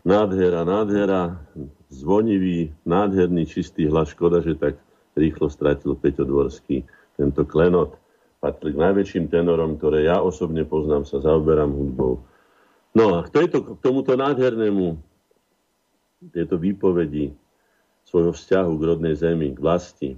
Nádhera, 0.04 0.68
nádhera, 0.68 1.40
zvonivý, 1.88 2.76
nádherný, 2.84 3.48
čistý 3.48 3.88
hlas. 3.88 4.12
Škoda, 4.12 4.44
že 4.44 4.60
tak 4.60 4.76
rýchlo 5.16 5.48
stratil 5.48 5.96
Peťo 5.96 6.28
Dvorský. 6.28 6.84
Tento 7.16 7.48
klenot 7.48 7.96
patrí 8.44 8.76
k 8.76 8.84
najväčším 8.84 9.32
tenorom, 9.32 9.80
ktoré 9.80 10.04
ja 10.12 10.20
osobne 10.20 10.68
poznám, 10.68 11.08
sa 11.08 11.24
zaoberám 11.24 11.72
hudbou. 11.72 12.20
No 12.92 13.16
a 13.16 13.24
k, 13.24 13.32
tejto, 13.32 13.64
k 13.64 13.80
tomuto 13.80 14.20
nádhernému, 14.20 15.00
tieto 16.36 16.60
výpovedi 16.60 17.32
svojho 18.04 18.36
vzťahu 18.36 18.72
k 18.76 18.84
rodnej 18.84 19.16
zemi, 19.16 19.56
k 19.56 19.60
vlasti, 19.64 20.10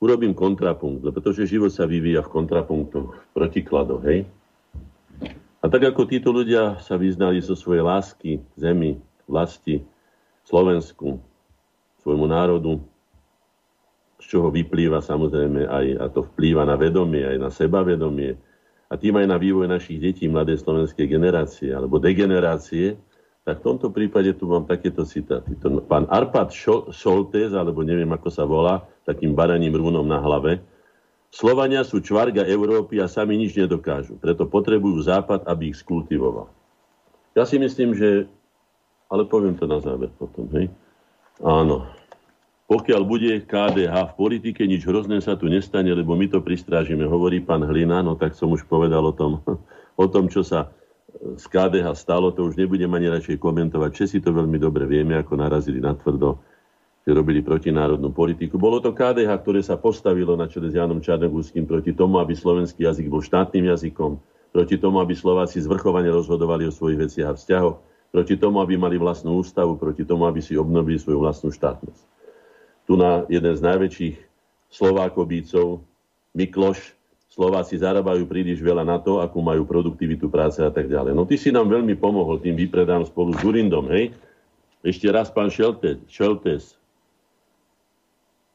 urobím 0.00 0.32
kontrapunkt, 0.32 1.04
pretože 1.04 1.44
život 1.44 1.68
sa 1.68 1.84
vyvíja 1.84 2.24
v 2.24 2.32
kontrapunktoch, 2.32 3.12
v 3.12 3.28
protikladoch, 3.36 4.02
hej? 4.08 4.24
A 5.66 5.70
tak 5.70 5.82
ako 5.82 6.06
títo 6.06 6.30
ľudia 6.30 6.78
sa 6.78 6.94
vyznali 6.94 7.42
zo 7.42 7.58
svojej 7.58 7.82
lásky 7.82 8.38
zemi, 8.54 9.02
vlasti, 9.26 9.82
Slovensku, 10.46 11.18
svojmu 12.06 12.30
národu, 12.30 12.78
z 14.22 14.24
čoho 14.30 14.54
vyplýva 14.54 15.02
samozrejme 15.02 15.66
aj, 15.66 15.86
a 15.98 16.06
to 16.06 16.22
vplýva 16.22 16.62
na 16.62 16.78
vedomie, 16.78 17.26
aj 17.26 17.38
na 17.42 17.50
sebavedomie, 17.50 18.38
a 18.86 18.94
tým 18.94 19.18
aj 19.18 19.26
na 19.26 19.34
vývoj 19.42 19.66
našich 19.66 19.98
detí, 19.98 20.30
mladej 20.30 20.62
slovenskej 20.62 21.10
generácie 21.10 21.74
alebo 21.74 21.98
degenerácie, 21.98 22.94
tak 23.42 23.58
v 23.58 23.66
tomto 23.66 23.90
prípade 23.90 24.38
tu 24.38 24.46
mám 24.46 24.70
takéto 24.70 25.02
citáty. 25.02 25.58
Pán 25.90 26.06
Arpad 26.06 26.54
Šoltes, 26.94 27.50
alebo 27.58 27.82
neviem 27.82 28.14
ako 28.14 28.30
sa 28.30 28.46
volá, 28.46 28.86
takým 29.02 29.34
baraním 29.34 29.74
rúnom 29.74 30.06
na 30.06 30.22
hlave, 30.22 30.62
Slovania 31.30 31.82
sú 31.84 32.00
čvarga 32.00 32.46
Európy 32.46 33.02
a 33.02 33.10
sami 33.10 33.36
nič 33.36 33.58
nedokážu. 33.58 34.16
Preto 34.16 34.48
potrebujú 34.48 35.02
Západ, 35.04 35.44
aby 35.46 35.74
ich 35.74 35.80
skultivoval. 35.82 36.48
Ja 37.36 37.44
si 37.44 37.60
myslím, 37.60 37.92
že... 37.92 38.30
Ale 39.06 39.28
poviem 39.28 39.54
to 39.54 39.70
na 39.70 39.78
záver 39.78 40.10
potom, 40.18 40.50
hej? 40.56 40.66
Áno. 41.44 41.86
pokiaľ 42.66 43.02
bude 43.06 43.30
KDH 43.46 43.94
v 44.10 44.14
politike, 44.18 44.66
nič 44.66 44.82
hrozné 44.82 45.22
sa 45.22 45.38
tu 45.38 45.46
nestane, 45.46 45.92
lebo 45.94 46.18
my 46.18 46.26
to 46.26 46.42
pristrážime, 46.42 47.06
hovorí 47.06 47.38
pán 47.38 47.62
Hlina, 47.62 48.02
no 48.02 48.18
tak 48.18 48.34
som 48.34 48.50
už 48.50 48.66
povedal 48.66 49.06
o 49.06 49.14
tom, 49.14 49.38
o 50.02 50.06
tom, 50.10 50.26
čo 50.26 50.42
sa 50.42 50.74
z 51.36 51.44
KDH 51.46 51.94
stalo, 51.94 52.34
to 52.34 52.50
už 52.50 52.58
nebudem 52.58 52.90
ani 52.92 53.08
radšej 53.08 53.38
komentovať. 53.38 53.90
Česi 53.94 54.18
to 54.18 54.34
veľmi 54.34 54.58
dobre 54.58 54.84
vieme, 54.84 55.16
ako 55.16 55.38
narazili 55.38 55.78
na 55.78 55.94
tvrdo, 55.94 56.40
že 57.06 57.14
robili 57.14 57.38
protinárodnú 57.38 58.10
politiku. 58.10 58.58
Bolo 58.58 58.82
to 58.82 58.90
KDH, 58.90 59.30
ktoré 59.46 59.62
sa 59.62 59.78
postavilo 59.78 60.34
na 60.34 60.50
čele 60.50 60.68
s 60.68 60.74
Janom 60.74 60.98
Čarnogórským 60.98 61.62
proti 61.62 61.94
tomu, 61.94 62.18
aby 62.18 62.34
slovenský 62.34 62.82
jazyk 62.82 63.06
bol 63.06 63.22
štátnym 63.22 63.70
jazykom, 63.70 64.18
proti 64.50 64.74
tomu, 64.74 64.98
aby 64.98 65.14
Slováci 65.14 65.62
zvrchovane 65.62 66.10
rozhodovali 66.10 66.66
o 66.66 66.74
svojich 66.74 67.06
veciach 67.06 67.30
a 67.30 67.36
vzťahoch, 67.38 67.76
proti 68.10 68.34
tomu, 68.34 68.58
aby 68.58 68.74
mali 68.74 68.98
vlastnú 68.98 69.38
ústavu, 69.38 69.78
proti 69.78 70.02
tomu, 70.02 70.26
aby 70.26 70.42
si 70.42 70.58
obnovili 70.58 70.98
svoju 70.98 71.22
vlastnú 71.22 71.54
štátnosť 71.54 72.16
tu 72.86 72.94
na 72.94 73.26
jeden 73.26 73.52
z 73.52 73.60
najväčších 73.60 74.16
Slovákobícov, 74.70 75.82
Mikloš, 76.32 76.94
Slováci 77.26 77.76
zarábajú 77.76 78.24
príliš 78.24 78.64
veľa 78.64 78.86
na 78.86 78.96
to, 78.96 79.20
akú 79.20 79.44
majú 79.44 79.68
produktivitu 79.68 80.30
práce 80.32 80.62
a 80.62 80.72
tak 80.72 80.88
ďalej. 80.88 81.12
No 81.12 81.28
ty 81.28 81.36
si 81.36 81.52
nám 81.52 81.68
veľmi 81.68 81.98
pomohol 81.98 82.40
tým 82.40 82.56
vypredám 82.56 83.04
spolu 83.04 83.36
s 83.36 83.42
Durindom, 83.44 83.92
hej? 83.92 84.14
Ešte 84.80 85.10
raz 85.12 85.28
pán 85.28 85.52
Šeltes, 85.52 86.00
Šeltes 86.08 86.78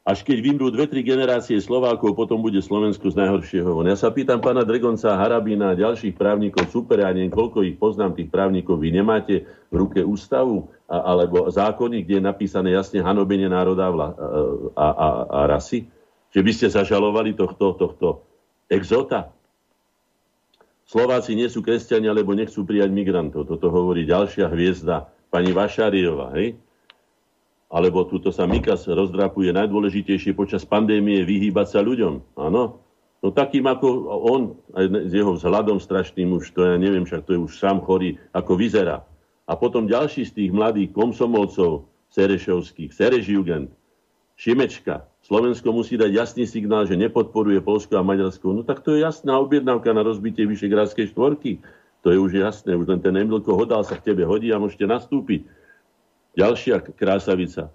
až 0.02 0.26
keď 0.26 0.38
vymrú 0.42 0.66
dve, 0.74 0.90
tri 0.90 1.06
generácie 1.06 1.62
Slovákov, 1.62 2.18
potom 2.18 2.42
bude 2.42 2.58
Slovensko 2.58 3.14
z 3.14 3.22
najhoršieho. 3.22 3.86
Ja 3.86 3.94
sa 3.94 4.10
pýtam 4.10 4.42
pána 4.42 4.66
Dregonca, 4.66 5.14
Harabína 5.14 5.72
a 5.72 5.78
ďalších 5.78 6.18
právnikov, 6.18 6.66
super, 6.74 6.98
ja 7.06 7.14
neviem, 7.14 7.30
koľko 7.30 7.62
ich 7.62 7.78
poznám, 7.78 8.18
tých 8.18 8.26
právnikov, 8.26 8.82
vy 8.82 8.98
nemáte 8.98 9.46
v 9.70 9.74
ruke 9.78 10.02
ústavu 10.02 10.74
a, 10.90 11.14
alebo 11.14 11.46
zákony, 11.46 12.02
kde 12.02 12.18
je 12.18 12.28
napísané 12.28 12.74
jasne 12.74 12.98
hanobenie 12.98 13.46
národa 13.46 13.94
a, 13.94 14.08
a, 14.74 14.86
a, 14.90 15.08
a 15.22 15.38
rasy? 15.46 15.86
Že 16.34 16.40
by 16.42 16.50
ste 16.50 16.66
zažalovali 16.74 17.38
tohto, 17.38 17.78
tohto 17.78 18.26
exota? 18.66 19.30
Slováci 20.82 21.38
nie 21.38 21.46
sú 21.46 21.62
kresťania, 21.62 22.10
lebo 22.10 22.34
nechcú 22.34 22.66
prijať 22.66 22.90
migrantov. 22.90 23.46
Toto 23.46 23.70
hovorí 23.70 24.02
ďalšia 24.02 24.50
hviezda, 24.50 25.08
pani 25.30 25.54
Vašariová, 25.54 26.34
hej? 26.36 26.58
Alebo 27.72 28.04
túto 28.04 28.28
sa 28.28 28.44
Mikas 28.44 28.84
rozdrapuje 28.84 29.48
najdôležitejšie 29.56 30.36
počas 30.36 30.68
pandémie 30.68 31.24
vyhýbať 31.24 31.66
sa 31.72 31.80
ľuďom. 31.80 32.36
Áno. 32.36 32.84
No 33.22 33.28
takým 33.30 33.64
ako 33.64 33.88
on, 34.28 34.42
aj 34.76 35.08
s 35.08 35.12
jeho 35.14 35.32
vzhľadom 35.38 35.80
strašným 35.80 36.36
už, 36.36 36.52
to 36.52 36.68
ja 36.68 36.76
neviem, 36.76 37.08
však 37.08 37.24
to 37.24 37.38
je 37.38 37.40
už 37.40 37.54
sám 37.54 37.80
chorý, 37.80 38.20
ako 38.36 38.60
vyzerá. 38.60 39.06
A 39.48 39.56
potom 39.56 39.88
ďalší 39.88 40.28
z 40.28 40.32
tých 40.36 40.50
mladých 40.52 40.92
komsomolcov 40.92 41.88
Serešovských, 42.12 42.92
Serežjugend, 42.92 43.72
Šimečka, 44.36 45.06
Slovensko 45.22 45.70
musí 45.70 45.94
dať 45.94 46.10
jasný 46.12 46.44
signál, 46.50 46.82
že 46.82 46.98
nepodporuje 46.98 47.62
Polsko 47.62 47.94
a 47.94 48.02
Maďarsko. 48.02 48.52
No 48.52 48.66
tak 48.66 48.82
to 48.82 48.98
je 48.98 49.06
jasná 49.06 49.38
objednávka 49.38 49.94
na 49.94 50.02
rozbitie 50.02 50.42
Vyšegrádskej 50.50 51.14
štvorky. 51.14 51.62
To 52.02 52.10
je 52.10 52.18
už 52.18 52.42
jasné, 52.42 52.74
už 52.74 52.90
len 52.90 52.98
ten 52.98 53.14
Emilko 53.14 53.54
Hodal 53.54 53.86
sa 53.86 53.94
k 53.94 54.10
tebe 54.10 54.26
hodí 54.26 54.50
a 54.50 54.58
môžete 54.58 54.82
nastúpiť. 54.82 55.46
Ďalšia 56.32 56.80
krásavica. 56.96 57.68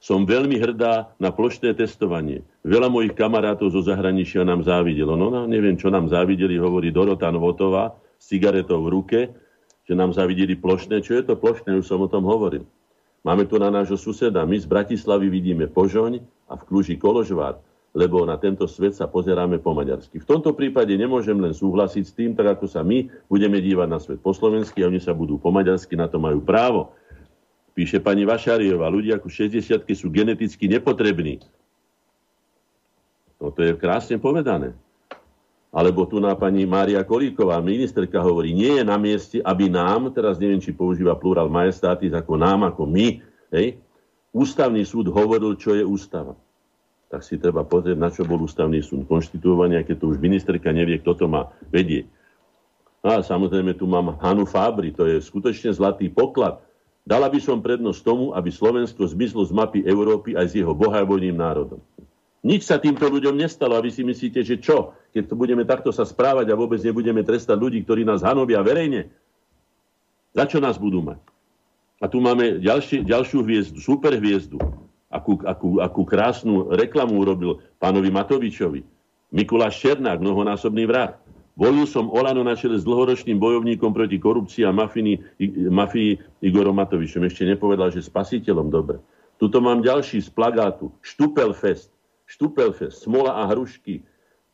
Som 0.00 0.24
veľmi 0.24 0.56
hrdá 0.56 1.12
na 1.20 1.28
plošné 1.28 1.76
testovanie. 1.76 2.40
Veľa 2.64 2.88
mojich 2.88 3.12
kamarátov 3.12 3.70
zo 3.70 3.84
zahraničia 3.84 4.42
nám 4.42 4.64
závidelo. 4.64 5.12
No, 5.14 5.28
no 5.28 5.44
neviem, 5.44 5.76
čo 5.76 5.92
nám 5.92 6.08
závideli, 6.08 6.56
hovorí 6.56 6.88
Dorota 6.88 7.28
Novotová 7.28 7.92
s 8.16 8.32
cigaretou 8.32 8.80
v 8.80 8.88
ruke, 8.96 9.18
že 9.84 9.92
nám 9.92 10.16
závideli 10.16 10.56
plošné. 10.56 11.04
Čo 11.04 11.20
je 11.20 11.24
to 11.28 11.34
plošné? 11.36 11.76
Už 11.76 11.86
som 11.86 12.00
o 12.00 12.08
tom 12.08 12.24
hovoril. 12.24 12.64
Máme 13.20 13.44
tu 13.44 13.60
na 13.60 13.68
nášho 13.68 14.00
suseda. 14.00 14.48
My 14.48 14.56
z 14.56 14.64
Bratislavy 14.64 15.28
vidíme 15.28 15.68
Požoň 15.68 16.24
a 16.48 16.56
v 16.56 16.62
Kluži 16.64 16.96
Koložvár, 16.96 17.60
lebo 17.92 18.24
na 18.24 18.40
tento 18.40 18.64
svet 18.64 18.96
sa 18.96 19.04
pozeráme 19.04 19.60
po 19.60 19.76
maďarsky. 19.76 20.24
V 20.24 20.26
tomto 20.26 20.56
prípade 20.56 20.96
nemôžem 20.96 21.36
len 21.36 21.52
súhlasiť 21.52 22.04
s 22.08 22.16
tým, 22.16 22.32
tak 22.32 22.56
ako 22.56 22.64
sa 22.64 22.80
my 22.80 23.12
budeme 23.28 23.60
dívať 23.60 23.88
na 23.92 24.00
svet 24.00 24.24
po 24.24 24.32
slovensky 24.32 24.80
a 24.80 24.88
oni 24.88 25.04
sa 25.04 25.12
budú 25.12 25.36
po 25.36 25.52
maďarsky, 25.52 25.92
na 26.00 26.08
to 26.08 26.16
majú 26.16 26.40
právo. 26.40 26.96
Píše 27.70 28.02
pani 28.02 28.26
Vašariová, 28.26 28.90
ľudia 28.90 29.22
ako 29.22 29.30
60 29.30 29.86
sú 29.94 30.10
geneticky 30.10 30.66
nepotrební. 30.66 31.38
No 33.40 33.48
to 33.54 33.64
je 33.64 33.72
krásne 33.78 34.20
povedané. 34.20 34.76
Alebo 35.70 36.02
tu 36.02 36.18
na 36.18 36.34
pani 36.34 36.66
Mária 36.66 36.98
Kolíková, 37.06 37.62
ministerka 37.62 38.18
hovorí, 38.18 38.50
nie 38.50 38.82
je 38.82 38.84
na 38.84 38.98
mieste, 38.98 39.38
aby 39.38 39.70
nám, 39.70 40.10
teraz 40.10 40.34
neviem, 40.42 40.58
či 40.58 40.74
používa 40.74 41.14
plural 41.14 41.46
majestátis, 41.46 42.10
ako 42.10 42.34
nám, 42.34 42.66
ako 42.66 42.90
my, 42.90 43.22
hej, 43.54 43.78
ústavný 44.34 44.82
súd 44.82 45.14
hovoril, 45.14 45.54
čo 45.54 45.78
je 45.78 45.86
ústava. 45.86 46.34
Tak 47.06 47.22
si 47.22 47.38
treba 47.38 47.62
pozrieť, 47.62 47.98
na 47.98 48.10
čo 48.10 48.26
bol 48.26 48.42
ústavný 48.42 48.82
súd 48.82 49.06
konštituovaný, 49.06 49.86
keď 49.86 49.96
to 50.02 50.10
už 50.10 50.18
ministerka 50.18 50.74
nevie, 50.74 50.98
kto 50.98 51.14
to 51.14 51.26
má 51.30 51.54
vedieť. 51.70 52.10
A 53.00 53.22
samozrejme 53.22 53.78
tu 53.78 53.86
mám 53.86 54.18
Hanu 54.18 54.44
Fábri, 54.44 54.90
to 54.90 55.06
je 55.06 55.22
skutočne 55.22 55.70
zlatý 55.70 56.10
poklad 56.10 56.60
Dala 57.04 57.32
by 57.32 57.40
som 57.40 57.64
prednosť 57.64 58.00
tomu, 58.04 58.36
aby 58.36 58.52
Slovensko 58.52 59.08
zmizlo 59.08 59.42
z 59.42 59.52
mapy 59.56 59.80
Európy 59.82 60.36
aj 60.36 60.46
s 60.52 60.56
jeho 60.60 60.76
bohajbojným 60.76 61.36
národom. 61.36 61.80
Nič 62.40 62.64
sa 62.64 62.80
týmto 62.80 63.04
ľuďom 63.04 63.36
nestalo 63.36 63.76
a 63.76 63.84
vy 63.84 63.92
si 63.92 64.00
myslíte, 64.00 64.40
že 64.40 64.56
čo? 64.56 64.96
Keď 65.12 65.28
to 65.28 65.34
budeme 65.36 65.64
takto 65.68 65.92
sa 65.92 66.08
správať 66.08 66.48
a 66.48 66.56
vôbec 66.56 66.80
nebudeme 66.80 67.20
trestať 67.20 67.56
ľudí, 67.60 67.84
ktorí 67.84 68.04
nás 68.04 68.24
hanobia 68.24 68.64
verejne, 68.64 69.12
za 70.32 70.44
čo 70.46 70.62
nás 70.62 70.78
budú 70.80 71.04
mať? 71.04 71.20
A 72.00 72.08
tu 72.08 72.22
máme 72.22 72.64
ďalší, 72.64 73.04
ďalšiu 73.04 73.44
hviezdu, 73.44 73.76
super 73.76 74.16
hviezdu, 74.16 74.56
akú, 75.12 75.36
akú, 75.44 75.84
akú 75.84 76.02
krásnu 76.08 76.72
reklamu 76.72 77.20
urobil 77.20 77.60
pánovi 77.76 78.08
Matovičovi. 78.08 78.80
Mikuláš 79.36 79.76
Černák, 79.84 80.22
mnohonásobný 80.24 80.88
vrah. 80.88 81.20
Volil 81.60 81.84
som 81.84 82.08
Olano 82.08 82.40
na 82.40 82.56
čele 82.56 82.80
s 82.80 82.88
dlhoročným 82.88 83.36
bojovníkom 83.36 83.92
proti 83.92 84.16
korupcii 84.16 84.64
a 84.64 84.72
mafii, 84.72 85.20
mafii 85.68 86.16
Igorom 86.40 86.80
Matovičom. 86.80 87.28
Ešte 87.28 87.44
nepovedal, 87.44 87.92
že 87.92 88.00
spasiteľom 88.00 88.72
dobre. 88.72 88.96
Tuto 89.36 89.60
mám 89.60 89.84
ďalší 89.84 90.24
z 90.24 90.32
plagátu. 90.32 90.88
Štupelfest. 91.04 91.92
Štupelfest. 92.24 93.04
Smola 93.04 93.44
a 93.44 93.48
hrušky. 93.52 94.00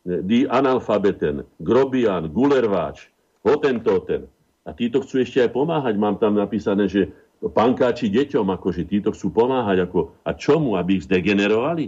Die 0.03 0.51
Analfabeten. 0.51 1.47
Grobian. 1.63 2.27
Gulerváč. 2.27 3.07
Hotentoten. 3.39 4.27
A 4.67 4.75
títo 4.75 4.99
chcú 4.99 5.23
ešte 5.23 5.39
aj 5.39 5.55
pomáhať. 5.55 5.95
Mám 5.95 6.19
tam 6.19 6.35
napísané, 6.35 6.91
že 6.91 7.07
pankáči 7.39 8.11
deťom, 8.11 8.51
akože 8.51 8.83
títo 8.83 9.15
chcú 9.15 9.31
pomáhať. 9.31 9.87
Ako, 9.87 10.11
a 10.27 10.35
čomu? 10.35 10.75
Aby 10.75 10.99
ich 10.99 11.07
zdegenerovali? 11.07 11.87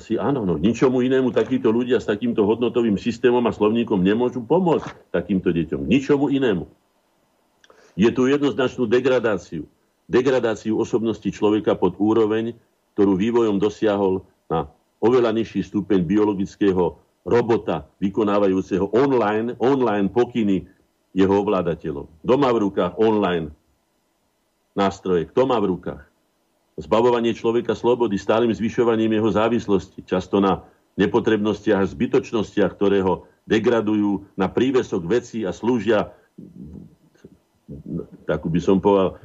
Si 0.00 0.16
áno, 0.16 0.48
no 0.48 0.56
ničomu 0.56 1.04
inému 1.04 1.36
takíto 1.36 1.68
ľudia 1.68 2.00
s 2.00 2.08
takýmto 2.08 2.48
hodnotovým 2.48 2.96
systémom 2.96 3.44
a 3.44 3.52
slovníkom 3.52 4.00
nemôžu 4.00 4.40
pomôcť 4.40 5.12
takýmto 5.12 5.52
deťom. 5.52 5.84
Ničomu 5.84 6.32
inému. 6.32 6.64
Je 7.92 8.08
tu 8.08 8.24
jednoznačnú 8.24 8.88
degradáciu. 8.88 9.68
Degradáciu 10.08 10.80
osobnosti 10.80 11.28
človeka 11.28 11.76
pod 11.76 12.00
úroveň, 12.00 12.56
ktorú 12.96 13.20
vývojom 13.20 13.60
dosiahol 13.60 14.24
na 14.48 14.72
oveľa 15.04 15.36
nižší 15.36 15.60
stupeň 15.60 16.08
biologického 16.08 16.96
robota, 17.28 17.84
vykonávajúceho 18.00 18.96
online, 18.96 19.60
online 19.60 20.08
pokyny 20.08 20.64
jeho 21.12 21.34
ovládateľov. 21.36 22.08
Doma 22.24 22.48
v 22.48 22.64
rukách 22.64 22.96
online 22.96 23.52
nástroje. 24.72 25.28
Kto 25.28 25.44
má 25.44 25.60
v 25.60 25.76
rukách? 25.76 26.11
Zbavovanie 26.82 27.30
človeka 27.32 27.78
slobody 27.78 28.18
stálym 28.18 28.50
zvyšovaním 28.50 29.14
jeho 29.14 29.30
závislosti, 29.30 30.02
často 30.02 30.42
na 30.42 30.66
nepotrebnostiach 30.98 31.80
a 31.80 31.88
zbytočnostiach, 31.88 32.74
ktoré 32.74 33.00
ho 33.00 33.30
degradujú 33.46 34.26
na 34.34 34.50
prívesok 34.50 35.06
veci 35.06 35.46
a 35.46 35.54
slúžia, 35.54 36.12
tak 38.28 38.44
by 38.44 38.60
som 38.60 38.82
povedal, 38.82 39.16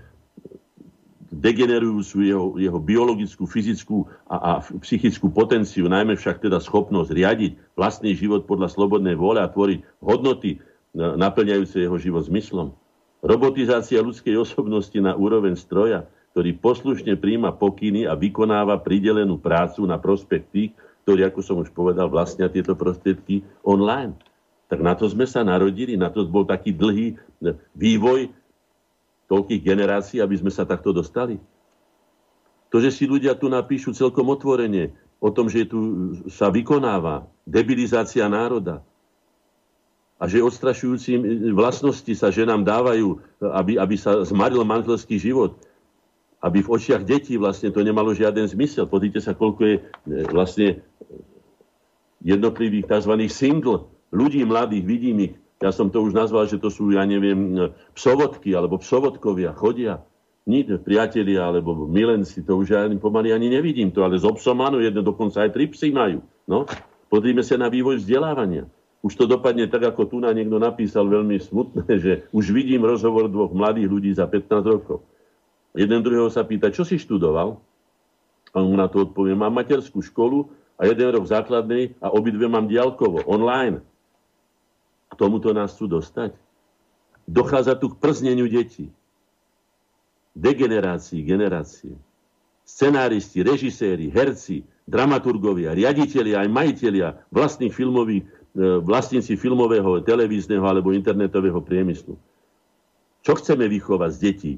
degenerujú 1.27 1.99
sú 2.01 2.17
jeho, 2.23 2.55
jeho 2.55 2.79
biologickú, 2.79 3.43
fyzickú 3.45 4.07
a, 4.25 4.35
a 4.37 4.51
psychickú 4.79 5.27
potenciu, 5.29 5.91
najmä 5.91 6.15
však 6.15 6.39
teda 6.39 6.57
schopnosť 6.63 7.11
riadiť 7.11 7.51
vlastný 7.75 8.15
život 8.15 8.47
podľa 8.47 8.71
slobodnej 8.71 9.13
vôle 9.19 9.43
a 9.43 9.51
tvoriť 9.51 9.83
hodnoty 9.99 10.63
naplňajúce 10.95 11.83
jeho 11.83 11.97
život 11.99 12.25
zmyslom. 12.25 12.73
Robotizácia 13.21 14.01
ľudskej 14.01 14.39
osobnosti 14.39 14.95
na 14.97 15.13
úroveň 15.13 15.57
stroja, 15.59 16.07
ktorý 16.37 16.53
poslušne 16.53 17.17
príjma 17.17 17.49
pokyny 17.49 18.05
a 18.05 18.13
vykonáva 18.13 18.77
pridelenú 18.85 19.41
prácu 19.41 19.89
na 19.89 19.97
prospech 19.97 20.43
tých, 20.53 20.71
ktorí, 21.01 21.25
ako 21.25 21.41
som 21.41 21.57
už 21.65 21.73
povedal, 21.73 22.13
vlastnia 22.13 22.45
tieto 22.45 22.77
prostriedky 22.77 23.41
online. 23.65 24.13
Tak 24.69 24.77
na 24.77 24.93
to 24.93 25.09
sme 25.09 25.25
sa 25.25 25.41
narodili, 25.41 25.97
na 25.97 26.13
to 26.13 26.29
bol 26.29 26.45
taký 26.45 26.77
dlhý 26.77 27.17
e, 27.17 27.57
vývoj 27.73 28.29
toľkých 29.25 29.65
generácií, 29.65 30.21
aby 30.21 30.37
sme 30.37 30.53
sa 30.53 30.61
takto 30.61 30.93
dostali. 30.93 31.41
To, 32.69 32.77
že 32.77 32.93
si 32.93 33.09
ľudia 33.09 33.33
tu 33.33 33.49
napíšu 33.49 33.97
celkom 33.97 34.29
otvorene 34.29 34.93
o 35.17 35.33
tom, 35.33 35.49
že 35.49 35.65
tu 35.65 36.13
sa 36.29 36.53
vykonáva 36.53 37.25
debilizácia 37.49 38.29
národa 38.29 38.85
a 40.21 40.29
že 40.29 40.45
odstrašujúcim 40.45 41.49
vlastnosti 41.57 42.13
sa 42.13 42.29
ženám 42.29 42.61
dávajú, 42.61 43.25
aby, 43.41 43.81
aby 43.81 43.95
sa 43.97 44.21
zmaril 44.21 44.61
manželský 44.61 45.17
život, 45.17 45.57
aby 46.41 46.61
v 46.61 46.69
očiach 46.69 47.01
detí 47.01 47.33
vlastne 47.35 47.73
to 47.73 47.81
nemalo 47.81 48.13
žiaden 48.13 48.45
zmysel. 48.45 48.85
Pozrite 48.85 49.17
sa, 49.17 49.33
koľko 49.33 49.61
je 49.65 49.75
e, 49.77 49.81
vlastne 50.29 50.85
jednotlivých 52.21 52.85
tzv. 52.85 53.13
single 53.29 53.89
ľudí 54.13 54.45
mladých, 54.45 54.85
vidím 54.85 55.17
ich. 55.31 55.35
Ja 55.57 55.73
som 55.73 55.89
to 55.89 56.05
už 56.05 56.13
nazval, 56.13 56.45
že 56.45 56.61
to 56.61 56.69
sú, 56.69 56.93
ja 56.93 57.01
neviem, 57.01 57.73
psovodky 57.97 58.53
alebo 58.53 58.77
psovodkovia, 58.77 59.57
chodia. 59.57 60.05
Ni, 60.47 60.63
priatelia 60.63 61.43
alebo 61.43 61.75
milenci, 61.89 62.39
to 62.45 62.55
už 62.55 62.67
ja 62.71 62.87
pomaly 63.01 63.35
ani 63.35 63.51
nevidím 63.51 63.91
to, 63.91 64.07
ale 64.07 64.15
z 64.15 64.31
áno, 64.47 64.79
jedno 64.79 65.03
dokonca 65.03 65.43
aj 65.43 65.51
tri 65.51 65.67
psy 65.67 65.91
majú. 65.91 66.23
No, 66.47 66.63
podrime 67.11 67.43
sa 67.43 67.59
na 67.59 67.67
vývoj 67.67 67.99
vzdelávania. 67.99 68.63
Už 69.03 69.11
to 69.19 69.27
dopadne 69.27 69.67
tak, 69.67 69.83
ako 69.91 70.07
tu 70.07 70.17
na 70.23 70.31
niekto 70.31 70.55
napísal 70.55 71.09
veľmi 71.11 71.35
smutné, 71.41 71.83
že 72.05 72.11
už 72.31 72.53
vidím 72.55 72.87
rozhovor 72.87 73.27
dvoch 73.27 73.51
mladých 73.51 73.89
ľudí 73.91 74.11
za 74.15 74.29
15 74.29 74.63
rokov 74.63 75.03
Jeden 75.77 76.01
druhého 76.01 76.33
sa 76.33 76.41
pýta, 76.41 76.73
čo 76.73 76.81
si 76.81 76.97
študoval? 76.97 77.61
A 78.49 78.55
on 78.57 78.73
mu 78.73 78.77
na 78.81 78.89
to 78.89 79.05
odpovie, 79.05 79.37
mám 79.37 79.53
materskú 79.53 80.01
školu 80.01 80.49
a 80.73 80.89
jeden 80.89 81.13
rok 81.13 81.29
základnej 81.29 81.93
a 82.01 82.09
obidve 82.09 82.49
mám 82.49 82.65
diálkovo, 82.65 83.21
online. 83.29 83.85
K 85.09 85.13
tomuto 85.13 85.53
nás 85.53 85.77
chcú 85.77 86.01
dostať. 86.01 86.33
Dochádza 87.29 87.77
tu 87.77 87.93
k 87.93 87.99
przneniu 88.01 88.49
detí. 88.49 88.89
Degenerácii, 90.33 91.21
generácie. 91.21 91.93
Scenáristi, 92.65 93.45
režiséri, 93.45 94.09
herci, 94.09 94.65
dramaturgovia, 94.89 95.77
riaditeľia, 95.77 96.41
aj 96.41 96.49
majiteľia 96.49 97.07
vlastných 97.29 97.71
filmových, 97.71 98.23
e, 98.25 98.81
vlastníci 98.81 99.37
filmového, 99.37 100.03
televízneho 100.03 100.63
alebo 100.65 100.91
internetového 100.91 101.61
priemyslu. 101.63 102.17
Čo 103.23 103.33
chceme 103.39 103.67
vychovať 103.71 104.11
z 104.15 104.19
detí? 104.19 104.53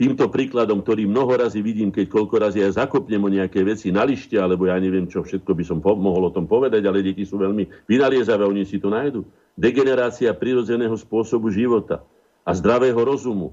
Týmto 0.00 0.32
príkladom, 0.32 0.80
ktorý 0.80 1.04
mnoho 1.04 1.44
razy 1.44 1.60
vidím, 1.60 1.92
keď 1.92 2.08
koľko 2.08 2.40
razy 2.40 2.64
ja 2.64 2.72
zakopnem 2.72 3.20
o 3.20 3.28
nejaké 3.28 3.60
veci 3.60 3.92
na 3.92 4.00
lište, 4.08 4.40
alebo 4.40 4.64
ja 4.64 4.80
neviem, 4.80 5.04
čo 5.04 5.20
všetko 5.20 5.52
by 5.52 5.60
som 5.60 5.84
po- 5.84 6.00
mohol 6.00 6.32
o 6.32 6.34
tom 6.34 6.48
povedať, 6.48 6.88
ale 6.88 7.04
deti 7.04 7.28
sú 7.28 7.36
veľmi 7.36 7.84
vynaliezavé, 7.84 8.48
oni 8.48 8.64
si 8.64 8.80
to 8.80 8.88
nájdu. 8.88 9.28
Degenerácia 9.60 10.32
prirodzeného 10.32 10.96
spôsobu 10.96 11.52
života 11.52 12.00
a 12.48 12.56
zdravého 12.56 12.96
rozumu, 12.96 13.52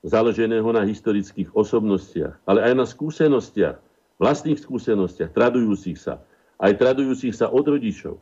založeného 0.00 0.64
na 0.72 0.80
historických 0.88 1.52
osobnostiach, 1.52 2.40
ale 2.48 2.64
aj 2.64 2.72
na 2.72 2.88
skúsenostiach, 2.88 3.76
vlastných 4.16 4.56
skúsenostiach, 4.56 5.28
tradujúcich 5.36 6.00
sa, 6.00 6.24
aj 6.56 6.72
tradujúcich 6.72 7.36
sa 7.36 7.52
od 7.52 7.68
rodičov. 7.68 8.16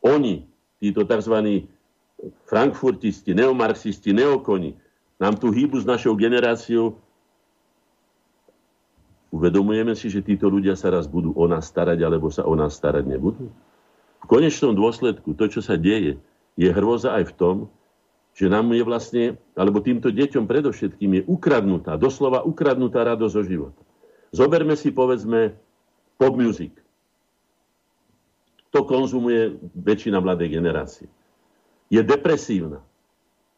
Oni, 0.00 0.48
títo 0.80 1.04
tzv. 1.04 1.68
frankfurtisti, 2.48 3.36
neomarxisti, 3.36 4.16
neokoni, 4.16 4.72
nám 5.24 5.40
tu 5.40 5.48
hýbu 5.48 5.80
s 5.80 5.88
našou 5.88 6.12
generáciou. 6.12 7.00
Uvedomujeme 9.32 9.96
si, 9.96 10.12
že 10.12 10.20
títo 10.20 10.52
ľudia 10.52 10.76
sa 10.76 10.92
raz 10.92 11.08
budú 11.08 11.32
o 11.32 11.48
nás 11.48 11.64
starať, 11.64 11.98
alebo 12.04 12.28
sa 12.28 12.44
o 12.44 12.52
nás 12.52 12.76
starať 12.76 13.08
nebudú? 13.08 13.48
V 14.20 14.26
konečnom 14.28 14.76
dôsledku 14.76 15.32
to, 15.32 15.48
čo 15.48 15.64
sa 15.64 15.80
deje, 15.80 16.20
je 16.60 16.68
hrôza 16.68 17.16
aj 17.16 17.32
v 17.32 17.36
tom, 17.40 17.56
že 18.36 18.52
nám 18.52 18.68
je 18.76 18.84
vlastne, 18.84 19.24
alebo 19.56 19.80
týmto 19.80 20.12
deťom 20.12 20.44
predovšetkým 20.44 21.10
je 21.18 21.22
ukradnutá, 21.24 21.96
doslova 21.96 22.44
ukradnutá 22.44 23.02
radosť 23.02 23.32
zo 23.32 23.42
života. 23.42 23.82
Zoberme 24.34 24.76
si, 24.76 24.90
povedzme, 24.92 25.56
pop 26.20 26.34
music. 26.36 26.74
To 28.74 28.82
konzumuje 28.82 29.54
väčšina 29.78 30.18
mladej 30.18 30.50
generácie. 30.50 31.06
Je 31.88 32.02
depresívna 32.02 32.82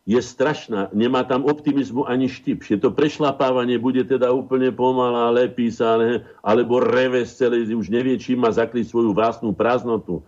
je 0.07 0.23
strašná, 0.23 0.87
nemá 0.95 1.27
tam 1.27 1.43
optimizmu 1.51 2.07
ani 2.07 2.31
štip. 2.31 2.63
Že 2.63 2.79
to 2.79 2.89
prešlapávanie 2.95 3.75
bude 3.75 4.07
teda 4.07 4.31
úplne 4.31 4.71
pomalá, 4.71 5.35
lepí 5.35 5.67
sa, 5.67 5.99
alebo 6.47 6.79
reve 6.79 7.27
celé, 7.27 7.67
už 7.75 7.91
nevie, 7.91 8.15
čím 8.15 8.47
má 8.47 8.55
zakryť 8.55 8.87
svoju 8.87 9.11
vlastnú 9.11 9.51
prázdnotu, 9.51 10.23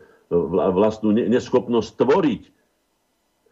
vlastnú 0.74 1.14
neschopnosť 1.14 1.94
tvoriť. 1.94 2.42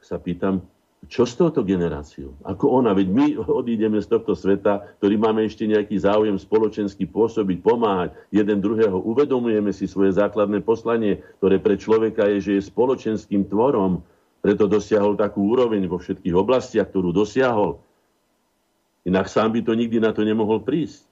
Sa 0.03 0.19
pýtam, 0.19 0.67
čo 1.07 1.23
s 1.23 1.39
touto 1.39 1.63
generáciou? 1.63 2.35
Ako 2.43 2.83
ona? 2.83 2.91
Veď 2.91 3.09
my 3.15 3.27
odídeme 3.47 4.03
z 4.03 4.11
tohto 4.11 4.35
sveta, 4.35 4.83
ktorý 4.99 5.15
máme 5.23 5.47
ešte 5.47 5.63
nejaký 5.63 5.95
záujem 6.03 6.35
spoločensky 6.35 7.07
pôsobiť, 7.07 7.63
pomáhať 7.63 8.19
jeden 8.35 8.59
druhého. 8.59 8.99
Uvedomujeme 8.99 9.71
si 9.71 9.87
svoje 9.87 10.19
základné 10.19 10.67
poslanie, 10.67 11.23
ktoré 11.39 11.63
pre 11.63 11.79
človeka 11.79 12.27
je, 12.35 12.39
že 12.43 12.53
je 12.59 12.63
spoločenským 12.67 13.47
tvorom, 13.47 14.03
preto 14.47 14.71
dosiahol 14.71 15.19
takú 15.19 15.43
úroveň 15.43 15.91
vo 15.91 15.99
všetkých 15.99 16.31
oblastiach, 16.31 16.87
ktorú 16.87 17.11
dosiahol. 17.11 17.83
Inak 19.03 19.27
sám 19.27 19.51
by 19.51 19.67
to 19.67 19.75
nikdy 19.75 19.99
na 19.99 20.15
to 20.15 20.23
nemohol 20.23 20.63
prísť. 20.63 21.03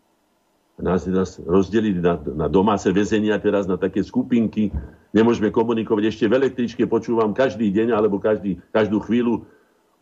Nás, 0.79 1.03
nás 1.11 1.43
rozdeliť 1.43 1.99
na, 1.99 2.15
na 2.31 2.47
domáce 2.47 2.87
väzenia, 2.95 3.35
teraz 3.43 3.67
na 3.67 3.75
také 3.75 4.07
skupinky. 4.07 4.71
Nemôžeme 5.11 5.51
komunikovať. 5.51 6.15
Ešte 6.15 6.31
v 6.31 6.47
električke 6.47 6.87
počúvam 6.87 7.35
každý 7.35 7.75
deň 7.75 7.99
alebo 7.99 8.23
každý, 8.23 8.63
každú 8.71 9.03
chvíľu 9.03 9.43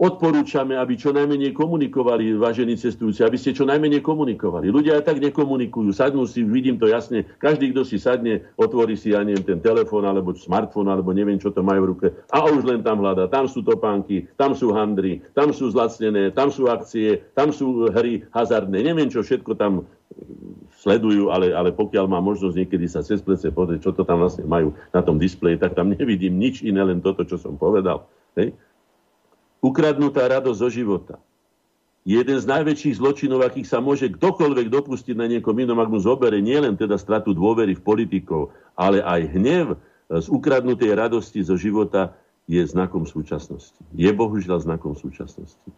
odporúčame, 0.03 0.75
aby 0.75 0.99
čo 0.99 1.15
najmenej 1.15 1.55
komunikovali, 1.55 2.35
vážení 2.35 2.75
cestujúci, 2.75 3.23
aby 3.23 3.39
ste 3.39 3.55
čo 3.55 3.63
najmenej 3.63 4.03
komunikovali. 4.03 4.67
Ľudia 4.67 4.99
aj 4.99 5.07
tak 5.07 5.23
nekomunikujú, 5.23 5.95
sadnú 5.95 6.27
si, 6.27 6.43
vidím 6.43 6.75
to 6.75 6.91
jasne, 6.91 7.23
každý, 7.39 7.71
kto 7.71 7.87
si 7.87 8.03
sadne, 8.03 8.43
otvorí 8.59 8.99
si, 8.99 9.15
ja 9.15 9.23
neviem, 9.23 9.47
ten 9.47 9.63
telefón, 9.63 10.03
alebo 10.03 10.35
smartfón, 10.35 10.91
alebo 10.91 11.15
neviem, 11.15 11.39
čo 11.39 11.55
to 11.55 11.63
majú 11.63 11.87
v 11.87 11.91
ruke, 11.95 12.07
a 12.35 12.43
už 12.51 12.67
len 12.67 12.83
tam 12.83 12.99
hľada. 12.99 13.31
Tam 13.31 13.47
sú 13.47 13.63
topánky, 13.63 14.27
tam 14.35 14.59
sú 14.59 14.75
handry, 14.75 15.23
tam 15.39 15.55
sú 15.55 15.71
zlacnené, 15.71 16.35
tam 16.35 16.51
sú 16.51 16.67
akcie, 16.67 17.23
tam 17.39 17.55
sú 17.55 17.87
hry 17.95 18.27
hazardné, 18.35 18.83
neviem, 18.83 19.07
čo 19.07 19.23
všetko 19.23 19.55
tam 19.55 19.87
sledujú, 20.83 21.31
ale, 21.31 21.55
ale 21.55 21.71
pokiaľ 21.71 22.11
má 22.11 22.19
možnosť 22.19 22.59
niekedy 22.59 22.91
sa 22.91 23.07
cez 23.07 23.23
plece 23.23 23.55
pozrieť, 23.55 23.87
čo 23.87 23.95
to 23.95 24.03
tam 24.03 24.19
vlastne 24.19 24.43
majú 24.51 24.75
na 24.91 24.99
tom 24.99 25.15
displeji, 25.15 25.63
tak 25.63 25.79
tam 25.79 25.95
nevidím 25.95 26.43
nič 26.43 26.67
iné, 26.67 26.83
len 26.83 26.99
toto, 26.99 27.23
čo 27.23 27.39
som 27.39 27.55
povedal. 27.55 28.03
Hej? 28.35 28.51
Ukradnutá 29.63 30.27
radosť 30.27 30.59
zo 30.59 30.69
života. 30.69 31.17
Jeden 32.03 32.35
z 32.35 32.51
najväčších 32.51 32.99
zločinov, 32.99 33.47
akých 33.47 33.71
sa 33.71 33.79
môže 33.79 34.11
kdokoľvek 34.11 34.67
dopustiť 34.67 35.15
na 35.15 35.31
niekom 35.31 35.55
inom, 35.55 35.79
ak 35.79 35.87
mu 35.87 36.03
zobere 36.03 36.43
nielen 36.43 36.75
teda 36.75 36.99
stratu 36.99 37.31
dôvery 37.31 37.79
v 37.79 37.85
politikov, 37.87 38.51
ale 38.75 38.99
aj 39.07 39.23
hnev 39.39 39.79
z 40.11 40.27
ukradnutej 40.27 40.99
radosti 40.99 41.47
zo 41.47 41.55
života 41.55 42.11
je 42.51 42.59
znakom 42.67 43.07
súčasnosti. 43.07 43.79
Je 43.95 44.11
bohužiaľ 44.11 44.67
znakom 44.67 44.99
súčasnosti. 44.99 45.71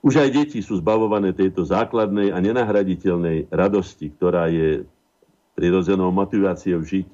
Už 0.00 0.18
aj 0.18 0.34
deti 0.34 0.64
sú 0.64 0.80
zbavované 0.80 1.36
tejto 1.36 1.68
základnej 1.68 2.32
a 2.32 2.40
nenahraditeľnej 2.40 3.52
radosti, 3.52 4.08
ktorá 4.08 4.48
je 4.48 4.88
prirodzenou 5.52 6.08
motiváciou 6.10 6.80
žiť 6.80 7.06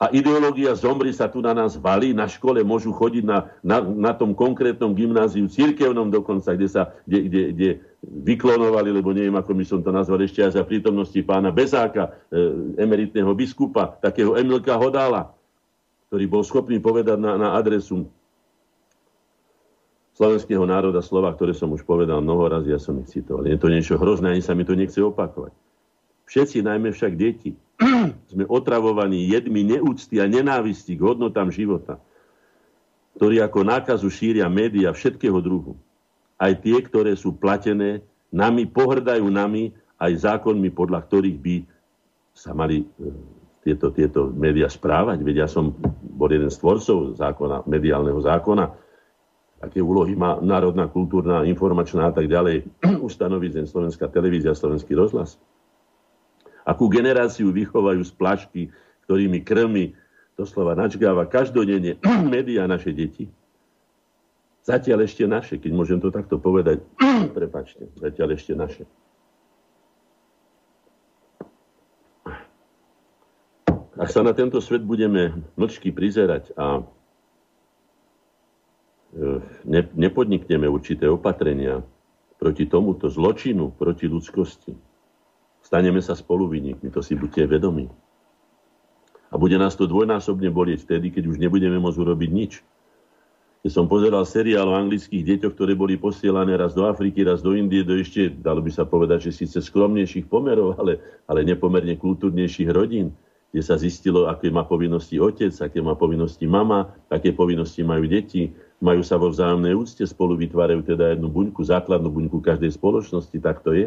a 0.00 0.08
ideológia 0.16 0.72
zomri 0.72 1.12
sa 1.12 1.28
tu 1.28 1.44
na 1.44 1.52
nás 1.52 1.76
valí. 1.76 2.16
Na 2.16 2.24
škole 2.24 2.64
môžu 2.64 2.88
chodiť 2.88 3.20
na, 3.20 3.52
na, 3.60 3.84
na 3.84 4.12
tom 4.16 4.32
konkrétnom 4.32 4.96
gymnáziu, 4.96 5.44
církevnom 5.44 6.08
dokonca, 6.08 6.56
kde 6.56 6.68
sa 6.72 6.96
kde, 7.04 7.28
kde, 7.28 7.42
kde 7.52 7.68
vyklonovali, 8.00 8.96
lebo 8.96 9.12
neviem, 9.12 9.36
ako 9.36 9.52
by 9.52 9.64
som 9.68 9.84
to 9.84 9.92
nazval 9.92 10.16
ešte 10.24 10.40
aj 10.40 10.56
za 10.56 10.64
prítomnosti 10.64 11.20
pána 11.20 11.52
Bezáka, 11.52 12.16
e, 12.32 12.80
emeritného 12.80 13.28
biskupa, 13.36 14.00
takého 14.00 14.40
Emilka 14.40 14.72
Hodála, 14.72 15.36
ktorý 16.08 16.24
bol 16.24 16.42
schopný 16.48 16.80
povedať 16.80 17.20
na, 17.20 17.36
na 17.36 17.48
adresu 17.60 18.08
slovenského 20.16 20.64
národa 20.64 21.04
slova, 21.04 21.28
ktoré 21.36 21.52
som 21.52 21.68
už 21.76 21.84
povedal 21.84 22.24
mnoho 22.24 22.48
razy, 22.48 22.72
ja 22.72 22.80
som 22.80 22.96
ich 23.04 23.12
citoval. 23.12 23.44
Je 23.44 23.60
to 23.60 23.68
niečo 23.68 24.00
hrozné, 24.00 24.32
ani 24.32 24.40
sa 24.40 24.56
mi 24.56 24.64
to 24.64 24.72
nechce 24.72 24.96
opakovať. 24.96 25.52
Všetci, 26.24 26.64
najmä 26.64 26.88
však 26.96 27.20
deti, 27.20 27.52
sme 28.32 28.44
otravovaní 28.46 29.32
jedmi 29.32 29.64
neúcty 29.64 30.20
a 30.20 30.28
nenávisti 30.28 30.94
k 30.96 31.04
hodnotám 31.04 31.48
života, 31.48 31.96
ktorí 33.16 33.40
ako 33.40 33.60
nákazu 33.64 34.08
šíria 34.12 34.46
média 34.46 34.92
všetkého 34.92 35.40
druhu. 35.40 35.76
Aj 36.40 36.52
tie, 36.56 36.80
ktoré 36.80 37.16
sú 37.16 37.36
platené, 37.36 38.00
nami 38.32 38.64
pohrdajú 38.68 39.26
nami 39.28 39.72
aj 40.00 40.12
zákonmi, 40.24 40.72
podľa 40.72 41.04
ktorých 41.04 41.38
by 41.40 41.56
sa 42.32 42.56
mali 42.56 42.80
e, 42.80 42.86
tieto, 43.60 43.92
tieto 43.92 44.32
médiá 44.32 44.70
správať. 44.72 45.20
Veď 45.20 45.44
ja 45.44 45.48
som 45.50 45.76
bol 46.00 46.32
jeden 46.32 46.48
z 46.48 46.56
tvorcov 46.56 47.20
zákona, 47.20 47.68
mediálneho 47.68 48.16
zákona, 48.24 48.64
aké 49.60 49.84
úlohy 49.84 50.16
má 50.16 50.40
národná, 50.40 50.88
kultúrna, 50.88 51.44
informačná 51.44 52.08
a 52.08 52.12
tak 52.16 52.24
ďalej, 52.24 52.64
ustanoviť 53.08 53.68
Slovenská 53.68 54.08
televízia, 54.08 54.56
Slovenský 54.56 54.96
rozhlas 54.96 55.36
akú 56.70 56.86
generáciu 56.86 57.50
vychovajú 57.50 57.98
z 58.06 58.12
plašky, 58.14 58.62
ktorými 59.10 59.42
krmi 59.42 59.98
doslova 60.38 60.78
načgáva 60.78 61.26
každodenne 61.26 61.98
médiá 62.32 62.70
naše 62.70 62.94
deti. 62.94 63.26
Zatiaľ 64.62 65.02
ešte 65.10 65.26
naše, 65.26 65.58
keď 65.58 65.72
môžem 65.74 65.98
to 65.98 66.14
takto 66.14 66.38
povedať. 66.38 66.78
Prepačte, 67.36 67.90
zatiaľ 67.98 68.38
ešte 68.38 68.54
naše. 68.54 68.86
Ak 74.00 74.08
sa 74.08 74.24
na 74.24 74.32
tento 74.32 74.62
svet 74.64 74.80
budeme 74.80 75.44
mlčky 75.60 75.92
prizerať 75.92 76.56
a 76.56 76.80
e, 76.80 76.82
nepodnikneme 79.92 80.64
určité 80.64 81.04
opatrenia, 81.04 81.84
proti 82.40 82.64
tomuto 82.64 83.12
zločinu, 83.12 83.76
proti 83.76 84.08
ľudskosti. 84.08 84.72
Staneme 85.70 86.02
sa 86.02 86.18
spoluvinníkmi, 86.18 86.90
to 86.90 86.98
si 86.98 87.14
buďte 87.14 87.46
vedomí. 87.46 87.86
A 89.30 89.38
bude 89.38 89.54
nás 89.54 89.78
to 89.78 89.86
dvojnásobne 89.86 90.50
bolieť 90.50 90.82
vtedy, 90.82 91.14
keď 91.14 91.30
už 91.30 91.38
nebudeme 91.38 91.78
môcť 91.78 91.94
urobiť 92.02 92.30
nič. 92.34 92.52
Keď 93.62 93.70
som 93.70 93.86
pozeral 93.86 94.26
seriál 94.26 94.66
o 94.66 94.74
anglických 94.74 95.22
deťoch, 95.22 95.54
ktoré 95.54 95.78
boli 95.78 95.94
posielané 95.94 96.58
raz 96.58 96.74
do 96.74 96.90
Afriky, 96.90 97.22
raz 97.22 97.38
do 97.38 97.54
Indie, 97.54 97.86
do 97.86 97.94
ešte, 97.94 98.34
dalo 98.34 98.66
by 98.66 98.74
sa 98.74 98.82
povedať, 98.82 99.30
že 99.30 99.46
síce 99.46 99.62
skromnejších 99.62 100.26
pomerov, 100.26 100.74
ale, 100.74 100.98
ale 101.30 101.46
nepomerne 101.46 101.94
kultúrnejších 101.94 102.66
rodín, 102.74 103.14
kde 103.54 103.62
sa 103.62 103.78
zistilo, 103.78 104.26
aké 104.26 104.50
má 104.50 104.66
povinnosti 104.66 105.22
otec, 105.22 105.54
aké 105.54 105.78
má 105.78 105.94
povinnosti 105.94 106.50
mama, 106.50 106.90
aké 107.06 107.30
povinnosti 107.30 107.86
majú 107.86 108.10
deti, 108.10 108.50
majú 108.82 109.06
sa 109.06 109.14
vo 109.14 109.30
vzájomnej 109.30 109.78
úcte, 109.78 110.02
spolu 110.02 110.34
vytvárajú 110.34 110.82
teda 110.82 111.14
jednu 111.14 111.30
buňku, 111.30 111.62
základnú 111.62 112.10
buňku 112.10 112.42
každej 112.42 112.74
spoločnosti, 112.74 113.38
tak 113.38 113.62
to 113.62 113.70
je. 113.70 113.86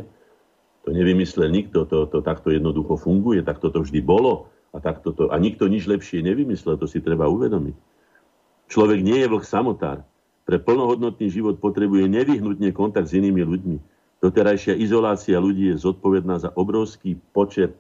To 0.84 0.90
nevymyslel 0.92 1.48
nikto, 1.48 1.88
to, 1.88 2.06
to 2.12 2.20
takto 2.20 2.52
jednoducho 2.52 3.00
funguje, 3.00 3.40
takto 3.40 3.72
to 3.72 3.84
vždy 3.88 4.04
bolo 4.04 4.52
a, 4.76 4.84
takto 4.84 5.16
to, 5.16 5.32
a 5.32 5.40
nikto 5.40 5.72
nič 5.72 5.88
lepšie 5.88 6.20
nevymyslel, 6.20 6.76
to 6.76 6.92
si 6.92 7.00
treba 7.00 7.30
uvedomiť. 7.32 7.76
Človek 8.68 9.00
nie 9.00 9.24
je 9.24 9.32
vlh 9.32 9.46
samotár. 9.46 10.04
Pre 10.44 10.58
plnohodnotný 10.60 11.32
život 11.32 11.64
potrebuje 11.64 12.12
nevyhnutne 12.12 12.76
kontakt 12.76 13.08
s 13.08 13.16
inými 13.16 13.48
ľuďmi. 13.48 13.78
Doterajšia 14.20 14.76
izolácia 14.76 15.40
ľudí 15.40 15.72
je 15.72 15.80
zodpovedná 15.80 16.40
za 16.40 16.52
obrovský 16.52 17.16
počet 17.32 17.76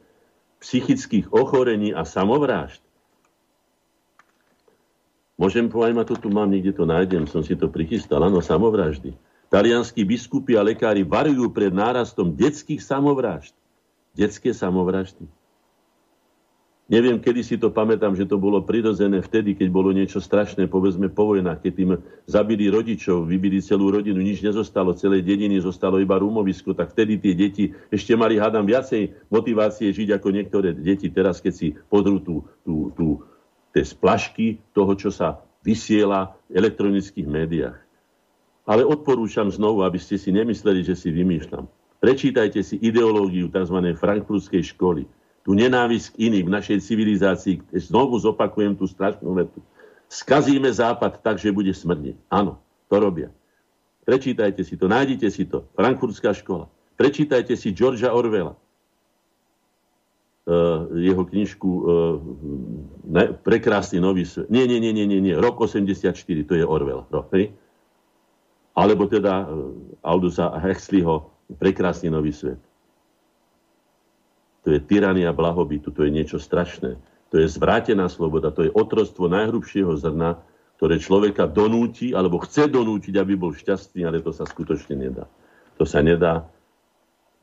psychických 0.64 1.32
ochorení 1.36 1.92
a 1.92 2.08
samovrážd. 2.08 2.80
Môžem 5.36 5.68
povedať, 5.68 5.94
ma 5.98 6.06
to 6.08 6.16
tu 6.16 6.32
mám, 6.32 6.48
niekde 6.48 6.72
to 6.72 6.88
nájdem, 6.88 7.28
som 7.28 7.44
si 7.44 7.58
to 7.60 7.68
prichystal, 7.68 8.24
áno, 8.24 8.40
samovraždy. 8.40 9.12
Talianskí 9.54 10.02
biskupy 10.02 10.58
a 10.58 10.66
lekári 10.66 11.06
varujú 11.06 11.54
pred 11.54 11.70
nárastom 11.70 12.34
detských 12.34 12.82
samovrážd. 12.82 13.54
Detské 14.18 14.50
samovraždy. 14.50 15.30
Neviem, 16.90 17.22
kedy 17.22 17.42
si 17.46 17.56
to 17.62 17.70
pamätám, 17.70 18.18
že 18.18 18.26
to 18.26 18.42
bolo 18.42 18.66
prirodzené 18.66 19.22
vtedy, 19.22 19.54
keď 19.54 19.70
bolo 19.70 19.94
niečo 19.94 20.20
strašné, 20.20 20.66
povedzme 20.68 21.08
po 21.08 21.32
vojnách, 21.32 21.62
keď 21.64 21.74
tým 21.74 21.92
zabili 22.26 22.68
rodičov, 22.68 23.30
vybili 23.30 23.62
celú 23.62 23.94
rodinu, 23.94 24.20
nič 24.20 24.42
nezostalo, 24.42 24.98
celé 24.98 25.22
dediny 25.24 25.62
zostalo 25.62 26.02
iba 26.02 26.18
rumovisko, 26.18 26.74
tak 26.76 26.92
vtedy 26.92 27.22
tie 27.22 27.34
deti 27.38 27.72
ešte 27.94 28.18
mali, 28.18 28.42
hádam, 28.42 28.66
viacej 28.68 29.30
motivácie 29.32 29.94
žiť 29.94 30.18
ako 30.18 30.28
niektoré 30.34 30.74
deti 30.76 31.08
teraz, 31.14 31.40
keď 31.40 31.54
si 31.54 31.68
podrú 31.88 32.20
tú, 32.20 32.44
tú, 32.66 32.90
tú, 32.98 33.22
tie 33.72 33.86
splašky 33.86 34.60
toho, 34.76 34.92
čo 34.98 35.14
sa 35.14 35.40
vysiela 35.64 36.36
v 36.52 36.58
elektronických 36.60 37.26
médiách. 37.30 37.83
Ale 38.64 38.88
odporúčam 38.88 39.52
znovu, 39.52 39.84
aby 39.84 40.00
ste 40.00 40.16
si 40.16 40.32
nemysleli, 40.32 40.88
že 40.88 40.96
si 40.96 41.12
vymýšľam. 41.12 41.68
Prečítajte 42.00 42.64
si 42.64 42.80
ideológiu 42.80 43.52
tzv. 43.52 43.78
frankfurtskej 43.96 44.64
školy 44.76 45.04
tú 45.44 45.52
nenávisť 45.52 46.16
k 46.16 46.32
iným 46.32 46.48
v 46.48 46.56
našej 46.56 46.80
civilizácii, 46.80 47.56
znovu 47.76 48.16
zopakujem 48.16 48.80
tú 48.80 48.88
strašnú 48.88 49.36
vetu, 49.36 49.60
skazíme 50.08 50.72
Západ 50.72 51.20
tak, 51.20 51.36
že 51.36 51.52
bude 51.52 51.76
smrniť. 51.76 52.16
Áno, 52.32 52.64
to 52.88 52.96
robia. 52.98 53.30
Prečítajte 54.08 54.64
si 54.64 54.80
to, 54.80 54.88
nájdite 54.88 55.28
si 55.28 55.44
to. 55.48 55.68
Frankfurtská 55.76 56.32
škola. 56.32 56.72
Prečítajte 56.96 57.56
si 57.60 57.76
Georgia 57.76 58.16
Orwella. 58.16 58.56
Uh, 60.44 60.92
jeho 61.00 61.24
knižku 61.24 61.70
uh, 61.72 62.20
ne, 63.08 63.32
Prekrásny 63.32 64.04
nový 64.04 64.28
svet. 64.28 64.52
Nie, 64.52 64.68
nie, 64.68 64.84
nie, 64.84 64.92
nie, 64.92 65.08
nie. 65.08 65.36
Rok 65.40 65.56
84, 65.56 66.12
to 66.44 66.54
je 66.60 66.68
Orwell. 66.68 67.08
Hej? 67.32 67.56
Alebo 68.74 69.06
teda 69.06 69.46
uh, 69.46 69.74
Aldusa 70.02 70.50
Huxleyho 70.58 71.34
Prekrásny 71.54 72.10
nový 72.10 72.34
svet. 72.34 72.58
To 74.64 74.72
je 74.72 74.80
tyrania 74.80 75.36
blahobytu, 75.36 75.92
to 75.92 76.08
je 76.08 76.12
niečo 76.12 76.40
strašné. 76.40 76.96
To 77.30 77.36
je 77.36 77.48
zvrátená 77.52 78.08
sloboda, 78.08 78.54
to 78.54 78.64
je 78.64 78.72
otrostvo 78.72 79.28
najhrubšieho 79.28 79.92
zrna, 80.00 80.40
ktoré 80.80 80.98
človeka 81.04 81.46
donúti, 81.50 82.16
alebo 82.16 82.40
chce 82.42 82.72
donútiť, 82.72 83.20
aby 83.20 83.36
bol 83.36 83.52
šťastný, 83.52 84.08
ale 84.08 84.24
to 84.24 84.32
sa 84.32 84.48
skutočne 84.48 84.96
nedá. 84.96 85.28
To 85.78 85.84
sa 85.84 86.00
nedá. 86.00 86.48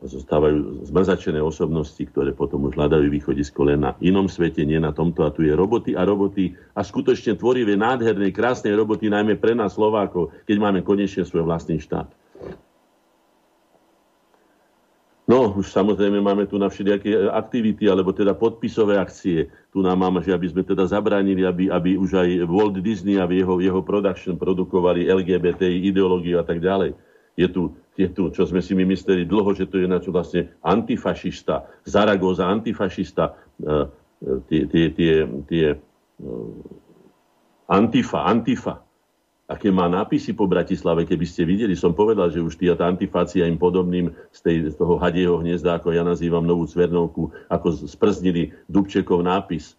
Zostávajú 0.01 0.89
zmrzačené 0.89 1.45
osobnosti, 1.45 2.01
ktoré 2.01 2.33
potom 2.33 2.65
už 2.65 2.73
hľadajú 2.73 3.13
východisko 3.13 3.69
len 3.69 3.85
na 3.85 3.93
inom 4.01 4.33
svete, 4.33 4.65
nie 4.65 4.81
na 4.81 4.97
tomto. 4.97 5.29
A 5.29 5.31
tu 5.31 5.45
je 5.45 5.53
roboty 5.53 5.93
a 5.93 6.09
roboty 6.09 6.57
a 6.73 6.81
skutočne 6.81 7.37
tvorivé, 7.37 7.77
nádherné, 7.77 8.33
krásne 8.33 8.73
roboty, 8.73 9.13
najmä 9.13 9.37
pre 9.37 9.53
nás 9.53 9.77
Slovákov, 9.77 10.33
keď 10.49 10.57
máme 10.57 10.81
konečne 10.81 11.29
svoj 11.29 11.45
vlastný 11.45 11.77
štát. 11.85 12.09
No, 15.31 15.55
už 15.55 15.71
samozrejme 15.71 16.19
máme 16.19 16.51
tu 16.51 16.59
na 16.59 16.67
všelijaké 16.67 17.15
aktivity, 17.31 17.87
alebo 17.87 18.11
teda 18.11 18.35
podpisové 18.35 18.99
akcie. 18.99 19.47
Tu 19.71 19.79
nám 19.79 20.03
máme, 20.03 20.27
že 20.27 20.35
aby 20.35 20.51
sme 20.51 20.67
teda 20.67 20.91
zabránili, 20.91 21.47
aby, 21.47 21.71
aby 21.71 21.95
už 21.95 22.19
aj 22.19 22.29
Walt 22.51 22.75
Disney 22.83 23.15
a 23.15 23.31
jeho, 23.31 23.63
jeho 23.63 23.79
production 23.79 24.35
produkovali 24.35 25.07
LGBT 25.07 25.71
ideológiu 25.71 26.41
a 26.41 26.45
tak 26.49 26.59
ďalej. 26.59 26.99
Je 27.39 27.47
tu, 27.47 27.71
je 28.01 28.09
tu, 28.09 28.33
čo 28.33 28.49
sme 28.49 28.65
si 28.65 28.73
my 28.73 28.89
mysleli 28.89 29.29
dlho, 29.29 29.53
že 29.53 29.69
to 29.69 29.77
je 29.77 29.85
na 29.85 30.01
vlastne 30.01 30.49
antifašista, 30.65 31.69
Zaragoza, 31.85 32.49
antifašista, 32.49 33.37
uh, 33.37 33.85
tie, 34.49 34.65
tie, 34.65 34.85
tie, 34.97 35.15
tie 35.45 35.67
uh, 35.77 36.53
antifa, 37.69 38.25
antifa 38.25 38.81
aké 39.51 39.67
má 39.75 39.91
nápisy 39.91 40.31
po 40.31 40.47
Bratislave, 40.47 41.03
keby 41.03 41.27
ste 41.27 41.43
videli. 41.43 41.75
Som 41.75 41.91
povedal, 41.91 42.31
že 42.31 42.39
už 42.39 42.55
tí 42.55 42.71
antifácia 42.71 43.51
im 43.51 43.59
podobným 43.59 44.15
z, 44.31 44.39
tej, 44.47 44.57
z 44.71 44.75
toho 44.79 44.95
hadieho 45.03 45.43
hniezda, 45.43 45.83
ako 45.83 45.91
ja 45.91 46.07
nazývam 46.07 46.47
novú 46.47 46.71
Cvernovku, 46.71 47.35
ako 47.51 47.91
sprznili 47.91 48.55
Dubčekov 48.71 49.27
nápis. 49.27 49.75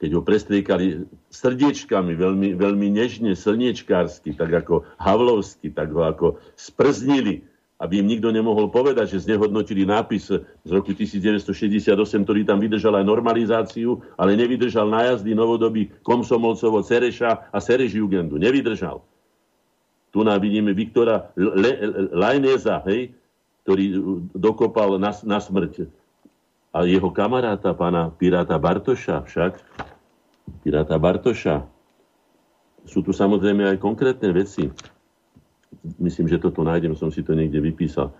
Keď 0.00 0.10
ho 0.16 0.24
prestriekali 0.24 1.04
srdiečkami, 1.28 2.16
veľmi, 2.16 2.48
veľmi 2.56 2.88
nežne, 2.88 3.36
slniečkársky, 3.36 4.32
tak 4.32 4.64
ako 4.64 4.88
havlovsky, 4.96 5.68
tak 5.68 5.92
ho 5.92 6.08
ako 6.08 6.40
sprznili 6.56 7.44
aby 7.80 8.04
im 8.04 8.12
nikto 8.12 8.28
nemohol 8.28 8.68
povedať, 8.68 9.16
že 9.16 9.24
znehodnotili 9.24 9.88
nápis 9.88 10.28
z 10.36 10.68
roku 10.68 10.92
1968, 10.92 11.96
ktorý 12.28 12.44
tam 12.44 12.60
vydržal 12.60 13.00
aj 13.00 13.08
normalizáciu, 13.08 14.04
ale 14.20 14.36
nevydržal 14.36 14.84
nájazdy 14.84 15.32
novodobí 15.32 15.88
Komsomolcovo, 16.04 16.84
Cereša 16.84 17.48
a 17.48 17.58
Jugendu. 17.88 18.36
Nevydržal. 18.36 19.00
Tu 20.12 20.20
nám 20.20 20.44
vidíme 20.44 20.76
Viktora 20.76 21.32
Lajneza, 22.12 22.84
hej, 22.84 23.16
ktorý 23.64 23.84
dokopal 24.36 25.00
na, 25.00 25.16
na 25.24 25.40
smrť. 25.40 25.88
A 26.76 26.84
jeho 26.84 27.08
kamaráta, 27.08 27.72
pána 27.72 28.12
Piráta 28.12 28.60
Bartoša 28.60 29.24
však, 29.24 29.56
Piráta 30.60 30.98
Bartoša, 30.98 31.64
sú 32.84 33.04
tu 33.04 33.12
samozrejme 33.12 33.68
aj 33.70 33.76
konkrétne 33.78 34.32
veci 34.32 34.68
myslím, 35.98 36.26
že 36.28 36.42
toto 36.42 36.66
nájdem, 36.66 36.92
som 36.98 37.08
si 37.08 37.22
to 37.22 37.32
niekde 37.32 37.62
vypísal. 37.62 38.12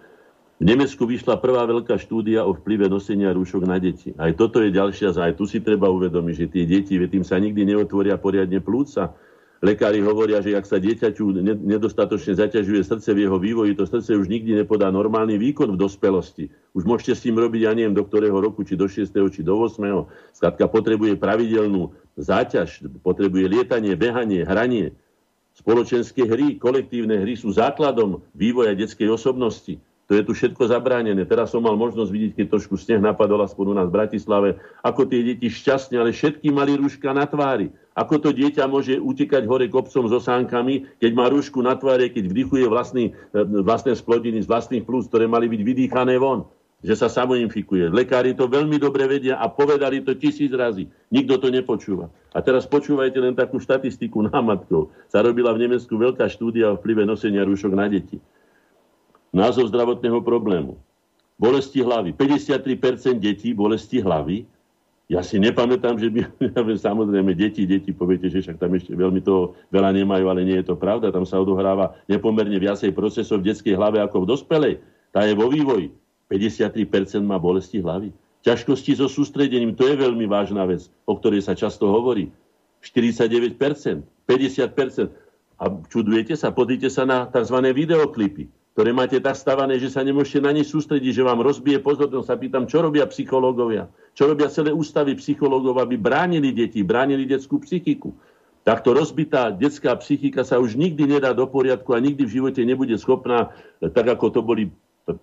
V 0.61 0.69
Nemecku 0.69 1.09
vyšla 1.09 1.40
prvá 1.40 1.65
veľká 1.65 1.97
štúdia 1.97 2.44
o 2.44 2.52
vplyve 2.52 2.85
nosenia 2.85 3.32
rúšok 3.32 3.65
na 3.65 3.81
deti. 3.81 4.12
Aj 4.20 4.28
toto 4.36 4.61
je 4.61 4.69
ďalšia, 4.69 5.16
aj 5.16 5.40
tu 5.40 5.48
si 5.48 5.65
treba 5.65 5.89
uvedomiť, 5.89 6.35
že 6.36 6.47
tie 6.52 6.65
deti, 6.69 7.01
tým 7.01 7.24
sa 7.24 7.40
nikdy 7.40 7.65
neotvoria 7.65 8.20
poriadne 8.20 8.61
plúca. 8.61 9.16
Lekári 9.61 10.01
hovoria, 10.01 10.41
že 10.41 10.57
ak 10.57 10.65
sa 10.65 10.81
dieťaťu 10.81 11.37
nedostatočne 11.45 12.32
zaťažuje 12.32 12.81
srdce 12.81 13.12
v 13.12 13.28
jeho 13.28 13.37
vývoji, 13.37 13.77
to 13.77 13.85
srdce 13.85 14.16
už 14.16 14.32
nikdy 14.32 14.57
nepodá 14.57 14.89
normálny 14.89 15.37
výkon 15.37 15.77
v 15.77 15.81
dospelosti. 15.81 16.49
Už 16.73 16.89
môžete 16.89 17.12
s 17.12 17.24
tým 17.28 17.37
robiť, 17.37 17.69
ja 17.69 17.77
neviem, 17.77 17.93
do 17.93 18.01
ktorého 18.01 18.41
roku, 18.41 18.65
či 18.65 18.73
do 18.73 18.89
6. 18.89 19.12
či 19.12 19.41
do 19.45 19.61
8. 19.61 19.85
Skladka 20.32 20.65
potrebuje 20.65 21.20
pravidelnú 21.20 21.93
záťaž, 22.16 22.89
potrebuje 23.05 23.53
lietanie, 23.53 23.93
behanie, 24.01 24.49
hranie. 24.49 24.97
Spoločenské 25.53 26.24
hry, 26.24 26.57
kolektívne 26.57 27.20
hry 27.20 27.37
sú 27.37 27.53
základom 27.53 28.24
vývoja 28.32 28.73
detskej 28.73 29.12
osobnosti. 29.12 29.77
To 30.09 30.16
je 30.16 30.24
tu 30.24 30.32
všetko 30.32 30.73
zabránené. 30.73 31.23
Teraz 31.28 31.53
som 31.53 31.61
mal 31.61 31.77
možnosť 31.77 32.11
vidieť, 32.11 32.32
keď 32.32 32.47
trošku 32.57 32.81
sneh 32.81 32.99
napadol 32.99 33.45
aspoň 33.45 33.65
u 33.70 33.74
nás 33.77 33.87
v 33.93 33.97
Bratislave, 34.01 34.49
ako 34.81 35.05
tie 35.05 35.20
deti 35.23 35.53
šťastne, 35.53 36.01
ale 36.01 36.16
všetky 36.16 36.49
mali 36.49 36.81
rúška 36.81 37.12
na 37.12 37.28
tvári. 37.28 37.70
Ako 38.01 38.17
to 38.17 38.33
dieťa 38.33 38.65
môže 38.65 38.97
utekať 38.97 39.45
hore 39.45 39.69
kopcom 39.69 40.09
so 40.09 40.17
sánkami, 40.17 40.89
keď 40.97 41.13
má 41.13 41.29
rúšku 41.29 41.61
na 41.61 41.77
tvári, 41.77 42.09
keď 42.09 42.33
vdychuje 42.33 42.65
vlastný, 42.65 43.13
e, 43.13 43.61
vlastné 43.61 43.93
splodiny 43.93 44.41
z 44.41 44.49
vlastných 44.49 44.89
plus, 44.89 45.05
ktoré 45.13 45.29
mali 45.29 45.53
byť 45.53 45.61
vydýchané 45.61 46.17
von 46.17 46.49
že 46.81 46.97
sa 46.97 47.13
samoinfikuje. 47.13 47.93
Lekári 47.93 48.33
to 48.33 48.49
veľmi 48.49 48.81
dobre 48.81 49.05
vedia 49.05 49.37
a 49.37 49.53
povedali 49.53 50.01
to 50.01 50.17
tisíc 50.17 50.49
razy. 50.49 50.89
Nikto 51.13 51.37
to 51.37 51.49
nepočúva. 51.53 52.09
A 52.33 52.41
teraz 52.41 52.65
počúvajte 52.65 53.21
len 53.21 53.37
takú 53.37 53.61
štatistiku 53.61 54.25
námatkov. 54.33 54.89
Sa 55.13 55.21
robila 55.21 55.53
v 55.53 55.69
Nemecku 55.69 55.93
veľká 55.93 56.25
štúdia 56.33 56.73
o 56.73 56.79
vplyve 56.81 57.05
nosenia 57.05 57.45
rúšok 57.45 57.73
na 57.77 57.85
deti. 57.85 58.17
Názov 59.31 59.71
zdravotného 59.71 60.25
problému. 60.25 60.81
Bolesti 61.37 61.85
hlavy. 61.85 62.17
53% 62.17 63.21
detí 63.21 63.53
bolesti 63.53 64.01
hlavy 64.01 64.45
Ja 65.11 65.27
si 65.27 65.43
nepamätám, 65.43 65.99
že 65.99 66.07
by, 66.07 66.23
samozrejme, 66.87 67.35
deti, 67.35 67.66
deti, 67.66 67.91
poviete, 67.91 68.31
že 68.31 68.47
však 68.47 68.62
tam 68.62 68.78
ešte 68.78 68.95
veľmi 68.95 69.19
toho 69.19 69.59
veľa 69.74 69.91
nemajú, 69.91 70.31
ale 70.31 70.47
nie 70.47 70.62
je 70.62 70.70
to 70.70 70.78
pravda. 70.78 71.11
Tam 71.11 71.27
sa 71.27 71.43
odohráva 71.43 71.99
nepomerne 72.07 72.55
viacej 72.55 72.95
procesov 72.95 73.43
v 73.43 73.51
detskej 73.51 73.74
hlave 73.74 73.99
ako 73.99 74.23
v 74.23 74.31
dospelej. 74.31 74.74
Tá 75.11 75.27
je 75.27 75.35
vo 75.35 75.51
vývoji. 75.51 75.91
53% 76.31 77.27
má 77.27 77.43
bolesti 77.43 77.82
hlavy. 77.82 78.15
Ťažkosti 78.47 79.03
so 79.03 79.11
sústredením, 79.11 79.74
to 79.74 79.91
je 79.91 79.99
veľmi 79.99 80.31
vážna 80.31 80.62
vec, 80.62 80.87
o 81.11 81.19
ktorej 81.19 81.43
sa 81.43 81.59
často 81.59 81.91
hovorí. 81.91 82.31
49%, 82.78 83.59
50%. 84.31 85.11
A 85.59 85.65
čudujete 85.91 86.39
sa, 86.39 86.55
podrite 86.55 86.87
sa 86.87 87.03
na 87.03 87.27
tzv. 87.27 87.59
videoklipy 87.74 88.60
ktoré 88.81 88.97
máte 88.97 89.20
tak 89.20 89.36
stavané, 89.36 89.77
že 89.77 89.93
sa 89.93 90.01
nemôžete 90.01 90.40
na 90.40 90.57
ne 90.57 90.65
sústrediť, 90.65 91.12
že 91.12 91.20
vám 91.20 91.44
rozbije 91.44 91.85
pozornosť. 91.85 92.24
Sa 92.24 92.40
pýtam, 92.40 92.65
čo 92.65 92.81
robia 92.81 93.05
psychológovia? 93.12 93.93
Čo 94.16 94.32
robia 94.32 94.48
celé 94.48 94.73
ústavy 94.73 95.20
psychológov, 95.20 95.85
aby 95.85 96.01
bránili 96.01 96.48
deti, 96.48 96.81
bránili 96.81 97.28
detskú 97.28 97.61
psychiku? 97.61 98.16
Takto 98.65 98.97
rozbitá 98.97 99.52
detská 99.52 99.93
psychika 100.01 100.48
sa 100.48 100.57
už 100.57 100.81
nikdy 100.81 101.12
nedá 101.12 101.36
do 101.36 101.44
poriadku 101.44 101.93
a 101.93 102.01
nikdy 102.01 102.24
v 102.24 102.40
živote 102.40 102.65
nebude 102.65 102.97
schopná, 102.97 103.52
tak 103.85 104.16
ako 104.16 104.32
to 104.32 104.40
boli 104.40 104.73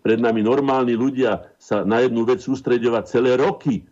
pred 0.06 0.22
nami 0.22 0.46
normálni 0.46 0.94
ľudia, 0.94 1.50
sa 1.58 1.82
na 1.82 2.06
jednu 2.06 2.30
vec 2.30 2.46
sústredovať 2.46 3.10
celé 3.10 3.42
roky. 3.42 3.90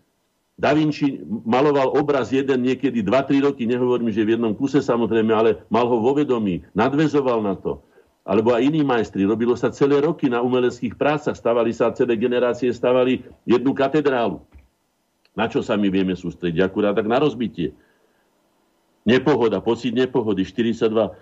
Da 0.61 0.77
Vinci 0.77 1.25
maloval 1.25 1.89
obraz 1.97 2.29
jeden 2.29 2.69
niekedy 2.69 3.01
2-3 3.01 3.49
roky, 3.49 3.65
nehovorím, 3.65 4.13
že 4.13 4.29
v 4.29 4.37
jednom 4.37 4.53
kuse 4.53 4.77
samozrejme, 4.77 5.33
ale 5.33 5.65
mal 5.73 5.89
ho 5.89 5.97
vo 5.97 6.13
vedomí, 6.13 6.61
nadvezoval 6.77 7.41
na 7.41 7.57
to 7.57 7.81
alebo 8.25 8.57
aj 8.57 8.65
iní 8.65 8.81
majstri. 8.81 9.21
Robilo 9.21 9.53
sa 9.53 9.69
celé 9.69 10.01
roky 10.01 10.25
na 10.25 10.41
umeleckých 10.41 10.97
prácach. 10.97 11.37
Stavali 11.37 11.69
sa 11.69 11.93
celé 11.93 12.17
generácie, 12.17 12.73
stavali 12.73 13.21
jednu 13.45 13.77
katedrálu. 13.77 14.41
Na 15.37 15.45
čo 15.45 15.61
sa 15.61 15.77
my 15.77 15.87
vieme 15.93 16.17
sústrediť? 16.17 16.65
Akurát 16.65 16.97
tak 16.97 17.05
na 17.05 17.21
rozbitie. 17.21 17.77
Nepohoda, 19.05 19.61
pocit 19.61 19.93
nepohody, 19.93 20.41
42%. 20.41 21.13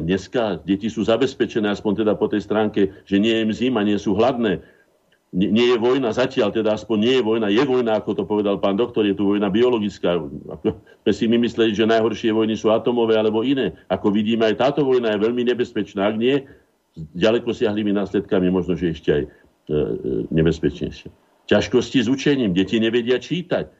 Dneska 0.00 0.64
deti 0.64 0.88
sú 0.88 1.04
zabezpečené, 1.04 1.68
aspoň 1.68 2.02
teda 2.02 2.16
po 2.16 2.26
tej 2.26 2.40
stránke, 2.40 3.04
že 3.04 3.20
nie 3.20 3.36
je 3.36 3.44
im 3.44 3.52
zima, 3.52 3.84
nie 3.84 4.00
sú 4.00 4.16
hladné 4.16 4.64
nie, 5.30 5.70
je 5.70 5.78
vojna 5.78 6.10
zatiaľ, 6.10 6.50
teda 6.50 6.74
aspoň 6.74 6.96
nie 6.98 7.14
je 7.14 7.22
vojna, 7.22 7.46
je 7.54 7.62
vojna, 7.62 8.02
ako 8.02 8.18
to 8.18 8.24
povedal 8.26 8.58
pán 8.58 8.74
doktor, 8.74 9.06
je 9.06 9.14
tu 9.14 9.30
vojna 9.30 9.46
biologická. 9.46 10.18
Sme 11.06 11.12
si 11.14 11.30
my 11.30 11.38
mysleli, 11.46 11.70
že 11.70 11.86
najhoršie 11.86 12.34
vojny 12.34 12.58
sú 12.58 12.74
atomové 12.74 13.14
alebo 13.14 13.46
iné. 13.46 13.78
Ako 13.86 14.10
vidíme, 14.10 14.50
aj 14.50 14.58
táto 14.58 14.82
vojna 14.82 15.14
je 15.14 15.22
veľmi 15.22 15.46
nebezpečná. 15.46 16.10
Ak 16.10 16.18
nie, 16.18 16.42
s 16.98 17.02
ďaleko 17.14 17.54
siahlými 17.54 17.94
následkami 17.94 18.50
možno, 18.50 18.74
že 18.74 18.90
ešte 18.90 19.10
aj 19.14 19.22
e, 19.22 19.28
e, 19.30 19.76
nebezpečnejšie. 20.34 21.08
Ťažkosti 21.46 21.98
s 22.02 22.08
učením. 22.10 22.50
Deti 22.50 22.82
nevedia 22.82 23.22
čítať. 23.22 23.70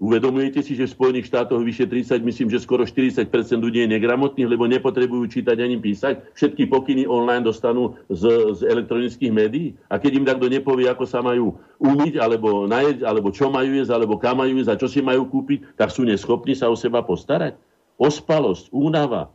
Uvedomujete 0.00 0.64
si, 0.64 0.80
že 0.80 0.88
v 0.88 0.96
Spojených 0.96 1.28
štátoch 1.28 1.60
vyše 1.60 1.84
30, 1.84 2.24
myslím, 2.24 2.48
že 2.48 2.64
skoro 2.64 2.88
40% 2.88 3.28
ľudí 3.60 3.84
je 3.84 3.92
negramotných, 4.00 4.48
lebo 4.48 4.64
nepotrebujú 4.64 5.28
čítať 5.28 5.60
ani 5.60 5.76
písať. 5.76 6.32
Všetky 6.32 6.72
pokyny 6.72 7.04
online 7.04 7.44
dostanú 7.44 8.00
z, 8.08 8.56
z 8.56 8.64
elektronických 8.64 9.28
médií. 9.28 9.76
A 9.92 10.00
keď 10.00 10.12
im 10.16 10.24
takto 10.24 10.48
nepovie, 10.48 10.88
ako 10.88 11.04
sa 11.04 11.20
majú 11.20 11.60
umyť, 11.76 12.16
alebo 12.16 12.64
najeť, 12.64 13.04
alebo 13.04 13.28
čo 13.28 13.52
majú 13.52 13.76
jesť, 13.76 13.92
alebo 13.92 14.16
kam 14.16 14.40
majú 14.40 14.56
jesť 14.56 14.72
a 14.72 14.80
čo 14.80 14.88
si 14.88 15.04
majú 15.04 15.28
kúpiť, 15.28 15.76
tak 15.76 15.92
sú 15.92 16.08
neschopní 16.08 16.56
sa 16.56 16.72
o 16.72 16.76
seba 16.80 17.04
postarať. 17.04 17.60
Ospalosť, 18.00 18.72
únava, 18.72 19.28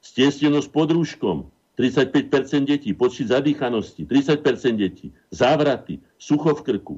stiesnenosť 0.00 0.72
pod 0.72 0.88
rúškom, 0.88 1.52
35% 1.76 2.64
detí, 2.64 2.96
počet 2.96 3.28
zadýchanosti, 3.28 4.08
30% 4.08 4.40
detí, 4.80 5.12
závraty, 5.28 6.00
sucho 6.16 6.56
v 6.56 6.64
krku, 6.64 6.96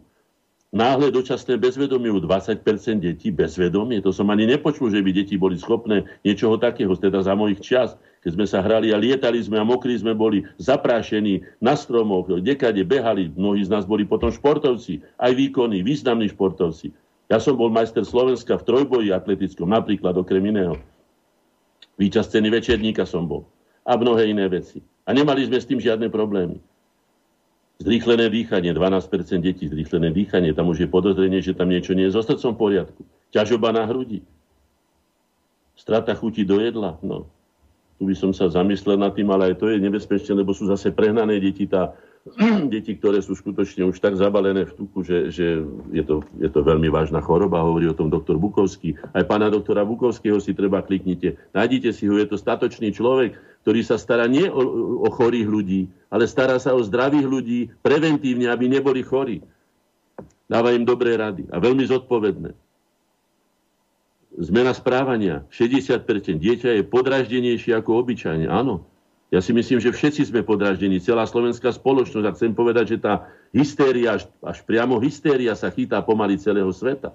náhle 0.74 1.14
dočasné 1.14 1.54
bezvedomie 1.54 2.10
u 2.10 2.18
20% 2.18 2.58
detí 2.98 3.30
bezvedomie. 3.30 4.02
To 4.02 4.10
som 4.10 4.26
ani 4.34 4.50
nepočul, 4.50 4.90
že 4.90 4.98
by 4.98 5.10
deti 5.14 5.38
boli 5.38 5.54
schopné 5.54 6.02
niečoho 6.26 6.58
takého, 6.58 6.90
teda 6.98 7.22
za 7.22 7.38
mojich 7.38 7.62
čas, 7.62 7.94
keď 8.26 8.30
sme 8.34 8.46
sa 8.50 8.58
hrali 8.58 8.90
a 8.90 8.98
lietali 8.98 9.38
sme 9.38 9.62
a 9.62 9.64
mokrí 9.64 9.94
sme 9.94 10.18
boli 10.18 10.42
zaprášení 10.58 11.46
na 11.62 11.78
stromoch, 11.78 12.26
dekade 12.42 12.82
behali, 12.82 13.30
mnohí 13.30 13.62
z 13.62 13.70
nás 13.70 13.86
boli 13.86 14.02
potom 14.02 14.34
športovci, 14.34 14.98
aj 15.22 15.32
výkonní, 15.38 15.86
významní 15.86 16.34
športovci. 16.34 16.90
Ja 17.30 17.38
som 17.38 17.54
bol 17.54 17.70
majster 17.70 18.02
Slovenska 18.02 18.58
v 18.58 18.66
trojboji 18.66 19.08
atletickom, 19.14 19.70
napríklad 19.70 20.18
okrem 20.18 20.44
iného. 20.44 20.76
Výčas 21.94 22.28
ceny 22.28 22.50
večerníka 22.50 23.06
som 23.06 23.24
bol. 23.30 23.46
A 23.86 23.94
mnohé 23.94 24.26
iné 24.32 24.50
veci. 24.50 24.82
A 25.06 25.12
nemali 25.12 25.46
sme 25.46 25.60
s 25.60 25.68
tým 25.68 25.78
žiadne 25.78 26.10
problémy. 26.10 26.58
Zrýchlené 27.82 28.30
dýchanie, 28.30 28.70
12% 28.70 29.42
detí 29.42 29.66
zrýchlené 29.66 30.14
dýchanie, 30.14 30.54
tam 30.54 30.70
už 30.70 30.86
je 30.86 30.88
podozrenie, 30.88 31.42
že 31.42 31.58
tam 31.58 31.74
niečo 31.74 31.90
nie 31.90 32.06
je 32.06 32.14
so 32.14 32.22
srdcom 32.22 32.54
v 32.54 32.60
poriadku. 32.60 33.02
Ťažoba 33.34 33.74
na 33.74 33.82
hrudi. 33.90 34.22
Strata 35.74 36.14
chuti 36.14 36.46
do 36.46 36.62
jedla. 36.62 37.02
No. 37.02 37.26
Tu 37.98 38.06
by 38.06 38.14
som 38.14 38.30
sa 38.30 38.46
zamyslel 38.46 38.94
nad 38.94 39.10
tým, 39.10 39.26
ale 39.34 39.50
aj 39.50 39.58
to 39.58 39.66
je 39.70 39.82
nebezpečné, 39.82 40.38
lebo 40.38 40.54
sú 40.54 40.70
zase 40.70 40.94
prehnané 40.94 41.42
deti. 41.42 41.66
Tá, 41.66 41.98
deti, 42.72 42.96
ktoré 42.96 43.20
sú 43.20 43.36
skutočne 43.36 43.84
už 43.84 44.00
tak 44.00 44.16
zabalené 44.16 44.64
v 44.64 44.72
tuku, 44.72 45.04
že, 45.04 45.28
že 45.28 45.60
je, 45.92 46.02
to, 46.04 46.24
je 46.40 46.48
to 46.48 46.64
veľmi 46.64 46.88
vážna 46.88 47.20
choroba, 47.20 47.60
hovorí 47.60 47.84
o 47.84 47.96
tom 47.96 48.08
doktor 48.08 48.40
Bukovský. 48.40 48.96
Aj 49.12 49.28
pána 49.28 49.52
doktora 49.52 49.84
Bukovského 49.84 50.40
si 50.40 50.56
treba 50.56 50.80
kliknite. 50.80 51.36
Nájdite 51.52 51.92
si 51.92 52.08
ho, 52.08 52.16
je 52.16 52.24
to 52.24 52.40
statočný 52.40 52.96
človek, 52.96 53.36
ktorý 53.68 53.80
sa 53.84 54.00
stará 54.00 54.24
nie 54.24 54.48
o, 54.48 55.04
o 55.04 55.08
chorých 55.12 55.48
ľudí, 55.48 55.92
ale 56.08 56.24
stará 56.24 56.56
sa 56.56 56.72
o 56.72 56.80
zdravých 56.80 57.28
ľudí 57.28 57.60
preventívne, 57.84 58.48
aby 58.48 58.72
neboli 58.72 59.04
chorí. 59.04 59.44
Dáva 60.48 60.72
im 60.72 60.88
dobré 60.88 61.20
rady 61.20 61.48
a 61.52 61.60
veľmi 61.60 61.84
zodpovedné. 61.84 62.56
Zmena 64.34 64.74
správania. 64.74 65.46
60%. 65.52 66.42
Dieťa 66.42 66.80
je 66.80 66.82
podraždenejšie 66.82 67.70
ako 67.76 68.02
obyčajne. 68.02 68.50
Áno. 68.50 68.82
Ja 69.32 69.40
si 69.40 69.56
myslím, 69.56 69.80
že 69.80 69.90
všetci 69.90 70.30
sme 70.30 70.46
podraždení. 70.46 71.00
Celá 71.00 71.24
slovenská 71.24 71.72
spoločnosť. 71.74 72.26
A 72.28 72.34
chcem 72.36 72.52
povedať, 72.52 72.96
že 72.96 72.98
tá 73.02 73.28
hystéria, 73.50 74.20
až, 74.20 74.58
priamo 74.62 75.00
hystéria 75.00 75.56
sa 75.58 75.72
chytá 75.72 76.04
pomaly 76.04 76.38
celého 76.38 76.70
sveta. 76.70 77.10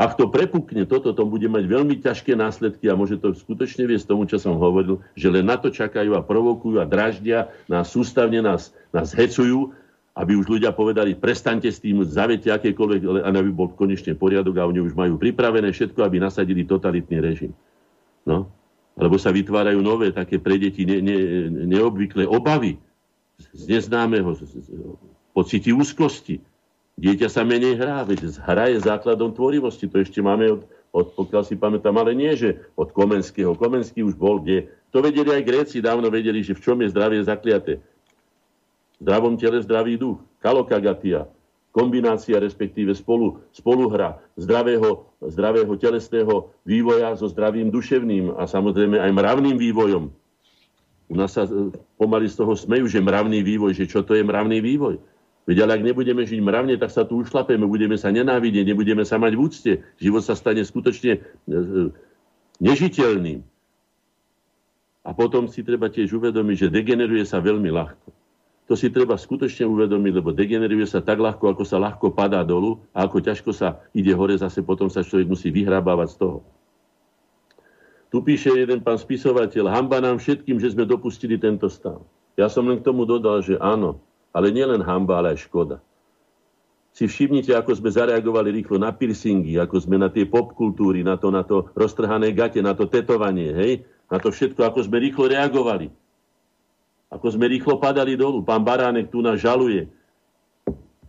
Ak 0.00 0.16
to 0.16 0.32
prepukne, 0.32 0.88
toto 0.88 1.12
to 1.12 1.28
bude 1.28 1.44
mať 1.44 1.68
veľmi 1.68 2.00
ťažké 2.00 2.32
následky 2.32 2.88
a 2.88 2.96
môže 2.96 3.20
to 3.20 3.36
skutočne 3.36 3.84
viesť 3.84 4.08
tomu, 4.08 4.24
čo 4.24 4.40
som 4.40 4.56
hovoril, 4.56 5.04
že 5.12 5.28
len 5.28 5.44
na 5.44 5.60
to 5.60 5.68
čakajú 5.68 6.16
a 6.16 6.24
provokujú 6.24 6.80
a 6.80 6.88
draždia, 6.88 7.52
nás 7.68 7.92
sústavne 7.92 8.40
nás, 8.40 8.72
nás 8.96 9.12
hecujú, 9.12 9.76
aby 10.16 10.40
už 10.40 10.56
ľudia 10.56 10.72
povedali, 10.72 11.12
prestaňte 11.12 11.68
s 11.68 11.84
tým, 11.84 12.00
zavete 12.08 12.48
akékoľvek, 12.48 13.28
aby 13.28 13.50
bol 13.52 13.76
konečne 13.76 14.16
poriadok 14.16 14.56
a 14.56 14.68
oni 14.68 14.80
už 14.80 14.96
majú 14.96 15.20
pripravené 15.20 15.68
všetko, 15.68 16.00
aby 16.00 16.16
nasadili 16.16 16.64
totalitný 16.64 17.20
režim. 17.20 17.52
No. 18.24 18.48
Lebo 19.00 19.16
sa 19.16 19.32
vytvárajú 19.32 19.80
nové, 19.80 20.12
také 20.12 20.36
pre 20.36 20.60
deti 20.60 20.84
ne, 20.84 21.00
ne, 21.00 21.16
neobvyklé 21.64 22.28
obavy 22.28 22.76
z 23.56 23.62
neznámeho, 23.64 24.36
pocity 25.32 25.72
úzkosti, 25.72 26.44
Dieťa 27.00 27.32
sa 27.32 27.48
menej 27.48 27.80
hrá, 27.80 28.04
veď 28.04 28.28
hra 28.44 28.76
je 28.76 28.84
základom 28.84 29.32
tvorivosti. 29.32 29.88
To 29.88 30.04
ešte 30.04 30.20
máme 30.20 30.52
od, 30.52 30.62
od 30.92 31.16
pokiaľ 31.16 31.42
si 31.48 31.56
pamätám, 31.56 31.96
ale 31.96 32.12
nie, 32.12 32.28
že 32.36 32.60
od 32.76 32.92
Komenského. 32.92 33.56
Komenský 33.56 34.04
už 34.04 34.20
bol 34.20 34.44
kde. 34.44 34.68
To 34.92 35.00
vedeli 35.00 35.32
aj 35.32 35.48
Gréci, 35.48 35.80
dávno 35.80 36.12
vedeli, 36.12 36.44
že 36.44 36.52
v 36.52 36.60
čom 36.60 36.76
je 36.84 36.92
zdravie 36.92 37.24
zakliaté. 37.24 37.80
V 39.00 39.08
zdravom 39.08 39.40
tele 39.40 39.64
zdravý 39.64 39.96
duch. 39.96 40.20
Kalokagatia. 40.44 41.24
Kombinácia, 41.70 42.42
respektíve 42.42 42.90
spolu, 42.98 43.38
spoluhra 43.54 44.18
zdravého, 44.34 45.06
zdravého 45.22 45.70
telesného 45.78 46.50
vývoja 46.66 47.14
so 47.14 47.30
zdravým 47.30 47.70
duševným 47.70 48.34
a 48.34 48.50
samozrejme 48.50 48.98
aj 48.98 49.10
mravným 49.14 49.54
vývojom. 49.54 50.10
U 51.10 51.14
nás 51.14 51.30
sa 51.34 51.46
e, 51.46 51.70
pomaly 51.94 52.26
z 52.26 52.42
toho 52.42 52.58
smejú, 52.58 52.90
že 52.90 52.98
mravný 52.98 53.42
vývoj, 53.46 53.74
že 53.74 53.86
čo 53.86 54.02
to 54.02 54.18
je 54.18 54.22
mravný 54.26 54.58
vývoj. 54.58 54.98
Veď 55.46 55.66
ale 55.66 55.78
ak 55.78 55.86
nebudeme 55.86 56.22
žiť 56.22 56.40
mravne, 56.42 56.74
tak 56.78 56.94
sa 56.94 57.02
tu 57.02 57.22
ušlapeme, 57.22 57.66
budeme 57.66 57.98
sa 57.98 58.10
nenávidieť, 58.14 58.66
nebudeme 58.70 59.02
sa 59.02 59.18
mať 59.18 59.32
v 59.34 59.40
úcte. 59.42 59.72
Život 59.98 60.22
sa 60.22 60.34
stane 60.34 60.62
skutočne 60.62 61.18
e, 61.18 61.20
e, 61.50 61.90
nežiteľným. 62.62 63.42
A 65.06 65.10
potom 65.14 65.46
si 65.46 65.62
treba 65.62 65.90
tiež 65.90 66.12
uvedomiť, 66.14 66.66
že 66.66 66.74
degeneruje 66.74 67.26
sa 67.26 67.42
veľmi 67.42 67.70
ľahko. 67.72 68.19
To 68.70 68.78
si 68.78 68.86
treba 68.86 69.18
skutočne 69.18 69.66
uvedomiť, 69.66 70.12
lebo 70.22 70.30
degeneruje 70.30 70.86
sa 70.86 71.02
tak 71.02 71.18
ľahko, 71.18 71.42
ako 71.58 71.66
sa 71.66 71.82
ľahko 71.82 72.14
padá 72.14 72.46
dolu 72.46 72.78
a 72.94 73.02
ako 73.02 73.18
ťažko 73.18 73.50
sa 73.50 73.82
ide 73.90 74.14
hore, 74.14 74.38
zase 74.38 74.62
potom 74.62 74.86
sa 74.86 75.02
človek 75.02 75.26
musí 75.26 75.50
vyhrabávať 75.50 76.14
z 76.14 76.16
toho. 76.22 76.38
Tu 78.14 78.22
píše 78.22 78.54
jeden 78.54 78.78
pán 78.78 78.94
spisovateľ, 78.94 79.74
hamba 79.74 79.98
nám 79.98 80.22
všetkým, 80.22 80.62
že 80.62 80.70
sme 80.70 80.86
dopustili 80.86 81.34
tento 81.34 81.66
stav. 81.66 82.06
Ja 82.38 82.46
som 82.46 82.62
len 82.70 82.78
k 82.78 82.86
tomu 82.86 83.10
dodal, 83.10 83.42
že 83.42 83.58
áno, 83.58 83.98
ale 84.30 84.54
nielen 84.54 84.86
hamba, 84.86 85.18
ale 85.18 85.34
aj 85.34 85.50
škoda. 85.50 85.82
Si 86.94 87.10
všimnite, 87.10 87.50
ako 87.54 87.74
sme 87.74 87.90
zareagovali 87.90 88.54
rýchlo 88.54 88.78
na 88.78 88.94
piercingy, 88.94 89.58
ako 89.58 89.82
sme 89.82 89.98
na 89.98 90.14
tie 90.14 90.30
popkultúry, 90.30 91.02
na 91.02 91.18
to, 91.18 91.34
na 91.34 91.42
to 91.42 91.74
roztrhané 91.74 92.30
gate, 92.30 92.62
na 92.62 92.78
to 92.78 92.86
tetovanie, 92.86 93.50
hej? 93.50 93.82
Na 94.06 94.22
to 94.22 94.30
všetko, 94.30 94.62
ako 94.62 94.86
sme 94.86 95.02
rýchlo 95.02 95.26
reagovali. 95.26 95.90
Ako 97.10 97.26
sme 97.34 97.50
rýchlo 97.50 97.82
padali 97.82 98.14
dolu. 98.14 98.46
Pán 98.46 98.62
Baránek 98.62 99.10
tu 99.10 99.18
nás 99.18 99.42
žaluje. 99.42 99.90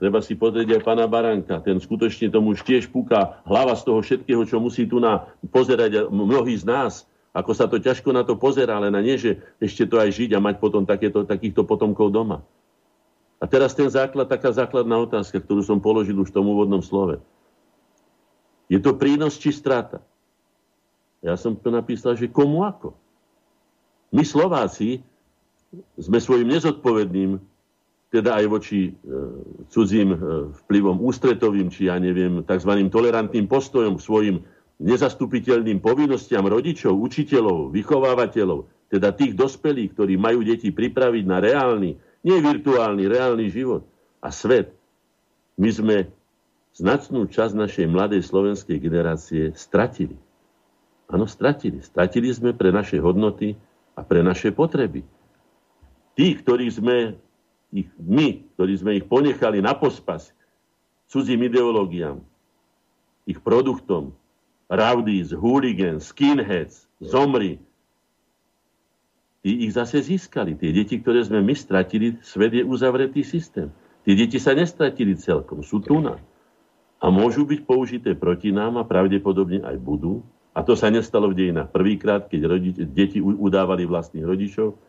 Treba 0.02 0.18
si 0.18 0.34
pozrieť 0.34 0.82
aj 0.82 0.82
pána 0.82 1.06
Baranka. 1.06 1.62
Ten 1.62 1.78
skutočne 1.78 2.34
tomu 2.34 2.58
už 2.58 2.66
tiež 2.66 2.90
púka 2.90 3.38
hlava 3.46 3.78
z 3.78 3.86
toho 3.86 4.02
všetkého, 4.02 4.42
čo 4.50 4.58
musí 4.58 4.90
tu 4.90 4.98
na 4.98 5.30
pozerať 5.54 6.10
mnohí 6.10 6.58
z 6.58 6.66
nás. 6.66 7.06
Ako 7.38 7.54
sa 7.54 7.70
to 7.70 7.78
ťažko 7.78 8.10
na 8.10 8.26
to 8.26 8.34
pozerá, 8.34 8.82
ale 8.82 8.90
na 8.90 8.98
nie, 8.98 9.14
že 9.22 9.38
ešte 9.62 9.86
to 9.86 10.02
aj 10.02 10.10
žiť 10.10 10.34
a 10.34 10.42
mať 10.42 10.58
potom 10.58 10.90
takéto, 10.90 11.22
takýchto 11.22 11.70
potomkov 11.70 12.10
doma. 12.10 12.42
A 13.38 13.46
teraz 13.46 13.78
ten 13.78 13.94
základ, 13.94 14.26
taká 14.26 14.50
základná 14.50 14.98
otázka, 14.98 15.38
ktorú 15.38 15.62
som 15.62 15.78
položil 15.78 16.18
už 16.18 16.34
v 16.34 16.36
tom 16.42 16.50
úvodnom 16.50 16.82
slove. 16.82 17.22
Je 18.74 18.82
to 18.82 18.98
prínos 18.98 19.38
či 19.38 19.54
strata? 19.54 20.02
Ja 21.22 21.38
som 21.38 21.54
to 21.54 21.70
napísal, 21.70 22.18
že 22.18 22.26
komu 22.26 22.66
ako? 22.66 22.98
My 24.10 24.26
Slováci 24.26 25.06
sme 25.96 26.20
svojim 26.20 26.48
nezodpovedným 26.52 27.40
teda 28.12 28.44
aj 28.44 28.46
voči 28.52 28.92
e, 28.92 28.92
cudzím 29.72 30.12
e, 30.12 30.18
vplyvom 30.68 31.00
ústretovým, 31.00 31.72
či 31.72 31.88
ja 31.88 31.96
neviem, 31.96 32.44
tzv. 32.44 32.72
tolerantným 32.92 33.48
postojom 33.48 34.04
svojim 34.04 34.44
nezastupiteľným 34.84 35.80
povinnostiam 35.80 36.44
rodičov, 36.44 36.92
učiteľov, 36.92 37.72
vychovávateľov, 37.72 38.68
teda 38.92 39.16
tých 39.16 39.32
dospelých, 39.40 39.96
ktorí 39.96 40.20
majú 40.20 40.44
deti 40.44 40.76
pripraviť 40.76 41.24
na 41.24 41.40
reálny, 41.40 41.96
nie 42.28 42.38
virtuálny, 42.44 43.08
reálny 43.08 43.48
život 43.48 43.88
a 44.20 44.28
svet. 44.28 44.76
My 45.56 45.72
sme 45.72 45.98
značnú 46.76 47.32
časť 47.32 47.54
našej 47.56 47.88
mladej 47.88 48.22
slovenskej 48.28 48.76
generácie 48.76 49.56
stratili. 49.56 50.20
Áno, 51.08 51.28
stratili. 51.32 51.80
Stratili 51.80 52.28
sme 52.36 52.52
pre 52.52 52.76
naše 52.76 53.00
hodnoty 53.00 53.56
a 53.96 54.04
pre 54.04 54.20
naše 54.20 54.52
potreby. 54.52 55.04
Tí, 56.16 56.36
ktorí 56.36 56.68
sme 56.68 57.16
ich 57.72 57.88
my, 57.98 58.44
ktorí 58.60 58.74
sme 58.76 58.92
ich 59.00 59.06
ponechali 59.08 59.64
na 59.64 59.72
pospas 59.72 60.36
cudzím 61.12 61.52
ideológiám, 61.52 62.24
ich 63.28 63.40
produktom, 63.44 64.16
rowdies, 64.72 65.36
hooligans, 65.36 66.08
skinheads, 66.08 66.88
zomri, 67.04 67.60
tí 69.44 69.68
ich 69.68 69.76
zase 69.76 70.00
získali. 70.00 70.56
Tie 70.56 70.72
deti, 70.72 71.04
ktoré 71.04 71.20
sme 71.28 71.44
my 71.44 71.52
stratili, 71.52 72.16
svet 72.24 72.56
je 72.56 72.64
uzavretý 72.64 73.28
systém. 73.28 73.68
Tie 74.08 74.16
deti 74.16 74.40
sa 74.40 74.56
nestratili 74.56 75.20
celkom, 75.20 75.62
sú 75.62 75.84
tu 75.84 76.00
na. 76.00 76.16
A 77.04 77.12
môžu 77.12 77.44
byť 77.44 77.60
použité 77.68 78.16
proti 78.16 78.56
nám 78.56 78.80
a 78.80 78.88
pravdepodobne 78.88 79.62
aj 79.68 79.78
budú. 79.84 80.24
A 80.56 80.64
to 80.64 80.80
sa 80.80 80.88
nestalo 80.88 81.32
v 81.32 81.38
dejinách 81.38 81.74
prvýkrát, 81.76 82.28
keď 82.32 82.42
rodič, 82.48 82.76
deti 82.92 83.20
udávali 83.20 83.84
vlastných 83.84 84.24
rodičov, 84.24 84.80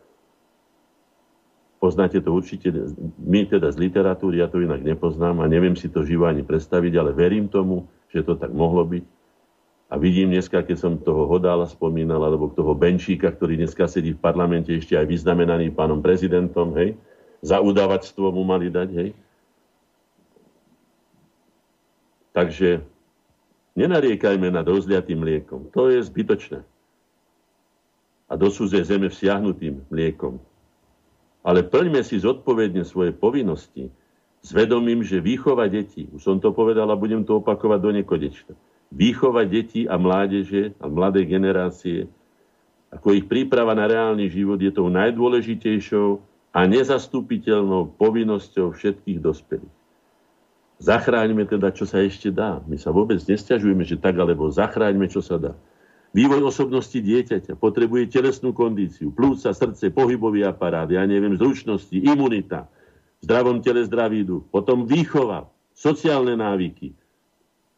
Poznáte 1.82 2.22
to 2.22 2.30
určite, 2.30 2.70
my 3.18 3.42
teda 3.42 3.74
z 3.74 3.82
literatúry, 3.82 4.38
ja 4.38 4.46
to 4.46 4.62
inak 4.62 4.86
nepoznám 4.86 5.42
a 5.42 5.50
neviem 5.50 5.74
si 5.74 5.90
to 5.90 6.06
živo 6.06 6.30
ani 6.30 6.46
predstaviť, 6.46 6.94
ale 6.94 7.10
verím 7.10 7.50
tomu, 7.50 7.90
že 8.14 8.22
to 8.22 8.38
tak 8.38 8.54
mohlo 8.54 8.86
byť. 8.86 9.02
A 9.90 9.98
vidím 9.98 10.30
dneska, 10.30 10.62
keď 10.62 10.78
som 10.78 10.94
toho 10.94 11.26
Hodála 11.26 11.66
spomínal, 11.66 12.22
alebo 12.22 12.54
toho 12.54 12.78
Benčíka, 12.78 13.34
ktorý 13.34 13.59
dneska 13.59 13.90
sedí 13.90 14.14
v 14.14 14.22
parlamente 14.22 14.70
ešte 14.70 14.94
aj 14.94 15.10
vyznamenaný 15.10 15.74
pánom 15.74 15.98
prezidentom, 15.98 16.70
hej, 16.78 16.94
za 17.42 17.59
udavačstvo 17.59 18.30
mu 18.30 18.46
mali 18.46 18.70
dať, 18.70 18.88
hej. 19.02 19.10
Takže 22.30 22.78
nenariekajme 23.74 24.54
nad 24.54 24.62
rozliatým 24.70 25.18
mliekom. 25.18 25.66
To 25.74 25.90
je 25.90 25.98
zbytočné. 25.98 26.62
A 28.30 28.32
do 28.38 28.48
cudzej 28.54 28.86
zeme 28.86 29.10
vsiahnutým 29.10 29.82
mliekom 29.90 30.38
ale 31.43 31.66
plňme 31.66 32.02
si 32.06 32.23
zodpovedne 32.23 32.86
svoje 32.86 33.10
povinnosti 33.10 33.90
s 34.43 34.51
vedomím, 34.51 35.02
že 35.06 35.23
výchova 35.23 35.66
detí, 35.70 36.10
už 36.10 36.23
som 36.23 36.36
to 36.39 36.51
povedal 36.55 36.86
a 36.90 36.98
budem 36.98 37.23
to 37.23 37.39
opakovať 37.39 37.78
do 37.82 37.90
nekonečna, 37.94 38.55
výchova 38.94 39.47
detí 39.47 39.86
a 39.86 39.98
mládeže 39.98 40.74
a 40.78 40.86
mladé 40.86 41.27
generácie, 41.27 42.10
ako 42.93 43.16
ich 43.16 43.24
príprava 43.24 43.73
na 43.73 43.89
reálny 43.89 44.28
život 44.28 44.60
je 44.60 44.69
tou 44.69 44.93
najdôležitejšou 44.93 46.20
a 46.52 46.60
nezastupiteľnou 46.69 47.97
povinnosťou 47.97 48.77
všetkých 48.77 49.19
dospelých. 49.19 49.77
Zachráňme 50.82 51.47
teda, 51.47 51.70
čo 51.73 51.86
sa 51.86 52.02
ešte 52.02 52.28
dá. 52.28 52.59
My 52.66 52.74
sa 52.77 52.90
vôbec 52.90 53.16
nestiažujeme, 53.23 53.86
že 53.86 53.97
tak 53.97 54.19
alebo 54.19 54.51
zachráňme, 54.51 55.06
čo 55.09 55.23
sa 55.23 55.39
dá. 55.39 55.52
Vývoj 56.12 56.44
osobnosti 56.44 56.93
dieťaťa 56.93 57.56
potrebuje 57.56 58.12
telesnú 58.12 58.52
kondíciu, 58.52 59.09
plúca, 59.16 59.48
srdce, 59.56 59.89
pohybový 59.89 60.44
aparát, 60.44 60.84
ja 60.84 61.09
neviem, 61.09 61.32
zručnosti, 61.40 61.97
imunita, 61.97 62.68
v 63.20 63.22
zdravom 63.24 63.64
tele 63.64 63.80
zdravý 63.89 64.20
duch, 64.20 64.44
potom 64.52 64.84
výchova, 64.84 65.48
sociálne 65.72 66.36
návyky. 66.36 66.93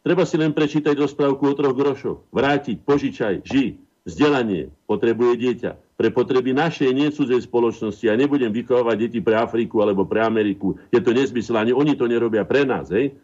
Treba 0.02 0.26
si 0.26 0.34
len 0.34 0.50
prečítať 0.50 0.98
rozprávku 0.98 1.46
o 1.46 1.54
troch 1.54 1.78
grošoch, 1.78 2.18
vrátiť, 2.34 2.82
požičaj, 2.82 3.46
ži, 3.46 3.78
vzdelanie 4.04 4.68
potrebuje 4.84 5.32
dieťa. 5.40 5.72
Pre 5.94 6.10
potreby 6.10 6.50
našej, 6.50 6.90
nie 6.90 7.14
cudzej 7.14 7.46
spoločnosti. 7.46 8.02
Ja 8.02 8.18
nebudem 8.18 8.50
vychovávať 8.50 8.96
deti 8.98 9.22
pre 9.22 9.38
Afriku 9.38 9.78
alebo 9.78 10.02
pre 10.02 10.26
Ameriku. 10.26 10.74
Je 10.90 10.98
to 10.98 11.14
nezmysel, 11.14 11.54
ani 11.54 11.70
oni 11.70 11.94
to 11.94 12.10
nerobia 12.10 12.42
pre 12.42 12.66
nás. 12.66 12.90
Hej? 12.90 13.14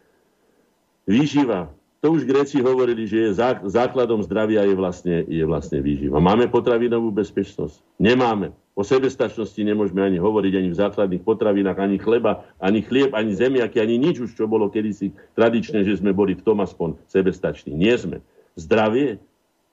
Výživa, 1.03 1.67
to 2.01 2.17
už 2.17 2.25
Gréci 2.25 2.65
hovorili, 2.65 3.05
že 3.05 3.29
je 3.29 3.37
základom 3.69 4.25
zdravia 4.25 4.65
je 4.65 4.73
vlastne, 4.73 5.21
je 5.29 5.45
vlastne 5.45 5.85
výživa. 5.85 6.17
Máme 6.17 6.49
potravinovú 6.49 7.13
bezpečnosť? 7.13 8.01
Nemáme. 8.01 8.57
O 8.73 8.81
sebestačnosti 8.81 9.61
nemôžeme 9.61 10.01
ani 10.01 10.17
hovoriť 10.17 10.53
ani 10.57 10.69
v 10.73 10.81
základných 10.81 11.21
potravinách, 11.21 11.77
ani 11.77 12.01
chleba, 12.01 12.49
ani 12.57 12.81
chlieb, 12.81 13.13
ani 13.13 13.37
zemiaky, 13.37 13.77
ani 13.85 14.01
nič 14.01 14.25
už, 14.25 14.33
čo 14.33 14.49
bolo 14.49 14.73
kedysi 14.73 15.13
tradičné, 15.37 15.85
že 15.85 16.01
sme 16.01 16.17
boli 16.17 16.33
v 16.33 16.41
tom 16.41 16.65
aspoň 16.65 16.97
sebestační. 17.05 17.77
Nie 17.77 18.01
sme. 18.01 18.25
Zdravie, 18.57 19.21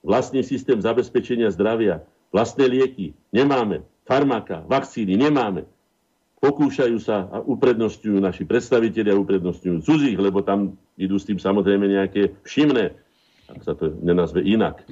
vlastný 0.03 0.43
systém 0.43 0.83
zabezpečenia 0.83 1.47
zdravia, 1.55 2.03
vlastné 2.35 2.67
lieky 2.67 3.15
nemáme. 3.31 3.87
Farmaka, 4.03 4.67
vakcíny 4.67 5.15
nemáme 5.15 5.63
pokúšajú 6.37 6.97
sa 7.01 7.25
a 7.33 7.37
uprednostňujú 7.41 8.17
naši 8.21 8.45
predstavitelia, 8.45 9.17
uprednostňujú 9.17 9.77
cudzích, 9.81 10.17
lebo 10.17 10.45
tam 10.45 10.77
idú 10.93 11.17
s 11.17 11.25
tým 11.25 11.41
samozrejme 11.41 11.89
nejaké 11.89 12.37
všimné, 12.45 12.93
ak 13.49 13.61
sa 13.65 13.73
to 13.73 13.89
nenazve 14.05 14.45
inak. 14.45 14.85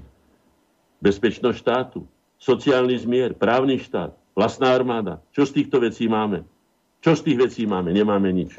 Bezpečnosť 1.06 1.58
štátu, 1.58 2.00
sociálny 2.42 2.98
zmier, 2.98 3.38
právny 3.38 3.78
štát, 3.78 4.16
vlastná 4.34 4.74
armáda. 4.74 5.22
Čo 5.38 5.46
z 5.46 5.62
týchto 5.62 5.78
vecí 5.84 6.10
máme? 6.10 6.42
Čo 7.06 7.14
z 7.14 7.22
tých 7.30 7.38
vecí 7.38 7.64
máme? 7.70 7.94
Nemáme 7.94 8.34
nič. 8.34 8.58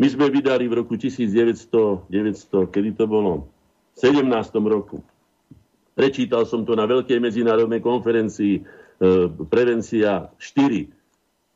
My 0.00 0.08
sme 0.08 0.32
vydali 0.32 0.64
v 0.64 0.80
roku 0.80 0.96
1900, 0.96 2.08
900, 2.08 2.72
kedy 2.72 2.96
to 2.96 3.04
bolo? 3.04 3.52
V 3.92 4.08
17. 4.08 4.24
roku. 4.64 5.04
Prečítal 5.92 6.48
som 6.48 6.64
to 6.64 6.72
na 6.72 6.88
veľkej 6.88 7.20
medzinárodnej 7.20 7.84
konferencii 7.84 8.54
e, 8.56 8.62
Prevencia 9.52 10.32
4 10.40 10.99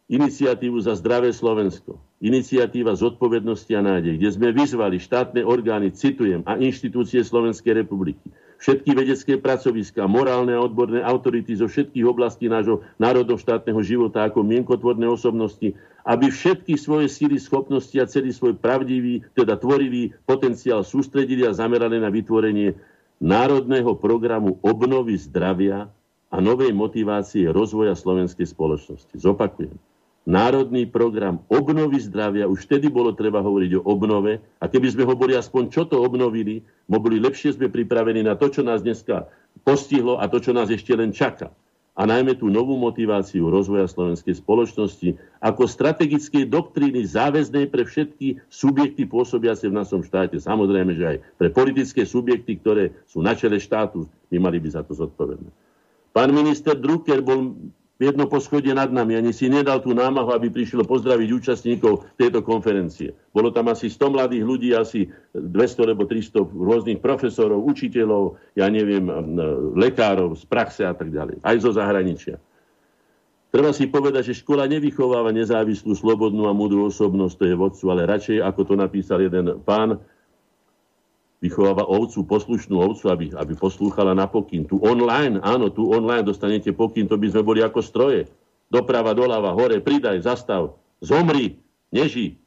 iniciatívu 0.04 0.84
za 0.84 0.92
zdravé 1.00 1.32
Slovensko, 1.32 1.96
iniciatíva 2.20 2.92
zodpovednosti 2.92 3.72
a 3.72 3.80
nádej, 3.80 4.20
kde 4.20 4.30
sme 4.36 4.48
vyzvali 4.52 5.00
štátne 5.00 5.40
orgány, 5.40 5.96
citujem, 5.96 6.44
a 6.44 6.60
inštitúcie 6.60 7.24
Slovenskej 7.24 7.72
republiky, 7.72 8.28
všetky 8.60 8.92
vedecké 8.92 9.40
pracoviska, 9.40 10.04
morálne 10.04 10.52
a 10.52 10.60
odborné 10.60 11.00
autority 11.00 11.56
zo 11.56 11.72
všetkých 11.72 12.04
oblastí 12.04 12.52
nášho 12.52 12.84
národno-štátneho 13.00 13.80
života 13.80 14.28
ako 14.28 14.44
mienkotvorné 14.44 15.08
osobnosti, 15.08 15.72
aby 16.04 16.28
všetky 16.28 16.76
svoje 16.76 17.08
síly, 17.08 17.40
schopnosti 17.40 17.96
a 17.96 18.04
celý 18.04 18.36
svoj 18.36 18.60
pravdivý, 18.60 19.24
teda 19.32 19.56
tvorivý 19.56 20.12
potenciál 20.28 20.84
sústredili 20.84 21.48
a 21.48 21.56
zamerali 21.56 21.96
na 21.96 22.12
vytvorenie 22.12 22.76
národného 23.24 23.96
programu 23.96 24.60
obnovy 24.60 25.16
zdravia 25.16 25.88
a 26.28 26.36
novej 26.44 26.76
motivácie 26.76 27.48
rozvoja 27.48 27.96
slovenskej 27.96 28.44
spoločnosti. 28.44 29.16
Zopakujem 29.16 29.93
národný 30.24 30.88
program 30.88 31.44
obnovy 31.52 32.00
zdravia. 32.00 32.48
Už 32.48 32.64
vtedy 32.64 32.88
bolo 32.88 33.12
treba 33.12 33.44
hovoriť 33.44 33.80
o 33.80 33.84
obnove. 33.84 34.40
A 34.60 34.64
keby 34.66 34.92
sme 34.92 35.04
ho 35.04 35.14
boli 35.16 35.36
aspoň 35.36 35.68
čo 35.68 35.84
to 35.84 36.00
obnovili, 36.00 36.64
boli 36.88 37.20
lepšie 37.20 37.56
sme 37.56 37.68
pripravení 37.68 38.24
na 38.24 38.34
to, 38.36 38.48
čo 38.48 38.64
nás 38.64 38.80
dneska 38.80 39.28
postihlo 39.62 40.18
a 40.18 40.26
to, 40.26 40.40
čo 40.40 40.56
nás 40.56 40.72
ešte 40.72 40.96
len 40.96 41.12
čaká. 41.12 41.52
A 41.94 42.10
najmä 42.10 42.34
tú 42.34 42.50
novú 42.50 42.74
motiváciu 42.74 43.46
rozvoja 43.46 43.86
slovenskej 43.86 44.42
spoločnosti 44.42 45.14
ako 45.38 45.62
strategickej 45.62 46.50
doktríny 46.50 47.06
záväznej 47.06 47.70
pre 47.70 47.86
všetky 47.86 48.42
subjekty 48.50 49.06
pôsobiace 49.06 49.70
v 49.70 49.78
našom 49.78 50.02
štáte. 50.02 50.42
Samozrejme, 50.42 50.90
že 50.98 51.04
aj 51.06 51.16
pre 51.38 51.54
politické 51.54 52.02
subjekty, 52.02 52.58
ktoré 52.58 52.90
sú 53.06 53.22
na 53.22 53.38
čele 53.38 53.62
štátu, 53.62 54.10
by 54.26 54.42
mali 54.42 54.58
by 54.58 54.74
za 54.74 54.82
to 54.82 54.90
zodpovedné. 54.90 55.46
Pán 56.10 56.34
minister 56.34 56.74
Drucker 56.74 57.22
bol 57.22 57.54
jedno 57.98 58.26
poschodie 58.26 58.74
nad 58.74 58.90
nami. 58.90 59.14
Ani 59.14 59.30
si 59.30 59.46
nedal 59.46 59.78
tú 59.78 59.94
námahu, 59.94 60.34
aby 60.34 60.50
prišlo 60.50 60.82
pozdraviť 60.82 61.28
účastníkov 61.30 62.10
tejto 62.18 62.42
konferencie. 62.42 63.14
Bolo 63.30 63.54
tam 63.54 63.70
asi 63.70 63.86
100 63.86 64.14
mladých 64.14 64.44
ľudí, 64.44 64.68
asi 64.74 65.06
200 65.34 65.86
alebo 65.86 66.06
300 66.06 66.42
rôznych 66.42 66.98
profesorov, 66.98 67.62
učiteľov, 67.62 68.38
ja 68.58 68.66
neviem, 68.66 69.06
lekárov 69.78 70.34
z 70.34 70.44
praxe 70.50 70.82
a 70.82 70.94
tak 70.94 71.14
ďalej. 71.14 71.38
Aj 71.42 71.56
zo 71.58 71.70
zahraničia. 71.70 72.38
Treba 73.54 73.70
si 73.70 73.86
povedať, 73.86 74.34
že 74.34 74.42
škola 74.42 74.66
nevychováva 74.66 75.30
nezávislú, 75.30 75.94
slobodnú 75.94 76.50
a 76.50 76.56
múdru 76.56 76.90
osobnosť, 76.90 77.34
to 77.38 77.44
je 77.46 77.54
vodcu, 77.54 77.84
ale 77.86 78.10
radšej, 78.10 78.42
ako 78.42 78.60
to 78.66 78.74
napísal 78.74 79.22
jeden 79.22 79.62
pán, 79.62 80.02
vychováva 81.44 81.84
ovcu, 81.84 82.24
poslušnú 82.24 82.80
ovcu, 82.80 83.12
aby, 83.12 83.24
aby 83.36 83.52
poslúchala 83.52 84.16
na 84.16 84.24
pokyn. 84.24 84.64
Tu 84.64 84.80
online, 84.80 85.44
áno, 85.44 85.68
tu 85.68 85.92
online 85.92 86.24
dostanete 86.24 86.72
pokyn, 86.72 87.04
to 87.04 87.20
by 87.20 87.28
sme 87.28 87.44
boli 87.44 87.60
ako 87.60 87.84
stroje. 87.84 88.24
Doprava, 88.72 89.12
doľava, 89.12 89.52
hore, 89.52 89.84
pridaj, 89.84 90.24
zastav, 90.24 90.80
zomri, 91.04 91.60
neži. 91.92 92.40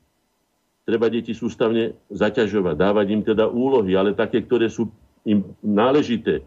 Treba 0.90 1.14
deti 1.14 1.38
sústavne 1.38 1.94
zaťažovať, 2.10 2.74
dávať 2.74 3.06
im 3.14 3.22
teda 3.22 3.46
úlohy, 3.46 3.94
ale 3.94 4.18
také, 4.18 4.42
ktoré 4.42 4.66
sú 4.66 4.90
im 5.30 5.46
náležité. 5.62 6.42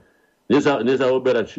Neza, 0.51 0.82
nezaoberať 0.82 1.48
e, 1.55 1.59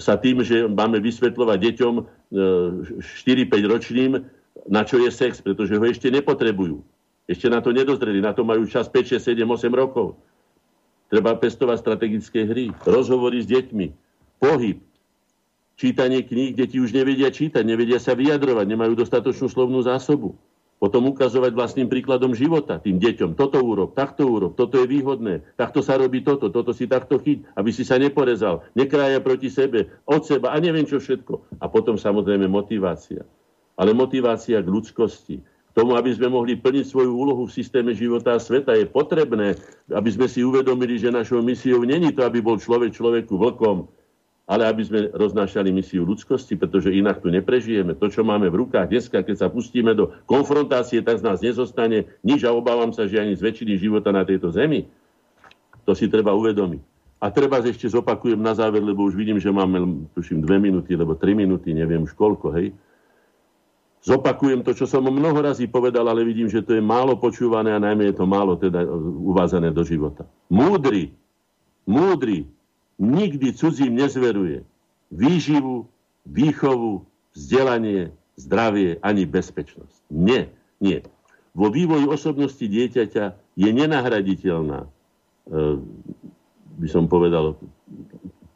sa 0.00 0.16
tým, 0.16 0.40
že 0.40 0.64
máme 0.64 0.96
vysvetľovať 1.04 1.58
deťom 1.60 1.94
4-5 2.32 3.52
e, 3.52 3.66
ročným, 3.68 4.12
na 4.64 4.82
čo 4.88 4.96
je 5.02 5.12
sex, 5.12 5.44
pretože 5.44 5.76
ho 5.76 5.84
ešte 5.84 6.08
nepotrebujú. 6.08 6.80
Ešte 7.26 7.46
na 7.50 7.60
to 7.60 7.74
nedozreli, 7.74 8.22
na 8.22 8.32
to 8.36 8.46
majú 8.46 8.64
čas 8.68 8.88
5, 8.88 9.20
6, 9.20 9.34
7, 9.34 9.44
8 9.44 9.70
rokov. 9.72 10.16
Treba 11.10 11.34
pestovať 11.34 11.76
strategické 11.82 12.46
hry, 12.46 12.70
rozhovory 12.86 13.42
s 13.42 13.50
deťmi, 13.50 13.86
pohyb, 14.38 14.78
čítanie 15.80 16.20
kníh, 16.20 16.52
deti 16.52 16.76
už 16.76 16.92
nevedia 16.92 17.32
čítať, 17.32 17.64
nevedia 17.64 17.96
sa 17.96 18.12
vyjadrovať, 18.12 18.66
nemajú 18.68 18.92
dostatočnú 19.00 19.48
slovnú 19.48 19.80
zásobu. 19.80 20.36
Potom 20.80 21.12
ukazovať 21.12 21.52
vlastným 21.52 21.92
príkladom 21.92 22.32
života 22.32 22.80
tým 22.80 22.96
deťom. 22.96 23.36
Toto 23.36 23.60
úrob, 23.60 23.92
takto 23.92 24.24
úrob, 24.24 24.56
toto 24.56 24.80
je 24.80 24.88
výhodné, 24.88 25.44
takto 25.60 25.84
sa 25.84 26.00
robí 26.00 26.24
toto, 26.24 26.48
toto 26.48 26.72
si 26.72 26.88
takto 26.88 27.20
chyť, 27.20 27.52
aby 27.52 27.68
si 27.68 27.84
sa 27.84 28.00
neporezal, 28.00 28.64
nekrája 28.72 29.20
proti 29.20 29.52
sebe, 29.52 29.92
od 30.08 30.24
seba 30.24 30.52
a 30.52 30.56
neviem 30.56 30.88
čo 30.88 30.96
všetko. 30.96 31.60
A 31.60 31.68
potom 31.68 32.00
samozrejme 32.00 32.48
motivácia. 32.48 33.28
Ale 33.76 33.92
motivácia 33.92 34.64
k 34.64 34.72
ľudskosti, 34.72 35.44
tomu, 35.70 35.94
aby 35.94 36.10
sme 36.10 36.26
mohli 36.30 36.58
plniť 36.58 36.84
svoju 36.86 37.12
úlohu 37.14 37.46
v 37.46 37.54
systéme 37.54 37.94
života 37.94 38.34
a 38.34 38.42
sveta, 38.42 38.74
je 38.74 38.90
potrebné, 38.90 39.54
aby 39.90 40.10
sme 40.10 40.26
si 40.26 40.42
uvedomili, 40.42 40.98
že 40.98 41.14
našou 41.14 41.42
misiou 41.42 41.86
není 41.86 42.10
to, 42.10 42.26
aby 42.26 42.42
bol 42.42 42.58
človek 42.58 42.90
človeku 42.90 43.38
vlkom, 43.38 43.86
ale 44.50 44.66
aby 44.66 44.82
sme 44.82 45.00
roznášali 45.14 45.70
misiu 45.70 46.02
ľudskosti, 46.02 46.58
pretože 46.58 46.90
inak 46.90 47.22
tu 47.22 47.30
neprežijeme. 47.30 47.94
To, 47.94 48.10
čo 48.10 48.26
máme 48.26 48.50
v 48.50 48.66
rukách 48.66 48.90
dneska, 48.90 49.22
keď 49.22 49.46
sa 49.46 49.46
pustíme 49.46 49.94
do 49.94 50.10
konfrontácie, 50.26 51.06
tak 51.06 51.22
z 51.22 51.26
nás 51.30 51.38
nezostane 51.38 52.10
nič 52.26 52.42
a 52.42 52.50
obávam 52.50 52.90
sa, 52.90 53.06
že 53.06 53.22
ani 53.22 53.38
z 53.38 53.46
väčšiny 53.46 53.78
života 53.78 54.10
na 54.10 54.26
tejto 54.26 54.50
zemi. 54.50 54.90
To 55.86 55.94
si 55.94 56.10
treba 56.10 56.34
uvedomiť. 56.34 56.82
A 57.20 57.30
treba 57.30 57.62
ešte 57.62 57.86
zopakujem 57.86 58.40
na 58.40 58.56
záver, 58.56 58.80
lebo 58.82 59.06
už 59.06 59.14
vidím, 59.14 59.38
že 59.38 59.52
máme, 59.52 60.08
tuším, 60.18 60.42
dve 60.42 60.58
minúty, 60.58 60.96
alebo 60.98 61.14
tri 61.14 61.36
minúty, 61.36 61.70
neviem 61.70 62.02
už 62.02 62.16
koľko, 62.16 62.50
hej 62.58 62.74
Zopakujem 64.00 64.64
to, 64.64 64.72
čo 64.72 64.88
som 64.88 65.04
mnoho 65.04 65.36
razy 65.44 65.68
povedal, 65.68 66.08
ale 66.08 66.24
vidím, 66.24 66.48
že 66.48 66.64
to 66.64 66.72
je 66.72 66.80
málo 66.80 67.20
počúvané 67.20 67.76
a 67.76 67.82
najmä 67.84 68.08
je 68.08 68.16
to 68.16 68.24
málo 68.24 68.56
teda 68.56 68.80
uvázané 69.20 69.68
do 69.68 69.84
života. 69.84 70.24
Múdry, 70.48 71.12
múdry 71.84 72.48
nikdy 72.96 73.52
cudzím 73.52 74.00
nezveruje 74.00 74.64
výživu, 75.12 75.84
výchovu, 76.24 77.04
vzdelanie, 77.36 78.08
zdravie 78.40 78.96
ani 79.04 79.28
bezpečnosť. 79.28 80.08
Nie, 80.08 80.48
nie. 80.80 81.04
Vo 81.52 81.68
vývoji 81.68 82.08
osobnosti 82.08 82.62
dieťaťa 82.62 83.24
je 83.36 83.68
nenahraditeľná, 83.68 84.80
e, 84.80 84.88
by 86.80 86.88
som 86.88 87.04
povedal, 87.04 87.60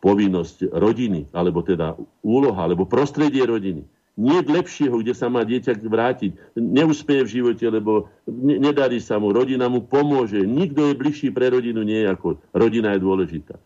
povinnosť 0.00 0.72
rodiny, 0.72 1.28
alebo 1.36 1.60
teda 1.60 2.00
úloha, 2.24 2.64
alebo 2.64 2.88
prostredie 2.88 3.44
rodiny 3.44 3.84
nie 4.14 4.38
lepšieho, 4.46 5.02
kde 5.02 5.10
sa 5.10 5.26
má 5.26 5.42
dieťa 5.42 5.74
vrátiť. 5.82 6.54
Neúspeje 6.54 7.26
v 7.26 7.32
živote, 7.40 7.66
lebo 7.66 8.06
ne, 8.30 8.62
nedarí 8.62 9.02
sa 9.02 9.18
mu, 9.18 9.34
rodina 9.34 9.66
mu 9.66 9.82
pomôže. 9.82 10.38
Nikto 10.46 10.90
je 10.90 10.94
bližší 10.94 11.28
pre 11.34 11.50
rodinu, 11.50 11.82
nie 11.82 12.06
ako 12.06 12.38
rodina 12.54 12.94
je 12.94 13.02
dôležitá. 13.02 13.58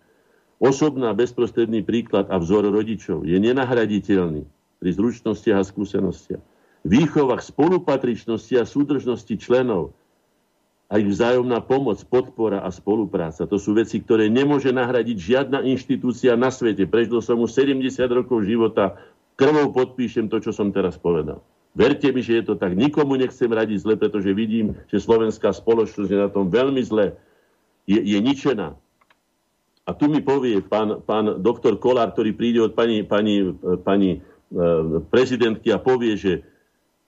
Osobná 0.58 1.12
bezprostredný 1.14 1.84
príklad 1.84 2.32
a 2.32 2.40
vzor 2.40 2.66
rodičov 2.72 3.28
je 3.28 3.36
nenahraditeľný 3.38 4.42
pri 4.80 4.90
zručnostiach 4.90 5.60
a 5.60 5.68
skúsenostiach. 5.68 6.42
Výchova 6.88 7.38
spolupatričnosti 7.38 8.54
a 8.56 8.64
súdržnosti 8.64 9.34
členov 9.36 9.92
a 10.88 10.96
ich 10.96 11.06
vzájomná 11.12 11.60
pomoc, 11.60 12.00
podpora 12.08 12.64
a 12.64 12.72
spolupráca. 12.72 13.44
To 13.44 13.60
sú 13.60 13.76
veci, 13.76 14.00
ktoré 14.00 14.32
nemôže 14.32 14.72
nahradiť 14.72 15.16
žiadna 15.20 15.58
inštitúcia 15.68 16.32
na 16.32 16.48
svete. 16.48 16.88
Prežil 16.88 17.20
som 17.20 17.36
mu 17.36 17.44
70 17.44 17.84
rokov 18.08 18.48
života, 18.48 18.96
krvou 19.39 19.70
podpíšem 19.70 20.27
to, 20.27 20.43
čo 20.43 20.51
som 20.51 20.74
teraz 20.74 20.98
povedal. 20.98 21.39
Verte 21.78 22.10
mi, 22.10 22.27
že 22.27 22.43
je 22.43 22.44
to 22.51 22.55
tak. 22.59 22.74
Nikomu 22.74 23.15
nechcem 23.15 23.47
radiť 23.47 23.78
zle, 23.78 23.94
pretože 23.94 24.35
vidím, 24.35 24.74
že 24.90 24.98
slovenská 24.98 25.55
spoločnosť 25.55 26.10
je 26.10 26.19
na 26.19 26.27
tom 26.27 26.51
veľmi 26.51 26.82
zle. 26.82 27.15
Je, 27.86 28.02
je 28.02 28.19
ničená. 28.19 28.74
A 29.86 29.90
tu 29.97 30.10
mi 30.10 30.20
povie 30.20 30.60
pán, 30.60 31.01
pán 31.06 31.40
doktor 31.40 31.78
Kolár, 31.78 32.12
ktorý 32.12 32.35
príde 32.35 32.60
od 32.60 32.74
pani, 32.74 33.06
pani, 33.06 33.56
pani 33.86 34.19
e, 34.19 34.60
prezidentky 35.09 35.73
a 35.73 35.81
povie, 35.81 36.19
že 36.19 36.32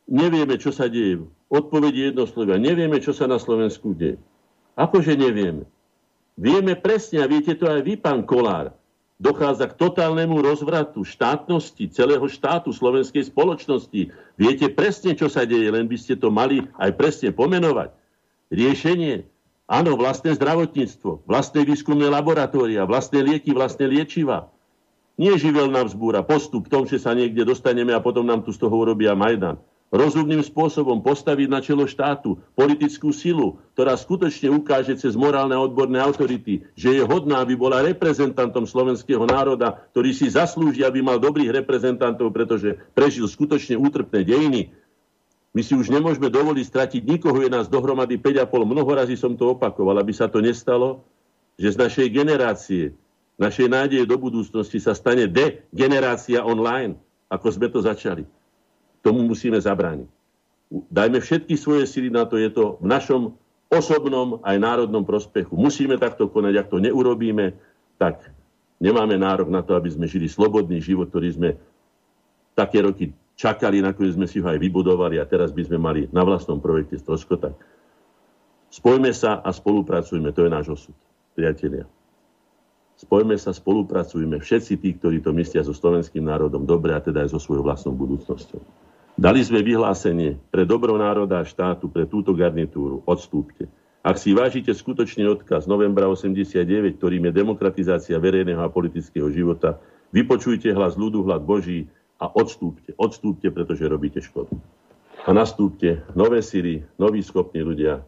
nevieme, 0.09 0.57
čo 0.57 0.73
sa 0.73 0.89
deje. 0.89 1.21
Odpovedie 1.51 2.15
jednoslovia. 2.15 2.57
Nevieme, 2.57 3.03
čo 3.03 3.11
sa 3.11 3.27
na 3.27 3.43
Slovensku 3.43 3.93
deje. 3.93 4.17
Akože 4.79 5.19
nevieme? 5.19 5.67
Vieme 6.41 6.73
presne, 6.79 7.21
a 7.21 7.29
viete 7.29 7.53
to 7.53 7.69
aj 7.69 7.85
vy, 7.85 8.01
pán 8.01 8.25
Kolár, 8.25 8.73
dochádza 9.21 9.69
k 9.69 9.77
totálnemu 9.77 10.41
rozvratu 10.41 11.05
štátnosti 11.05 11.93
celého 11.93 12.25
štátu, 12.25 12.73
slovenskej 12.73 13.29
spoločnosti. 13.29 14.09
Viete 14.41 14.67
presne, 14.73 15.13
čo 15.13 15.29
sa 15.29 15.45
deje, 15.45 15.69
len 15.69 15.85
by 15.85 15.97
ste 16.01 16.17
to 16.17 16.33
mali 16.33 16.65
aj 16.81 16.97
presne 16.97 17.29
pomenovať. 17.29 17.93
Riešenie, 18.49 19.29
áno, 19.69 19.95
vlastné 20.01 20.33
zdravotníctvo, 20.41 21.29
vlastné 21.29 21.69
výskumné 21.69 22.09
laboratória, 22.09 22.89
vlastné 22.89 23.21
lieky, 23.21 23.53
vlastné 23.53 23.85
liečiva. 23.87 24.49
Nie 25.21 25.37
živelná 25.37 25.85
vzbúra, 25.85 26.25
postup 26.25 26.67
v 26.67 26.73
tom, 26.73 26.83
že 26.89 26.97
sa 26.97 27.13
niekde 27.13 27.45
dostaneme 27.45 27.93
a 27.93 28.01
potom 28.01 28.25
nám 28.25 28.41
tu 28.41 28.57
z 28.57 28.59
toho 28.59 28.73
urobia 28.73 29.13
Majdan 29.13 29.61
rozumným 29.91 30.41
spôsobom 30.47 31.03
postaviť 31.03 31.49
na 31.51 31.59
čelo 31.59 31.83
štátu 31.85 32.39
politickú 32.55 33.11
silu, 33.11 33.59
ktorá 33.75 33.99
skutočne 33.99 34.47
ukáže 34.55 34.95
cez 34.95 35.19
morálne 35.19 35.59
a 35.59 35.63
odborné 35.63 35.99
autority, 35.99 36.63
že 36.79 36.95
je 36.95 37.03
hodná, 37.03 37.43
aby 37.43 37.59
bola 37.59 37.83
reprezentantom 37.83 38.71
slovenského 38.71 39.27
národa, 39.27 39.83
ktorý 39.91 40.15
si 40.15 40.31
zaslúži, 40.31 40.87
aby 40.87 41.03
mal 41.03 41.19
dobrých 41.19 41.51
reprezentantov, 41.51 42.31
pretože 42.31 42.79
prežil 42.95 43.27
skutočne 43.27 43.75
útrpné 43.75 44.23
dejiny. 44.23 44.71
My 45.51 45.67
si 45.67 45.75
už 45.75 45.91
nemôžeme 45.91 46.31
dovoliť 46.31 46.65
stratiť 46.71 47.03
nikoho, 47.03 47.43
je 47.43 47.51
nás 47.51 47.67
dohromady 47.67 48.15
5,5. 48.15 48.47
Mnoho 48.63 48.91
razy 48.95 49.19
som 49.19 49.35
to 49.35 49.59
opakoval, 49.59 49.99
aby 49.99 50.15
sa 50.15 50.31
to 50.31 50.39
nestalo, 50.39 51.03
že 51.59 51.75
z 51.75 51.77
našej 51.77 52.07
generácie, 52.15 52.95
našej 53.35 53.67
nádeje 53.67 54.07
do 54.07 54.15
budúcnosti 54.15 54.79
sa 54.79 54.95
stane 54.95 55.27
degenerácia 55.27 56.47
online, 56.47 56.95
ako 57.27 57.47
sme 57.51 57.67
to 57.67 57.83
začali. 57.83 58.23
Tomu 59.01 59.25
musíme 59.25 59.57
zabrániť. 59.57 60.09
Dajme 60.71 61.19
všetky 61.19 61.59
svoje 61.59 61.89
sily 61.89 62.15
na 62.15 62.29
to, 62.29 62.39
je 62.39 62.51
to 62.53 62.79
v 62.79 62.87
našom 62.87 63.35
osobnom 63.71 64.43
aj 64.43 64.57
národnom 64.59 65.07
prospechu. 65.07 65.55
Musíme 65.55 65.99
takto 65.99 66.27
konať, 66.27 66.55
ak 66.59 66.71
to 66.71 66.79
neurobíme, 66.83 67.55
tak 67.99 68.31
nemáme 68.83 69.15
nárok 69.19 69.51
na 69.51 69.63
to, 69.63 69.75
aby 69.79 69.91
sme 69.91 70.11
žili 70.11 70.27
slobodný 70.27 70.83
život, 70.83 71.11
ktorý 71.11 71.29
sme 71.31 71.51
také 72.55 72.83
roky 72.83 73.15
čakali, 73.39 73.81
nakoniec 73.81 74.19
sme 74.19 74.27
si 74.29 74.43
ho 74.43 74.47
aj 74.51 74.59
vybudovali 74.59 75.17
a 75.17 75.25
teraz 75.25 75.55
by 75.55 75.65
sme 75.65 75.79
mali 75.81 76.01
na 76.13 76.27
vlastnom 76.27 76.61
projekte 76.61 76.99
stroskotať. 77.01 77.57
Spojme 78.71 79.11
sa 79.11 79.43
a 79.43 79.51
spolupracujme, 79.51 80.31
to 80.31 80.47
je 80.47 80.51
náš 80.51 80.67
osud, 80.71 80.97
priatelia. 81.35 81.89
Spojme 83.01 83.35
sa, 83.41 83.57
spolupracujme, 83.57 84.39
všetci 84.45 84.77
tí, 84.77 84.93
ktorí 85.01 85.25
to 85.25 85.33
myslia 85.33 85.65
so 85.65 85.73
slovenským 85.73 86.21
národom 86.21 86.69
dobre 86.69 86.93
a 86.93 87.01
teda 87.01 87.25
aj 87.25 87.33
so 87.33 87.41
svojou 87.41 87.65
vlastnou 87.65 87.97
budúcnosťou. 87.97 88.61
Dali 89.21 89.45
sme 89.45 89.61
vyhlásenie 89.61 90.41
pre 90.49 90.65
dobro 90.65 90.97
národa 90.97 91.45
a 91.45 91.45
štátu, 91.45 91.93
pre 91.93 92.09
túto 92.09 92.33
garnitúru. 92.33 93.05
Odstúpte. 93.05 93.69
Ak 94.01 94.17
si 94.17 94.33
vážite 94.33 94.73
skutočný 94.73 95.29
odkaz 95.29 95.69
novembra 95.69 96.09
89, 96.09 96.97
ktorým 96.97 97.29
je 97.29 97.33
demokratizácia 97.37 98.17
verejného 98.17 98.65
a 98.65 98.73
politického 98.73 99.29
života, 99.29 99.77
vypočujte 100.17 100.73
hlas 100.73 100.97
ľudu, 100.97 101.21
hlas 101.29 101.45
Boží 101.45 101.93
a 102.17 102.33
odstúpte. 102.33 102.97
Odstúpte, 102.97 103.53
pretože 103.53 103.85
robíte 103.85 104.25
škodu. 104.25 104.57
A 105.29 105.37
nastúpte 105.37 106.01
nové 106.17 106.41
síly, 106.41 106.89
noví 106.97 107.21
schopní 107.21 107.61
ľudia, 107.61 108.01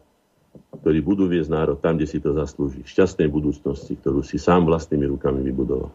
ktorí 0.81 1.05
budú 1.05 1.29
viesť 1.29 1.53
národ 1.53 1.77
tam, 1.77 2.01
kde 2.01 2.09
si 2.09 2.17
to 2.17 2.33
zaslúži. 2.33 2.81
Šťastnej 2.89 3.29
budúcnosti, 3.29 4.01
ktorú 4.01 4.25
si 4.25 4.41
sám 4.41 4.65
vlastnými 4.65 5.05
rukami 5.13 5.45
vybudoval. 5.45 5.93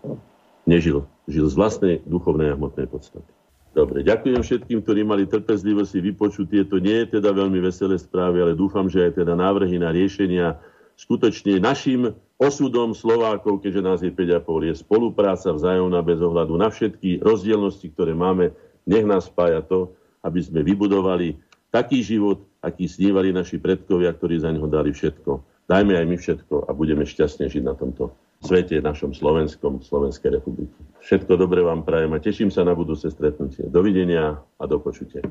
Nežil. 0.62 1.10
Žil 1.26 1.46
z 1.50 1.54
vlastnej 1.58 1.94
duchovnej 2.06 2.54
a 2.54 2.58
hmotnej 2.58 2.86
podstaty. 2.86 3.37
Dobre, 3.76 4.00
ďakujem 4.02 4.40
všetkým, 4.40 4.78
ktorí 4.80 5.04
mali 5.04 5.28
trpezlivosť 5.28 5.90
si 5.92 5.98
vypočuť 6.00 6.46
tieto. 6.48 6.80
Nie 6.80 7.04
je 7.04 7.20
teda 7.20 7.30
veľmi 7.30 7.60
veselé 7.60 8.00
správy, 8.00 8.40
ale 8.40 8.58
dúfam, 8.58 8.88
že 8.88 9.06
aj 9.06 9.22
teda 9.22 9.36
návrhy 9.36 9.76
na 9.76 9.92
riešenia 9.92 10.56
skutočne 10.98 11.62
našim 11.62 12.10
osudom 12.40 12.90
Slovákov, 12.96 13.62
keďže 13.62 13.82
nás 13.82 14.00
je 14.02 14.10
5,5, 14.10 14.72
je 14.72 14.74
spolupráca 14.74 15.54
vzájomná 15.54 16.02
bez 16.02 16.18
ohľadu 16.18 16.58
na 16.58 16.72
všetky 16.72 17.22
rozdielnosti, 17.22 17.86
ktoré 17.94 18.18
máme. 18.18 18.50
Nech 18.88 19.06
nás 19.06 19.30
spája 19.30 19.62
to, 19.62 19.94
aby 20.26 20.42
sme 20.42 20.66
vybudovali 20.66 21.38
taký 21.70 22.02
život, 22.02 22.42
aký 22.64 22.88
snívali 22.88 23.30
naši 23.30 23.60
predkovia, 23.62 24.10
ktorí 24.10 24.42
za 24.42 24.50
ňo 24.50 24.66
dali 24.66 24.90
všetko. 24.90 25.44
Dajme 25.68 26.00
aj 26.00 26.06
my 26.08 26.16
všetko 26.16 26.54
a 26.66 26.70
budeme 26.72 27.04
šťastne 27.04 27.46
žiť 27.46 27.62
na 27.62 27.76
tomto 27.76 28.16
svete, 28.42 28.78
našom 28.78 29.14
Slovenskom, 29.14 29.82
Slovenskej 29.82 30.38
republiky. 30.38 30.74
Všetko 31.02 31.38
dobre 31.38 31.62
vám 31.62 31.82
prajem 31.82 32.12
a 32.14 32.22
teším 32.22 32.50
sa 32.50 32.62
na 32.62 32.74
budúce 32.74 33.10
stretnutie. 33.10 33.66
Dovidenia 33.66 34.38
a 34.38 34.64
do 34.66 34.78
počutia. 34.78 35.22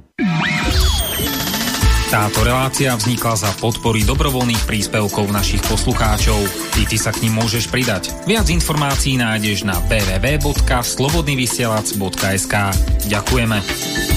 Táto 2.08 2.40
relácia 2.40 2.96
vznikla 2.96 3.36
za 3.36 3.52
podpory 3.60 4.08
dobrovoľných 4.08 4.64
príspevkov 4.64 5.28
našich 5.28 5.60
poslucháčov. 5.68 6.40
I 6.80 6.88
ty 6.88 6.96
sa 6.96 7.12
k 7.12 7.28
ním 7.28 7.44
môžeš 7.44 7.68
pridať. 7.68 8.16
Viac 8.24 8.48
informácií 8.48 9.20
nájdeš 9.20 9.68
na 9.68 9.76
www.slobodnyvysielac.sk 9.92 12.56
Ďakujeme. 13.12 14.17